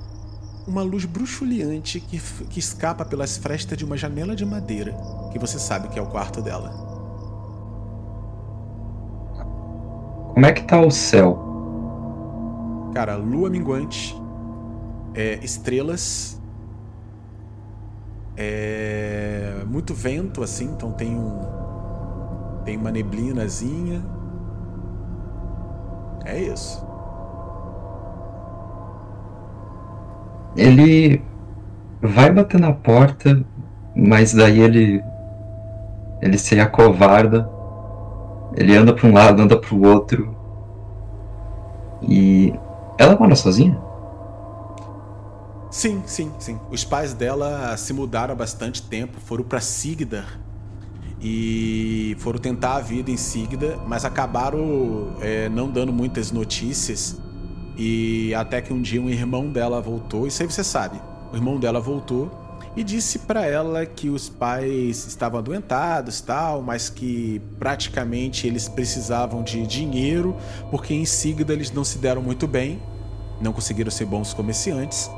uma 0.67 0.83
luz 0.83 1.05
bruxuleante 1.05 2.01
que, 2.01 2.19
que 2.49 2.59
escapa 2.59 3.05
pelas 3.05 3.37
frestas 3.37 3.77
de 3.77 3.85
uma 3.85 3.95
janela 3.95 4.35
de 4.35 4.45
madeira, 4.45 4.93
que 5.31 5.39
você 5.39 5.57
sabe 5.57 5.87
que 5.87 5.97
é 5.97 6.01
o 6.01 6.07
quarto 6.07 6.41
dela. 6.41 6.92
Como 10.33 10.45
é 10.45 10.51
que 10.51 10.63
tá 10.63 10.79
o 10.81 10.89
céu? 10.89 11.39
Cara, 12.93 13.15
lua 13.15 13.49
minguante, 13.49 14.19
é, 15.13 15.39
estrelas, 15.43 16.41
é, 18.35 19.63
muito 19.67 19.93
vento 19.93 20.41
assim, 20.41 20.65
então 20.65 20.91
tem 20.91 21.15
um 21.15 21.39
tem 22.65 22.77
uma 22.77 22.91
neblinazinha. 22.91 24.03
É 26.25 26.39
isso. 26.39 26.83
Ele 30.55 31.21
vai 32.01 32.31
bater 32.31 32.59
na 32.59 32.71
porta, 32.71 33.43
mas 33.95 34.33
daí 34.33 34.61
ele 34.61 35.03
ele 36.21 36.37
se 36.37 36.59
acovarda. 36.59 37.49
Ele 38.55 38.75
anda 38.75 38.93
para 38.93 39.07
um 39.07 39.13
lado, 39.13 39.41
anda 39.41 39.57
para 39.57 39.73
o 39.73 39.85
outro. 39.85 40.35
E 42.01 42.53
ela 42.97 43.17
mora 43.17 43.35
sozinha? 43.35 43.79
Sim, 45.71 46.03
sim, 46.05 46.31
sim. 46.37 46.59
Os 46.69 46.83
pais 46.83 47.13
dela 47.13 47.75
se 47.77 47.93
mudaram 47.93 48.33
há 48.33 48.35
bastante 48.35 48.81
tempo, 48.81 49.19
foram 49.19 49.43
para 49.43 49.59
Sigdar 49.59 50.39
e 51.19 52.15
foram 52.19 52.37
tentar 52.37 52.75
a 52.75 52.79
vida 52.79 53.09
em 53.09 53.17
Sigda, 53.17 53.79
mas 53.87 54.05
acabaram 54.05 55.15
é, 55.21 55.49
não 55.49 55.71
dando 55.71 55.91
muitas 55.91 56.31
notícias 56.31 57.19
e 57.77 58.35
até 58.35 58.61
que 58.61 58.71
um 58.71 58.81
dia 58.81 59.01
um 59.01 59.09
irmão 59.09 59.49
dela 59.49 59.81
voltou, 59.81 60.27
isso 60.27 60.43
aí 60.43 60.51
você 60.51 60.63
sabe. 60.63 61.01
O 61.31 61.35
irmão 61.35 61.57
dela 61.57 61.79
voltou 61.79 62.42
e 62.75 62.83
disse 62.83 63.19
para 63.19 63.45
ela 63.45 63.85
que 63.85 64.09
os 64.09 64.29
pais 64.29 65.05
estavam 65.05 65.39
adoentados, 65.39 66.21
tal, 66.21 66.61
mas 66.61 66.89
que 66.89 67.41
praticamente 67.59 68.47
eles 68.47 68.67
precisavam 68.67 69.43
de 69.43 69.65
dinheiro, 69.67 70.35
porque 70.71 70.93
em 70.93 71.05
Sigda 71.05 71.53
eles 71.53 71.71
não 71.71 71.83
se 71.83 71.99
deram 71.99 72.21
muito 72.21 72.47
bem, 72.47 72.81
não 73.39 73.53
conseguiram 73.53 73.91
ser 73.91 74.05
bons 74.05 74.33
comerciantes 74.33 75.09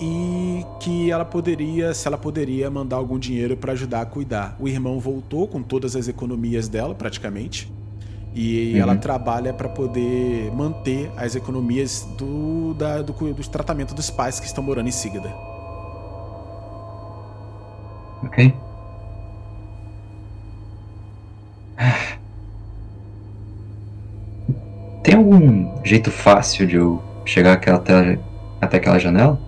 e 0.00 0.64
que 0.80 1.10
ela 1.10 1.24
poderia, 1.24 1.94
se 1.94 2.06
ela 2.08 2.18
poderia 2.18 2.70
mandar 2.70 2.96
algum 2.96 3.18
dinheiro 3.18 3.56
para 3.56 3.72
ajudar 3.72 4.00
a 4.00 4.06
cuidar. 4.06 4.56
O 4.58 4.68
irmão 4.68 4.98
voltou 4.98 5.46
com 5.46 5.62
todas 5.62 5.94
as 5.94 6.08
economias 6.08 6.68
dela, 6.68 6.94
praticamente, 6.94 7.72
e 8.34 8.72
uhum. 8.72 8.80
ela 8.80 8.96
trabalha 8.96 9.52
para 9.52 9.68
poder 9.68 10.50
manter 10.52 11.10
as 11.16 11.34
economias 11.34 12.06
do, 12.16 12.74
da, 12.74 13.02
do, 13.02 13.12
do 13.12 13.48
tratamento 13.48 13.94
dos 13.94 14.10
pais 14.10 14.40
que 14.40 14.46
estão 14.46 14.64
morando 14.64 14.88
em 14.88 14.92
Sigda. 14.92 15.51
Ok. 18.24 18.54
Tem 25.02 25.16
algum 25.16 25.84
jeito 25.84 26.10
fácil 26.10 26.66
de 26.66 26.76
eu 26.76 27.02
chegar 27.24 27.54
até, 27.54 28.18
até 28.60 28.76
aquela 28.76 28.98
janela? 28.98 29.38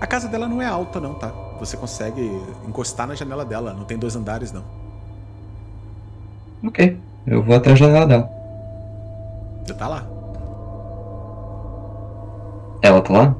A 0.00 0.06
casa 0.06 0.28
dela 0.28 0.48
não 0.48 0.60
é 0.60 0.66
alta, 0.66 1.00
não, 1.00 1.14
tá? 1.14 1.32
Você 1.60 1.76
consegue 1.76 2.22
encostar 2.66 3.06
na 3.06 3.14
janela 3.14 3.44
dela, 3.44 3.72
não 3.72 3.84
tem 3.84 3.96
dois 3.96 4.16
andares, 4.16 4.52
não. 4.52 4.64
Ok. 6.64 7.00
Eu 7.26 7.42
vou 7.42 7.56
até 7.56 7.72
a 7.72 7.74
janela 7.74 8.06
dela. 8.06 8.30
Você 9.64 9.74
tá 9.74 9.88
lá? 9.88 10.06
Ela 12.82 13.00
tá 13.00 13.12
lá? 13.12 13.36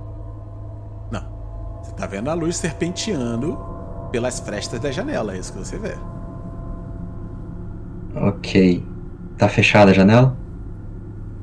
Não. 1.10 1.22
Você 1.82 1.92
tá 1.92 2.06
vendo 2.06 2.30
a 2.30 2.34
luz 2.34 2.56
serpenteando 2.56 3.75
pelas 4.16 4.40
frestas 4.40 4.80
da 4.80 4.90
janela, 4.90 5.34
é 5.34 5.38
isso 5.38 5.52
que 5.52 5.58
você 5.58 5.76
vê. 5.76 5.94
Ok. 8.14 8.82
Tá 9.36 9.46
fechada 9.46 9.90
a 9.90 9.94
janela? 9.94 10.34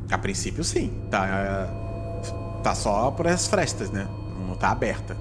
A 0.10 0.18
princípio 0.18 0.64
sim. 0.64 0.92
Tá. 1.12 1.70
Tá 2.64 2.74
só 2.74 3.12
por 3.12 3.28
as 3.28 3.46
frestas, 3.46 3.92
né? 3.92 4.08
Não 4.48 4.56
tá 4.56 4.72
aberta. 4.72 5.16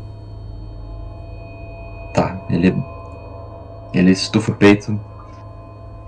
Tá, 2.15 2.43
ele. 2.49 2.75
Ele 3.93 4.13
estufa 4.13 4.53
o 4.53 4.55
peito, 4.55 4.99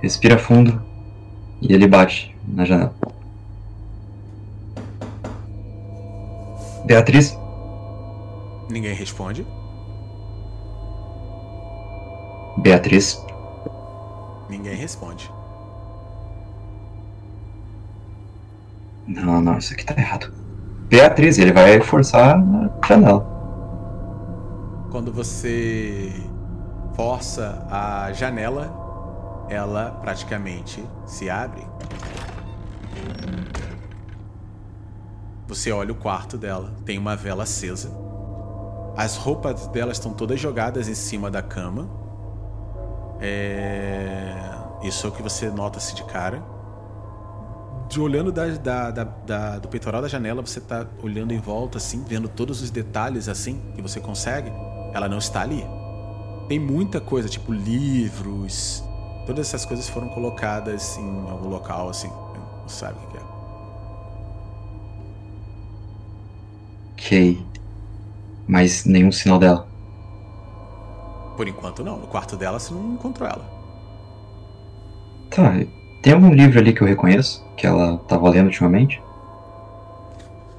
respira 0.00 0.38
fundo 0.38 0.82
e 1.60 1.74
ele 1.74 1.86
bate 1.86 2.34
na 2.48 2.64
janela. 2.64 2.94
Beatriz? 6.86 7.36
Ninguém 8.70 8.94
responde. 8.94 9.46
Beatriz? 12.58 13.24
Ninguém 14.48 14.74
responde. 14.76 15.30
Não, 19.06 19.40
não, 19.40 19.58
isso 19.58 19.74
aqui 19.74 19.84
tá 19.84 19.94
errado. 19.96 20.32
Beatriz, 20.88 21.38
ele 21.38 21.52
vai 21.52 21.80
forçar 21.80 22.38
na 22.38 22.70
janela. 22.86 23.26
Quando 24.90 25.12
você 25.12 26.12
força 26.94 27.66
a 27.70 28.12
janela, 28.12 29.46
ela 29.48 29.90
praticamente 30.00 30.84
se 31.04 31.28
abre. 31.28 31.66
Você 35.46 35.70
olha 35.70 35.92
o 35.92 35.96
quarto 35.96 36.38
dela, 36.38 36.72
tem 36.84 36.98
uma 36.98 37.14
vela 37.14 37.42
acesa. 37.42 37.90
As 38.96 39.16
roupas 39.16 39.66
dela 39.66 39.92
estão 39.92 40.12
todas 40.12 40.40
jogadas 40.40 40.88
em 40.88 40.94
cima 40.94 41.30
da 41.30 41.42
cama. 41.42 41.88
É... 43.20 44.34
Isso 44.82 45.06
é 45.06 45.10
o 45.10 45.12
que 45.12 45.22
você 45.22 45.50
nota-se 45.50 45.94
de 45.94 46.04
cara. 46.04 46.42
De 47.88 48.00
olhando 48.00 48.32
da, 48.32 48.46
da, 48.48 48.90
da, 48.90 49.04
da, 49.04 49.58
do 49.58 49.68
peitoral 49.68 50.02
da 50.02 50.08
janela, 50.08 50.42
você 50.42 50.60
tá 50.60 50.86
olhando 51.02 51.32
em 51.32 51.38
volta, 51.38 51.78
assim, 51.78 52.02
vendo 52.06 52.28
todos 52.28 52.62
os 52.62 52.70
detalhes, 52.70 53.28
assim, 53.28 53.60
que 53.74 53.82
você 53.82 54.00
consegue. 54.00 54.50
Ela 54.92 55.08
não 55.08 55.18
está 55.18 55.42
ali. 55.42 55.64
Tem 56.48 56.58
muita 56.58 57.00
coisa, 57.00 57.28
tipo 57.28 57.52
livros, 57.52 58.82
Todas 59.26 59.48
essas 59.48 59.64
coisas 59.64 59.88
foram 59.88 60.08
colocadas 60.08 60.98
em 60.98 61.30
algum 61.30 61.48
local, 61.48 61.88
assim. 61.88 62.08
Não 62.08 62.68
sabe 62.68 62.98
o 63.04 63.10
que 63.10 63.16
é. 63.16 63.20
Ok. 66.92 67.46
Mas 68.46 68.84
nenhum 68.84 69.10
sinal 69.10 69.38
dela. 69.38 69.66
Por 71.36 71.48
enquanto 71.48 71.82
não. 71.84 71.98
No 71.98 72.06
quarto 72.06 72.36
dela 72.36 72.58
você 72.58 72.72
não 72.72 72.94
encontrou 72.94 73.28
ela. 73.28 73.44
Tá. 75.30 75.52
Tem 76.02 76.12
algum 76.12 76.32
livro 76.32 76.58
ali 76.58 76.72
que 76.72 76.82
eu 76.82 76.86
reconheço? 76.86 77.44
Que 77.56 77.66
ela 77.66 77.98
tava 77.98 78.28
lendo 78.28 78.46
ultimamente? 78.46 79.02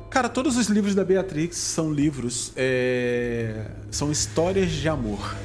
Cara, 0.09 0.29
todos 0.29 0.57
os 0.57 0.67
livros 0.67 0.95
da 0.95 1.03
Beatrix 1.03 1.57
são 1.57 1.91
livros. 1.91 2.51
É... 2.55 3.67
São 3.91 4.11
histórias 4.11 4.71
de 4.71 4.89
amor. 4.89 5.35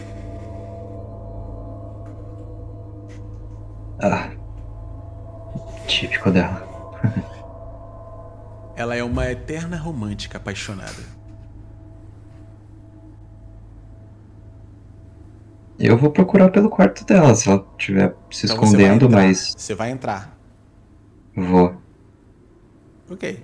Ah. 4.00 4.30
Típico 5.86 6.30
dela. 6.30 6.66
Ela 8.76 8.96
é 8.96 9.04
uma 9.04 9.30
eterna 9.30 9.76
romântica 9.76 10.38
apaixonada. 10.38 11.19
Eu 15.80 15.96
vou 15.96 16.10
procurar 16.10 16.50
pelo 16.50 16.68
quarto 16.68 17.06
dela, 17.06 17.34
se 17.34 17.48
ela 17.48 17.66
estiver 17.78 18.14
se 18.30 18.44
então 18.44 18.62
escondendo, 18.62 19.08
você 19.08 19.14
mas. 19.16 19.54
Você 19.56 19.74
vai 19.74 19.90
entrar. 19.90 20.38
Vou. 21.34 21.74
Ok. 23.10 23.42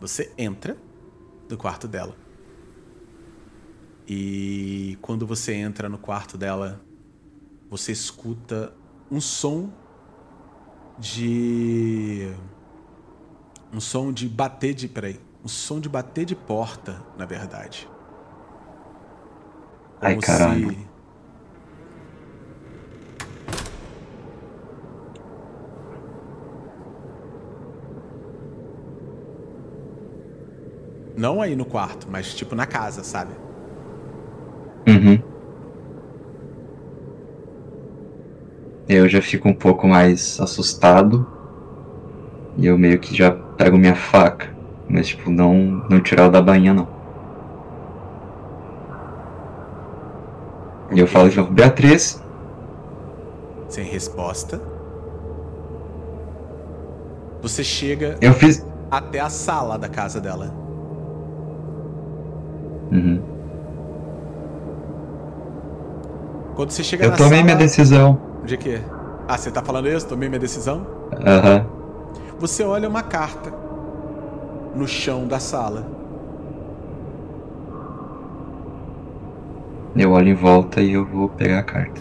Você 0.00 0.32
entra 0.38 0.78
no 1.46 1.58
quarto 1.58 1.86
dela. 1.86 2.16
E 4.08 4.96
quando 5.02 5.26
você 5.26 5.52
entra 5.52 5.86
no 5.90 5.98
quarto 5.98 6.38
dela, 6.38 6.80
você 7.68 7.92
escuta 7.92 8.72
um 9.10 9.20
som 9.20 9.70
de. 10.98 12.32
Um 13.70 13.80
som 13.80 14.10
de 14.10 14.26
bater 14.26 14.72
de. 14.72 14.88
Peraí. 14.88 15.20
Um 15.44 15.48
som 15.48 15.78
de 15.78 15.90
bater 15.90 16.24
de 16.24 16.34
porta, 16.34 17.04
na 17.18 17.26
verdade. 17.26 17.86
Ai, 20.00 20.16
caralho. 20.16 20.70
se 20.70 20.93
Não 31.16 31.40
aí 31.40 31.54
no 31.54 31.64
quarto, 31.64 32.08
mas 32.10 32.34
tipo 32.34 32.54
na 32.54 32.66
casa, 32.66 33.04
sabe? 33.04 33.32
Uhum. 34.86 35.18
Eu 38.88 39.08
já 39.08 39.22
fico 39.22 39.48
um 39.48 39.54
pouco 39.54 39.86
mais 39.88 40.38
assustado. 40.40 41.26
E 42.56 42.66
eu 42.66 42.78
meio 42.78 42.98
que 42.98 43.14
já 43.16 43.30
pego 43.32 43.76
minha 43.78 43.94
faca. 43.96 44.54
Mas, 44.88 45.08
tipo, 45.08 45.30
não, 45.30 45.54
não 45.88 46.00
tirar 46.00 46.24
ela 46.24 46.32
da 46.32 46.42
bainha, 46.42 46.74
não. 46.74 46.88
E 50.92 51.00
eu 51.00 51.06
falo 51.06 51.28
de 51.28 51.36
novo, 51.36 51.50
Beatriz, 51.52 52.22
Sem 53.68 53.84
resposta. 53.84 54.60
Você 57.42 57.64
chega 57.64 58.16
eu 58.20 58.32
fiz. 58.34 58.64
até 58.90 59.20
a 59.20 59.28
sala 59.28 59.78
da 59.78 59.88
casa 59.88 60.20
dela. 60.20 60.63
Uhum. 62.92 63.20
Quando 66.54 66.70
você 66.70 66.84
chega 66.84 67.04
Eu 67.04 67.10
na 67.10 67.16
tomei 67.16 67.32
sala... 67.32 67.44
minha 67.44 67.56
decisão. 67.56 68.20
De 68.44 68.56
quê? 68.56 68.80
Ah, 69.26 69.36
você 69.36 69.50
tá 69.50 69.62
falando 69.62 69.88
isso? 69.88 70.06
Tomei 70.06 70.28
minha 70.28 70.38
decisão? 70.38 70.86
Aham. 71.26 71.66
Você 72.38 72.62
olha 72.62 72.88
uma 72.88 73.02
carta 73.02 73.52
no 74.74 74.86
chão 74.86 75.26
da 75.26 75.38
sala. 75.38 75.86
Eu 79.96 80.10
olho 80.12 80.28
em 80.28 80.34
volta 80.34 80.80
e 80.80 80.92
eu 80.92 81.04
vou 81.04 81.28
pegar 81.28 81.60
a 81.60 81.62
carta. 81.62 82.00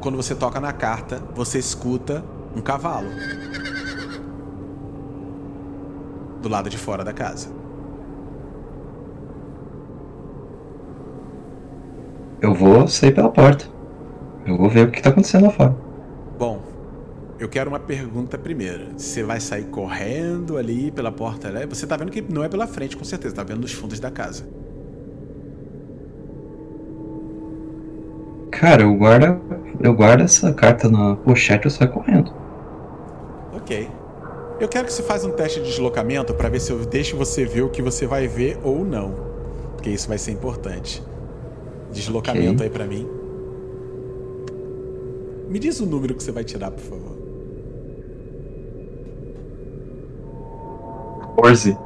Quando 0.00 0.16
você 0.16 0.34
toca 0.34 0.60
na 0.60 0.72
carta, 0.72 1.20
você 1.34 1.58
escuta 1.58 2.24
um 2.54 2.60
cavalo. 2.60 3.08
Do 6.40 6.48
lado 6.48 6.70
de 6.70 6.78
fora 6.78 7.04
da 7.04 7.12
casa. 7.12 7.48
Eu 12.40 12.54
vou 12.54 12.86
sair 12.86 13.12
pela 13.12 13.30
porta. 13.30 13.64
Eu 14.46 14.56
vou 14.56 14.68
ver 14.68 14.86
o 14.86 14.90
que 14.90 15.02
tá 15.02 15.10
acontecendo 15.10 15.44
lá 15.44 15.50
fora. 15.50 15.76
Bom, 16.38 16.60
eu 17.38 17.48
quero 17.48 17.68
uma 17.68 17.80
pergunta 17.80 18.38
primeiro. 18.38 18.88
Você 18.96 19.22
vai 19.22 19.40
sair 19.40 19.64
correndo 19.64 20.56
ali 20.56 20.90
pela 20.90 21.10
porta, 21.10 21.50
né? 21.50 21.66
Você 21.66 21.86
tá 21.86 21.96
vendo 21.96 22.10
que 22.10 22.20
não 22.22 22.44
é 22.44 22.48
pela 22.48 22.66
frente, 22.66 22.96
com 22.96 23.04
certeza. 23.04 23.34
Tá 23.34 23.42
vendo 23.42 23.60
nos 23.60 23.72
fundos 23.72 23.98
da 23.98 24.10
casa. 24.10 24.46
Cara, 28.50 28.82
eu 28.82 28.94
guardo, 28.94 29.40
eu 29.80 29.92
guardo 29.92 30.22
essa 30.22 30.52
carta 30.52 30.88
na 30.88 31.16
pochete 31.16 31.68
e 31.68 31.70
saio 31.70 31.90
correndo. 31.90 32.32
Ok. 33.52 33.88
Eu 34.58 34.68
quero 34.68 34.86
que 34.86 34.92
você 34.92 35.02
faça 35.02 35.26
um 35.26 35.32
teste 35.32 35.60
de 35.60 35.66
deslocamento 35.66 36.32
para 36.32 36.48
ver 36.48 36.60
se 36.60 36.70
eu 36.70 36.78
deixo 36.86 37.16
você 37.16 37.44
ver 37.44 37.62
o 37.62 37.68
que 37.68 37.82
você 37.82 38.06
vai 38.06 38.26
ver 38.26 38.58
ou 38.62 38.84
não. 38.84 39.14
Porque 39.72 39.90
isso 39.90 40.08
vai 40.08 40.16
ser 40.16 40.30
importante. 40.30 41.02
Deslocamento 41.96 42.56
Ok. 42.56 42.66
aí 42.66 42.70
pra 42.70 42.84
mim. 42.84 43.08
Me 45.48 45.58
diz 45.58 45.80
o 45.80 45.86
número 45.86 46.14
que 46.14 46.22
você 46.22 46.30
vai 46.30 46.44
tirar, 46.44 46.70
por 46.70 46.82
favor. 46.82 47.16
14. 51.36 51.78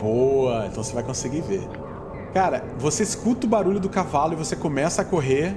Boa, 0.00 0.66
então 0.66 0.84
você 0.84 0.94
vai 0.94 1.02
conseguir 1.02 1.40
ver. 1.40 1.68
Cara, 2.32 2.64
você 2.78 3.02
escuta 3.02 3.46
o 3.46 3.50
barulho 3.50 3.80
do 3.80 3.88
cavalo 3.88 4.34
e 4.34 4.36
você 4.36 4.54
começa 4.54 5.02
a 5.02 5.04
correr. 5.04 5.56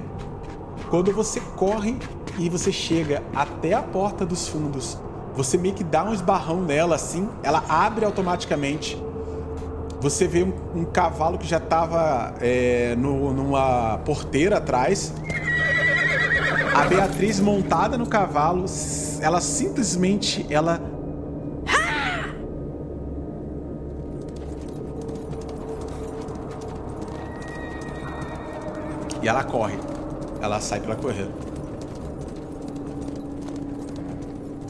Quando 0.89 1.11
você 1.11 1.39
corre 1.55 1.97
e 2.39 2.49
você 2.49 2.71
chega 2.71 3.21
até 3.35 3.73
a 3.73 3.83
porta 3.83 4.25
dos 4.25 4.47
fundos, 4.47 4.97
você 5.35 5.55
meio 5.57 5.75
que 5.75 5.83
dá 5.83 6.03
um 6.03 6.13
esbarrão 6.13 6.61
nela 6.61 6.95
assim, 6.95 7.29
ela 7.43 7.63
abre 7.69 8.05
automaticamente. 8.05 8.97
Você 9.99 10.27
vê 10.27 10.43
um, 10.43 10.53
um 10.75 10.85
cavalo 10.85 11.37
que 11.37 11.47
já 11.47 11.59
tava 11.59 12.35
é, 12.39 12.95
no- 12.95 13.33
numa 13.33 13.97
porteira 13.99 14.57
atrás. 14.57 15.11
A 16.75 16.85
Beatriz 16.85 17.39
montada 17.39 17.97
no 17.97 18.05
cavalo, 18.05 18.65
ela 19.21 19.41
simplesmente 19.41 20.45
ela 20.51 20.79
E 29.21 29.27
ela 29.27 29.43
corre. 29.43 29.77
Ela 30.41 30.59
sai 30.59 30.79
pra 30.79 30.95
correr. 30.95 31.27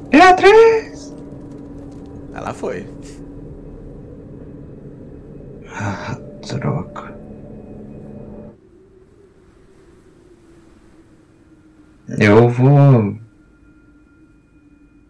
Beatriz! 0.09 1.13
Ela 2.33 2.53
foi. 2.53 2.87
Ah, 5.89 6.19
droga. 6.45 7.15
Eu 12.19 12.49
vou. 12.49 13.17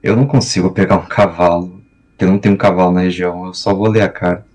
Eu 0.04 0.16
não 0.16 0.28
consigo 0.28 0.72
pegar 0.72 0.98
um 0.98 1.08
cavalo. 1.08 1.82
Eu 2.20 2.28
não 2.28 2.38
tenho 2.38 2.54
um 2.54 2.58
cavalo 2.58 2.92
na 2.92 3.02
região, 3.02 3.48
eu 3.48 3.56
só 3.56 3.74
vou 3.74 3.88
ler 3.88 4.02
a 4.02 4.10
carta. 4.10 4.46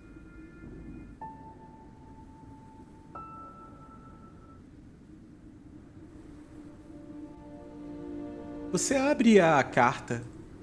Você 8.71 8.95
abre 8.95 9.41
a 9.41 9.61
carta 9.65 10.23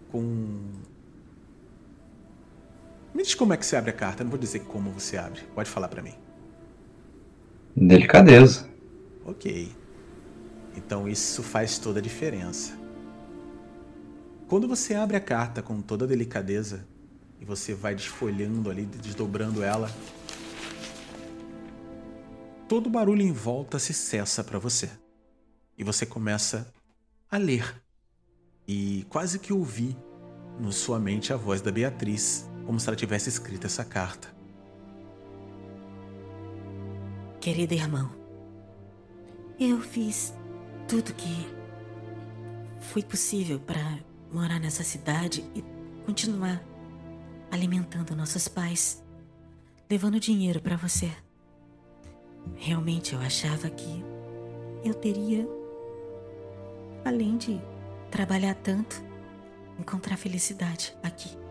com. 0.10 0.69
Me 3.20 3.24
diz 3.24 3.36
como 3.36 3.52
é 3.52 3.58
que 3.58 3.66
você 3.66 3.76
abre 3.76 3.90
a 3.90 3.94
carta. 3.94 4.24
Não 4.24 4.32
vou 4.32 4.40
dizer 4.40 4.60
como 4.60 4.92
você 4.92 5.18
abre. 5.18 5.42
Pode 5.54 5.70
falar 5.70 5.90
pra 5.90 6.02
mim. 6.02 6.14
Delicadeza. 7.76 8.70
Ok. 9.26 9.76
Então 10.78 11.06
isso 11.06 11.44
faz 11.44 11.78
toda 11.78 12.00
a 12.00 12.02
diferença. 12.02 12.80
Quando 14.48 14.70
você 14.70 14.96
abre 14.96 15.18
a 15.18 15.20
carta 15.20 15.62
com 15.62 15.82
toda 15.82 16.06
a 16.06 16.08
delicadeza 16.08 16.88
e 17.42 17.44
você 17.44 17.74
vai 17.74 17.94
desfolhando 17.94 18.72
ali, 18.72 18.86
desdobrando 18.86 19.62
ela, 19.62 19.92
todo 22.70 22.88
o 22.88 22.90
barulho 22.90 23.22
em 23.22 23.34
volta 23.34 23.80
se 23.80 23.94
cessa 23.94 24.46
para 24.46 24.60
você. 24.60 24.90
E 25.78 25.84
você 25.84 26.06
começa 26.06 26.74
a 27.30 27.36
ler. 27.36 27.84
E 28.66 29.06
quase 29.10 29.40
que 29.40 29.52
ouvir 29.52 29.94
na 30.58 30.72
sua 30.72 30.98
mente 30.98 31.34
a 31.34 31.36
voz 31.36 31.60
da 31.60 31.70
Beatriz, 31.70 32.49
como 32.70 32.80
se 32.80 32.88
ela 32.88 32.96
tivesse 32.96 33.30
escrito 33.30 33.66
essa 33.66 33.84
carta. 33.84 34.28
Querido 37.42 37.74
irmão, 37.74 38.12
eu 39.60 39.82
fiz 39.82 40.36
tudo 40.88 41.12
que 41.16 41.48
foi 42.80 43.02
possível 43.02 43.60
para 43.60 43.98
morar 44.32 44.60
nessa 44.60 44.84
cidade 44.84 45.44
e 45.56 45.64
continuar 46.06 46.64
alimentando 47.50 48.16
nossos 48.16 48.48
pais, 48.48 49.04
levando 49.90 50.20
dinheiro 50.20 50.62
para 50.62 50.78
você. 50.78 51.12
Realmente 52.56 53.16
eu 53.16 53.20
achava 53.20 53.68
que 53.72 54.06
eu 54.86 54.94
teria, 54.94 55.50
além 57.04 57.36
de 57.36 57.60
trabalhar 58.12 58.54
tanto, 58.54 59.04
encontrar 59.80 60.18
felicidade 60.18 60.96
aqui. 61.02 61.49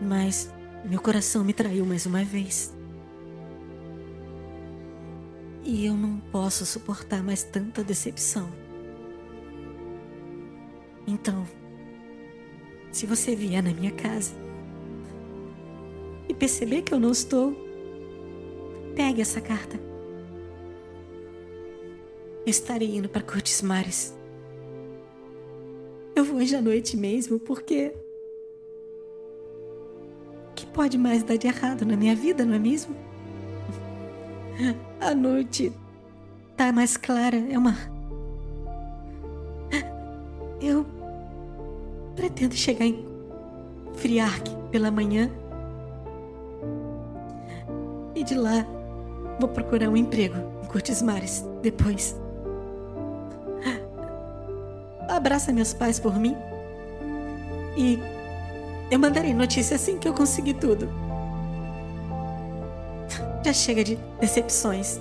Mas 0.00 0.52
meu 0.84 1.00
coração 1.00 1.44
me 1.44 1.52
traiu 1.52 1.84
mais 1.84 2.06
uma 2.06 2.24
vez. 2.24 2.74
E 5.62 5.84
eu 5.84 5.94
não 5.94 6.18
posso 6.32 6.64
suportar 6.64 7.22
mais 7.22 7.42
tanta 7.42 7.84
decepção. 7.84 8.50
Então, 11.06 11.46
se 12.90 13.06
você 13.06 13.34
vier 13.34 13.62
na 13.62 13.72
minha 13.72 13.92
casa 13.92 14.32
e 16.28 16.34
perceber 16.34 16.82
que 16.82 16.94
eu 16.94 17.00
não 17.00 17.10
estou, 17.10 17.54
pegue 18.94 19.20
essa 19.20 19.40
carta. 19.40 19.78
Eu 22.46 22.50
estarei 22.50 22.96
indo 22.96 23.08
para 23.08 23.22
Cortes 23.22 23.60
Mares. 23.60 24.16
Eu 26.16 26.24
vou 26.24 26.38
hoje 26.38 26.56
à 26.56 26.62
noite 26.62 26.96
mesmo, 26.96 27.38
porque. 27.38 27.94
Pode 30.72 30.96
mais 30.96 31.22
dar 31.22 31.36
de 31.36 31.46
errado 31.46 31.84
na 31.84 31.96
minha 31.96 32.14
vida, 32.14 32.44
não 32.44 32.54
é 32.54 32.58
mesmo? 32.58 32.94
A 35.00 35.14
noite 35.14 35.72
tá 36.56 36.72
mais 36.72 36.96
clara, 36.96 37.36
é 37.36 37.58
uma. 37.58 37.76
Eu 40.60 40.84
pretendo 42.14 42.54
chegar 42.54 42.84
em 42.84 43.04
Friark 43.94 44.50
pela 44.70 44.90
manhã. 44.90 45.30
E 48.14 48.22
de 48.22 48.34
lá 48.34 48.66
Vou 49.40 49.48
procurar 49.48 49.88
um 49.88 49.96
emprego 49.96 50.36
em 50.62 50.66
Curtis 50.66 51.00
Mares 51.00 51.42
depois. 51.62 52.14
Abraça 55.08 55.50
meus 55.50 55.72
pais 55.72 55.98
por 55.98 56.18
mim. 56.18 56.36
E 57.74 57.98
eu 58.90 58.98
mandarei 58.98 59.32
notícia 59.32 59.76
assim 59.76 59.98
que 59.98 60.08
eu 60.08 60.12
conseguir 60.12 60.54
tudo. 60.54 60.88
Já 63.44 63.52
chega 63.52 63.84
de 63.84 63.98
decepções. 64.20 65.00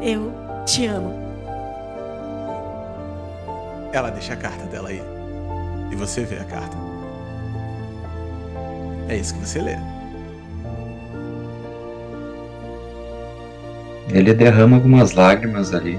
Eu 0.00 0.32
te 0.66 0.86
amo. 0.86 1.14
Ela 3.92 4.10
deixa 4.10 4.34
a 4.34 4.36
carta 4.36 4.64
dela 4.66 4.88
aí. 4.88 5.00
E 5.90 5.96
você 5.96 6.24
vê 6.24 6.38
a 6.38 6.44
carta. 6.44 6.76
É 9.08 9.16
isso 9.16 9.34
que 9.34 9.40
você 9.40 9.60
lê. 9.60 9.76
Ele 14.10 14.34
derrama 14.34 14.76
algumas 14.76 15.12
lágrimas 15.12 15.72
ali. 15.72 15.98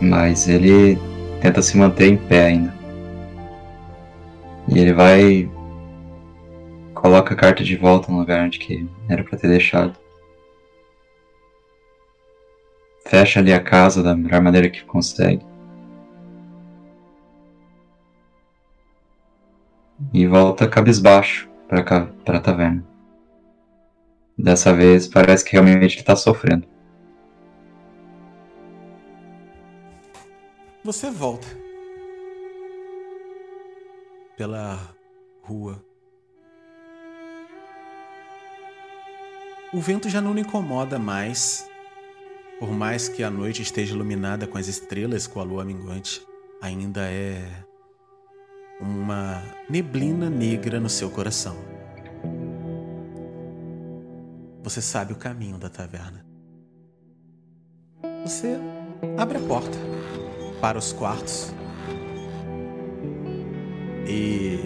Mas 0.00 0.48
ele 0.48 0.98
tenta 1.40 1.60
se 1.62 1.76
manter 1.76 2.08
em 2.08 2.16
pé 2.16 2.46
ainda. 2.46 2.74
E 4.68 4.78
ele 4.78 4.92
vai. 4.92 5.50
Coloca 6.94 7.34
a 7.34 7.36
carta 7.36 7.64
de 7.64 7.76
volta 7.76 8.10
no 8.10 8.18
lugar 8.18 8.44
onde 8.44 8.58
que 8.58 8.88
era 9.08 9.24
pra 9.24 9.38
ter 9.38 9.48
deixado. 9.48 9.96
Fecha 13.06 13.40
ali 13.40 13.52
a 13.52 13.60
casa 13.60 14.02
da 14.02 14.14
melhor 14.14 14.40
maneira 14.42 14.68
que 14.68 14.84
consegue. 14.84 15.44
E 20.12 20.26
volta 20.26 20.68
cabisbaixo 20.68 21.48
pra, 21.66 21.82
ca... 21.82 22.06
pra 22.24 22.40
taverna. 22.40 22.84
Dessa 24.36 24.72
vez 24.72 25.08
parece 25.08 25.44
que 25.44 25.52
realmente 25.52 25.96
ele 25.96 26.04
tá 26.04 26.14
sofrendo. 26.14 26.66
Você 30.88 31.10
volta 31.10 31.46
pela 34.38 34.96
rua. 35.42 35.84
O 39.70 39.80
vento 39.82 40.08
já 40.08 40.22
não 40.22 40.32
lhe 40.32 40.40
incomoda 40.40 40.98
mais, 40.98 41.68
por 42.58 42.70
mais 42.70 43.06
que 43.06 43.22
a 43.22 43.28
noite 43.28 43.60
esteja 43.60 43.94
iluminada 43.94 44.46
com 44.46 44.56
as 44.56 44.66
estrelas 44.66 45.26
com 45.26 45.40
a 45.40 45.42
lua 45.42 45.62
minguante, 45.62 46.26
ainda 46.58 47.02
é 47.02 47.46
uma 48.80 49.42
neblina 49.68 50.30
negra 50.30 50.80
no 50.80 50.88
seu 50.88 51.10
coração. 51.10 51.58
Você 54.62 54.80
sabe 54.80 55.12
o 55.12 55.16
caminho 55.16 55.58
da 55.58 55.68
taverna. 55.68 56.24
Você 58.24 58.56
abre 59.18 59.36
a 59.36 59.40
porta 59.42 59.97
para 60.60 60.78
os 60.78 60.92
quartos 60.92 61.52
e 64.08 64.58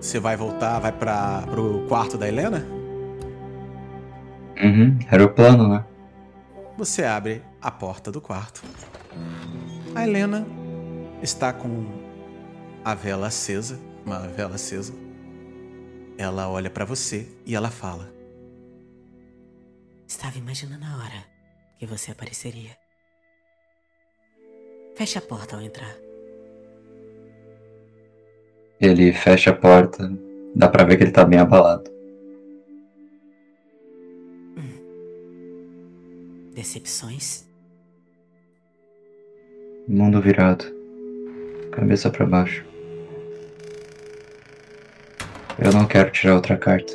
você 0.00 0.18
vai 0.18 0.36
voltar, 0.36 0.78
vai 0.78 0.92
para 0.92 1.42
pro 1.42 1.86
quarto 1.86 2.16
da 2.16 2.26
Helena? 2.26 2.66
Uhum, 4.60 4.98
era 5.10 5.24
o 5.24 5.28
plano, 5.28 5.68
né? 5.68 5.84
Você 6.76 7.04
abre 7.04 7.42
a 7.60 7.70
porta 7.70 8.10
do 8.10 8.20
quarto. 8.20 8.62
A 9.94 10.04
Helena 10.04 10.46
está 11.22 11.52
com 11.52 11.86
a 12.84 12.94
vela 12.94 13.26
acesa, 13.26 13.78
uma 14.04 14.20
vela 14.28 14.54
acesa. 14.54 14.94
Ela 16.16 16.48
olha 16.48 16.70
para 16.70 16.84
você 16.84 17.28
e 17.44 17.54
ela 17.54 17.70
fala: 17.70 18.12
Estava 20.06 20.38
imaginando 20.38 20.84
a 20.84 20.96
hora 20.96 21.24
que 21.78 21.86
você 21.86 22.12
apareceria. 22.12 22.87
Feche 24.98 25.16
a 25.16 25.20
porta 25.22 25.54
ao 25.54 25.62
entrar. 25.62 25.96
Ele 28.80 29.12
fecha 29.12 29.50
a 29.50 29.54
porta, 29.54 30.12
dá 30.56 30.68
pra 30.68 30.82
ver 30.82 30.96
que 30.96 31.04
ele 31.04 31.12
tá 31.12 31.24
bem 31.24 31.38
abalado. 31.38 31.88
Decepções? 36.52 37.46
Mundo 39.86 40.20
virado, 40.20 40.64
cabeça 41.70 42.10
pra 42.10 42.26
baixo. 42.26 42.66
Eu 45.64 45.72
não 45.72 45.86
quero 45.86 46.10
tirar 46.10 46.34
outra 46.34 46.56
carta. 46.56 46.92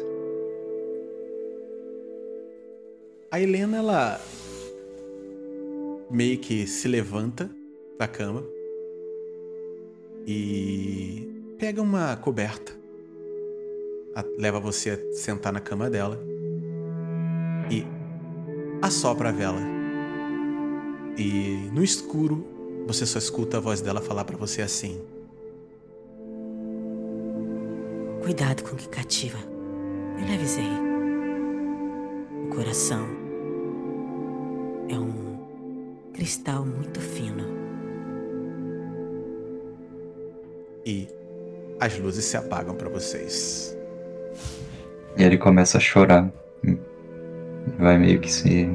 A 3.31 3.39
Helena, 3.39 3.77
ela 3.77 4.21
meio 6.11 6.37
que 6.39 6.67
se 6.67 6.89
levanta 6.89 7.49
da 7.97 8.07
cama 8.07 8.43
e 10.25 11.27
pega 11.59 11.81
uma 11.81 12.15
coberta. 12.17 12.71
A- 14.15 14.25
Leva 14.37 14.59
você 14.59 14.91
a 14.91 15.13
sentar 15.13 15.51
na 15.53 15.59
cama 15.59 15.89
dela 15.89 16.19
e 17.71 17.85
assopra 18.81 19.29
a 19.29 19.31
vela. 19.31 19.61
E 21.17 21.69
no 21.73 21.83
escuro, 21.83 22.45
você 22.87 23.05
só 23.05 23.19
escuta 23.19 23.57
a 23.57 23.59
voz 23.59 23.81
dela 23.81 24.01
falar 24.01 24.25
pra 24.25 24.37
você 24.37 24.61
assim: 24.61 25.01
Cuidado 28.23 28.63
com 28.63 28.75
o 28.75 28.77
que 28.77 28.87
cativa. 28.89 29.37
Eu 30.19 30.25
lhe 30.25 30.33
avisei. 30.35 30.65
O 32.45 32.55
coração 32.55 33.05
é 34.89 34.97
um 34.97 36.11
cristal 36.13 36.65
muito 36.65 36.99
fino. 37.01 37.62
E 40.85 41.07
as 41.79 41.97
luzes 41.99 42.25
se 42.25 42.37
apagam 42.37 42.75
pra 42.75 42.89
vocês. 42.89 43.77
E 45.17 45.23
ele 45.23 45.37
começa 45.37 45.77
a 45.77 45.81
chorar. 45.81 46.31
Vai 47.77 47.97
meio 47.97 48.19
que 48.19 48.31
se 48.31 48.69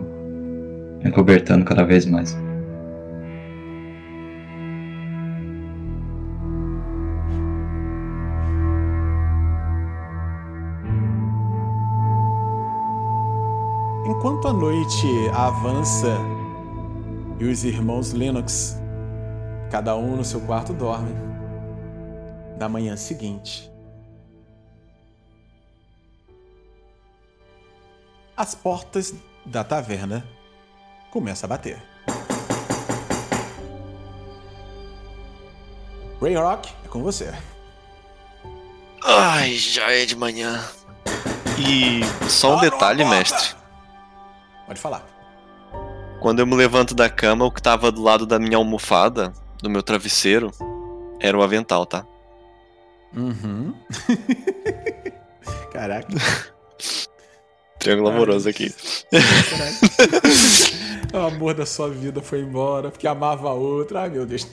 recobertando 1.01 1.65
cada 1.65 1.85
vez 1.85 2.07
mais. 2.07 2.37
Enquanto 14.07 14.49
a 14.49 14.53
noite 14.53 15.07
avança 15.33 16.19
e 17.39 17.45
os 17.45 17.63
irmãos 17.63 18.13
Lennox, 18.13 18.77
cada 19.71 19.95
um 19.97 20.17
no 20.17 20.25
seu 20.25 20.41
quarto, 20.41 20.73
dormem, 20.73 21.15
na 22.59 22.69
manhã 22.69 22.97
seguinte, 22.97 23.71
as 28.37 28.55
portas 28.55 29.15
da 29.47 29.63
taverna 29.63 30.27
começam 31.13 31.47
a 31.47 31.51
bater. 31.51 31.81
Ray 36.21 36.35
Rock, 36.35 36.75
é 36.85 36.89
com 36.89 37.01
você. 37.01 37.33
Ai, 39.05 39.55
já 39.55 39.93
é 39.93 40.05
de 40.05 40.17
manhã. 40.17 40.61
E 41.57 42.01
só 42.29 42.51
um 42.51 42.57
Abra 42.57 42.71
detalhe, 42.71 43.05
mestre. 43.05 43.55
Pode 44.67 44.81
falar. 44.81 45.07
Quando 46.21 46.41
eu 46.41 46.47
me 46.47 46.57
levanto 46.57 46.93
da 46.93 47.09
cama, 47.09 47.45
o 47.45 47.53
que 47.53 47.63
tava 47.63 47.93
do 47.93 48.03
lado 48.03 48.27
da 48.27 48.39
minha 48.39 48.57
almofada, 48.57 49.33
do 49.63 49.71
meu 49.71 49.83
travesseiro, 49.83 50.51
era 51.21 51.39
o 51.39 51.43
avental, 51.43 51.87
tá? 51.87 52.05
Uhum. 53.17 53.75
Caraca. 55.73 56.09
Triângulo 57.79 58.09
amoroso 58.09 58.49
aqui. 58.49 58.75
Caraca. 59.11 60.79
o 61.13 61.19
amor 61.19 61.55
da 61.55 61.67
sua 61.67 61.89
vida 61.91 62.21
foi 62.21 62.41
embora 62.41 62.91
porque 62.91 63.07
amava 63.07 63.49
a 63.49 63.55
outra. 63.55 64.03
Ai, 64.03 64.11
meu 64.11 64.27
Deus. 64.27 64.47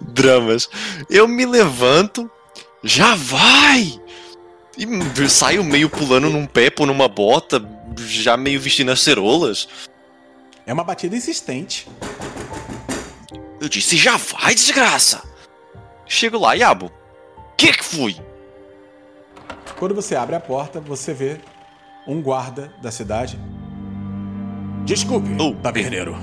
Dramas. 0.00 0.68
Eu 1.08 1.28
me 1.28 1.46
levanto, 1.46 2.30
já 2.82 3.14
vai! 3.14 4.00
E 4.76 5.28
saio 5.28 5.62
meio 5.62 5.90
pulando 5.90 6.30
num 6.30 6.46
pé 6.46 6.72
ou 6.78 6.86
numa 6.86 7.08
bota, 7.08 7.62
já 7.98 8.36
meio 8.36 8.60
vestindo 8.60 8.90
as 8.90 9.00
cerolas. 9.00 9.68
É 10.66 10.72
uma 10.72 10.84
batida 10.84 11.16
insistente. 11.16 11.86
Eu 13.60 13.68
disse, 13.68 13.96
já 13.96 14.16
vai, 14.16 14.54
desgraça! 14.54 15.22
Chego 16.12 16.38
lá, 16.40 16.54
Yabo. 16.54 16.90
Que 17.56 17.72
que 17.72 17.84
foi? 17.84 18.16
Quando 19.78 19.94
você 19.94 20.16
abre 20.16 20.34
a 20.34 20.40
porta, 20.40 20.80
você 20.80 21.14
vê 21.14 21.38
um 22.04 22.20
guarda 22.20 22.72
da 22.82 22.90
cidade. 22.90 23.38
Desculpe, 24.84 25.28
Oh. 25.38 25.54
taverneiro. 25.54 26.16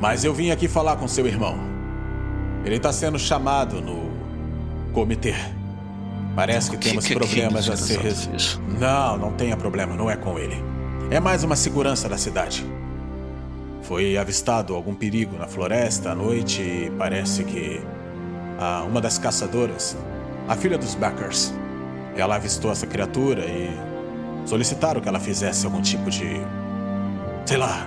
Mas 0.00 0.24
eu 0.24 0.34
vim 0.34 0.50
aqui 0.50 0.66
falar 0.66 0.96
com 0.96 1.06
seu 1.06 1.28
irmão. 1.28 1.56
Ele 2.64 2.74
está 2.74 2.92
sendo 2.92 3.20
chamado 3.20 3.80
no 3.80 4.10
comitê. 4.92 5.34
Parece 6.34 6.68
que, 6.72 6.76
que 6.76 6.88
temos 6.88 7.06
que 7.06 7.12
é 7.12 7.16
problemas 7.16 7.70
a 7.70 7.74
Kingdom 7.74 7.86
ser 7.86 8.00
resolvidos. 8.00 8.60
Não, 8.80 9.16
não 9.16 9.32
tenha 9.32 9.56
problema, 9.56 9.94
não 9.94 10.10
é 10.10 10.16
com 10.16 10.40
ele. 10.40 10.56
É 11.08 11.20
mais 11.20 11.44
uma 11.44 11.54
segurança 11.54 12.08
da 12.08 12.18
cidade. 12.18 12.66
Foi 13.82 14.16
avistado 14.18 14.74
algum 14.74 14.92
perigo 14.92 15.38
na 15.38 15.46
floresta 15.46 16.10
à 16.10 16.14
noite 16.16 16.60
e 16.60 16.92
parece 16.98 17.44
que 17.44 17.80
ah, 18.58 18.84
uma 18.86 19.00
das 19.00 19.18
caçadoras, 19.18 19.96
a 20.48 20.56
filha 20.56 20.78
dos 20.78 20.94
Backers, 20.94 21.52
ela 22.16 22.36
avistou 22.36 22.70
essa 22.70 22.86
criatura 22.86 23.44
e 23.44 23.70
solicitaram 24.46 25.00
que 25.00 25.08
ela 25.08 25.20
fizesse 25.20 25.66
algum 25.66 25.82
tipo 25.82 26.10
de. 26.10 26.40
sei 27.44 27.56
lá. 27.56 27.86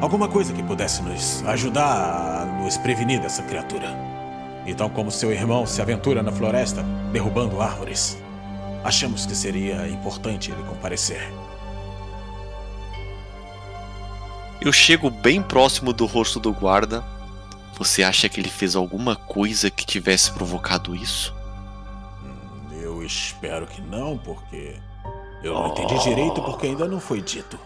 alguma 0.00 0.28
coisa 0.28 0.52
que 0.52 0.62
pudesse 0.62 1.02
nos 1.02 1.44
ajudar 1.46 2.42
a 2.42 2.62
nos 2.62 2.76
prevenir 2.78 3.20
dessa 3.20 3.42
criatura. 3.42 3.88
Então, 4.66 4.88
como 4.90 5.10
seu 5.10 5.32
irmão 5.32 5.66
se 5.66 5.80
aventura 5.80 6.22
na 6.22 6.32
floresta 6.32 6.82
derrubando 7.12 7.60
árvores, 7.60 8.18
achamos 8.84 9.26
que 9.26 9.34
seria 9.34 9.88
importante 9.88 10.50
ele 10.50 10.62
comparecer. 10.64 11.32
Eu 14.60 14.72
chego 14.72 15.10
bem 15.10 15.42
próximo 15.42 15.92
do 15.92 16.04
rosto 16.04 16.38
do 16.38 16.52
guarda. 16.52 17.02
Você 17.80 18.02
acha 18.02 18.28
que 18.28 18.38
ele 18.38 18.50
fez 18.50 18.76
alguma 18.76 19.16
coisa 19.16 19.70
que 19.70 19.86
tivesse 19.86 20.30
provocado 20.32 20.94
isso? 20.94 21.34
Eu 22.70 23.02
espero 23.02 23.66
que 23.66 23.80
não, 23.80 24.18
porque 24.18 24.78
eu 25.42 25.54
não 25.54 25.68
entendi 25.68 25.98
direito 26.02 26.42
porque 26.42 26.66
ainda 26.66 26.86
não 26.86 27.00
foi 27.00 27.22
dito. 27.22 27.58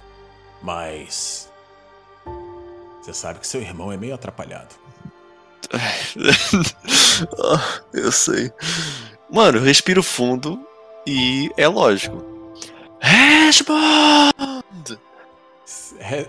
Mas 0.63 1.51
você 3.03 3.13
sabe 3.13 3.41
que 3.41 3.47
seu 3.49 3.61
irmão 3.61 3.91
é 3.91 3.97
meio 3.97 4.15
atrapalhado. 4.15 4.77
Ah, 7.39 7.81
eu 7.93 8.11
sei. 8.11 8.53
Mano, 9.31 9.59
eu 9.59 9.63
respiro 9.63 10.03
fundo 10.03 10.65
e 11.07 11.49
é 11.57 11.67
lógico. 11.69 12.25
Resmond! 13.01 14.33
Re- 16.01 16.29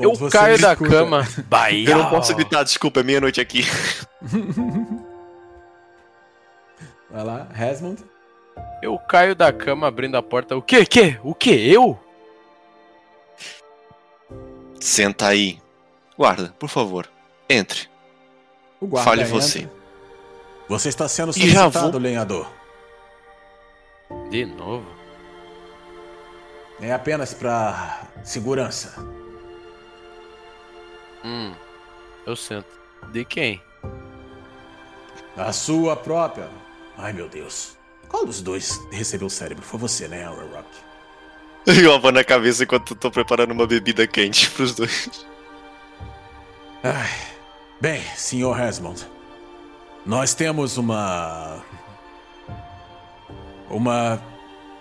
Eu 0.00 0.14
você 0.14 0.36
caio 0.36 0.58
da 0.60 0.72
escuta. 0.72 0.90
cama. 0.90 1.26
Bahia. 1.46 1.90
Eu 1.90 1.98
não 1.98 2.10
posso 2.10 2.34
gritar, 2.34 2.62
desculpa, 2.64 3.00
é 3.00 3.02
meia-noite 3.02 3.40
aqui. 3.40 3.62
Vai 7.10 7.24
lá, 7.24 7.46
Resmond. 7.52 8.02
Eu 8.82 8.98
caio 8.98 9.34
da 9.34 9.52
cama 9.52 9.86
abrindo 9.88 10.16
a 10.16 10.22
porta. 10.22 10.56
O 10.56 10.62
quê? 10.62 10.84
Que? 10.86 11.18
O 11.22 11.34
quê? 11.34 11.50
Eu? 11.50 11.98
Senta 14.80 15.26
aí. 15.28 15.60
Guarda, 16.16 16.54
por 16.58 16.68
favor, 16.68 17.08
entre. 17.48 17.88
O 18.80 18.86
guarda 18.86 19.08
Fale 19.10 19.22
entra. 19.22 19.34
você. 19.34 19.68
Você 20.68 20.88
está 20.88 21.08
sendo 21.08 21.32
solicitado, 21.32 21.90
vou- 21.92 22.00
lenhador. 22.00 22.46
De 24.30 24.44
novo? 24.44 24.86
É 26.80 26.92
apenas 26.92 27.34
para 27.34 28.02
segurança. 28.22 28.94
Hum. 31.24 31.52
Eu 32.26 32.36
sento. 32.36 32.68
De 33.12 33.24
quem? 33.24 33.60
A 35.36 35.52
sua 35.52 35.96
própria. 35.96 36.48
Ai, 36.98 37.12
meu 37.12 37.28
Deus. 37.28 37.76
Qual 38.08 38.26
dos 38.26 38.42
dois 38.42 38.80
recebeu 38.90 39.26
o 39.28 39.30
cérebro? 39.30 39.64
Foi 39.64 39.78
você, 39.78 40.08
né, 40.08 40.24
Aura 40.24 40.44
Rock? 40.46 40.68
Eu 41.82 41.94
abo 41.94 42.10
na 42.10 42.24
cabeça 42.24 42.64
enquanto 42.64 42.94
eu 42.94 42.96
tô 42.96 43.10
preparando 43.10 43.52
uma 43.52 43.66
bebida 43.66 44.06
quente 44.06 44.50
pros 44.50 44.74
dois. 44.74 45.26
Ai. 46.82 47.10
Bem, 47.80 48.02
Sr. 48.16 48.52
Resmond. 48.52 49.06
Nós 50.06 50.32
temos 50.34 50.76
uma. 50.78 51.62
Uma. 53.68 54.20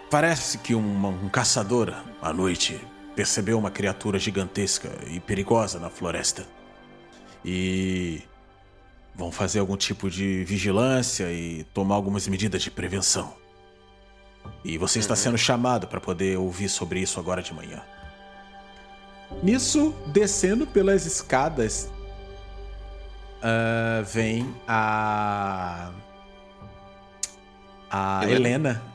Parece 0.10 0.58
que 0.58 0.74
uma- 0.74 1.10
um 1.10 1.30
caçador, 1.30 1.94
à 2.22 2.34
noite, 2.34 2.80
percebeu 3.20 3.60
uma 3.60 3.70
criatura 3.70 4.18
gigantesca 4.18 4.90
e 5.08 5.20
perigosa 5.20 5.78
na 5.78 5.90
floresta. 5.90 6.46
E. 7.44 8.22
Vão 9.14 9.30
fazer 9.30 9.60
algum 9.60 9.76
tipo 9.76 10.10
de 10.10 10.46
vigilância 10.46 11.30
e 11.30 11.66
tomar 11.74 11.96
algumas 11.96 12.26
medidas 12.30 12.62
de 12.62 12.72
prevenção. 12.72 13.34
E 14.64 14.78
você 14.78 15.00
está 15.00 15.18
sendo 15.18 15.38
chamado 15.38 15.86
para 15.86 16.00
poder 16.00 16.38
ouvir 16.38 16.70
sobre 16.70 17.02
isso 17.02 17.20
agora 17.20 17.42
de 17.42 17.54
manhã. 17.54 17.84
Nisso, 19.44 19.94
descendo 20.14 20.66
pelas 20.66 21.06
escadas, 21.06 21.92
ah, 23.44 24.02
vem 24.06 24.56
a. 24.66 25.92
A 27.92 28.22
Helena. 28.24 28.38
Helena. 28.38 28.89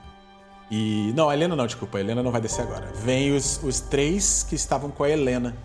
E. 0.70 1.12
Não, 1.14 1.28
a 1.28 1.34
Helena 1.34 1.54
não, 1.54 1.66
desculpa. 1.66 1.98
A 1.98 2.00
Helena 2.00 2.22
não 2.22 2.30
vai 2.32 2.40
descer 2.40 2.62
agora. 2.62 2.86
Vem 2.94 3.34
os, 3.34 3.62
os 3.62 3.80
três 3.80 4.44
que 4.48 4.54
estavam 4.54 4.90
com 4.90 5.04
a 5.04 5.10
Helena 5.10 5.56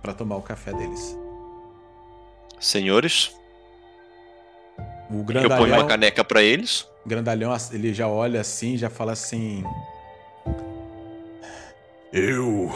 para 0.00 0.14
tomar 0.14 0.36
o 0.36 0.42
café 0.42 0.72
deles. 0.72 1.16
Senhores, 2.60 3.30
O 5.10 5.18
eu 5.18 5.24
grandalhão, 5.24 5.58
ponho 5.58 5.74
uma 5.74 5.86
caneca 5.86 6.24
pra 6.24 6.42
eles. 6.42 6.86
grandalhão, 7.06 7.54
ele 7.72 7.92
já 7.94 8.08
olha 8.08 8.40
assim, 8.40 8.76
já 8.76 8.88
fala 8.90 9.12
assim. 9.12 9.62
Eu. 12.12 12.72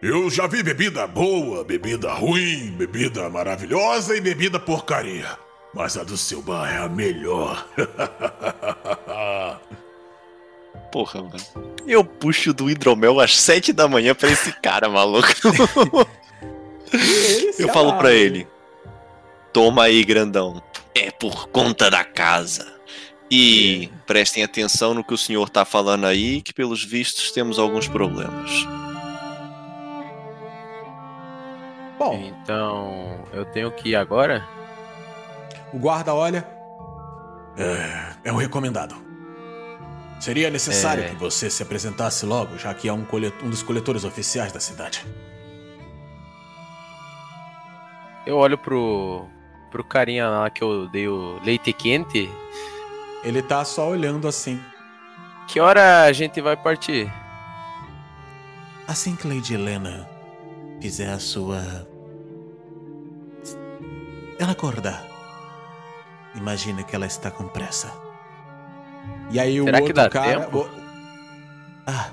Eu 0.00 0.30
já 0.30 0.46
vi 0.46 0.62
bebida 0.62 1.06
boa, 1.08 1.64
bebida 1.64 2.12
ruim, 2.12 2.70
bebida 2.76 3.28
maravilhosa 3.28 4.16
e 4.16 4.20
bebida 4.20 4.58
porcaria. 4.60 5.26
Mas 5.74 5.96
a 5.96 6.04
do 6.04 6.16
seu 6.16 6.40
bar 6.40 6.72
é 6.72 6.78
a 6.78 6.88
melhor. 6.88 7.66
Porra, 10.98 11.22
mano. 11.22 11.36
Eu 11.86 12.04
puxo 12.04 12.52
do 12.52 12.68
hidromel 12.68 13.20
às 13.20 13.38
sete 13.38 13.72
da 13.72 13.86
manhã 13.86 14.16
pra 14.16 14.28
esse 14.28 14.50
cara, 14.60 14.88
maluco. 14.90 15.28
Ele 16.92 17.52
se 17.52 17.62
Eu 17.62 17.68
falo 17.68 17.90
amarra, 17.90 17.98
pra 18.00 18.12
ele: 18.12 18.48
Toma 19.52 19.84
aí, 19.84 20.02
grandão. 20.02 20.60
É 20.96 21.12
por 21.12 21.50
conta 21.50 21.88
da 21.88 22.02
casa. 22.02 22.66
E 23.30 23.92
prestem 24.08 24.42
atenção 24.42 24.92
no 24.92 25.04
que 25.04 25.14
o 25.14 25.18
senhor 25.18 25.48
tá 25.48 25.64
falando 25.64 26.04
aí, 26.04 26.42
que 26.42 26.52
pelos 26.52 26.82
vistos 26.82 27.30
temos 27.30 27.60
alguns 27.60 27.86
problemas. 27.86 28.50
Bom, 31.96 32.32
Então, 32.42 33.24
eu 33.32 33.44
tenho 33.44 33.70
que 33.70 33.90
ir 33.90 33.94
agora? 33.96 34.44
o 35.72 35.78
guarda 35.78 36.12
olha. 36.12 36.44
É, 37.56 38.14
é 38.30 38.32
um 38.32 38.36
recomendado. 38.36 39.07
Seria 40.20 40.50
necessário 40.50 41.04
É. 41.04 41.08
que 41.10 41.14
você 41.14 41.48
se 41.48 41.62
apresentasse 41.62 42.26
logo, 42.26 42.58
já 42.58 42.74
que 42.74 42.88
é 42.88 42.92
um, 42.92 43.06
um 43.44 43.50
dos 43.50 43.62
coletores 43.62 44.04
oficiais 44.04 44.52
da 44.52 44.58
cidade. 44.60 45.06
Eu 48.26 48.36
olho 48.36 48.58
pro. 48.58 49.24
pro 49.70 49.84
carinha 49.84 50.28
lá 50.28 50.50
que 50.50 50.62
eu 50.62 50.88
dei 50.88 51.08
o 51.08 51.40
leite 51.44 51.72
quente. 51.72 52.30
Ele 53.24 53.42
tá 53.42 53.64
só 53.64 53.88
olhando 53.88 54.28
assim. 54.28 54.60
Que 55.46 55.60
hora 55.60 56.02
a 56.02 56.12
gente 56.12 56.40
vai 56.40 56.56
partir? 56.56 57.10
Assim 58.86 59.16
que 59.16 59.26
Lady 59.26 59.54
Helena 59.54 60.08
fizer 60.80 61.10
a 61.10 61.18
sua. 61.18 61.86
Ela 64.38 64.52
acordar. 64.52 65.04
Imagina 66.34 66.82
que 66.82 66.94
ela 66.94 67.06
está 67.06 67.30
com 67.30 67.48
pressa. 67.48 67.92
E 69.30 69.38
aí 69.38 69.62
Será 69.62 69.78
o 69.78 69.80
que 69.80 69.88
outro 69.88 69.94
dá 69.94 70.08
cara. 70.10 70.40
tempo? 70.40 70.58
o- 70.60 70.70
Ah. 71.86 72.10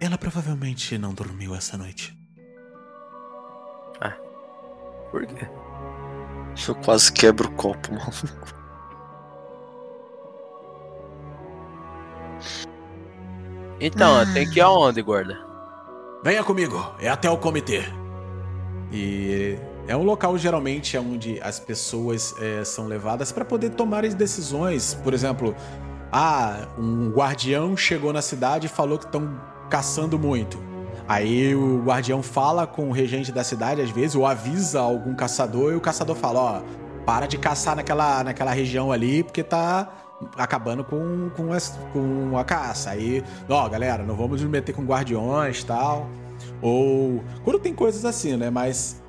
Ela 0.00 0.18
provavelmente 0.18 0.98
não 0.98 1.14
dormiu 1.14 1.54
essa 1.54 1.76
noite. 1.76 2.14
Por 5.12 5.24
quê? 5.24 5.48
Eu 6.68 6.74
quase 6.74 7.10
quebro 7.12 7.48
o 7.48 7.52
copo, 7.52 7.88
maluco. 7.94 8.54
Então, 13.80 14.24
tem 14.32 14.48
que 14.48 14.58
ir 14.58 14.62
aonde, 14.62 15.02
guarda? 15.02 15.38
Venha 16.24 16.42
comigo, 16.42 16.94
é 16.98 17.08
até 17.08 17.30
o 17.30 17.36
comitê. 17.38 17.82
E 18.90 19.58
é 19.88 19.96
um 19.96 20.02
local 20.02 20.36
geralmente 20.36 20.96
onde 20.98 21.40
as 21.42 21.58
pessoas 21.60 22.34
é, 22.40 22.64
são 22.64 22.86
levadas 22.86 23.30
para 23.32 23.44
poder 23.44 23.70
tomar 23.70 24.04
as 24.04 24.14
decisões. 24.14 24.94
Por 25.02 25.14
exemplo, 25.14 25.54
ah, 26.12 26.68
um 26.78 27.10
guardião 27.10 27.76
chegou 27.76 28.12
na 28.12 28.22
cidade 28.22 28.66
e 28.66 28.68
falou 28.68 28.98
que 28.98 29.04
estão 29.06 29.40
caçando 29.70 30.18
muito. 30.18 30.58
Aí 31.08 31.54
o 31.54 31.82
guardião 31.84 32.22
fala 32.22 32.66
com 32.66 32.88
o 32.88 32.92
regente 32.92 33.30
da 33.30 33.44
cidade, 33.44 33.80
às 33.80 33.90
vezes, 33.90 34.16
ou 34.16 34.26
avisa 34.26 34.80
algum 34.80 35.14
caçador, 35.14 35.72
e 35.72 35.76
o 35.76 35.80
caçador 35.80 36.16
fala, 36.16 36.40
ó, 36.40 36.62
para 37.04 37.26
de 37.26 37.38
caçar 37.38 37.76
naquela, 37.76 38.24
naquela 38.24 38.50
região 38.50 38.90
ali, 38.90 39.22
porque 39.22 39.44
tá 39.44 39.88
acabando 40.36 40.82
com, 40.82 41.30
com, 41.36 41.52
as- 41.52 41.78
com 41.92 42.36
a 42.36 42.42
caça. 42.42 42.90
Aí, 42.90 43.22
ó, 43.48 43.68
galera, 43.68 44.02
não 44.02 44.16
vamos 44.16 44.40
nos 44.42 44.50
meter 44.50 44.74
com 44.74 44.82
guardiões 44.84 45.62
tal. 45.62 46.08
Ou. 46.60 47.22
Quando 47.44 47.60
tem 47.60 47.72
coisas 47.72 48.04
assim, 48.04 48.36
né? 48.36 48.50
Mas 48.50 49.00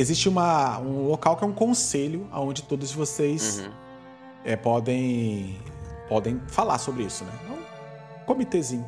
existe 0.00 0.28
uma, 0.28 0.78
um 0.78 1.06
local 1.08 1.36
que 1.36 1.44
é 1.44 1.46
um 1.46 1.52
conselho 1.52 2.28
onde 2.32 2.62
todos 2.62 2.92
vocês 2.92 3.58
Uhum. 3.60 3.72
é, 4.44 4.56
podem 4.56 5.58
podem 6.08 6.40
falar 6.48 6.78
sobre 6.78 7.02
isso, 7.04 7.24
né? 7.24 7.32
É 7.48 7.52
um 7.52 8.24
comitêzinho. 8.24 8.86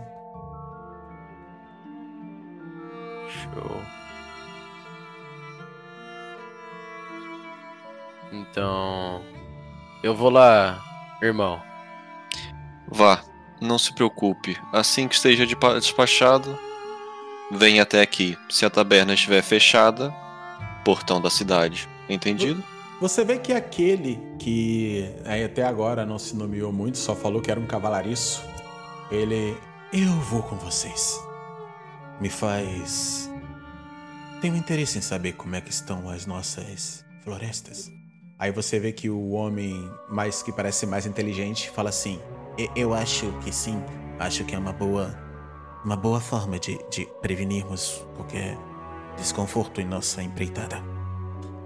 Show. 3.29 3.81
Então, 8.33 9.23
eu 10.03 10.15
vou 10.15 10.31
lá, 10.31 10.79
irmão. 11.23 11.61
Vá, 12.89 13.21
não 13.61 13.79
se 13.79 13.93
preocupe. 13.93 14.57
Assim 14.73 15.09
que 15.09 15.15
esteja 15.15 15.47
de- 15.47 15.57
despachado, 15.81 16.59
venha 17.51 17.83
até 17.83 18.01
aqui. 18.01 18.39
Se 18.49 18.65
a 18.65 18.71
taberna 18.71 19.15
estiver 19.15 19.43
fechada, 19.43 20.15
portão 20.85 21.21
da 21.21 21.31
cidade. 21.31 21.89
Entendido? 22.09 22.63
Você 23.01 23.25
vê 23.25 23.39
que 23.39 23.53
aquele 23.53 24.19
que 24.39 25.11
aí 25.25 25.43
até 25.45 25.63
agora 25.65 26.05
não 26.05 26.19
se 26.19 26.37
nomeou 26.37 26.71
muito, 26.73 26.99
só 26.99 27.15
falou 27.15 27.41
que 27.41 27.51
era 27.51 27.59
um 27.59 27.67
cavalariço, 27.67 28.43
ele. 29.11 29.57
Eu 29.93 30.13
vou 30.21 30.43
com 30.43 30.57
vocês. 30.57 31.19
Me 32.21 32.29
faz. 32.29 33.29
Tenho 34.41 34.55
interesse 34.57 34.99
em 34.99 35.01
saber 35.01 35.33
como 35.33 35.57
é 35.57 35.61
que 35.61 35.71
estão 35.71 36.09
as 36.09 36.27
nossas 36.27 37.05
florestas. 37.25 37.91
Aí 38.39 38.51
você 38.53 38.79
vê 38.79 38.93
que 38.93 39.11
o 39.11 39.31
homem, 39.33 39.91
mais 40.09 40.43
que 40.43 40.53
parece 40.53 40.87
mais 40.87 41.07
inteligente, 41.07 41.71
fala 41.71 41.89
assim: 41.91 42.21
"E- 42.59 42.71
Eu 42.77 42.93
acho 42.95 43.33
que 43.43 43.53
sim. 43.53 43.83
Acho 44.19 44.45
que 44.45 44.55
é 44.55 44.59
uma 44.59 44.73
boa. 44.73 45.19
Uma 45.85 45.97
boa 45.97 46.21
forma 46.21 46.59
de, 46.59 46.79
de 46.91 47.07
prevenirmos 47.23 48.05
qualquer 48.15 48.57
desconforto 49.21 49.81
em 49.81 49.85
nossa 49.85 50.23
empreitada. 50.23 50.83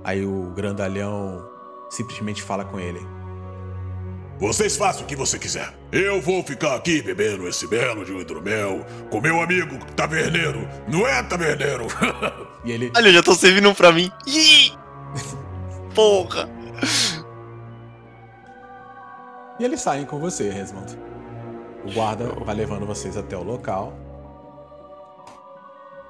Aí 0.02 0.24
o 0.24 0.52
grandalhão 0.55 1.48
simplesmente 1.89 2.43
fala 2.43 2.64
com 2.64 2.78
ele. 2.78 3.01
Vocês 4.39 4.76
façam 4.76 5.05
o 5.05 5.06
que 5.06 5.14
você 5.14 5.39
quiser. 5.39 5.72
Eu 5.93 6.20
vou 6.20 6.43
ficar 6.43 6.74
aqui 6.74 7.01
bebendo 7.01 7.47
esse 7.48 7.66
belo 7.66 8.05
de 8.05 8.12
um 8.12 8.20
hidromel 8.20 8.85
com 9.09 9.20
meu 9.20 9.40
amigo 9.40 9.78
taverneiro. 9.94 10.68
Não 10.89 11.06
é 11.06 11.22
taverneiro? 11.22 11.86
E 12.64 12.72
ele. 12.72 12.90
Olha, 12.97 13.12
já 13.12 13.20
estão 13.20 13.35
servindo 13.35 13.68
um 13.68 13.74
pra 13.74 13.93
mim. 13.93 14.10
Ih! 14.26 14.72
Porra! 15.94 16.48
E 19.60 19.64
eles 19.64 19.81
saem 19.81 20.05
com 20.05 20.18
você, 20.18 20.51
Resmond. 20.51 20.98
O 21.86 21.93
guarda 21.93 22.26
vai 22.44 22.55
levando 22.56 22.85
vocês 22.85 23.16
até 23.16 23.36
o 23.36 23.43
local. 23.44 23.97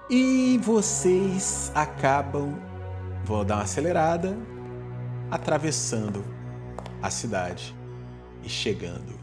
E 0.09 0.59
vocês 0.63 1.73
acabam. 1.75 2.55
Vou 3.25 3.45
dar 3.45 3.57
uma 3.57 3.63
acelerada. 3.63 4.37
Atravessando 5.31 6.25
a 7.03 7.11
cidade 7.11 7.75
e 8.43 8.49
chegando 8.49 9.19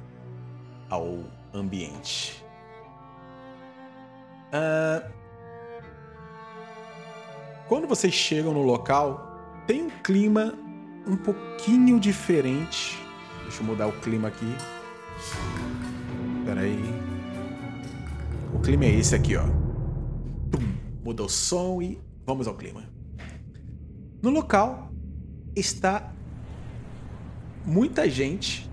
ao 0.89 1.19
ambiente. 1.53 2.43
Ah, 4.51 5.03
quando 7.67 7.87
vocês 7.87 8.13
chegam 8.13 8.53
no 8.53 8.63
local, 8.63 9.39
tem 9.65 9.83
um 9.83 9.89
clima 10.03 10.53
um 11.07 11.15
pouquinho 11.15 11.99
diferente. 11.99 12.99
Deixa 13.43 13.61
eu 13.61 13.65
mudar 13.65 13.87
o 13.87 13.93
clima 13.93 14.27
aqui. 14.27 14.55
Espera 16.39 16.61
aí. 16.61 16.83
O 18.53 18.59
clima 18.59 18.85
é 18.85 18.89
esse 18.89 19.15
aqui, 19.15 19.37
ó. 19.37 19.60
Muda 21.03 21.23
o 21.23 21.29
som 21.29 21.81
e 21.81 21.99
vamos 22.25 22.47
ao 22.47 22.55
clima. 22.55 22.83
No 24.21 24.29
local 24.29 24.91
está 25.55 26.13
muita 27.65 28.09
gente. 28.09 28.69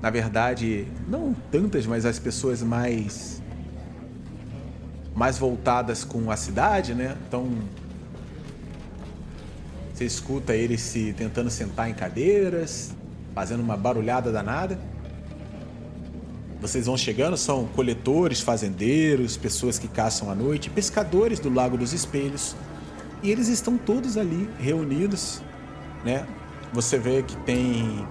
Na 0.00 0.10
verdade, 0.10 0.86
não 1.08 1.34
tantas, 1.50 1.86
mas 1.86 2.04
as 2.04 2.18
pessoas 2.18 2.62
mais 2.62 3.42
mais 5.14 5.38
voltadas 5.38 6.02
com 6.04 6.30
a 6.30 6.36
cidade, 6.36 6.92
né? 6.92 7.16
Então 7.26 7.48
você 9.92 10.04
escuta 10.04 10.54
eles 10.54 10.80
se 10.80 11.12
tentando 11.12 11.48
sentar 11.48 11.88
em 11.88 11.94
cadeiras, 11.94 12.92
fazendo 13.32 13.62
uma 13.62 13.76
barulhada 13.76 14.32
danada. 14.32 14.78
Vocês 16.64 16.86
vão 16.86 16.96
chegando, 16.96 17.36
são 17.36 17.66
coletores, 17.66 18.40
fazendeiros, 18.40 19.36
pessoas 19.36 19.78
que 19.78 19.86
caçam 19.86 20.30
à 20.30 20.34
noite, 20.34 20.70
pescadores 20.70 21.38
do 21.38 21.52
Lago 21.52 21.76
dos 21.76 21.92
Espelhos. 21.92 22.56
E 23.22 23.30
eles 23.30 23.48
estão 23.48 23.76
todos 23.76 24.16
ali 24.16 24.48
reunidos, 24.58 25.42
né? 26.02 26.26
Você 26.72 26.98
vê 26.98 27.22
que 27.22 27.36
tem 27.36 28.08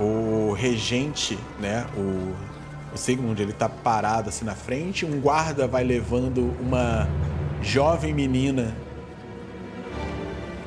o 0.00 0.54
regente, 0.54 1.38
né? 1.60 1.86
O, 1.94 2.94
o 2.94 2.96
Sigmund, 2.96 3.42
ele 3.42 3.52
tá 3.52 3.68
parado 3.68 4.30
assim 4.30 4.46
na 4.46 4.54
frente. 4.54 5.04
Um 5.04 5.20
guarda 5.20 5.68
vai 5.68 5.84
levando 5.84 6.56
uma 6.58 7.06
jovem 7.60 8.14
menina 8.14 8.74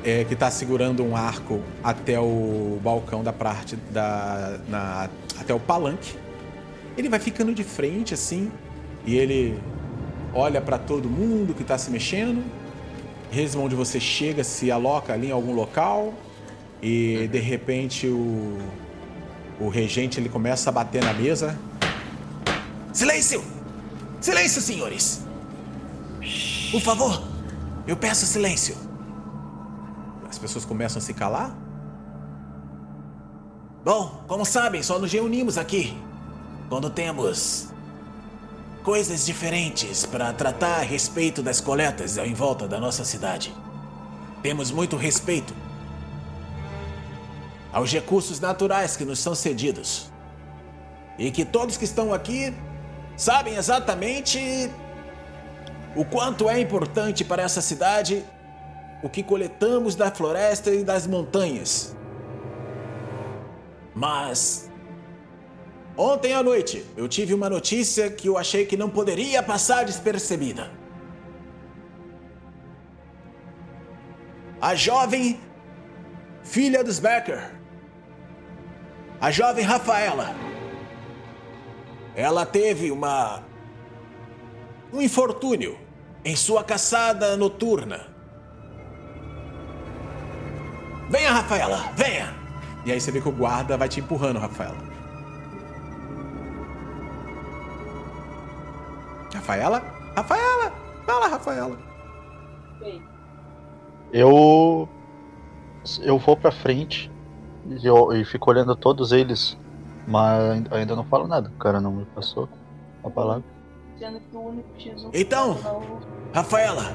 é, 0.04 0.22
que 0.22 0.36
tá 0.36 0.48
segurando 0.48 1.02
um 1.02 1.16
arco 1.16 1.60
até 1.82 2.20
o 2.20 2.78
balcão 2.80 3.24
da 3.24 3.32
parte 3.32 3.74
da. 3.90 4.60
Na, 4.68 5.10
até 5.40 5.52
o 5.52 5.58
palanque. 5.58 6.29
Ele 7.00 7.08
vai 7.08 7.18
ficando 7.18 7.54
de 7.54 7.64
frente 7.64 8.12
assim 8.12 8.52
e 9.06 9.16
ele 9.16 9.58
olha 10.34 10.60
pra 10.60 10.76
todo 10.76 11.08
mundo 11.08 11.54
que 11.54 11.64
tá 11.64 11.78
se 11.78 11.90
mexendo. 11.90 12.44
Resmonde 13.30 13.74
você 13.74 13.98
chega, 13.98 14.44
se 14.44 14.70
aloca 14.70 15.14
ali 15.14 15.28
em 15.28 15.30
algum 15.30 15.54
local 15.54 16.12
e 16.82 17.26
de 17.32 17.38
repente 17.38 18.06
o 18.06 18.58
o 19.58 19.70
regente 19.70 20.20
ele 20.20 20.28
começa 20.28 20.68
a 20.68 20.72
bater 20.74 21.02
na 21.02 21.14
mesa. 21.14 21.58
Silêncio! 22.92 23.42
Silêncio, 24.20 24.60
senhores! 24.60 25.24
Por 26.70 26.82
favor, 26.82 27.22
eu 27.86 27.96
peço 27.96 28.26
silêncio. 28.26 28.76
As 30.28 30.38
pessoas 30.38 30.66
começam 30.66 30.98
a 30.98 31.02
se 31.02 31.14
calar. 31.14 31.56
Bom, 33.82 34.22
como 34.28 34.44
sabem, 34.44 34.82
só 34.82 34.98
nos 34.98 35.10
reunimos 35.10 35.56
aqui 35.56 35.96
quando 36.70 36.88
temos 36.88 37.66
coisas 38.84 39.26
diferentes 39.26 40.06
para 40.06 40.32
tratar 40.32 40.76
a 40.76 40.82
respeito 40.82 41.42
das 41.42 41.60
coletas 41.60 42.16
em 42.16 42.32
volta 42.32 42.68
da 42.68 42.78
nossa 42.78 43.04
cidade. 43.04 43.52
Temos 44.40 44.70
muito 44.70 44.96
respeito 44.96 45.52
aos 47.72 47.92
recursos 47.92 48.38
naturais 48.38 48.96
que 48.96 49.04
nos 49.04 49.18
são 49.18 49.34
cedidos. 49.34 50.12
E 51.18 51.32
que 51.32 51.44
todos 51.44 51.76
que 51.76 51.84
estão 51.84 52.14
aqui 52.14 52.54
sabem 53.16 53.56
exatamente 53.56 54.70
o 55.96 56.04
quanto 56.04 56.48
é 56.48 56.60
importante 56.60 57.24
para 57.24 57.42
essa 57.42 57.60
cidade 57.60 58.24
o 59.02 59.08
que 59.08 59.24
coletamos 59.24 59.96
da 59.96 60.08
floresta 60.08 60.70
e 60.70 60.84
das 60.84 61.04
montanhas. 61.04 61.96
Mas 63.92 64.69
ontem 66.00 66.32
à 66.32 66.42
noite 66.42 66.84
eu 66.96 67.06
tive 67.08 67.34
uma 67.34 67.50
notícia 67.50 68.10
que 68.10 68.26
eu 68.26 68.38
achei 68.38 68.64
que 68.64 68.76
não 68.76 68.88
poderia 68.88 69.42
passar 69.42 69.84
despercebida. 69.84 70.70
A 74.60 74.74
jovem 74.74 75.40
filha 76.42 76.82
dos 76.82 76.98
Becker, 76.98 77.50
a 79.20 79.30
jovem 79.30 79.64
Rafaela, 79.64 80.34
ela 82.14 82.44
teve 82.44 82.90
uma 82.90 83.42
um 84.92 85.00
infortúnio 85.00 85.78
em 86.24 86.34
sua 86.34 86.64
caçada 86.64 87.36
noturna. 87.36 88.08
Venha, 91.08 91.32
Rafaela, 91.32 91.92
venha! 91.94 92.34
E 92.84 92.92
aí 92.92 93.00
você 93.00 93.10
vê 93.10 93.20
que 93.20 93.28
o 93.28 93.32
guarda 93.32 93.76
vai 93.76 93.88
te 93.88 94.00
empurrando, 94.00 94.38
Rafaela. 94.38 94.89
Rafaela? 99.40 99.82
Rafaela! 100.14 100.72
Fala, 101.06 101.28
Rafaela. 101.28 101.78
Eu. 104.12 104.88
Eu 106.02 106.18
vou 106.18 106.36
pra 106.36 106.52
frente 106.52 107.10
e, 107.66 107.86
eu, 107.86 108.12
e 108.12 108.22
fico 108.22 108.50
olhando 108.50 108.76
todos 108.76 109.12
eles, 109.12 109.56
mas 110.06 110.62
ainda 110.70 110.94
não 110.94 111.04
falo 111.04 111.26
nada. 111.26 111.48
O 111.48 111.58
cara 111.58 111.80
não 111.80 111.90
me 111.90 112.04
passou 112.04 112.48
a 113.02 113.08
palavra. 113.08 113.42
Sendo 113.98 114.20
que 114.20 114.36
o 114.36 114.40
único 114.40 114.68
X1 114.78 115.10
Então? 115.14 115.58
Rafaela, 116.34 116.94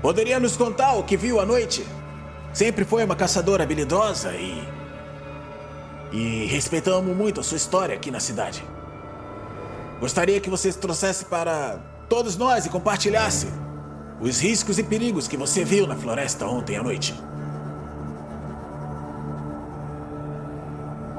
poderia 0.00 0.38
nos 0.38 0.56
contar 0.56 0.94
o 0.94 1.02
que 1.02 1.16
viu 1.16 1.40
à 1.40 1.46
noite? 1.46 1.84
Sempre 2.52 2.84
foi 2.84 3.04
uma 3.04 3.16
caçadora 3.16 3.64
habilidosa 3.64 4.32
e. 4.34 4.62
E 6.12 6.46
respeitamos 6.46 7.16
muito 7.16 7.40
a 7.40 7.42
sua 7.42 7.56
história 7.56 7.92
aqui 7.92 8.08
na 8.08 8.20
cidade. 8.20 8.64
Gostaria 10.04 10.38
que 10.38 10.50
você 10.50 10.70
trouxesse 10.70 11.24
para 11.24 11.78
todos 12.10 12.36
nós 12.36 12.66
e 12.66 12.68
compartilhasse 12.68 13.48
os 14.20 14.38
riscos 14.38 14.78
e 14.78 14.82
perigos 14.82 15.26
que 15.26 15.34
você 15.34 15.64
viu 15.64 15.86
na 15.86 15.96
floresta 15.96 16.44
ontem 16.44 16.76
à 16.76 16.82
noite. 16.82 17.14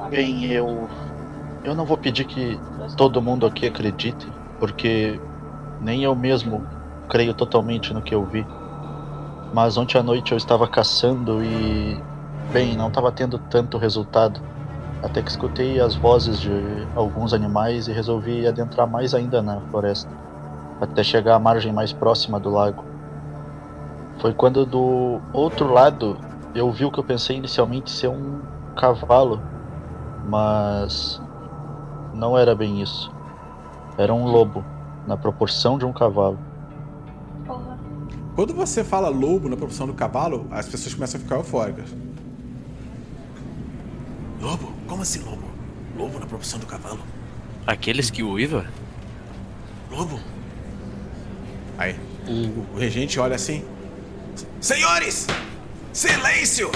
Bem, 0.08 0.44
eu. 0.44 0.88
Eu 1.64 1.74
não 1.74 1.84
vou 1.84 1.98
pedir 1.98 2.26
que 2.26 2.60
todo 2.96 3.20
mundo 3.20 3.44
aqui 3.44 3.66
acredite, 3.66 4.24
porque 4.60 5.20
nem 5.80 6.04
eu 6.04 6.14
mesmo 6.14 6.64
creio 7.08 7.34
totalmente 7.34 7.92
no 7.92 8.00
que 8.00 8.14
eu 8.14 8.24
vi. 8.24 8.46
Mas 9.52 9.76
ontem 9.76 9.98
à 9.98 10.02
noite 10.04 10.30
eu 10.30 10.38
estava 10.38 10.68
caçando 10.68 11.42
e. 11.42 12.00
Bem, 12.52 12.76
não 12.76 12.86
estava 12.86 13.10
tendo 13.10 13.36
tanto 13.50 13.78
resultado. 13.78 14.40
Até 15.06 15.22
que 15.22 15.30
escutei 15.30 15.80
as 15.80 15.94
vozes 15.94 16.40
de 16.40 16.50
alguns 16.96 17.32
animais 17.32 17.86
e 17.86 17.92
resolvi 17.92 18.44
adentrar 18.44 18.88
mais 18.88 19.14
ainda 19.14 19.40
na 19.40 19.60
floresta, 19.60 20.10
até 20.80 21.04
chegar 21.04 21.36
à 21.36 21.38
margem 21.38 21.72
mais 21.72 21.92
próxima 21.92 22.40
do 22.40 22.50
lago. 22.50 22.84
Foi 24.18 24.34
quando 24.34 24.66
do 24.66 25.20
outro 25.32 25.72
lado 25.72 26.18
eu 26.56 26.72
vi 26.72 26.84
o 26.84 26.90
que 26.90 26.98
eu 26.98 27.04
pensei 27.04 27.36
inicialmente 27.36 27.88
ser 27.88 28.08
um 28.08 28.40
cavalo, 28.74 29.40
mas 30.26 31.22
não 32.12 32.36
era 32.36 32.52
bem 32.52 32.82
isso. 32.82 33.08
Era 33.96 34.12
um 34.12 34.26
lobo, 34.26 34.64
na 35.06 35.16
proporção 35.16 35.78
de 35.78 35.86
um 35.86 35.92
cavalo. 35.92 36.36
Quando 38.34 38.52
você 38.52 38.82
fala 38.82 39.08
lobo 39.08 39.48
na 39.48 39.56
proporção 39.56 39.86
do 39.86 39.94
cavalo, 39.94 40.48
as 40.50 40.68
pessoas 40.68 40.94
começam 40.94 41.20
a 41.20 41.22
ficar 41.22 41.36
eufóricas. 41.36 41.94
Lobo? 44.40 44.75
Como 44.96 45.02
assim 45.02 45.22
lobo? 45.24 45.46
Lobo 45.94 46.18
na 46.18 46.24
proporção 46.24 46.58
do 46.58 46.64
cavalo? 46.64 47.00
Aqueles 47.66 48.08
que 48.08 48.22
uiva? 48.22 48.66
Lobo? 49.90 50.18
Aí, 51.76 51.94
o, 52.26 52.74
o 52.74 52.78
regente 52.78 53.20
olha 53.20 53.36
assim. 53.36 53.62
Senhores! 54.58 55.26
Silêncio! 55.92 56.70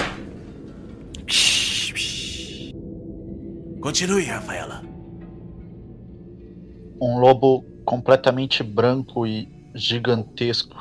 Continue, 3.81 4.25
Rafaela. 4.25 4.83
Um 7.01 7.19
lobo 7.21 7.65
completamente 7.87 8.63
branco 8.63 9.27
e 9.27 9.49
gigantesco. 9.75 10.77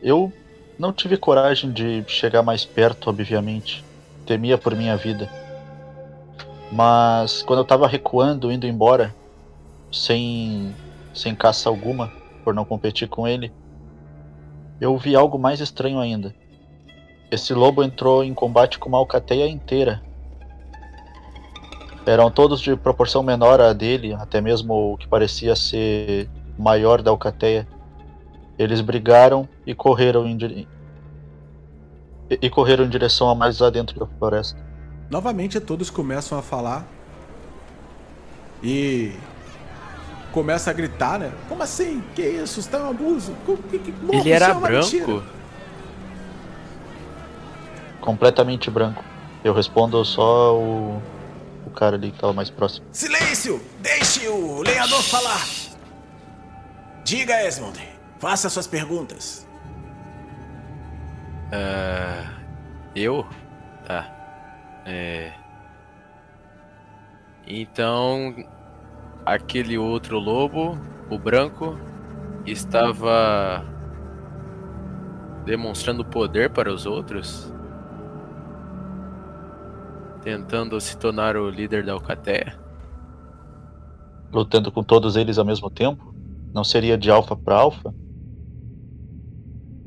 Eu 0.00 0.32
não 0.78 0.92
tive 0.92 1.16
coragem 1.16 1.72
de 1.72 2.04
chegar 2.06 2.44
mais 2.44 2.64
perto, 2.64 3.10
obviamente. 3.10 3.84
Temia 4.24 4.56
por 4.56 4.76
minha 4.76 4.96
vida. 4.96 5.47
Mas 6.70 7.42
quando 7.42 7.60
eu 7.60 7.64
tava 7.64 7.86
recuando, 7.88 8.52
indo 8.52 8.66
embora, 8.66 9.14
sem, 9.90 10.74
sem 11.14 11.34
caça 11.34 11.68
alguma, 11.68 12.12
por 12.44 12.54
não 12.54 12.64
competir 12.64 13.08
com 13.08 13.26
ele, 13.26 13.52
eu 14.80 14.96
vi 14.96 15.16
algo 15.16 15.38
mais 15.38 15.60
estranho 15.60 15.98
ainda. 15.98 16.34
Esse 17.30 17.52
lobo 17.52 17.82
entrou 17.82 18.22
em 18.22 18.32
combate 18.32 18.78
com 18.78 18.88
uma 18.88 18.98
alcateia 18.98 19.48
inteira. 19.48 20.02
Eram 22.06 22.30
todos 22.30 22.60
de 22.60 22.74
proporção 22.74 23.22
menor 23.22 23.60
à 23.60 23.72
dele, 23.72 24.14
até 24.14 24.40
mesmo 24.40 24.92
o 24.92 24.96
que 24.96 25.06
parecia 25.06 25.54
ser 25.54 26.30
maior 26.58 27.02
da 27.02 27.10
alcateia. 27.10 27.68
Eles 28.58 28.80
brigaram 28.80 29.48
e 29.66 29.74
correram 29.74 30.26
em, 30.26 30.36
dire... 30.36 30.66
e- 32.30 32.50
correram 32.50 32.84
em 32.84 32.88
direção 32.88 33.28
a 33.28 33.34
mais 33.34 33.58
lá 33.58 33.68
dentro 33.68 33.98
da 33.98 34.06
floresta. 34.06 34.67
Novamente 35.10 35.58
todos 35.60 35.88
começam 35.90 36.38
a 36.38 36.42
falar 36.42 36.86
e 38.62 39.12
começa 40.32 40.70
a 40.70 40.72
gritar, 40.72 41.18
né? 41.18 41.32
Como 41.48 41.62
assim? 41.62 42.02
Que 42.14 42.22
isso? 42.22 42.60
Isso 42.60 42.68
tá 42.68 42.78
um 42.78 42.90
abuso? 42.90 43.34
Que- 43.70 43.78
que- 43.78 43.92
morro, 43.92 44.18
Ele 44.20 44.30
era 44.30 44.46
é 44.46 44.54
branco? 44.54 44.84
mentira. 44.84 45.22
Completamente 48.00 48.70
branco. 48.70 49.02
Eu 49.42 49.54
respondo 49.54 50.04
só 50.04 50.56
o, 50.56 51.02
o 51.66 51.70
cara 51.70 51.96
ali 51.96 52.10
que 52.10 52.18
tava 52.18 52.32
mais 52.32 52.50
próximo. 52.50 52.86
Silêncio! 52.92 53.60
Deixe 53.80 54.26
o 54.28 54.62
lenhador 54.62 55.02
falar! 55.02 55.46
Diga, 57.04 57.42
Esmond. 57.46 57.80
Faça 58.18 58.50
suas 58.50 58.66
perguntas. 58.66 59.46
Ah, 61.52 62.30
eu? 62.94 63.24
Tá. 63.86 64.14
É. 64.88 65.34
Então, 67.46 68.34
aquele 69.24 69.76
outro 69.76 70.18
lobo, 70.18 70.78
o 71.10 71.18
branco, 71.18 71.78
estava 72.46 73.62
demonstrando 75.44 76.04
poder 76.06 76.50
para 76.50 76.72
os 76.72 76.86
outros? 76.86 77.52
Tentando 80.22 80.80
se 80.80 80.96
tornar 80.96 81.36
o 81.36 81.50
líder 81.50 81.84
da 81.84 81.92
Alcateia? 81.92 82.58
Lutando 84.32 84.72
com 84.72 84.82
todos 84.82 85.16
eles 85.16 85.38
ao 85.38 85.44
mesmo 85.44 85.68
tempo? 85.68 86.14
Não 86.54 86.64
seria 86.64 86.96
de 86.96 87.10
alfa 87.10 87.36
pra 87.36 87.56
alfa? 87.56 87.94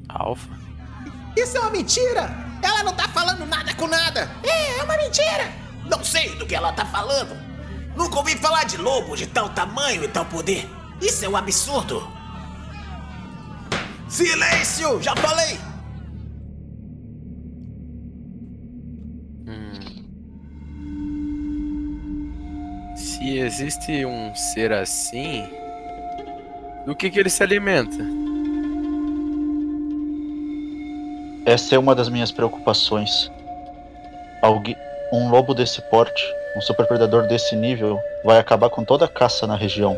Alfa? 0.08 0.56
Isso 1.36 1.58
é 1.58 1.60
uma 1.60 1.72
mentira! 1.72 2.51
Ela 2.62 2.84
não 2.84 2.94
tá 2.94 3.08
falando 3.10 3.46
nada 3.46 3.74
com 3.76 3.88
nada! 3.88 4.30
É, 4.44 4.80
é 4.80 4.84
uma 4.84 4.98
mentira! 4.98 5.52
Não 5.86 6.04
sei 6.04 6.36
do 6.36 6.46
que 6.46 6.56
ela 6.56 6.72
tá 6.74 6.86
falando! 6.86 7.36
Nunca 7.96 8.18
ouvi 8.18 8.38
falar 8.38 8.66
de 8.66 8.78
lobo 8.78 9.16
de 9.16 9.28
tal 9.28 9.50
tamanho 9.50 10.04
e 10.04 10.08
tal 10.08 10.26
poder! 10.26 10.70
Isso 11.02 11.26
é 11.26 11.30
um 11.30 11.36
absurdo! 11.36 12.08
Silêncio! 14.08 15.02
Já 15.02 15.16
falei! 15.16 15.58
Se 22.96 23.38
existe 23.38 24.04
um 24.04 24.34
ser 24.34 24.74
assim, 24.74 25.48
do 26.88 26.96
que, 26.96 27.10
que 27.10 27.20
ele 27.20 27.30
se 27.30 27.44
alimenta? 27.44 28.04
Essa 31.46 31.76
é 31.76 31.80
uma 31.80 31.96
das 31.96 32.10
minhas 32.10 32.32
preocupações. 32.32 33.32
Alguém, 34.42 34.76
um 35.12 35.30
lobo 35.30 35.54
desse 35.54 35.82
porte, 35.90 36.24
um 36.56 36.62
super 36.62 36.86
predador 36.86 37.28
desse 37.28 37.56
nível, 37.56 38.00
vai 38.24 38.38
acabar 38.38 38.70
com 38.70 38.84
toda 38.84 39.06
a 39.06 39.08
caça 39.08 39.48
na 39.48 39.56
região. 39.56 39.98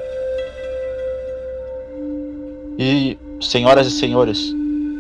E, 2.77 3.17
senhoras 3.41 3.88
e 3.88 3.91
senhores, 3.91 4.53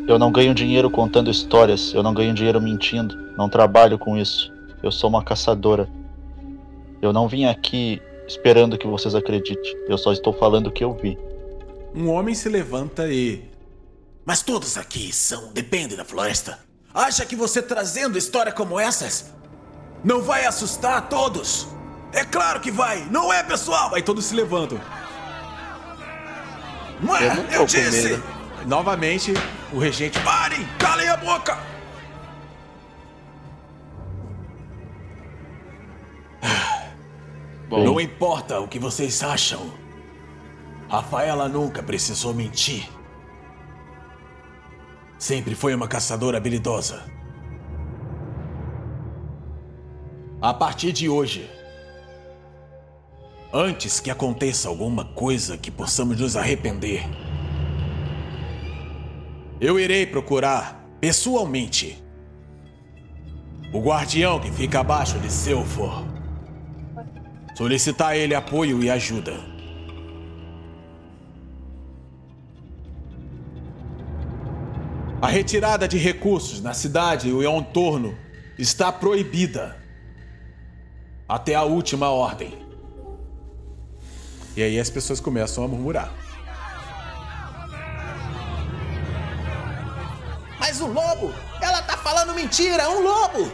eu 0.07 0.19
não 0.19 0.31
ganho 0.31 0.53
dinheiro 0.53 0.89
contando 0.89 1.31
histórias, 1.31 1.93
eu 1.93 2.03
não 2.03 2.13
ganho 2.13 2.33
dinheiro 2.33 2.61
mentindo, 2.61 3.15
não 3.37 3.47
trabalho 3.47 3.97
com 3.97 4.17
isso. 4.17 4.51
Eu 4.83 4.91
sou 4.91 5.09
uma 5.09 5.23
caçadora. 5.23 5.87
Eu 7.01 7.13
não 7.13 7.27
vim 7.27 7.45
aqui 7.45 8.01
esperando 8.27 8.77
que 8.77 8.87
vocês 8.87 9.15
acreditem, 9.15 9.75
eu 9.87 9.97
só 9.97 10.11
estou 10.11 10.33
falando 10.33 10.67
o 10.67 10.71
que 10.71 10.83
eu 10.83 10.93
vi. 10.93 11.17
Um 11.95 12.09
homem 12.09 12.35
se 12.35 12.49
levanta 12.49 13.07
e. 13.07 13.52
Mas 14.25 14.41
todos 14.41 14.77
aqui 14.77 15.11
são. 15.13 15.51
dependem 15.53 15.97
da 15.97 16.05
floresta. 16.05 16.59
Acha 16.93 17.25
que 17.25 17.35
você 17.35 17.61
trazendo 17.61 18.17
história 18.17 18.51
como 18.51 18.79
essas 18.79 19.31
não 20.03 20.21
vai 20.21 20.45
assustar 20.45 20.97
a 20.97 21.01
todos? 21.01 21.67
É 22.11 22.23
claro 22.23 22.59
que 22.59 22.71
vai, 22.71 23.05
não 23.09 23.33
é, 23.33 23.41
pessoal? 23.41 23.95
Aí 23.95 24.03
todos 24.03 24.25
se 24.25 24.35
levantam. 24.35 24.79
Não 27.01 27.15
é? 27.17 27.27
Eu 27.27 27.35
não 27.35 27.43
Eu 27.51 27.65
disse! 27.65 28.09
medo. 28.09 28.23
Novamente, 28.65 29.33
o 29.73 29.79
regente. 29.79 30.19
Parem! 30.21 30.65
Calem 30.77 31.09
a 31.09 31.17
boca! 31.17 31.57
Bom, 37.67 37.83
Não 37.83 37.99
importa 37.99 38.59
o 38.59 38.67
que 38.67 38.77
vocês 38.79 39.23
acham. 39.23 39.73
Rafaela 40.89 41.49
nunca 41.49 41.81
precisou 41.81 42.33
mentir. 42.33 42.87
Sempre 45.23 45.55
foi 45.55 45.73
uma 45.73 45.87
caçadora 45.87 46.35
habilidosa. 46.35 47.01
A 50.41 50.53
partir 50.53 50.91
de 50.91 51.07
hoje, 51.07 51.49
antes 53.53 54.01
que 54.01 54.11
aconteça 54.11 54.67
alguma 54.67 55.05
coisa 55.05 55.57
que 55.57 55.71
possamos 55.71 56.19
nos 56.19 56.35
arrepender, 56.35 57.05
eu 59.61 59.79
irei 59.79 60.05
procurar 60.05 60.85
pessoalmente 60.99 62.03
o 63.71 63.79
guardião 63.79 64.41
que 64.41 64.51
fica 64.51 64.81
abaixo 64.81 65.17
de 65.19 65.31
Silfor. 65.31 66.03
Solicitar 67.55 68.09
a 68.09 68.17
ele 68.17 68.35
apoio 68.35 68.83
e 68.83 68.89
ajuda. 68.89 69.52
A 75.23 75.27
retirada 75.27 75.87
de 75.87 75.97
recursos 75.97 76.59
na 76.59 76.73
cidade 76.73 77.29
e 77.29 77.31
o 77.31 77.41
entorno 77.41 78.19
está 78.59 78.91
proibida. 78.91 79.81
Até 81.29 81.55
a 81.55 81.63
última 81.63 82.09
ordem. 82.09 82.67
E 84.53 84.61
aí 84.61 84.77
as 84.77 84.89
pessoas 84.89 85.21
começam 85.21 85.63
a 85.63 85.67
murmurar. 85.69 86.11
Mas 90.59 90.81
o 90.81 90.87
lobo! 90.87 91.33
Ela 91.61 91.81
tá 91.83 91.95
falando 91.95 92.35
mentira! 92.35 92.89
Um 92.89 93.01
lobo! 93.01 93.49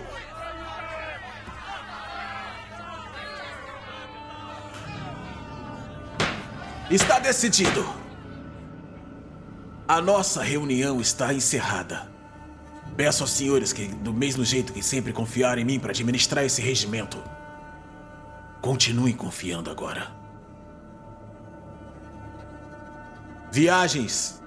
Está 6.89 7.19
decidido! 7.19 7.99
A 9.90 10.00
nossa 10.00 10.43
reunião 10.43 11.01
está 11.01 11.34
encerrada. 11.34 12.11
Peço 12.95 13.24
aos 13.24 13.32
senhores 13.32 13.74
que, 13.74 13.88
do 13.88 14.14
mesmo 14.14 14.45
jeito 14.45 14.72
que 14.72 14.84
sempre 14.84 15.11
confiaram 15.11 15.59
em 15.59 15.66
mim 15.66 15.80
para 15.80 15.90
administrar 15.90 16.45
esse 16.45 16.61
regimento, 16.61 17.18
continuem 18.61 19.16
confiando 19.16 19.72
agora. 19.72 20.11
Viagens 23.51 24.40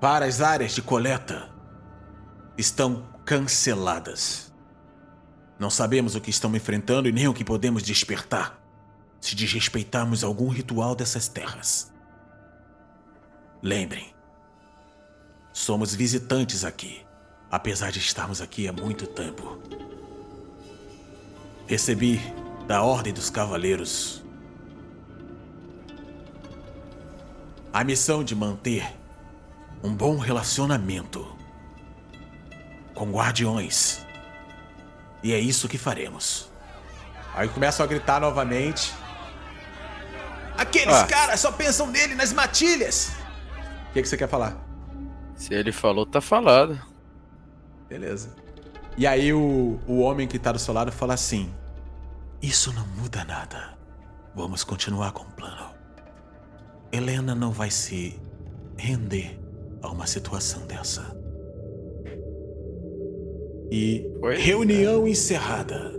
para 0.00 0.26
as 0.26 0.40
áreas 0.40 0.72
de 0.72 0.82
coleta 0.82 1.48
estão 2.58 3.06
canceladas. 3.24 4.52
Não 5.60 5.70
sabemos 5.70 6.16
o 6.16 6.20
que 6.20 6.30
estamos 6.30 6.56
enfrentando 6.56 7.08
e 7.08 7.12
nem 7.12 7.28
o 7.28 7.32
que 7.32 7.44
podemos 7.44 7.84
despertar 7.84 8.60
se 9.20 9.36
desrespeitarmos 9.36 10.24
algum 10.24 10.48
ritual 10.48 10.96
dessas 10.96 11.28
terras. 11.28 11.93
Lembrem, 13.64 14.14
somos 15.50 15.94
visitantes 15.94 16.66
aqui, 16.66 17.02
apesar 17.50 17.90
de 17.90 17.98
estarmos 17.98 18.42
aqui 18.42 18.68
há 18.68 18.72
muito 18.74 19.06
tempo. 19.06 19.58
Recebi 21.66 22.20
da 22.66 22.82
Ordem 22.82 23.10
dos 23.10 23.30
Cavaleiros 23.30 24.22
a 27.72 27.82
missão 27.82 28.22
de 28.22 28.34
manter 28.36 28.86
um 29.82 29.94
bom 29.94 30.18
relacionamento 30.18 31.26
com 32.94 33.10
guardiões. 33.10 34.04
E 35.22 35.32
é 35.32 35.38
isso 35.38 35.68
que 35.68 35.78
faremos. 35.78 36.50
Aí 37.34 37.48
começam 37.48 37.82
a 37.82 37.86
gritar 37.88 38.20
novamente. 38.20 38.92
Aqueles 40.58 40.94
Ah. 40.94 41.06
caras 41.06 41.40
só 41.40 41.50
pensam 41.50 41.86
nele 41.86 42.14
nas 42.14 42.30
matilhas. 42.30 43.23
O 43.94 43.96
que, 43.96 44.02
que 44.02 44.08
você 44.08 44.16
quer 44.16 44.26
falar? 44.28 44.60
Se 45.36 45.54
ele 45.54 45.70
falou, 45.70 46.04
tá 46.04 46.20
falado. 46.20 46.76
Beleza. 47.88 48.34
E 48.98 49.06
aí 49.06 49.32
o, 49.32 49.78
o 49.86 50.00
homem 50.00 50.26
que 50.26 50.36
tá 50.36 50.50
do 50.50 50.58
seu 50.58 50.74
lado 50.74 50.90
fala 50.90 51.14
assim: 51.14 51.48
Isso 52.42 52.72
não 52.72 52.84
muda 53.00 53.24
nada. 53.24 53.78
Vamos 54.34 54.64
continuar 54.64 55.12
com 55.12 55.22
o 55.22 55.30
plano. 55.30 55.70
Helena 56.90 57.36
não 57.36 57.52
vai 57.52 57.70
se 57.70 58.20
render 58.76 59.38
a 59.80 59.88
uma 59.92 60.08
situação 60.08 60.66
dessa. 60.66 61.16
E 63.70 64.10
Pois 64.18 64.42
Reunião 64.42 65.06
encerrada. 65.06 65.94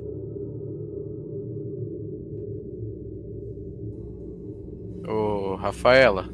Ô, 5.08 5.56
Rafaela, 5.56 6.30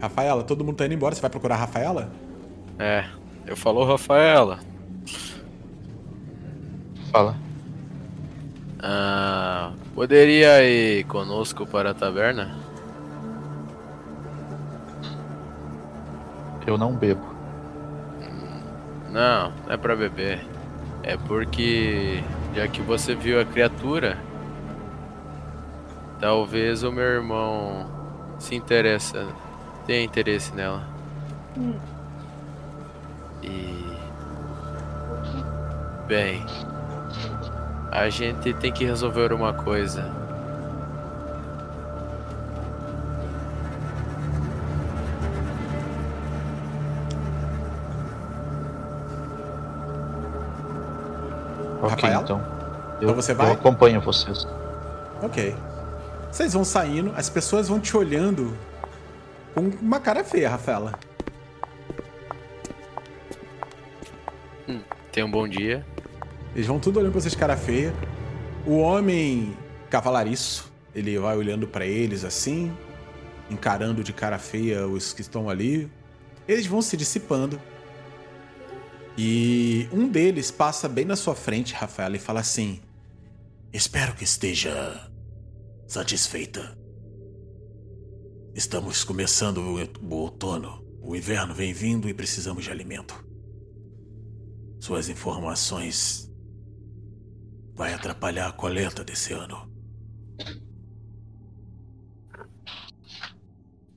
Rafaela, 0.00 0.44
todo 0.44 0.64
mundo 0.64 0.76
tá 0.76 0.86
indo 0.86 0.94
embora. 0.94 1.14
Você 1.14 1.20
vai 1.20 1.30
procurar 1.30 1.56
a 1.56 1.58
Rafaela? 1.58 2.10
é, 2.78 3.04
eu 3.46 3.56
falou 3.56 3.84
Rafaela. 3.84 4.58
Fala. 7.10 7.36
Ah, 8.80 9.72
poderia 9.94 10.62
ir 10.62 11.04
conosco 11.04 11.66
para 11.66 11.90
a 11.90 11.94
taberna? 11.94 12.56
Eu 16.66 16.76
não 16.76 16.94
bebo. 16.94 17.34
Não, 19.10 19.50
não 19.50 19.72
é 19.72 19.76
pra 19.76 19.96
beber. 19.96 20.46
É 21.02 21.16
porque 21.16 22.22
já 22.54 22.68
que 22.68 22.82
você 22.82 23.14
viu 23.14 23.40
a 23.40 23.44
criatura, 23.44 24.18
talvez 26.20 26.82
o 26.82 26.92
meu 26.92 27.04
irmão 27.04 27.86
se 28.38 28.54
interessa, 28.54 29.26
tenha 29.88 30.04
interesse 30.04 30.54
nela. 30.54 30.82
E 33.42 33.96
bem, 36.06 36.44
a 37.90 38.10
gente 38.10 38.52
tem 38.52 38.70
que 38.70 38.84
resolver 38.84 39.32
uma 39.32 39.54
coisa. 39.54 40.04
Ok, 51.82 51.90
Rafaela? 51.90 52.22
então. 52.22 52.40
Eu, 53.00 53.08
Então 53.10 53.14
você 53.14 53.32
vai? 53.32 53.48
eu 53.48 53.52
acompanho 53.52 54.00
vocês. 54.02 54.46
Ok. 55.22 55.56
Vocês 56.30 56.52
vão 56.52 56.64
saindo, 56.64 57.12
as 57.16 57.30
pessoas 57.30 57.68
vão 57.68 57.80
te 57.80 57.96
olhando 57.96 58.54
com 59.58 59.84
uma 59.84 60.00
cara 60.00 60.22
feia, 60.22 60.48
Rafaela. 60.48 60.98
Tenha 65.12 65.26
um 65.26 65.30
bom 65.30 65.48
dia. 65.48 65.84
Eles 66.54 66.66
vão 66.66 66.78
tudo 66.78 66.98
olhando 66.98 67.12
pra 67.12 67.20
vocês 67.20 67.34
cara 67.34 67.56
feia. 67.56 67.92
O 68.64 68.78
homem 68.78 69.56
cavalariço, 69.90 70.70
ele 70.94 71.18
vai 71.18 71.36
olhando 71.36 71.66
pra 71.66 71.84
eles 71.84 72.24
assim, 72.24 72.72
encarando 73.50 74.04
de 74.04 74.12
cara 74.12 74.38
feia 74.38 74.86
os 74.86 75.12
que 75.12 75.22
estão 75.22 75.50
ali. 75.50 75.90
Eles 76.46 76.66
vão 76.66 76.80
se 76.80 76.96
dissipando. 76.96 77.60
E 79.16 79.88
um 79.92 80.08
deles 80.08 80.50
passa 80.50 80.88
bem 80.88 81.04
na 81.04 81.16
sua 81.16 81.34
frente, 81.34 81.74
Rafaela, 81.74 82.14
e 82.14 82.20
fala 82.20 82.40
assim: 82.40 82.80
Espero 83.72 84.14
que 84.14 84.22
esteja 84.22 85.10
satisfeita. 85.88 86.77
Estamos 88.58 89.04
começando 89.04 89.58
o 89.58 89.78
o 90.04 90.14
outono. 90.16 90.84
O 91.00 91.14
inverno 91.14 91.54
vem 91.54 91.72
vindo 91.72 92.08
e 92.08 92.12
precisamos 92.12 92.64
de 92.64 92.72
alimento. 92.72 93.24
Suas 94.80 95.08
informações 95.08 96.28
vai 97.76 97.94
atrapalhar 97.94 98.48
a 98.48 98.52
coleta 98.52 99.04
desse 99.04 99.32
ano. 99.32 99.70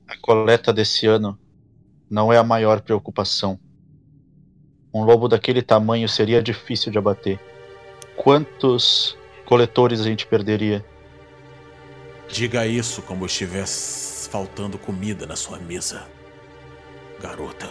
A 0.06 0.16
coleta 0.20 0.72
desse 0.72 1.08
ano 1.08 1.36
não 2.08 2.32
é 2.32 2.38
a 2.38 2.44
maior 2.44 2.82
preocupação. 2.82 3.58
Um 4.94 5.02
lobo 5.02 5.26
daquele 5.26 5.60
tamanho 5.60 6.08
seria 6.08 6.40
difícil 6.40 6.92
de 6.92 6.98
abater. 6.98 7.40
Quantos 8.16 9.18
coletores 9.44 10.00
a 10.00 10.04
gente 10.04 10.24
perderia? 10.24 10.86
Diga 12.28 12.64
isso 12.64 13.02
como 13.02 13.26
estiver 13.26 13.66
faltando 14.32 14.78
comida 14.78 15.26
na 15.26 15.36
sua 15.36 15.58
mesa, 15.58 16.08
garota. 17.20 17.68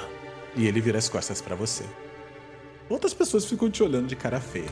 E 0.55 0.67
ele 0.67 0.79
vira 0.79 0.99
as 0.99 1.09
costas 1.09 1.41
pra 1.41 1.55
você. 1.55 1.83
Outras 2.87 3.15
pessoas 3.15 3.45
ficam 3.45 3.67
te 3.71 3.81
olhando 3.81 4.05
de 4.05 4.15
cara 4.15 4.39
feia. 4.39 4.69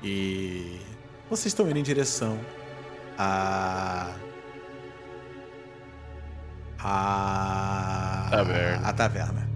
E 0.00 0.78
vocês 1.28 1.46
estão 1.46 1.68
indo 1.68 1.78
em 1.80 1.82
direção 1.82 2.38
a 3.18 4.14
a 6.78 8.28
Taverna. 8.30 8.86
a 8.86 8.92
taverna. 8.92 9.50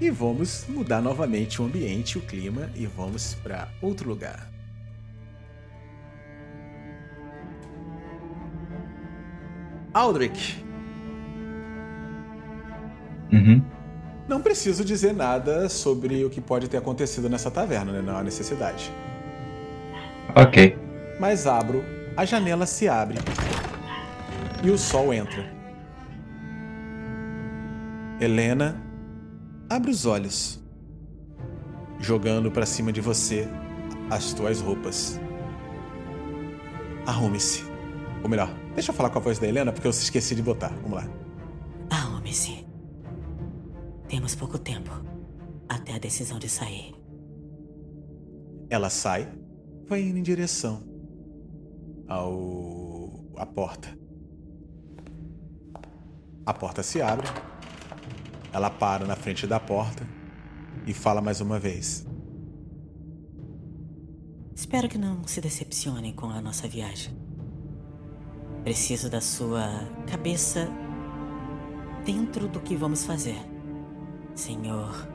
E 0.00 0.10
vamos 0.10 0.66
mudar 0.66 1.00
novamente 1.00 1.62
o 1.62 1.66
ambiente, 1.66 2.18
o 2.18 2.22
clima 2.22 2.68
e 2.74 2.84
vamos 2.84 3.34
pra 3.34 3.68
outro 3.80 4.08
lugar. 4.08 4.53
Aldrich, 9.94 10.64
Uhum. 13.34 13.60
Não 14.28 14.40
preciso 14.40 14.84
dizer 14.84 15.12
nada 15.12 15.68
sobre 15.68 16.24
o 16.24 16.30
que 16.30 16.40
pode 16.40 16.68
ter 16.68 16.76
acontecido 16.76 17.28
nessa 17.28 17.50
taverna, 17.50 17.92
né? 17.92 18.00
Não 18.00 18.16
há 18.16 18.22
necessidade. 18.22 18.92
Ok. 20.36 20.78
Mas 21.18 21.46
abro, 21.46 21.84
a 22.16 22.24
janela 22.24 22.64
se 22.64 22.88
abre 22.88 23.18
e 24.62 24.70
o 24.70 24.78
sol 24.78 25.12
entra. 25.12 25.52
Helena 28.20 28.80
abre 29.68 29.90
os 29.90 30.06
olhos, 30.06 30.62
jogando 31.98 32.50
pra 32.50 32.64
cima 32.64 32.92
de 32.92 33.00
você 33.00 33.48
as 34.08 34.32
tuas 34.32 34.60
roupas. 34.60 35.20
Arrume-se. 37.04 37.73
Ou 38.24 38.30
melhor, 38.30 38.48
deixa 38.74 38.90
eu 38.90 38.94
falar 38.94 39.10
com 39.10 39.18
a 39.18 39.22
voz 39.22 39.38
da 39.38 39.46
Helena 39.46 39.70
porque 39.70 39.86
eu 39.86 39.90
esqueci 39.90 40.34
de 40.34 40.42
botar. 40.42 40.72
Vamos 40.82 40.92
lá. 40.92 41.06
Arrume-se. 41.90 42.66
Temos 44.08 44.34
pouco 44.34 44.58
tempo 44.58 44.90
até 45.68 45.92
a 45.92 45.98
decisão 45.98 46.38
de 46.38 46.48
sair. 46.48 46.94
Ela 48.70 48.88
sai, 48.88 49.30
vai 49.86 50.00
indo 50.00 50.18
em 50.18 50.22
direção 50.22 50.82
ao 52.08 53.26
a 53.36 53.44
porta. 53.44 53.94
A 56.46 56.54
porta 56.54 56.82
se 56.82 57.02
abre. 57.02 57.26
Ela 58.54 58.70
para 58.70 59.04
na 59.04 59.16
frente 59.16 59.46
da 59.46 59.60
porta 59.60 60.08
e 60.86 60.94
fala 60.94 61.20
mais 61.20 61.42
uma 61.42 61.58
vez. 61.58 62.06
Espero 64.54 64.88
que 64.88 64.96
não 64.96 65.26
se 65.26 65.42
decepcionem 65.42 66.14
com 66.14 66.30
a 66.30 66.40
nossa 66.40 66.66
viagem. 66.66 67.23
Preciso 68.64 69.10
da 69.10 69.20
sua 69.20 69.68
cabeça 70.10 70.68
dentro 72.04 72.48
do 72.48 72.60
que 72.60 72.74
vamos 72.74 73.04
fazer, 73.04 73.36
senhor 74.34 75.06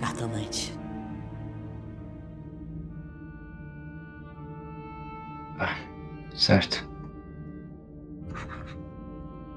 cartomante. 0.00 0.76
Ah, 5.58 5.76
certo. 6.34 6.88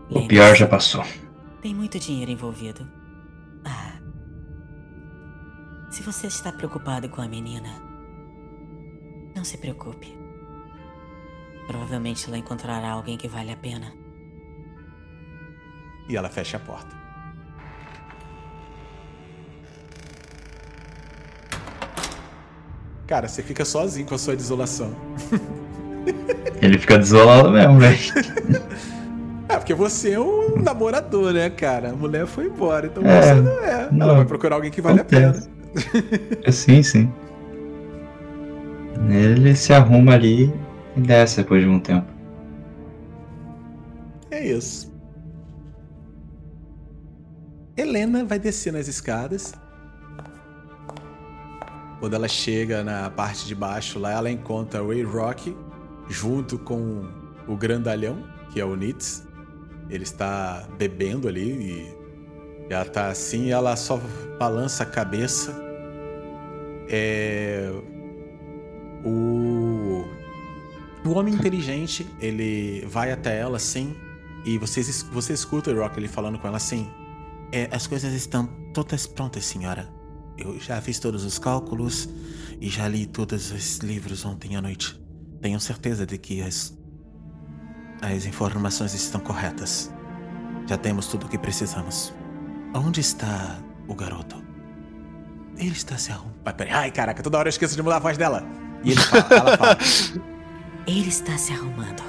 O 0.09 0.27
pior 0.27 0.55
já 0.55 0.67
passou. 0.67 1.03
Tem 1.61 1.73
muito 1.73 1.99
dinheiro 1.99 2.31
envolvido. 2.31 2.87
Ah. 3.65 3.99
Se 5.89 6.01
você 6.03 6.27
está 6.27 6.51
preocupado 6.51 7.09
com 7.09 7.21
a 7.21 7.27
menina, 7.27 7.69
não 9.35 9.43
se 9.43 9.57
preocupe. 9.57 10.20
Provavelmente 11.71 12.27
ela 12.27 12.37
encontrará 12.37 12.89
alguém 12.91 13.17
que 13.17 13.29
vale 13.29 13.49
a 13.49 13.55
pena. 13.55 13.93
E 16.09 16.17
ela 16.17 16.27
fecha 16.27 16.57
a 16.57 16.59
porta. 16.59 16.93
Cara, 23.07 23.29
você 23.29 23.41
fica 23.41 23.63
sozinho 23.63 24.05
com 24.05 24.15
a 24.15 24.17
sua 24.17 24.35
desolação. 24.35 24.93
Ele 26.61 26.77
fica 26.77 26.97
desolado 26.97 27.49
mesmo, 27.51 27.79
velho. 27.79 27.97
É, 29.49 29.57
porque 29.57 29.73
você 29.73 30.11
é 30.13 30.19
um 30.19 30.55
namorador, 30.61 31.33
né, 31.33 31.49
cara? 31.49 31.89
A 31.89 31.93
mulher 31.93 32.25
foi 32.25 32.45
embora, 32.45 32.87
então 32.87 33.03
É, 33.05 33.21
você 33.21 33.33
não 33.41 33.51
é. 33.59 33.71
Ela 33.81 33.91
não. 33.91 34.15
vai 34.15 34.23
procurar 34.23 34.55
alguém 34.55 34.71
que 34.71 34.81
vale 34.81 35.01
a 35.01 35.03
pena. 35.03 35.33
Sim, 36.49 36.81
sim. 36.81 37.11
Ele 39.09 39.53
se 39.53 39.73
arruma 39.73 40.13
ali 40.13 40.53
e 40.95 41.01
desce 41.01 41.37
depois 41.37 41.63
de 41.63 41.69
um 41.69 41.79
tempo. 41.79 42.07
É 44.29 44.45
isso. 44.45 44.91
Helena 47.75 48.23
vai 48.23 48.39
descer 48.39 48.71
nas 48.73 48.87
escadas. 48.87 49.53
Quando 51.99 52.15
ela 52.15 52.27
chega 52.27 52.83
na 52.83 53.09
parte 53.09 53.45
de 53.45 53.53
baixo 53.53 53.99
lá, 53.99 54.11
ela 54.11 54.31
encontra 54.31 54.83
Ray 54.83 55.03
Rock 55.03 55.55
junto 56.09 56.57
com 56.57 57.07
o 57.47 57.55
grandalhão, 57.55 58.23
que 58.51 58.59
é 58.59 58.65
o 58.65 58.75
Nitz. 58.75 59.27
Ele 59.89 60.03
está 60.03 60.67
bebendo 60.77 61.27
ali 61.27 61.95
e 62.69 62.73
ela 62.73 62.85
tá 62.85 63.07
assim 63.07 63.45
e 63.45 63.51
ela 63.51 63.75
só 63.75 63.99
balança 64.39 64.83
a 64.83 64.85
cabeça. 64.85 65.53
É... 66.89 67.71
O... 69.05 70.05
O 71.05 71.11
homem 71.11 71.33
inteligente, 71.33 72.07
ele 72.19 72.85
vai 72.87 73.11
até 73.11 73.37
ela 73.39 73.57
assim 73.57 73.95
e 74.45 74.57
vocês, 74.57 74.87
es- 74.87 75.03
você 75.03 75.33
escuta 75.33 75.71
o 75.71 75.75
Rock 75.79 75.99
ele 75.99 76.07
falando 76.07 76.37
com 76.39 76.47
ela 76.47 76.57
assim: 76.57 76.89
"É, 77.51 77.67
As 77.71 77.87
coisas 77.87 78.13
estão 78.13 78.45
todas 78.73 79.07
prontas, 79.07 79.45
senhora. 79.45 79.89
Eu 80.37 80.59
já 80.59 80.79
fiz 80.81 80.99
todos 80.99 81.23
os 81.25 81.37
cálculos 81.39 82.07
e 82.59 82.69
já 82.69 82.87
li 82.87 83.05
todos 83.05 83.51
os 83.51 83.77
livros 83.79 84.23
ontem 84.25 84.55
à 84.55 84.61
noite. 84.61 84.99
Tenho 85.41 85.59
certeza 85.59 86.05
de 86.05 86.17
que 86.17 86.41
as, 86.41 86.77
as 88.01 88.25
informações 88.25 88.93
estão 88.93 89.19
corretas. 89.21 89.91
Já 90.67 90.77
temos 90.77 91.07
tudo 91.07 91.25
o 91.25 91.29
que 91.29 91.37
precisamos. 91.37 92.13
Onde 92.73 93.01
está 93.01 93.59
o 93.87 93.93
garoto? 93.95 94.41
Ele 95.57 95.71
está 95.73 95.97
se 95.97 96.11
arrumando. 96.11 96.35
Ai, 96.71 96.91
caraca, 96.91 97.21
toda 97.21 97.37
hora 97.37 97.47
eu 97.47 97.51
esqueço 97.51 97.75
de 97.75 97.81
mudar 97.83 97.97
a 97.97 97.99
voz 97.99 98.17
dela. 98.17 98.43
E 98.83 98.91
ele 98.91 99.01
fala, 99.01 99.27
ela 99.35 99.57
fala: 99.57 99.77
Ele 100.91 101.07
está 101.07 101.37
se 101.37 101.53
arrumando. 101.53 102.03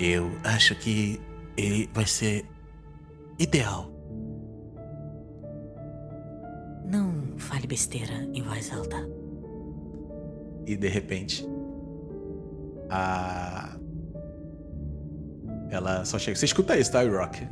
Eu 0.00 0.32
acho 0.42 0.74
que 0.74 1.20
ele 1.56 1.88
vai 1.94 2.06
ser 2.06 2.44
ideal. 3.38 3.88
Não 6.84 7.38
fale 7.38 7.68
besteira 7.68 8.28
em 8.34 8.42
voz 8.42 8.72
alta. 8.72 9.08
E 10.66 10.76
de 10.76 10.88
repente, 10.88 11.46
a. 12.90 13.76
Ela 15.70 16.04
só 16.04 16.18
chega. 16.18 16.36
Você 16.36 16.46
escuta 16.46 16.76
isso, 16.76 16.90
tá, 16.90 17.04
Rock? 17.04 17.46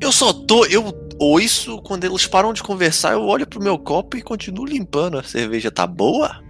Eu 0.00 0.12
só 0.12 0.32
tô. 0.32 0.64
Eu 0.64 0.82
ouço 1.18 1.82
quando 1.82 2.04
eles 2.04 2.26
param 2.26 2.54
de 2.54 2.62
conversar, 2.62 3.12
eu 3.12 3.26
olho 3.26 3.46
pro 3.46 3.62
meu 3.62 3.78
copo 3.78 4.16
e 4.16 4.22
continuo 4.22 4.64
limpando. 4.64 5.18
A 5.18 5.22
cerveja 5.22 5.70
tá 5.70 5.86
boa? 5.86 6.45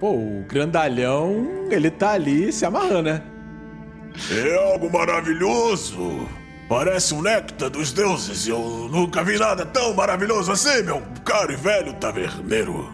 Pô, 0.00 0.12
o 0.12 0.44
grandalhão, 0.48 1.66
ele 1.70 1.90
tá 1.90 2.12
ali 2.12 2.52
se 2.52 2.64
amarrando, 2.64 3.02
né? 3.02 3.22
É 4.30 4.72
algo 4.72 4.90
maravilhoso. 4.92 6.28
Parece 6.68 7.14
um 7.14 7.22
néctar 7.22 7.70
dos 7.70 7.92
deuses 7.92 8.46
e 8.46 8.50
eu 8.50 8.88
nunca 8.92 9.24
vi 9.24 9.38
nada 9.38 9.64
tão 9.64 9.94
maravilhoso 9.94 10.52
assim, 10.52 10.82
meu 10.82 11.02
caro 11.24 11.52
e 11.52 11.56
velho 11.56 11.94
taverneiro. 11.94 12.92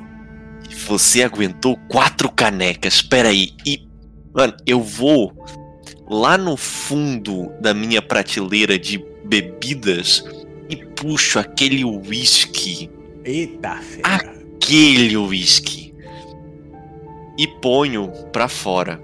Você 0.87 1.23
aguentou 1.23 1.77
quatro 1.89 2.31
canecas. 2.31 3.03
Pera 3.03 3.29
aí. 3.29 3.51
E. 3.67 3.87
Mano, 4.33 4.55
eu 4.67 4.81
vou 4.81 5.33
lá 6.09 6.39
no 6.39 6.57
fundo 6.57 7.53
da 7.61 7.75
minha 7.75 8.01
prateleira 8.01 8.79
de 8.79 9.05
bebidas 9.25 10.25
e 10.69 10.77
puxo 10.77 11.39
aquele 11.39 11.85
whisky. 11.85 12.91
Eita, 13.25 13.77
fera. 13.77 14.03
Aquele 14.03 15.17
whisky. 15.17 15.94
E 17.37 17.47
ponho 17.49 18.11
pra 18.33 18.49
fora. 18.49 19.01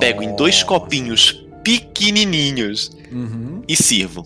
Pego 0.00 0.22
em 0.22 0.34
dois 0.36 0.54
Nossa. 0.56 0.66
copinhos 0.66 1.32
pequenininhos 1.64 2.90
Uhum. 3.12 3.62
e 3.68 3.76
sirvo. 3.76 4.24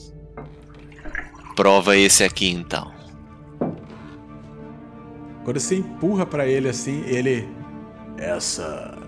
Prova 1.55 1.97
esse 1.97 2.25
aqui 2.25 2.51
então. 2.51 2.91
Quando 5.45 5.59
você 5.61 5.77
empurra 5.77 6.25
pra 6.27 6.47
ele 6.47 6.69
assim, 6.69 7.03
ele. 7.07 7.47
Essa. 8.17 8.99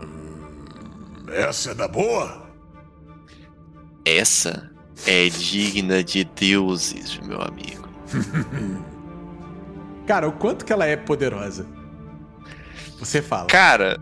Hum, 0.00 1.26
essa 1.28 1.70
é 1.70 1.74
da 1.74 1.88
boa? 1.88 2.46
Essa 4.04 4.70
é 5.06 5.28
digna 5.28 6.02
de 6.02 6.24
deuses, 6.24 7.18
meu 7.20 7.40
amigo. 7.42 7.88
Cara, 10.06 10.28
o 10.28 10.32
quanto 10.32 10.64
que 10.64 10.72
ela 10.72 10.86
é 10.86 10.96
poderosa? 10.96 11.66
Você 12.98 13.22
fala. 13.22 13.46
Cara, 13.46 14.00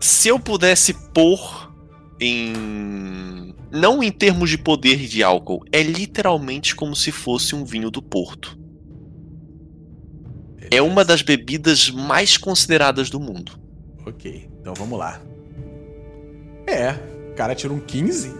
se 0.00 0.28
eu 0.28 0.38
pudesse 0.38 0.94
pôr 1.12 1.72
em. 2.20 3.54
Não 3.70 4.02
em 4.02 4.12
termos 4.12 4.48
de 4.48 4.56
poder 4.56 4.96
de 5.06 5.22
álcool, 5.22 5.64
é 5.72 5.82
literalmente 5.82 6.74
como 6.74 6.94
se 6.94 7.10
fosse 7.10 7.54
um 7.54 7.64
vinho 7.64 7.90
do 7.90 8.00
Porto. 8.00 8.58
É 10.70 10.80
uma 10.80 11.04
das 11.04 11.22
bebidas 11.22 11.90
mais 11.90 12.36
consideradas 12.36 13.10
do 13.10 13.20
mundo. 13.20 13.58
Ok, 14.06 14.48
então 14.60 14.72
vamos 14.74 14.98
lá. 14.98 15.20
É, 16.66 16.92
o 17.30 17.34
cara 17.34 17.54
tira 17.54 17.72
um 17.72 17.80
15. 17.80 18.34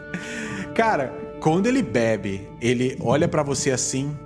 cara, 0.74 1.08
quando 1.40 1.66
ele 1.66 1.82
bebe, 1.82 2.48
ele 2.60 2.96
olha 3.00 3.28
pra 3.28 3.42
você 3.42 3.70
assim. 3.70 4.16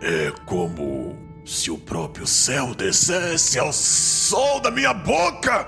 É 0.00 0.32
como 0.46 1.16
se 1.48 1.70
o 1.70 1.78
próprio 1.78 2.26
céu 2.26 2.74
descesse 2.74 3.58
ao 3.58 3.72
sol 3.72 4.60
da 4.60 4.70
minha 4.70 4.92
boca! 4.92 5.66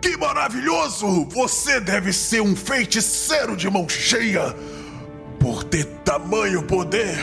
Que 0.00 0.16
maravilhoso! 0.16 1.26
Você 1.26 1.80
deve 1.80 2.12
ser 2.12 2.42
um 2.42 2.56
feiticeiro 2.56 3.56
de 3.56 3.70
mão 3.70 3.88
cheia 3.88 4.52
por 5.38 5.62
ter 5.62 5.84
tamanho 6.04 6.64
poder 6.64 7.16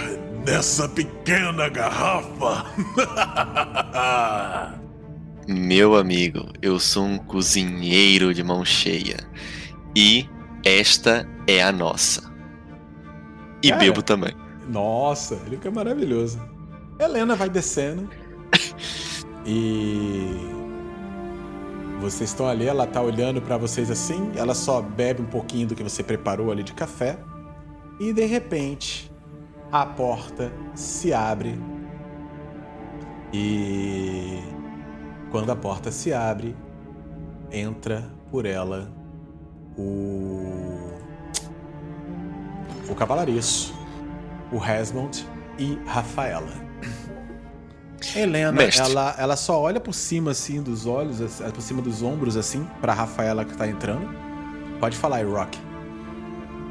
nessa 0.45 0.87
pequena 0.87 1.67
garrafa! 1.67 2.65
Meu 5.45 5.97
amigo, 5.97 6.47
eu 6.61 6.79
sou 6.79 7.03
um 7.03 7.17
cozinheiro 7.17 8.33
de 8.33 8.43
mão 8.43 8.63
cheia. 8.63 9.17
E 9.93 10.29
esta 10.63 11.27
é 11.45 11.61
a 11.61 11.71
nossa. 11.71 12.31
E 13.61 13.69
Cara. 13.69 13.81
bebo 13.81 14.01
também. 14.01 14.33
Nossa, 14.69 15.33
ele 15.47 15.57
fica 15.57 15.69
maravilhoso. 15.71 16.39
Helena 16.99 17.33
vai 17.33 17.49
descendo. 17.49 18.09
e. 19.45 20.35
Vocês 22.01 22.29
estão 22.29 22.47
ali, 22.47 22.65
ela 22.65 22.85
tá 22.85 23.01
olhando 23.01 23.41
pra 23.41 23.57
vocês 23.57 23.89
assim. 23.89 24.31
Ela 24.35 24.53
só 24.53 24.81
bebe 24.81 25.21
um 25.21 25.25
pouquinho 25.25 25.67
do 25.67 25.75
que 25.75 25.83
você 25.83 26.03
preparou 26.03 26.51
ali 26.51 26.61
de 26.61 26.73
café. 26.73 27.17
E 27.99 28.11
de 28.11 28.25
repente, 28.25 29.09
a 29.71 29.85
porta 29.85 30.51
se 30.75 31.13
abre. 31.13 31.57
E. 33.31 34.39
Quando 35.31 35.51
a 35.51 35.55
porta 35.55 35.91
se 35.91 36.11
abre, 36.11 36.53
entra 37.49 38.11
por 38.29 38.45
ela 38.45 38.91
o. 39.77 40.89
O 42.89 42.95
cavalariço, 42.95 43.73
o 44.51 44.57
Resmond 44.57 45.25
e 45.57 45.77
Rafaela. 45.85 46.68
Helena, 48.15 48.51
Mestre. 48.51 48.83
ela, 48.83 49.15
ela 49.17 49.35
só 49.35 49.59
olha 49.59 49.79
por 49.79 49.93
cima, 49.93 50.31
assim, 50.31 50.61
dos 50.61 50.85
olhos, 50.85 51.19
por 51.53 51.61
cima 51.61 51.81
dos 51.81 52.01
ombros, 52.01 52.37
assim, 52.37 52.65
pra 52.81 52.93
Rafaela 52.93 53.45
que 53.45 53.55
tá 53.55 53.67
entrando. 53.67 54.09
Pode 54.79 54.97
falar 54.97 55.25
Rock. 55.25 55.57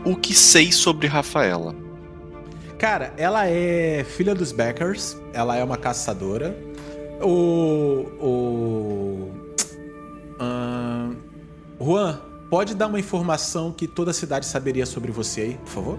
O 0.04 0.16
que 0.16 0.34
sei 0.34 0.72
sobre 0.72 1.06
Rafaela? 1.06 1.74
Cara, 2.78 3.12
ela 3.16 3.46
é 3.46 4.04
filha 4.04 4.34
dos 4.34 4.52
Beckers, 4.52 5.16
ela 5.32 5.56
é 5.56 5.64
uma 5.64 5.76
caçadora. 5.76 6.56
O. 7.20 8.06
O. 8.20 9.30
ahn, 10.38 11.16
Juan, 11.80 12.20
pode 12.48 12.74
dar 12.74 12.86
uma 12.86 13.00
informação 13.00 13.72
que 13.72 13.88
toda 13.88 14.12
a 14.12 14.14
cidade 14.14 14.46
saberia 14.46 14.86
sobre 14.86 15.10
você 15.10 15.40
aí, 15.40 15.54
por 15.54 15.68
favor? 15.68 15.98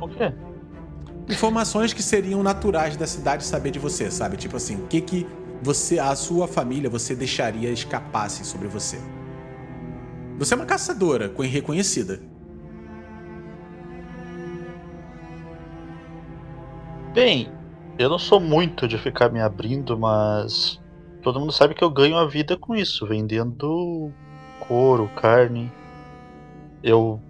O 0.00 0.08
quê? 0.08 0.32
Informações 1.28 1.92
que 1.92 2.02
seriam 2.02 2.42
naturais 2.42 2.96
da 2.96 3.06
cidade 3.06 3.44
saber 3.44 3.70
de 3.70 3.78
você, 3.78 4.10
sabe? 4.10 4.36
Tipo 4.36 4.56
assim, 4.56 4.76
o 4.76 4.86
que 4.86 5.00
que 5.00 5.26
você, 5.62 5.98
a 5.98 6.14
sua 6.14 6.46
família, 6.46 6.90
você 6.90 7.14
deixaria 7.16 7.70
escapasse 7.70 8.44
sobre 8.44 8.68
você? 8.68 9.10
Você 10.38 10.54
é 10.54 10.56
uma 10.56 10.66
caçadora, 10.66 11.28
co- 11.28 11.42
reconhecida. 11.42 12.20
Bem, 17.12 17.58
eu 17.98 18.08
não 18.08 18.18
sou 18.18 18.40
muito 18.40 18.86
de 18.86 18.98
ficar 18.98 19.30
me 19.30 19.40
abrindo, 19.40 19.98
mas 19.98 20.80
todo 21.22 21.40
mundo 21.40 21.52
sabe 21.52 21.74
que 21.74 21.82
eu 21.82 21.90
ganho 21.90 22.16
a 22.16 22.26
vida 22.28 22.56
com 22.56 22.74
isso, 22.76 23.06
vendendo 23.06 24.16
couro, 24.58 25.10
carne. 25.10 25.78
Eu 26.82 27.25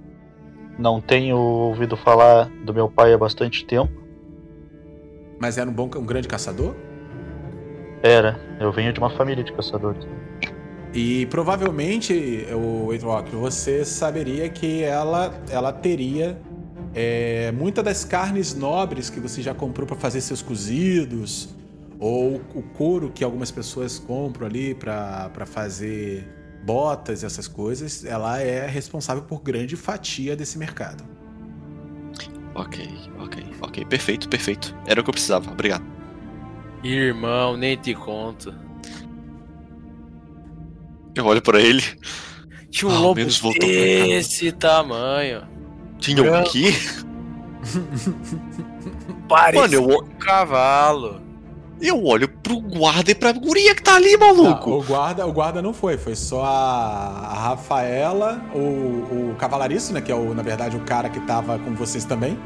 não 0.78 1.00
tenho 1.00 1.36
ouvido 1.36 1.96
falar 1.96 2.48
do 2.64 2.72
meu 2.72 2.88
pai 2.88 3.12
há 3.12 3.18
bastante 3.18 3.64
tempo. 3.64 3.92
Mas 5.38 5.58
era 5.58 5.68
um 5.68 5.72
bom, 5.72 5.90
um 5.96 6.04
grande 6.04 6.28
caçador? 6.28 6.74
Era, 8.02 8.38
eu 8.60 8.72
venho 8.72 8.92
de 8.92 8.98
uma 8.98 9.10
família 9.10 9.42
de 9.42 9.52
caçadores. 9.52 10.06
E 10.94 11.26
provavelmente, 11.26 12.46
o 12.54 12.88
Rock, 13.02 13.34
você 13.34 13.84
saberia 13.84 14.48
que 14.48 14.82
ela, 14.82 15.34
ela 15.50 15.72
teria 15.72 16.38
é, 16.94 17.52
muitas 17.52 17.84
das 17.84 18.04
carnes 18.04 18.54
nobres 18.54 19.10
que 19.10 19.20
você 19.20 19.42
já 19.42 19.52
comprou 19.52 19.86
para 19.86 19.96
fazer 19.96 20.22
seus 20.22 20.40
cozidos, 20.40 21.50
ou 21.98 22.40
o 22.54 22.62
couro 22.62 23.10
que 23.10 23.22
algumas 23.22 23.50
pessoas 23.50 23.98
compram 23.98 24.46
ali 24.46 24.74
para 24.74 25.44
fazer 25.44 26.26
botas 26.66 27.22
e 27.22 27.26
essas 27.26 27.46
coisas, 27.46 28.04
ela 28.04 28.40
é 28.40 28.66
responsável 28.66 29.22
por 29.22 29.40
grande 29.40 29.76
fatia 29.76 30.34
desse 30.36 30.58
mercado. 30.58 31.04
Ok, 32.54 32.88
ok, 33.18 33.44
ok. 33.60 33.84
Perfeito, 33.84 34.28
perfeito. 34.28 34.74
Era 34.86 35.00
o 35.00 35.04
que 35.04 35.10
eu 35.10 35.12
precisava. 35.12 35.50
Obrigado. 35.50 35.84
Irmão, 36.82 37.56
nem 37.56 37.76
te 37.76 37.94
conto. 37.94 38.52
Eu 41.14 41.26
olho 41.26 41.40
pra 41.40 41.60
ele. 41.60 41.82
Tinha 42.70 42.90
um 42.90 42.94
Ao 42.94 43.02
lobo 43.02 43.20
desse 43.24 44.52
tamanho. 44.52 45.46
Tinha 45.98 46.20
o 46.20 46.24
Branco. 46.24 46.50
quê? 46.50 46.72
Parecia 49.28 49.80
Mano, 49.80 49.92
eu, 49.92 49.98
um 50.04 50.10
cavalo. 50.18 51.20
Eu 51.80 52.04
olho 52.04 52.28
pro 52.28 52.58
guarda 52.60 53.10
e 53.10 53.14
pra 53.14 53.32
guria 53.32 53.74
que 53.74 53.82
tá 53.82 53.96
ali, 53.96 54.16
maluco. 54.16 54.70
o, 54.70 54.82
guarda, 54.82 55.26
o 55.26 55.32
guarda 55.32 55.60
não 55.60 55.72
foi, 55.72 55.96
foi 55.96 56.14
só 56.16 56.42
a, 56.42 57.28
a 57.28 57.34
Rafaela, 57.34 58.42
o, 58.54 59.30
o 59.30 59.36
cavalariço, 59.38 59.92
né? 59.92 60.00
Que 60.00 60.10
é, 60.10 60.14
o, 60.14 60.34
na 60.34 60.42
verdade, 60.42 60.76
o 60.76 60.80
cara 60.80 61.08
que 61.08 61.20
tava 61.20 61.58
com 61.58 61.74
vocês 61.74 62.04
também. 62.04 62.38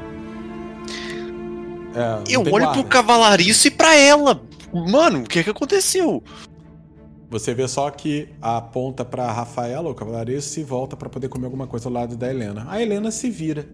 É, 1.95 2.23
eu 2.29 2.41
olho 2.41 2.51
guarda. 2.51 2.73
pro 2.73 2.85
cavalariço 2.85 3.69
e 3.69 3.71
pra 3.71 3.95
ela. 3.95 4.41
Mano, 4.73 5.21
o 5.21 5.25
que 5.25 5.43
que 5.43 5.51
aconteceu? 5.51 6.23
Você 7.29 7.55
vê 7.55 7.69
só 7.69 7.89
que 7.91 8.29
aponta 8.43 9.05
pra 9.05 9.31
Rafaela, 9.31 9.89
o 9.89 9.95
cavalariço, 9.95 10.59
e 10.59 10.65
volta 10.65 10.97
pra 10.97 11.09
poder 11.09 11.29
comer 11.29 11.47
alguma 11.47 11.67
coisa 11.67 11.89
ao 11.89 11.93
lado 11.93 12.17
da 12.17 12.29
Helena. 12.29 12.67
A 12.69 12.83
Helena 12.83 13.11
se 13.13 13.31
vira 13.31 13.69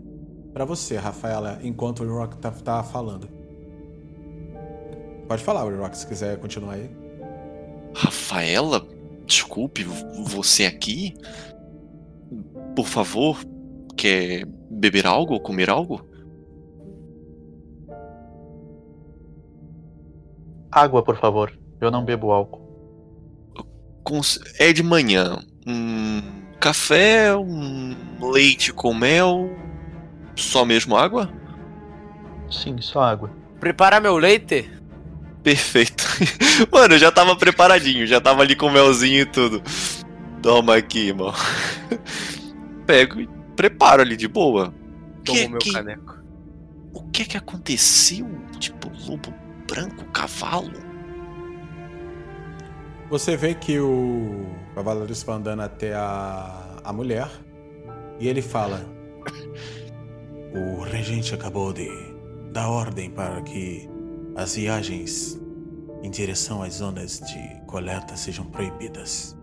pra 0.52 0.66
você, 0.66 0.96
Rafaela, 0.96 1.58
enquanto 1.62 2.02
o 2.02 2.14
Rock 2.14 2.36
tá, 2.36 2.50
tá 2.50 2.82
falando. 2.82 3.45
Pode 5.28 5.42
falar, 5.42 5.62
Rock, 5.62 5.98
se 5.98 6.06
quiser 6.06 6.38
continuar 6.38 6.74
aí. 6.74 6.90
Rafaela, 7.94 8.86
desculpe, 9.24 9.82
você 9.82 10.66
aqui? 10.66 11.14
Por 12.74 12.86
favor, 12.86 13.38
quer 13.96 14.46
beber 14.70 15.06
algo 15.06 15.34
ou 15.34 15.40
comer 15.40 15.70
algo? 15.70 16.06
Água, 20.70 21.02
por 21.02 21.16
favor. 21.16 21.58
Eu 21.80 21.90
não 21.90 22.04
bebo 22.04 22.30
álcool. 22.30 22.66
É 24.58 24.72
de 24.72 24.82
manhã. 24.82 25.38
Um 25.66 26.22
café, 26.60 27.34
um 27.36 27.96
leite 28.20 28.72
com 28.72 28.94
mel. 28.94 29.50
Só 30.36 30.64
mesmo 30.64 30.96
água? 30.96 31.30
Sim, 32.50 32.78
só 32.80 33.00
água. 33.00 33.30
Prepara 33.58 33.98
meu 34.00 34.16
leite. 34.16 34.70
Perfeito. 35.46 36.02
Mano, 36.72 36.94
eu 36.94 36.98
já 36.98 37.12
tava 37.12 37.36
preparadinho, 37.36 38.04
já 38.04 38.20
tava 38.20 38.42
ali 38.42 38.56
com 38.56 38.68
melzinho 38.68 39.20
e 39.20 39.24
tudo. 39.26 39.62
Toma 40.42 40.74
aqui, 40.74 41.06
irmão. 41.06 41.32
Pego 42.84 43.20
e 43.20 43.28
preparo 43.54 44.02
ali 44.02 44.16
de 44.16 44.26
boa. 44.26 44.74
Toma 45.24 45.38
Que- 45.38 45.46
o 45.46 45.50
meu 45.50 45.58
que- 45.60 45.72
caneco. 45.72 46.16
O 46.92 47.02
que 47.12 47.24
que 47.26 47.36
aconteceu? 47.36 48.28
Tipo, 48.58 48.90
lobo 49.08 49.32
branco, 49.70 50.04
cavalo? 50.06 50.72
Você 53.08 53.36
vê 53.36 53.54
que 53.54 53.78
o 53.78 54.46
cavalariço 54.74 55.24
vai 55.26 55.36
andando 55.36 55.60
até 55.62 55.94
a, 55.94 56.80
a 56.82 56.92
mulher 56.92 57.28
e 58.18 58.26
ele 58.26 58.42
fala: 58.42 58.84
O 60.52 60.82
regente 60.82 61.32
acabou 61.34 61.72
de 61.72 61.88
dar 62.50 62.68
ordem 62.68 63.10
para 63.10 63.40
que 63.42 63.88
as 64.36 64.54
viagens 64.56 65.40
em 66.02 66.10
direção 66.10 66.62
às 66.62 66.74
zonas 66.74 67.20
de 67.20 67.60
coleta 67.66 68.16
sejam 68.16 68.44
proibidas. 68.46 69.36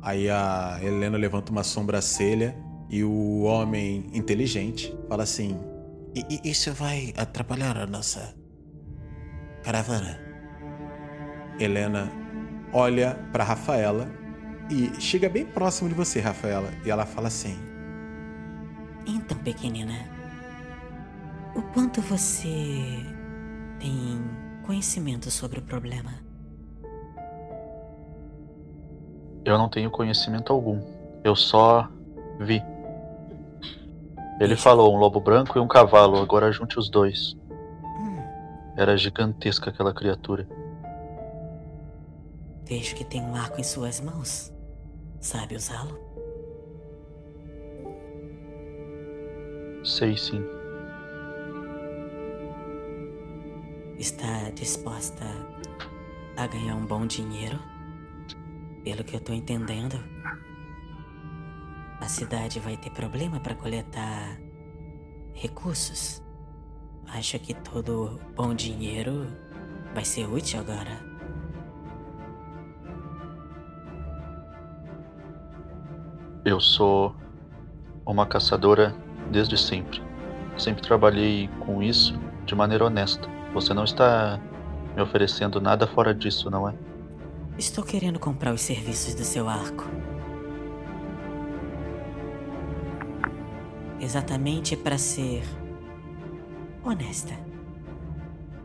Aí 0.00 0.30
a 0.30 0.78
Helena 0.80 1.18
levanta 1.18 1.50
uma 1.50 1.64
sobrancelha 1.64 2.56
e 2.88 3.02
o 3.02 3.42
homem 3.42 4.08
inteligente 4.14 4.96
fala 5.08 5.24
assim: 5.24 5.58
"I- 6.14 6.24
i- 6.44 6.50
Isso 6.50 6.72
vai 6.72 7.12
atrapalhar 7.16 7.76
a 7.76 7.86
nossa 7.86 8.34
caravana. 9.62 10.18
Helena 11.58 12.10
olha 12.72 13.18
pra 13.32 13.42
Rafaela 13.42 14.08
e 14.70 15.00
chega 15.00 15.28
bem 15.28 15.44
próximo 15.44 15.88
de 15.88 15.94
você, 15.94 16.20
Rafaela, 16.20 16.70
e 16.84 16.90
ela 16.90 17.04
fala 17.04 17.26
assim: 17.28 17.58
Então, 19.06 19.36
pequenina, 19.38 19.94
o 21.56 21.62
quanto 21.62 22.00
você 22.00 23.04
tem 23.78 24.20
conhecimento 24.66 25.30
sobre 25.30 25.58
o 25.58 25.62
problema? 25.62 26.12
Eu 29.44 29.56
não 29.56 29.68
tenho 29.68 29.90
conhecimento 29.90 30.52
algum. 30.52 30.80
Eu 31.24 31.34
só 31.34 31.88
vi. 32.40 32.62
Ele 34.40 34.56
falou 34.56 34.94
um 34.94 34.98
lobo 34.98 35.20
branco 35.20 35.58
e 35.58 35.60
um 35.60 35.66
cavalo, 35.66 36.18
agora 36.18 36.52
junte 36.52 36.78
os 36.78 36.88
dois. 36.90 37.36
Hum, 37.98 38.22
Era 38.76 38.96
gigantesca 38.96 39.70
aquela 39.70 39.92
criatura. 39.92 40.46
vejo 42.64 42.94
que 42.94 43.04
tem 43.04 43.22
um 43.22 43.34
arco 43.34 43.58
em 43.58 43.64
suas 43.64 43.98
mãos. 44.00 44.52
Sabe 45.20 45.56
usá-lo? 45.56 45.98
Sei 49.82 50.16
sim. 50.16 50.44
Está 53.98 54.48
disposta 54.54 55.24
a 56.36 56.46
ganhar 56.46 56.76
um 56.76 56.86
bom 56.86 57.04
dinheiro? 57.04 57.58
Pelo 58.84 59.02
que 59.02 59.16
eu 59.16 59.20
tô 59.20 59.32
entendendo, 59.32 59.98
a 62.00 62.06
cidade 62.06 62.60
vai 62.60 62.76
ter 62.76 62.90
problema 62.90 63.40
para 63.40 63.56
coletar 63.56 64.38
recursos. 65.34 66.22
Acho 67.08 67.40
que 67.40 67.52
todo 67.54 68.20
bom 68.36 68.54
dinheiro 68.54 69.26
vai 69.92 70.04
ser 70.04 70.28
útil 70.28 70.60
agora. 70.60 71.00
Eu 76.44 76.60
sou 76.60 77.16
uma 78.06 78.26
caçadora 78.26 78.94
desde 79.32 79.58
sempre. 79.58 80.00
Sempre 80.56 80.82
trabalhei 80.82 81.48
com 81.66 81.82
isso 81.82 82.16
de 82.46 82.54
maneira 82.54 82.84
honesta. 82.84 83.37
Você 83.60 83.74
não 83.74 83.84
está 83.84 84.40
me 84.94 85.02
oferecendo 85.02 85.60
nada 85.60 85.86
fora 85.86 86.14
disso, 86.14 86.50
não 86.50 86.68
é? 86.68 86.74
Estou 87.58 87.82
querendo 87.82 88.18
comprar 88.18 88.52
os 88.52 88.60
serviços 88.60 89.14
do 89.14 89.24
seu 89.24 89.48
arco. 89.48 89.84
exatamente 94.00 94.76
para 94.76 94.96
ser 94.96 95.42
honesta. 96.82 97.34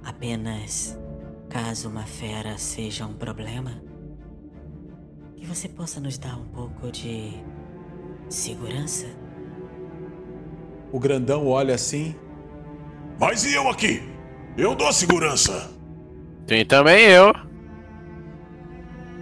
Apenas 0.04 0.98
caso 1.50 1.90
uma 1.90 2.04
fera 2.04 2.58
seja 2.58 3.06
um 3.06 3.14
problema, 3.14 3.82
que 5.36 5.46
você 5.46 5.68
possa 5.68 6.00
nos 6.00 6.18
dar 6.18 6.38
um 6.38 6.46
pouco 6.46 6.92
de 6.92 7.34
segurança. 8.30 9.08
O 10.92 11.00
grandão 11.00 11.48
olha 11.48 11.76
assim. 11.76 12.16
Mas 13.20 13.44
e 13.46 13.54
eu 13.54 13.70
aqui? 13.70 14.13
Eu 14.58 14.76
dou 14.76 14.92
segurança. 14.94 15.72
Tem 16.46 16.66
também 16.66 17.06
eu. 17.06 17.34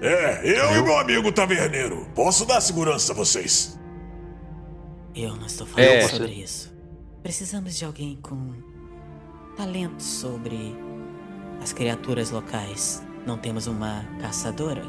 É, 0.01 0.41
eu 0.43 0.75
e 0.77 0.81
meu 0.83 0.97
amigo 0.97 1.31
taverneiro. 1.31 2.07
Posso 2.15 2.45
dar 2.45 2.59
segurança 2.59 3.13
a 3.13 3.15
vocês. 3.15 3.79
Eu 5.15 5.35
não 5.35 5.45
estou 5.45 5.67
falando 5.67 5.87
É. 5.89 6.07
sobre 6.07 6.31
isso. 6.31 6.75
Precisamos 7.21 7.77
de 7.77 7.85
alguém 7.85 8.17
com 8.21 8.53
talento 9.55 10.01
sobre 10.01 10.75
as 11.61 11.71
criaturas 11.71 12.31
locais. 12.31 13.03
Não 13.25 13.37
temos 13.37 13.67
uma 13.67 14.03
caçadora. 14.19 14.83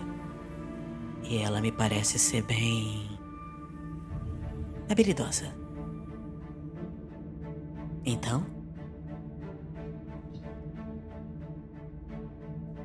E 1.25 1.37
ela 1.39 1.61
me 1.61 1.71
parece 1.71 2.19
ser 2.19 2.43
bem. 2.43 3.11
habilidosa. 4.91 5.47
Então, 8.05 8.45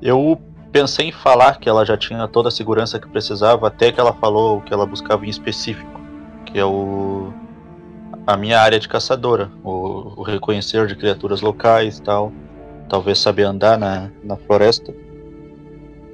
Eu 0.02 0.40
pensei 0.72 1.08
em 1.08 1.12
falar 1.12 1.58
que 1.60 1.68
ela 1.68 1.86
já 1.86 1.98
tinha 1.98 2.28
toda 2.28 2.50
a 2.50 2.52
segurança 2.52 3.00
que 3.00 3.08
precisava, 3.08 3.68
até 3.68 3.92
que 3.92 4.00
ela 4.00 4.14
falou 4.14 4.58
o 4.58 4.62
que 4.62 4.74
ela 4.74 4.86
buscava 4.86 5.26
em 5.26 5.30
específico, 5.30 6.00
que 6.46 6.60
é 6.60 6.66
o 6.66 7.34
a 8.26 8.36
minha 8.36 8.60
área 8.60 8.78
de 8.78 8.90
caçadora, 8.90 9.50
o, 9.64 10.20
o 10.20 10.22
reconhecer 10.22 10.86
de 10.86 10.96
criaturas 10.96 11.40
locais 11.40 11.98
e 11.98 12.02
tal, 12.02 12.32
talvez 12.90 13.20
saber 13.20 13.44
andar 13.44 13.78
na, 13.78 14.12
na 14.22 14.36
floresta. 14.36 14.94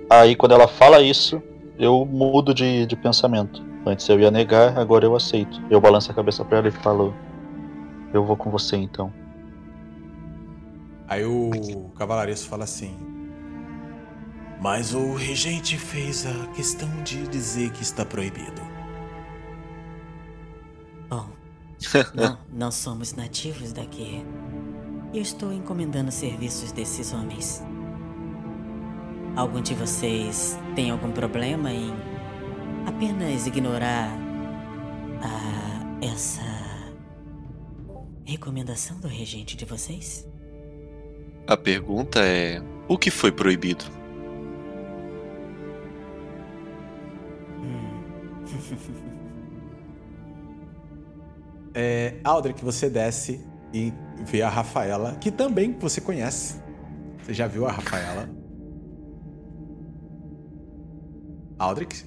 Aí 0.09 0.35
quando 0.35 0.51
ela 0.51 0.67
fala 0.67 1.01
isso, 1.01 1.41
eu 1.77 2.05
mudo 2.05 2.53
de, 2.53 2.85
de 2.85 2.95
pensamento. 2.95 3.63
Antes 3.85 4.07
eu 4.07 4.19
ia 4.19 4.29
negar, 4.29 4.77
agora 4.77 5.05
eu 5.05 5.15
aceito. 5.15 5.59
Eu 5.69 5.81
balanço 5.81 6.11
a 6.11 6.13
cabeça 6.13 6.45
pra 6.45 6.59
ela 6.59 6.67
e 6.67 6.71
falo: 6.71 7.13
Eu 8.13 8.23
vou 8.23 8.37
com 8.37 8.49
você 8.49 8.77
então. 8.77 9.11
Aí 11.07 11.25
o 11.25 11.91
cavalareço 11.97 12.47
fala 12.47 12.63
assim: 12.63 13.12
Mas 14.64 14.93
o 14.93 15.14
regente 15.14 15.77
fez 15.77 16.25
a 16.25 16.48
questão 16.53 16.88
de 17.03 17.27
dizer 17.27 17.69
que 17.72 17.83
está 17.83 18.06
proibido. 18.06 18.61
bom, 21.09 21.27
não, 22.16 22.38
não 22.50 22.72
somos 22.72 23.11
nativos 23.11 23.74
daqui. 23.74 24.25
Eu 25.14 25.22
estou 25.22 25.51
encomendando 25.51 26.09
serviços 26.14 26.72
desses 26.72 27.11
homens. 27.11 27.61
Algum 29.35 29.59
de 29.59 29.75
vocês 29.75 30.58
tem 30.75 30.92
algum 30.92 31.11
problema 31.11 31.69
em 31.69 31.93
apenas 32.88 33.45
ignorar 33.45 34.17
a, 35.22 36.06
essa 36.06 36.42
recomendação 38.24 38.98
do 39.01 39.09
regente 39.09 39.58
de 39.58 39.66
vocês? 39.66 40.25
A 41.45 41.58
pergunta 41.58 42.22
é: 42.22 42.64
o 42.88 42.98
que 42.98 43.11
foi 43.11 43.30
proibido? 43.30 44.02
É, 51.75 52.17
Aldrich, 52.23 52.64
você 52.64 52.88
desce 52.88 53.41
e 53.73 53.91
vê 54.25 54.43
a 54.43 54.49
Rafaela, 54.49 55.15
que 55.19 55.32
também 55.32 55.75
você 55.80 55.99
conhece. 55.99 56.61
Você 57.23 57.33
já 57.33 57.48
viu 57.48 57.65
a 57.65 57.72
Rafaela? 57.72 58.30
Aldrich? 61.57 62.06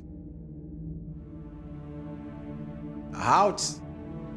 Haltz? 3.13 3.83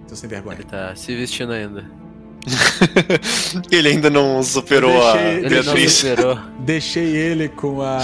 Seu 0.07 0.17
sem 0.17 0.27
vergonha. 0.27 0.55
Ele 0.55 0.63
tá 0.63 0.95
se 0.95 1.15
vestindo 1.15 1.51
ainda. 1.51 1.85
Ele 3.69 3.89
ainda 3.89 4.09
não 4.09 4.41
superou 4.41 5.05
a 5.07 5.13
deixei- 5.13 5.29
Ele 5.35 5.43
não 5.43 5.49
Beatriz. 5.63 5.91
superou. 5.93 6.37
Deixei 6.65 7.15
ele 7.15 7.49
com 7.49 7.81
a. 7.83 7.99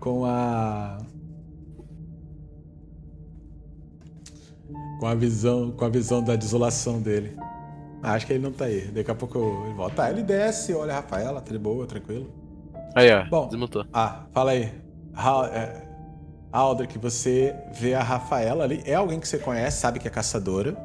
Com 0.00 0.24
a. 0.24 0.91
Com 5.02 5.08
a 5.08 5.16
visão, 5.16 5.72
com 5.72 5.84
a 5.84 5.88
visão 5.88 6.22
da 6.22 6.36
desolação 6.36 7.00
dele. 7.02 7.36
Ah, 8.00 8.12
Acho 8.12 8.24
que 8.24 8.34
ele 8.34 8.44
não 8.44 8.52
tá 8.52 8.66
aí. 8.66 8.82
Daqui 8.82 9.10
a 9.10 9.14
pouco 9.16 9.64
ele 9.64 9.74
volta. 9.74 9.96
Tá, 9.96 10.08
ele 10.08 10.22
desce, 10.22 10.72
olha 10.74 10.92
a 10.92 10.96
Rafaela, 11.00 11.40
tá 11.40 11.50
de 11.50 11.58
boa, 11.58 11.88
tranquilo. 11.88 12.30
Aí, 12.94 13.12
ó. 13.12 13.24
Bom. 13.24 13.48
Desmutou. 13.48 13.84
Ah, 13.92 14.26
fala 14.30 14.52
aí. 14.52 14.72
É, 15.52 15.82
Aldrich, 16.52 16.96
você 17.00 17.52
vê 17.74 17.94
a 17.94 18.02
Rafaela 18.04 18.62
ali. 18.62 18.80
É 18.86 18.94
alguém 18.94 19.18
que 19.18 19.26
você 19.26 19.38
conhece, 19.38 19.80
sabe 19.80 19.98
que 19.98 20.06
é 20.06 20.10
caçadora. 20.10 20.76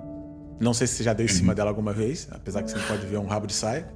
Não 0.59 0.73
sei 0.73 0.87
se 0.87 0.95
você 0.95 1.03
já 1.03 1.13
deu 1.13 1.27
em 1.27 1.29
cima 1.29 1.53
dela 1.53 1.69
alguma 1.69 1.93
vez, 1.93 2.27
apesar 2.31 2.63
que 2.63 2.71
você 2.71 2.77
não 2.79 2.87
pode 2.87 3.05
ver 3.05 3.19
um 3.19 3.27
rabo 3.27 3.45
de 3.45 3.53
saia. 3.53 3.87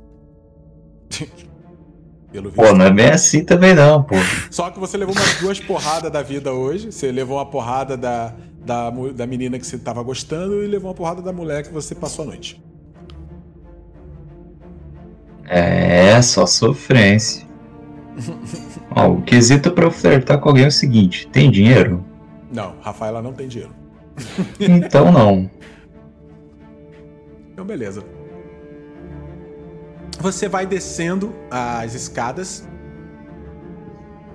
Pelo 2.31 2.51
Pô, 2.51 2.61
visto. 2.61 2.77
não 2.77 2.85
é 2.85 2.93
bem 2.93 3.09
assim 3.09 3.43
também 3.43 3.73
não, 3.73 4.03
pô. 4.03 4.15
Só 4.51 4.69
que 4.69 4.79
você 4.79 4.97
levou 4.97 5.15
umas 5.15 5.39
duas 5.39 5.59
porradas 5.59 6.11
da 6.11 6.21
vida 6.21 6.53
hoje. 6.53 6.91
Você 6.91 7.11
levou 7.11 7.37
uma 7.37 7.45
porrada 7.45 7.97
da, 7.97 8.33
da, 8.65 8.89
da 8.89 9.27
menina 9.27 9.57
que 9.57 9.65
você 9.65 9.77
tava 9.77 10.01
gostando 10.03 10.63
e 10.63 10.67
levou 10.67 10.89
uma 10.89 10.95
porrada 10.95 11.21
da 11.21 11.33
mulher 11.33 11.63
que 11.63 11.73
você 11.73 11.95
passou 11.95 12.23
a 12.23 12.27
noite. 12.27 12.61
É, 15.47 16.21
só 16.21 16.45
sofrência. 16.45 17.45
Ó, 18.95 19.13
o 19.13 19.21
quesito 19.21 19.71
pra 19.71 19.85
eu 19.85 19.91
flertar 19.91 20.39
com 20.39 20.49
alguém 20.49 20.65
é 20.65 20.67
o 20.67 20.71
seguinte: 20.71 21.27
tem 21.27 21.49
dinheiro? 21.49 22.05
Não, 22.51 22.75
Rafaela 22.81 23.21
não 23.21 23.33
tem 23.33 23.47
dinheiro. 23.47 23.73
Então 24.59 25.11
não. 25.11 25.49
Então, 27.51 27.65
beleza. 27.65 28.03
Você 30.19 30.47
vai 30.47 30.65
descendo 30.65 31.33
as 31.49 31.95
escadas. 31.95 32.67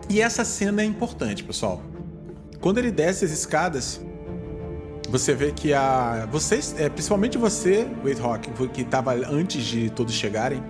E 0.09 0.21
essa 0.21 0.45
cena 0.45 0.83
é 0.83 0.85
importante, 0.85 1.45
pessoal. 1.45 1.81
Quando 2.61 2.79
ele 2.79 2.91
desce 2.91 3.25
as 3.25 3.31
escadas, 3.31 4.01
você 5.09 5.35
vê 5.35 5.53
que 5.53 5.73
a. 5.73 6.27
Vocês, 6.31 6.75
é, 6.79 6.89
principalmente 6.89 7.39
você, 7.39 7.89
Wade 8.03 8.21
Rock, 8.21 8.69
que 8.69 8.83
estava 8.83 9.15
antes 9.15 9.65
de 9.65 9.91
todos 9.91 10.13
chegarem, 10.13 10.63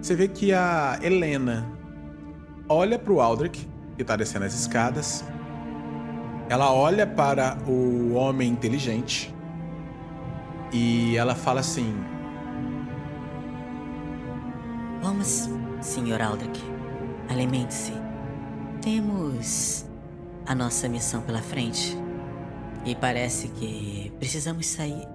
você 0.00 0.14
vê 0.14 0.28
que 0.28 0.52
a 0.52 0.98
Helena 1.02 1.70
olha 2.68 2.98
para 2.98 3.12
o 3.12 3.20
Aldrich, 3.20 3.68
que 3.96 4.02
está 4.02 4.16
descendo 4.16 4.44
as 4.44 4.54
escadas. 4.54 5.24
Ela 6.48 6.72
olha 6.72 7.06
para 7.06 7.58
o 7.66 8.14
homem 8.14 8.50
inteligente. 8.50 9.34
E 10.72 11.16
ela 11.16 11.34
fala 11.34 11.60
assim: 11.60 11.94
Vamos, 15.02 15.48
Sr. 15.82 16.22
Aldrich. 16.22 16.62
Alimente-se. 17.28 17.92
Temos 18.80 19.84
a 20.46 20.54
nossa 20.54 20.88
missão 20.88 21.20
pela 21.20 21.42
frente. 21.42 22.07
E 22.84 22.94
parece 22.94 23.48
que 23.48 24.12
precisamos 24.18 24.66
sair 24.66 25.06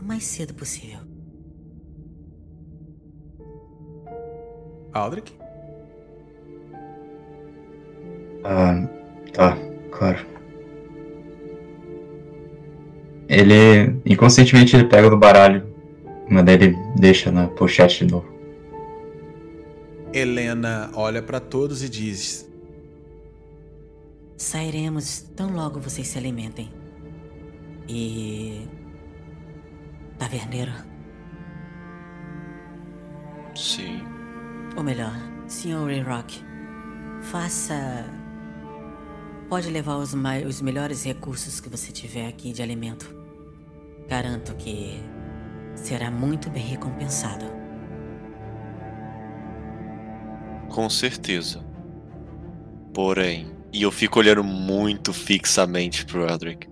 o 0.00 0.04
mais 0.04 0.24
cedo 0.24 0.54
possível. 0.54 0.98
Aldrich? 4.92 5.36
Ah, 8.44 8.86
tá, 9.32 9.56
claro. 9.90 10.26
Ele, 13.28 13.96
inconscientemente, 14.04 14.76
ele 14.76 14.84
pega 14.84 15.08
do 15.08 15.16
baralho, 15.16 15.66
mas 16.28 16.44
daí 16.44 16.54
ele 16.54 16.76
deixa 16.96 17.32
na 17.32 17.48
pochete 17.48 18.04
de 18.04 18.12
novo. 18.12 18.26
Helena 20.12 20.90
olha 20.94 21.22
para 21.22 21.40
todos 21.40 21.82
e 21.82 21.88
diz: 21.88 22.48
Sairemos 24.36 25.22
tão 25.36 25.52
logo 25.54 25.80
vocês 25.80 26.08
se 26.08 26.18
alimentem. 26.18 26.72
E. 27.88 28.66
Taverneiro, 30.18 30.72
Sim. 33.54 34.02
ou 34.76 34.82
melhor, 34.82 35.12
Sr. 35.48 36.02
Rock, 36.06 36.42
faça. 37.22 38.04
Pode 39.48 39.68
levar 39.70 39.96
os, 39.96 40.14
mai- 40.14 40.44
os 40.44 40.60
melhores 40.62 41.04
recursos 41.04 41.60
que 41.60 41.68
você 41.68 41.92
tiver 41.92 42.26
aqui 42.28 42.52
de 42.52 42.62
alimento. 42.62 43.14
Garanto 44.08 44.54
que 44.54 45.02
será 45.74 46.10
muito 46.10 46.48
bem 46.48 46.64
recompensado. 46.64 47.44
Com 50.70 50.88
certeza. 50.88 51.62
Porém, 52.92 53.52
e 53.74 53.82
eu 53.82 53.90
fico 53.90 54.20
olhando 54.20 54.44
muito 54.44 55.12
fixamente 55.12 56.06
pro 56.06 56.24
Eldrick. 56.24 56.68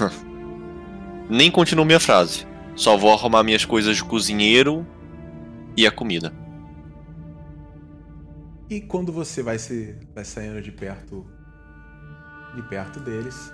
Nem 1.30 1.48
continuo 1.48 1.84
minha 1.84 2.00
frase. 2.00 2.44
Só 2.74 2.96
vou 2.96 3.12
arrumar 3.12 3.44
minhas 3.44 3.64
coisas 3.64 3.96
de 3.96 4.04
cozinheiro 4.04 4.84
e 5.76 5.86
a 5.86 5.92
comida. 5.92 6.34
E 8.68 8.80
quando 8.80 9.12
você 9.12 9.44
vai 9.44 9.60
se 9.60 9.96
vai 10.12 10.24
saindo 10.24 10.60
de 10.60 10.72
perto 10.72 11.24
de 12.56 12.62
perto 12.62 12.98
deles, 12.98 13.52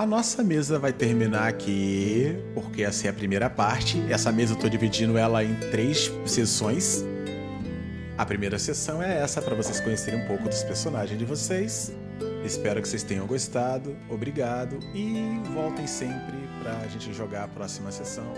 A 0.00 0.06
nossa 0.06 0.42
mesa 0.42 0.78
vai 0.78 0.94
terminar 0.94 1.46
aqui, 1.46 2.34
porque 2.54 2.82
essa 2.82 3.06
é 3.06 3.10
a 3.10 3.12
primeira 3.12 3.50
parte. 3.50 4.02
Essa 4.08 4.32
mesa 4.32 4.54
eu 4.54 4.58
tô 4.58 4.66
dividindo 4.66 5.18
ela 5.18 5.44
em 5.44 5.54
três 5.70 6.10
sessões. 6.24 7.04
A 8.16 8.24
primeira 8.24 8.58
sessão 8.58 9.02
é 9.02 9.18
essa 9.20 9.42
para 9.42 9.54
vocês 9.54 9.78
conhecerem 9.78 10.24
um 10.24 10.26
pouco 10.26 10.48
dos 10.48 10.62
personagens 10.62 11.18
de 11.18 11.26
vocês. 11.26 11.92
Espero 12.42 12.80
que 12.80 12.88
vocês 12.88 13.02
tenham 13.02 13.26
gostado. 13.26 13.94
Obrigado 14.08 14.78
e 14.94 15.38
voltem 15.52 15.86
sempre 15.86 16.48
pra 16.62 16.88
gente 16.88 17.12
jogar 17.12 17.44
a 17.44 17.48
próxima 17.48 17.92
sessão. 17.92 18.32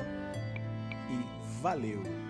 E 1.13 1.63
valeu. 1.63 2.22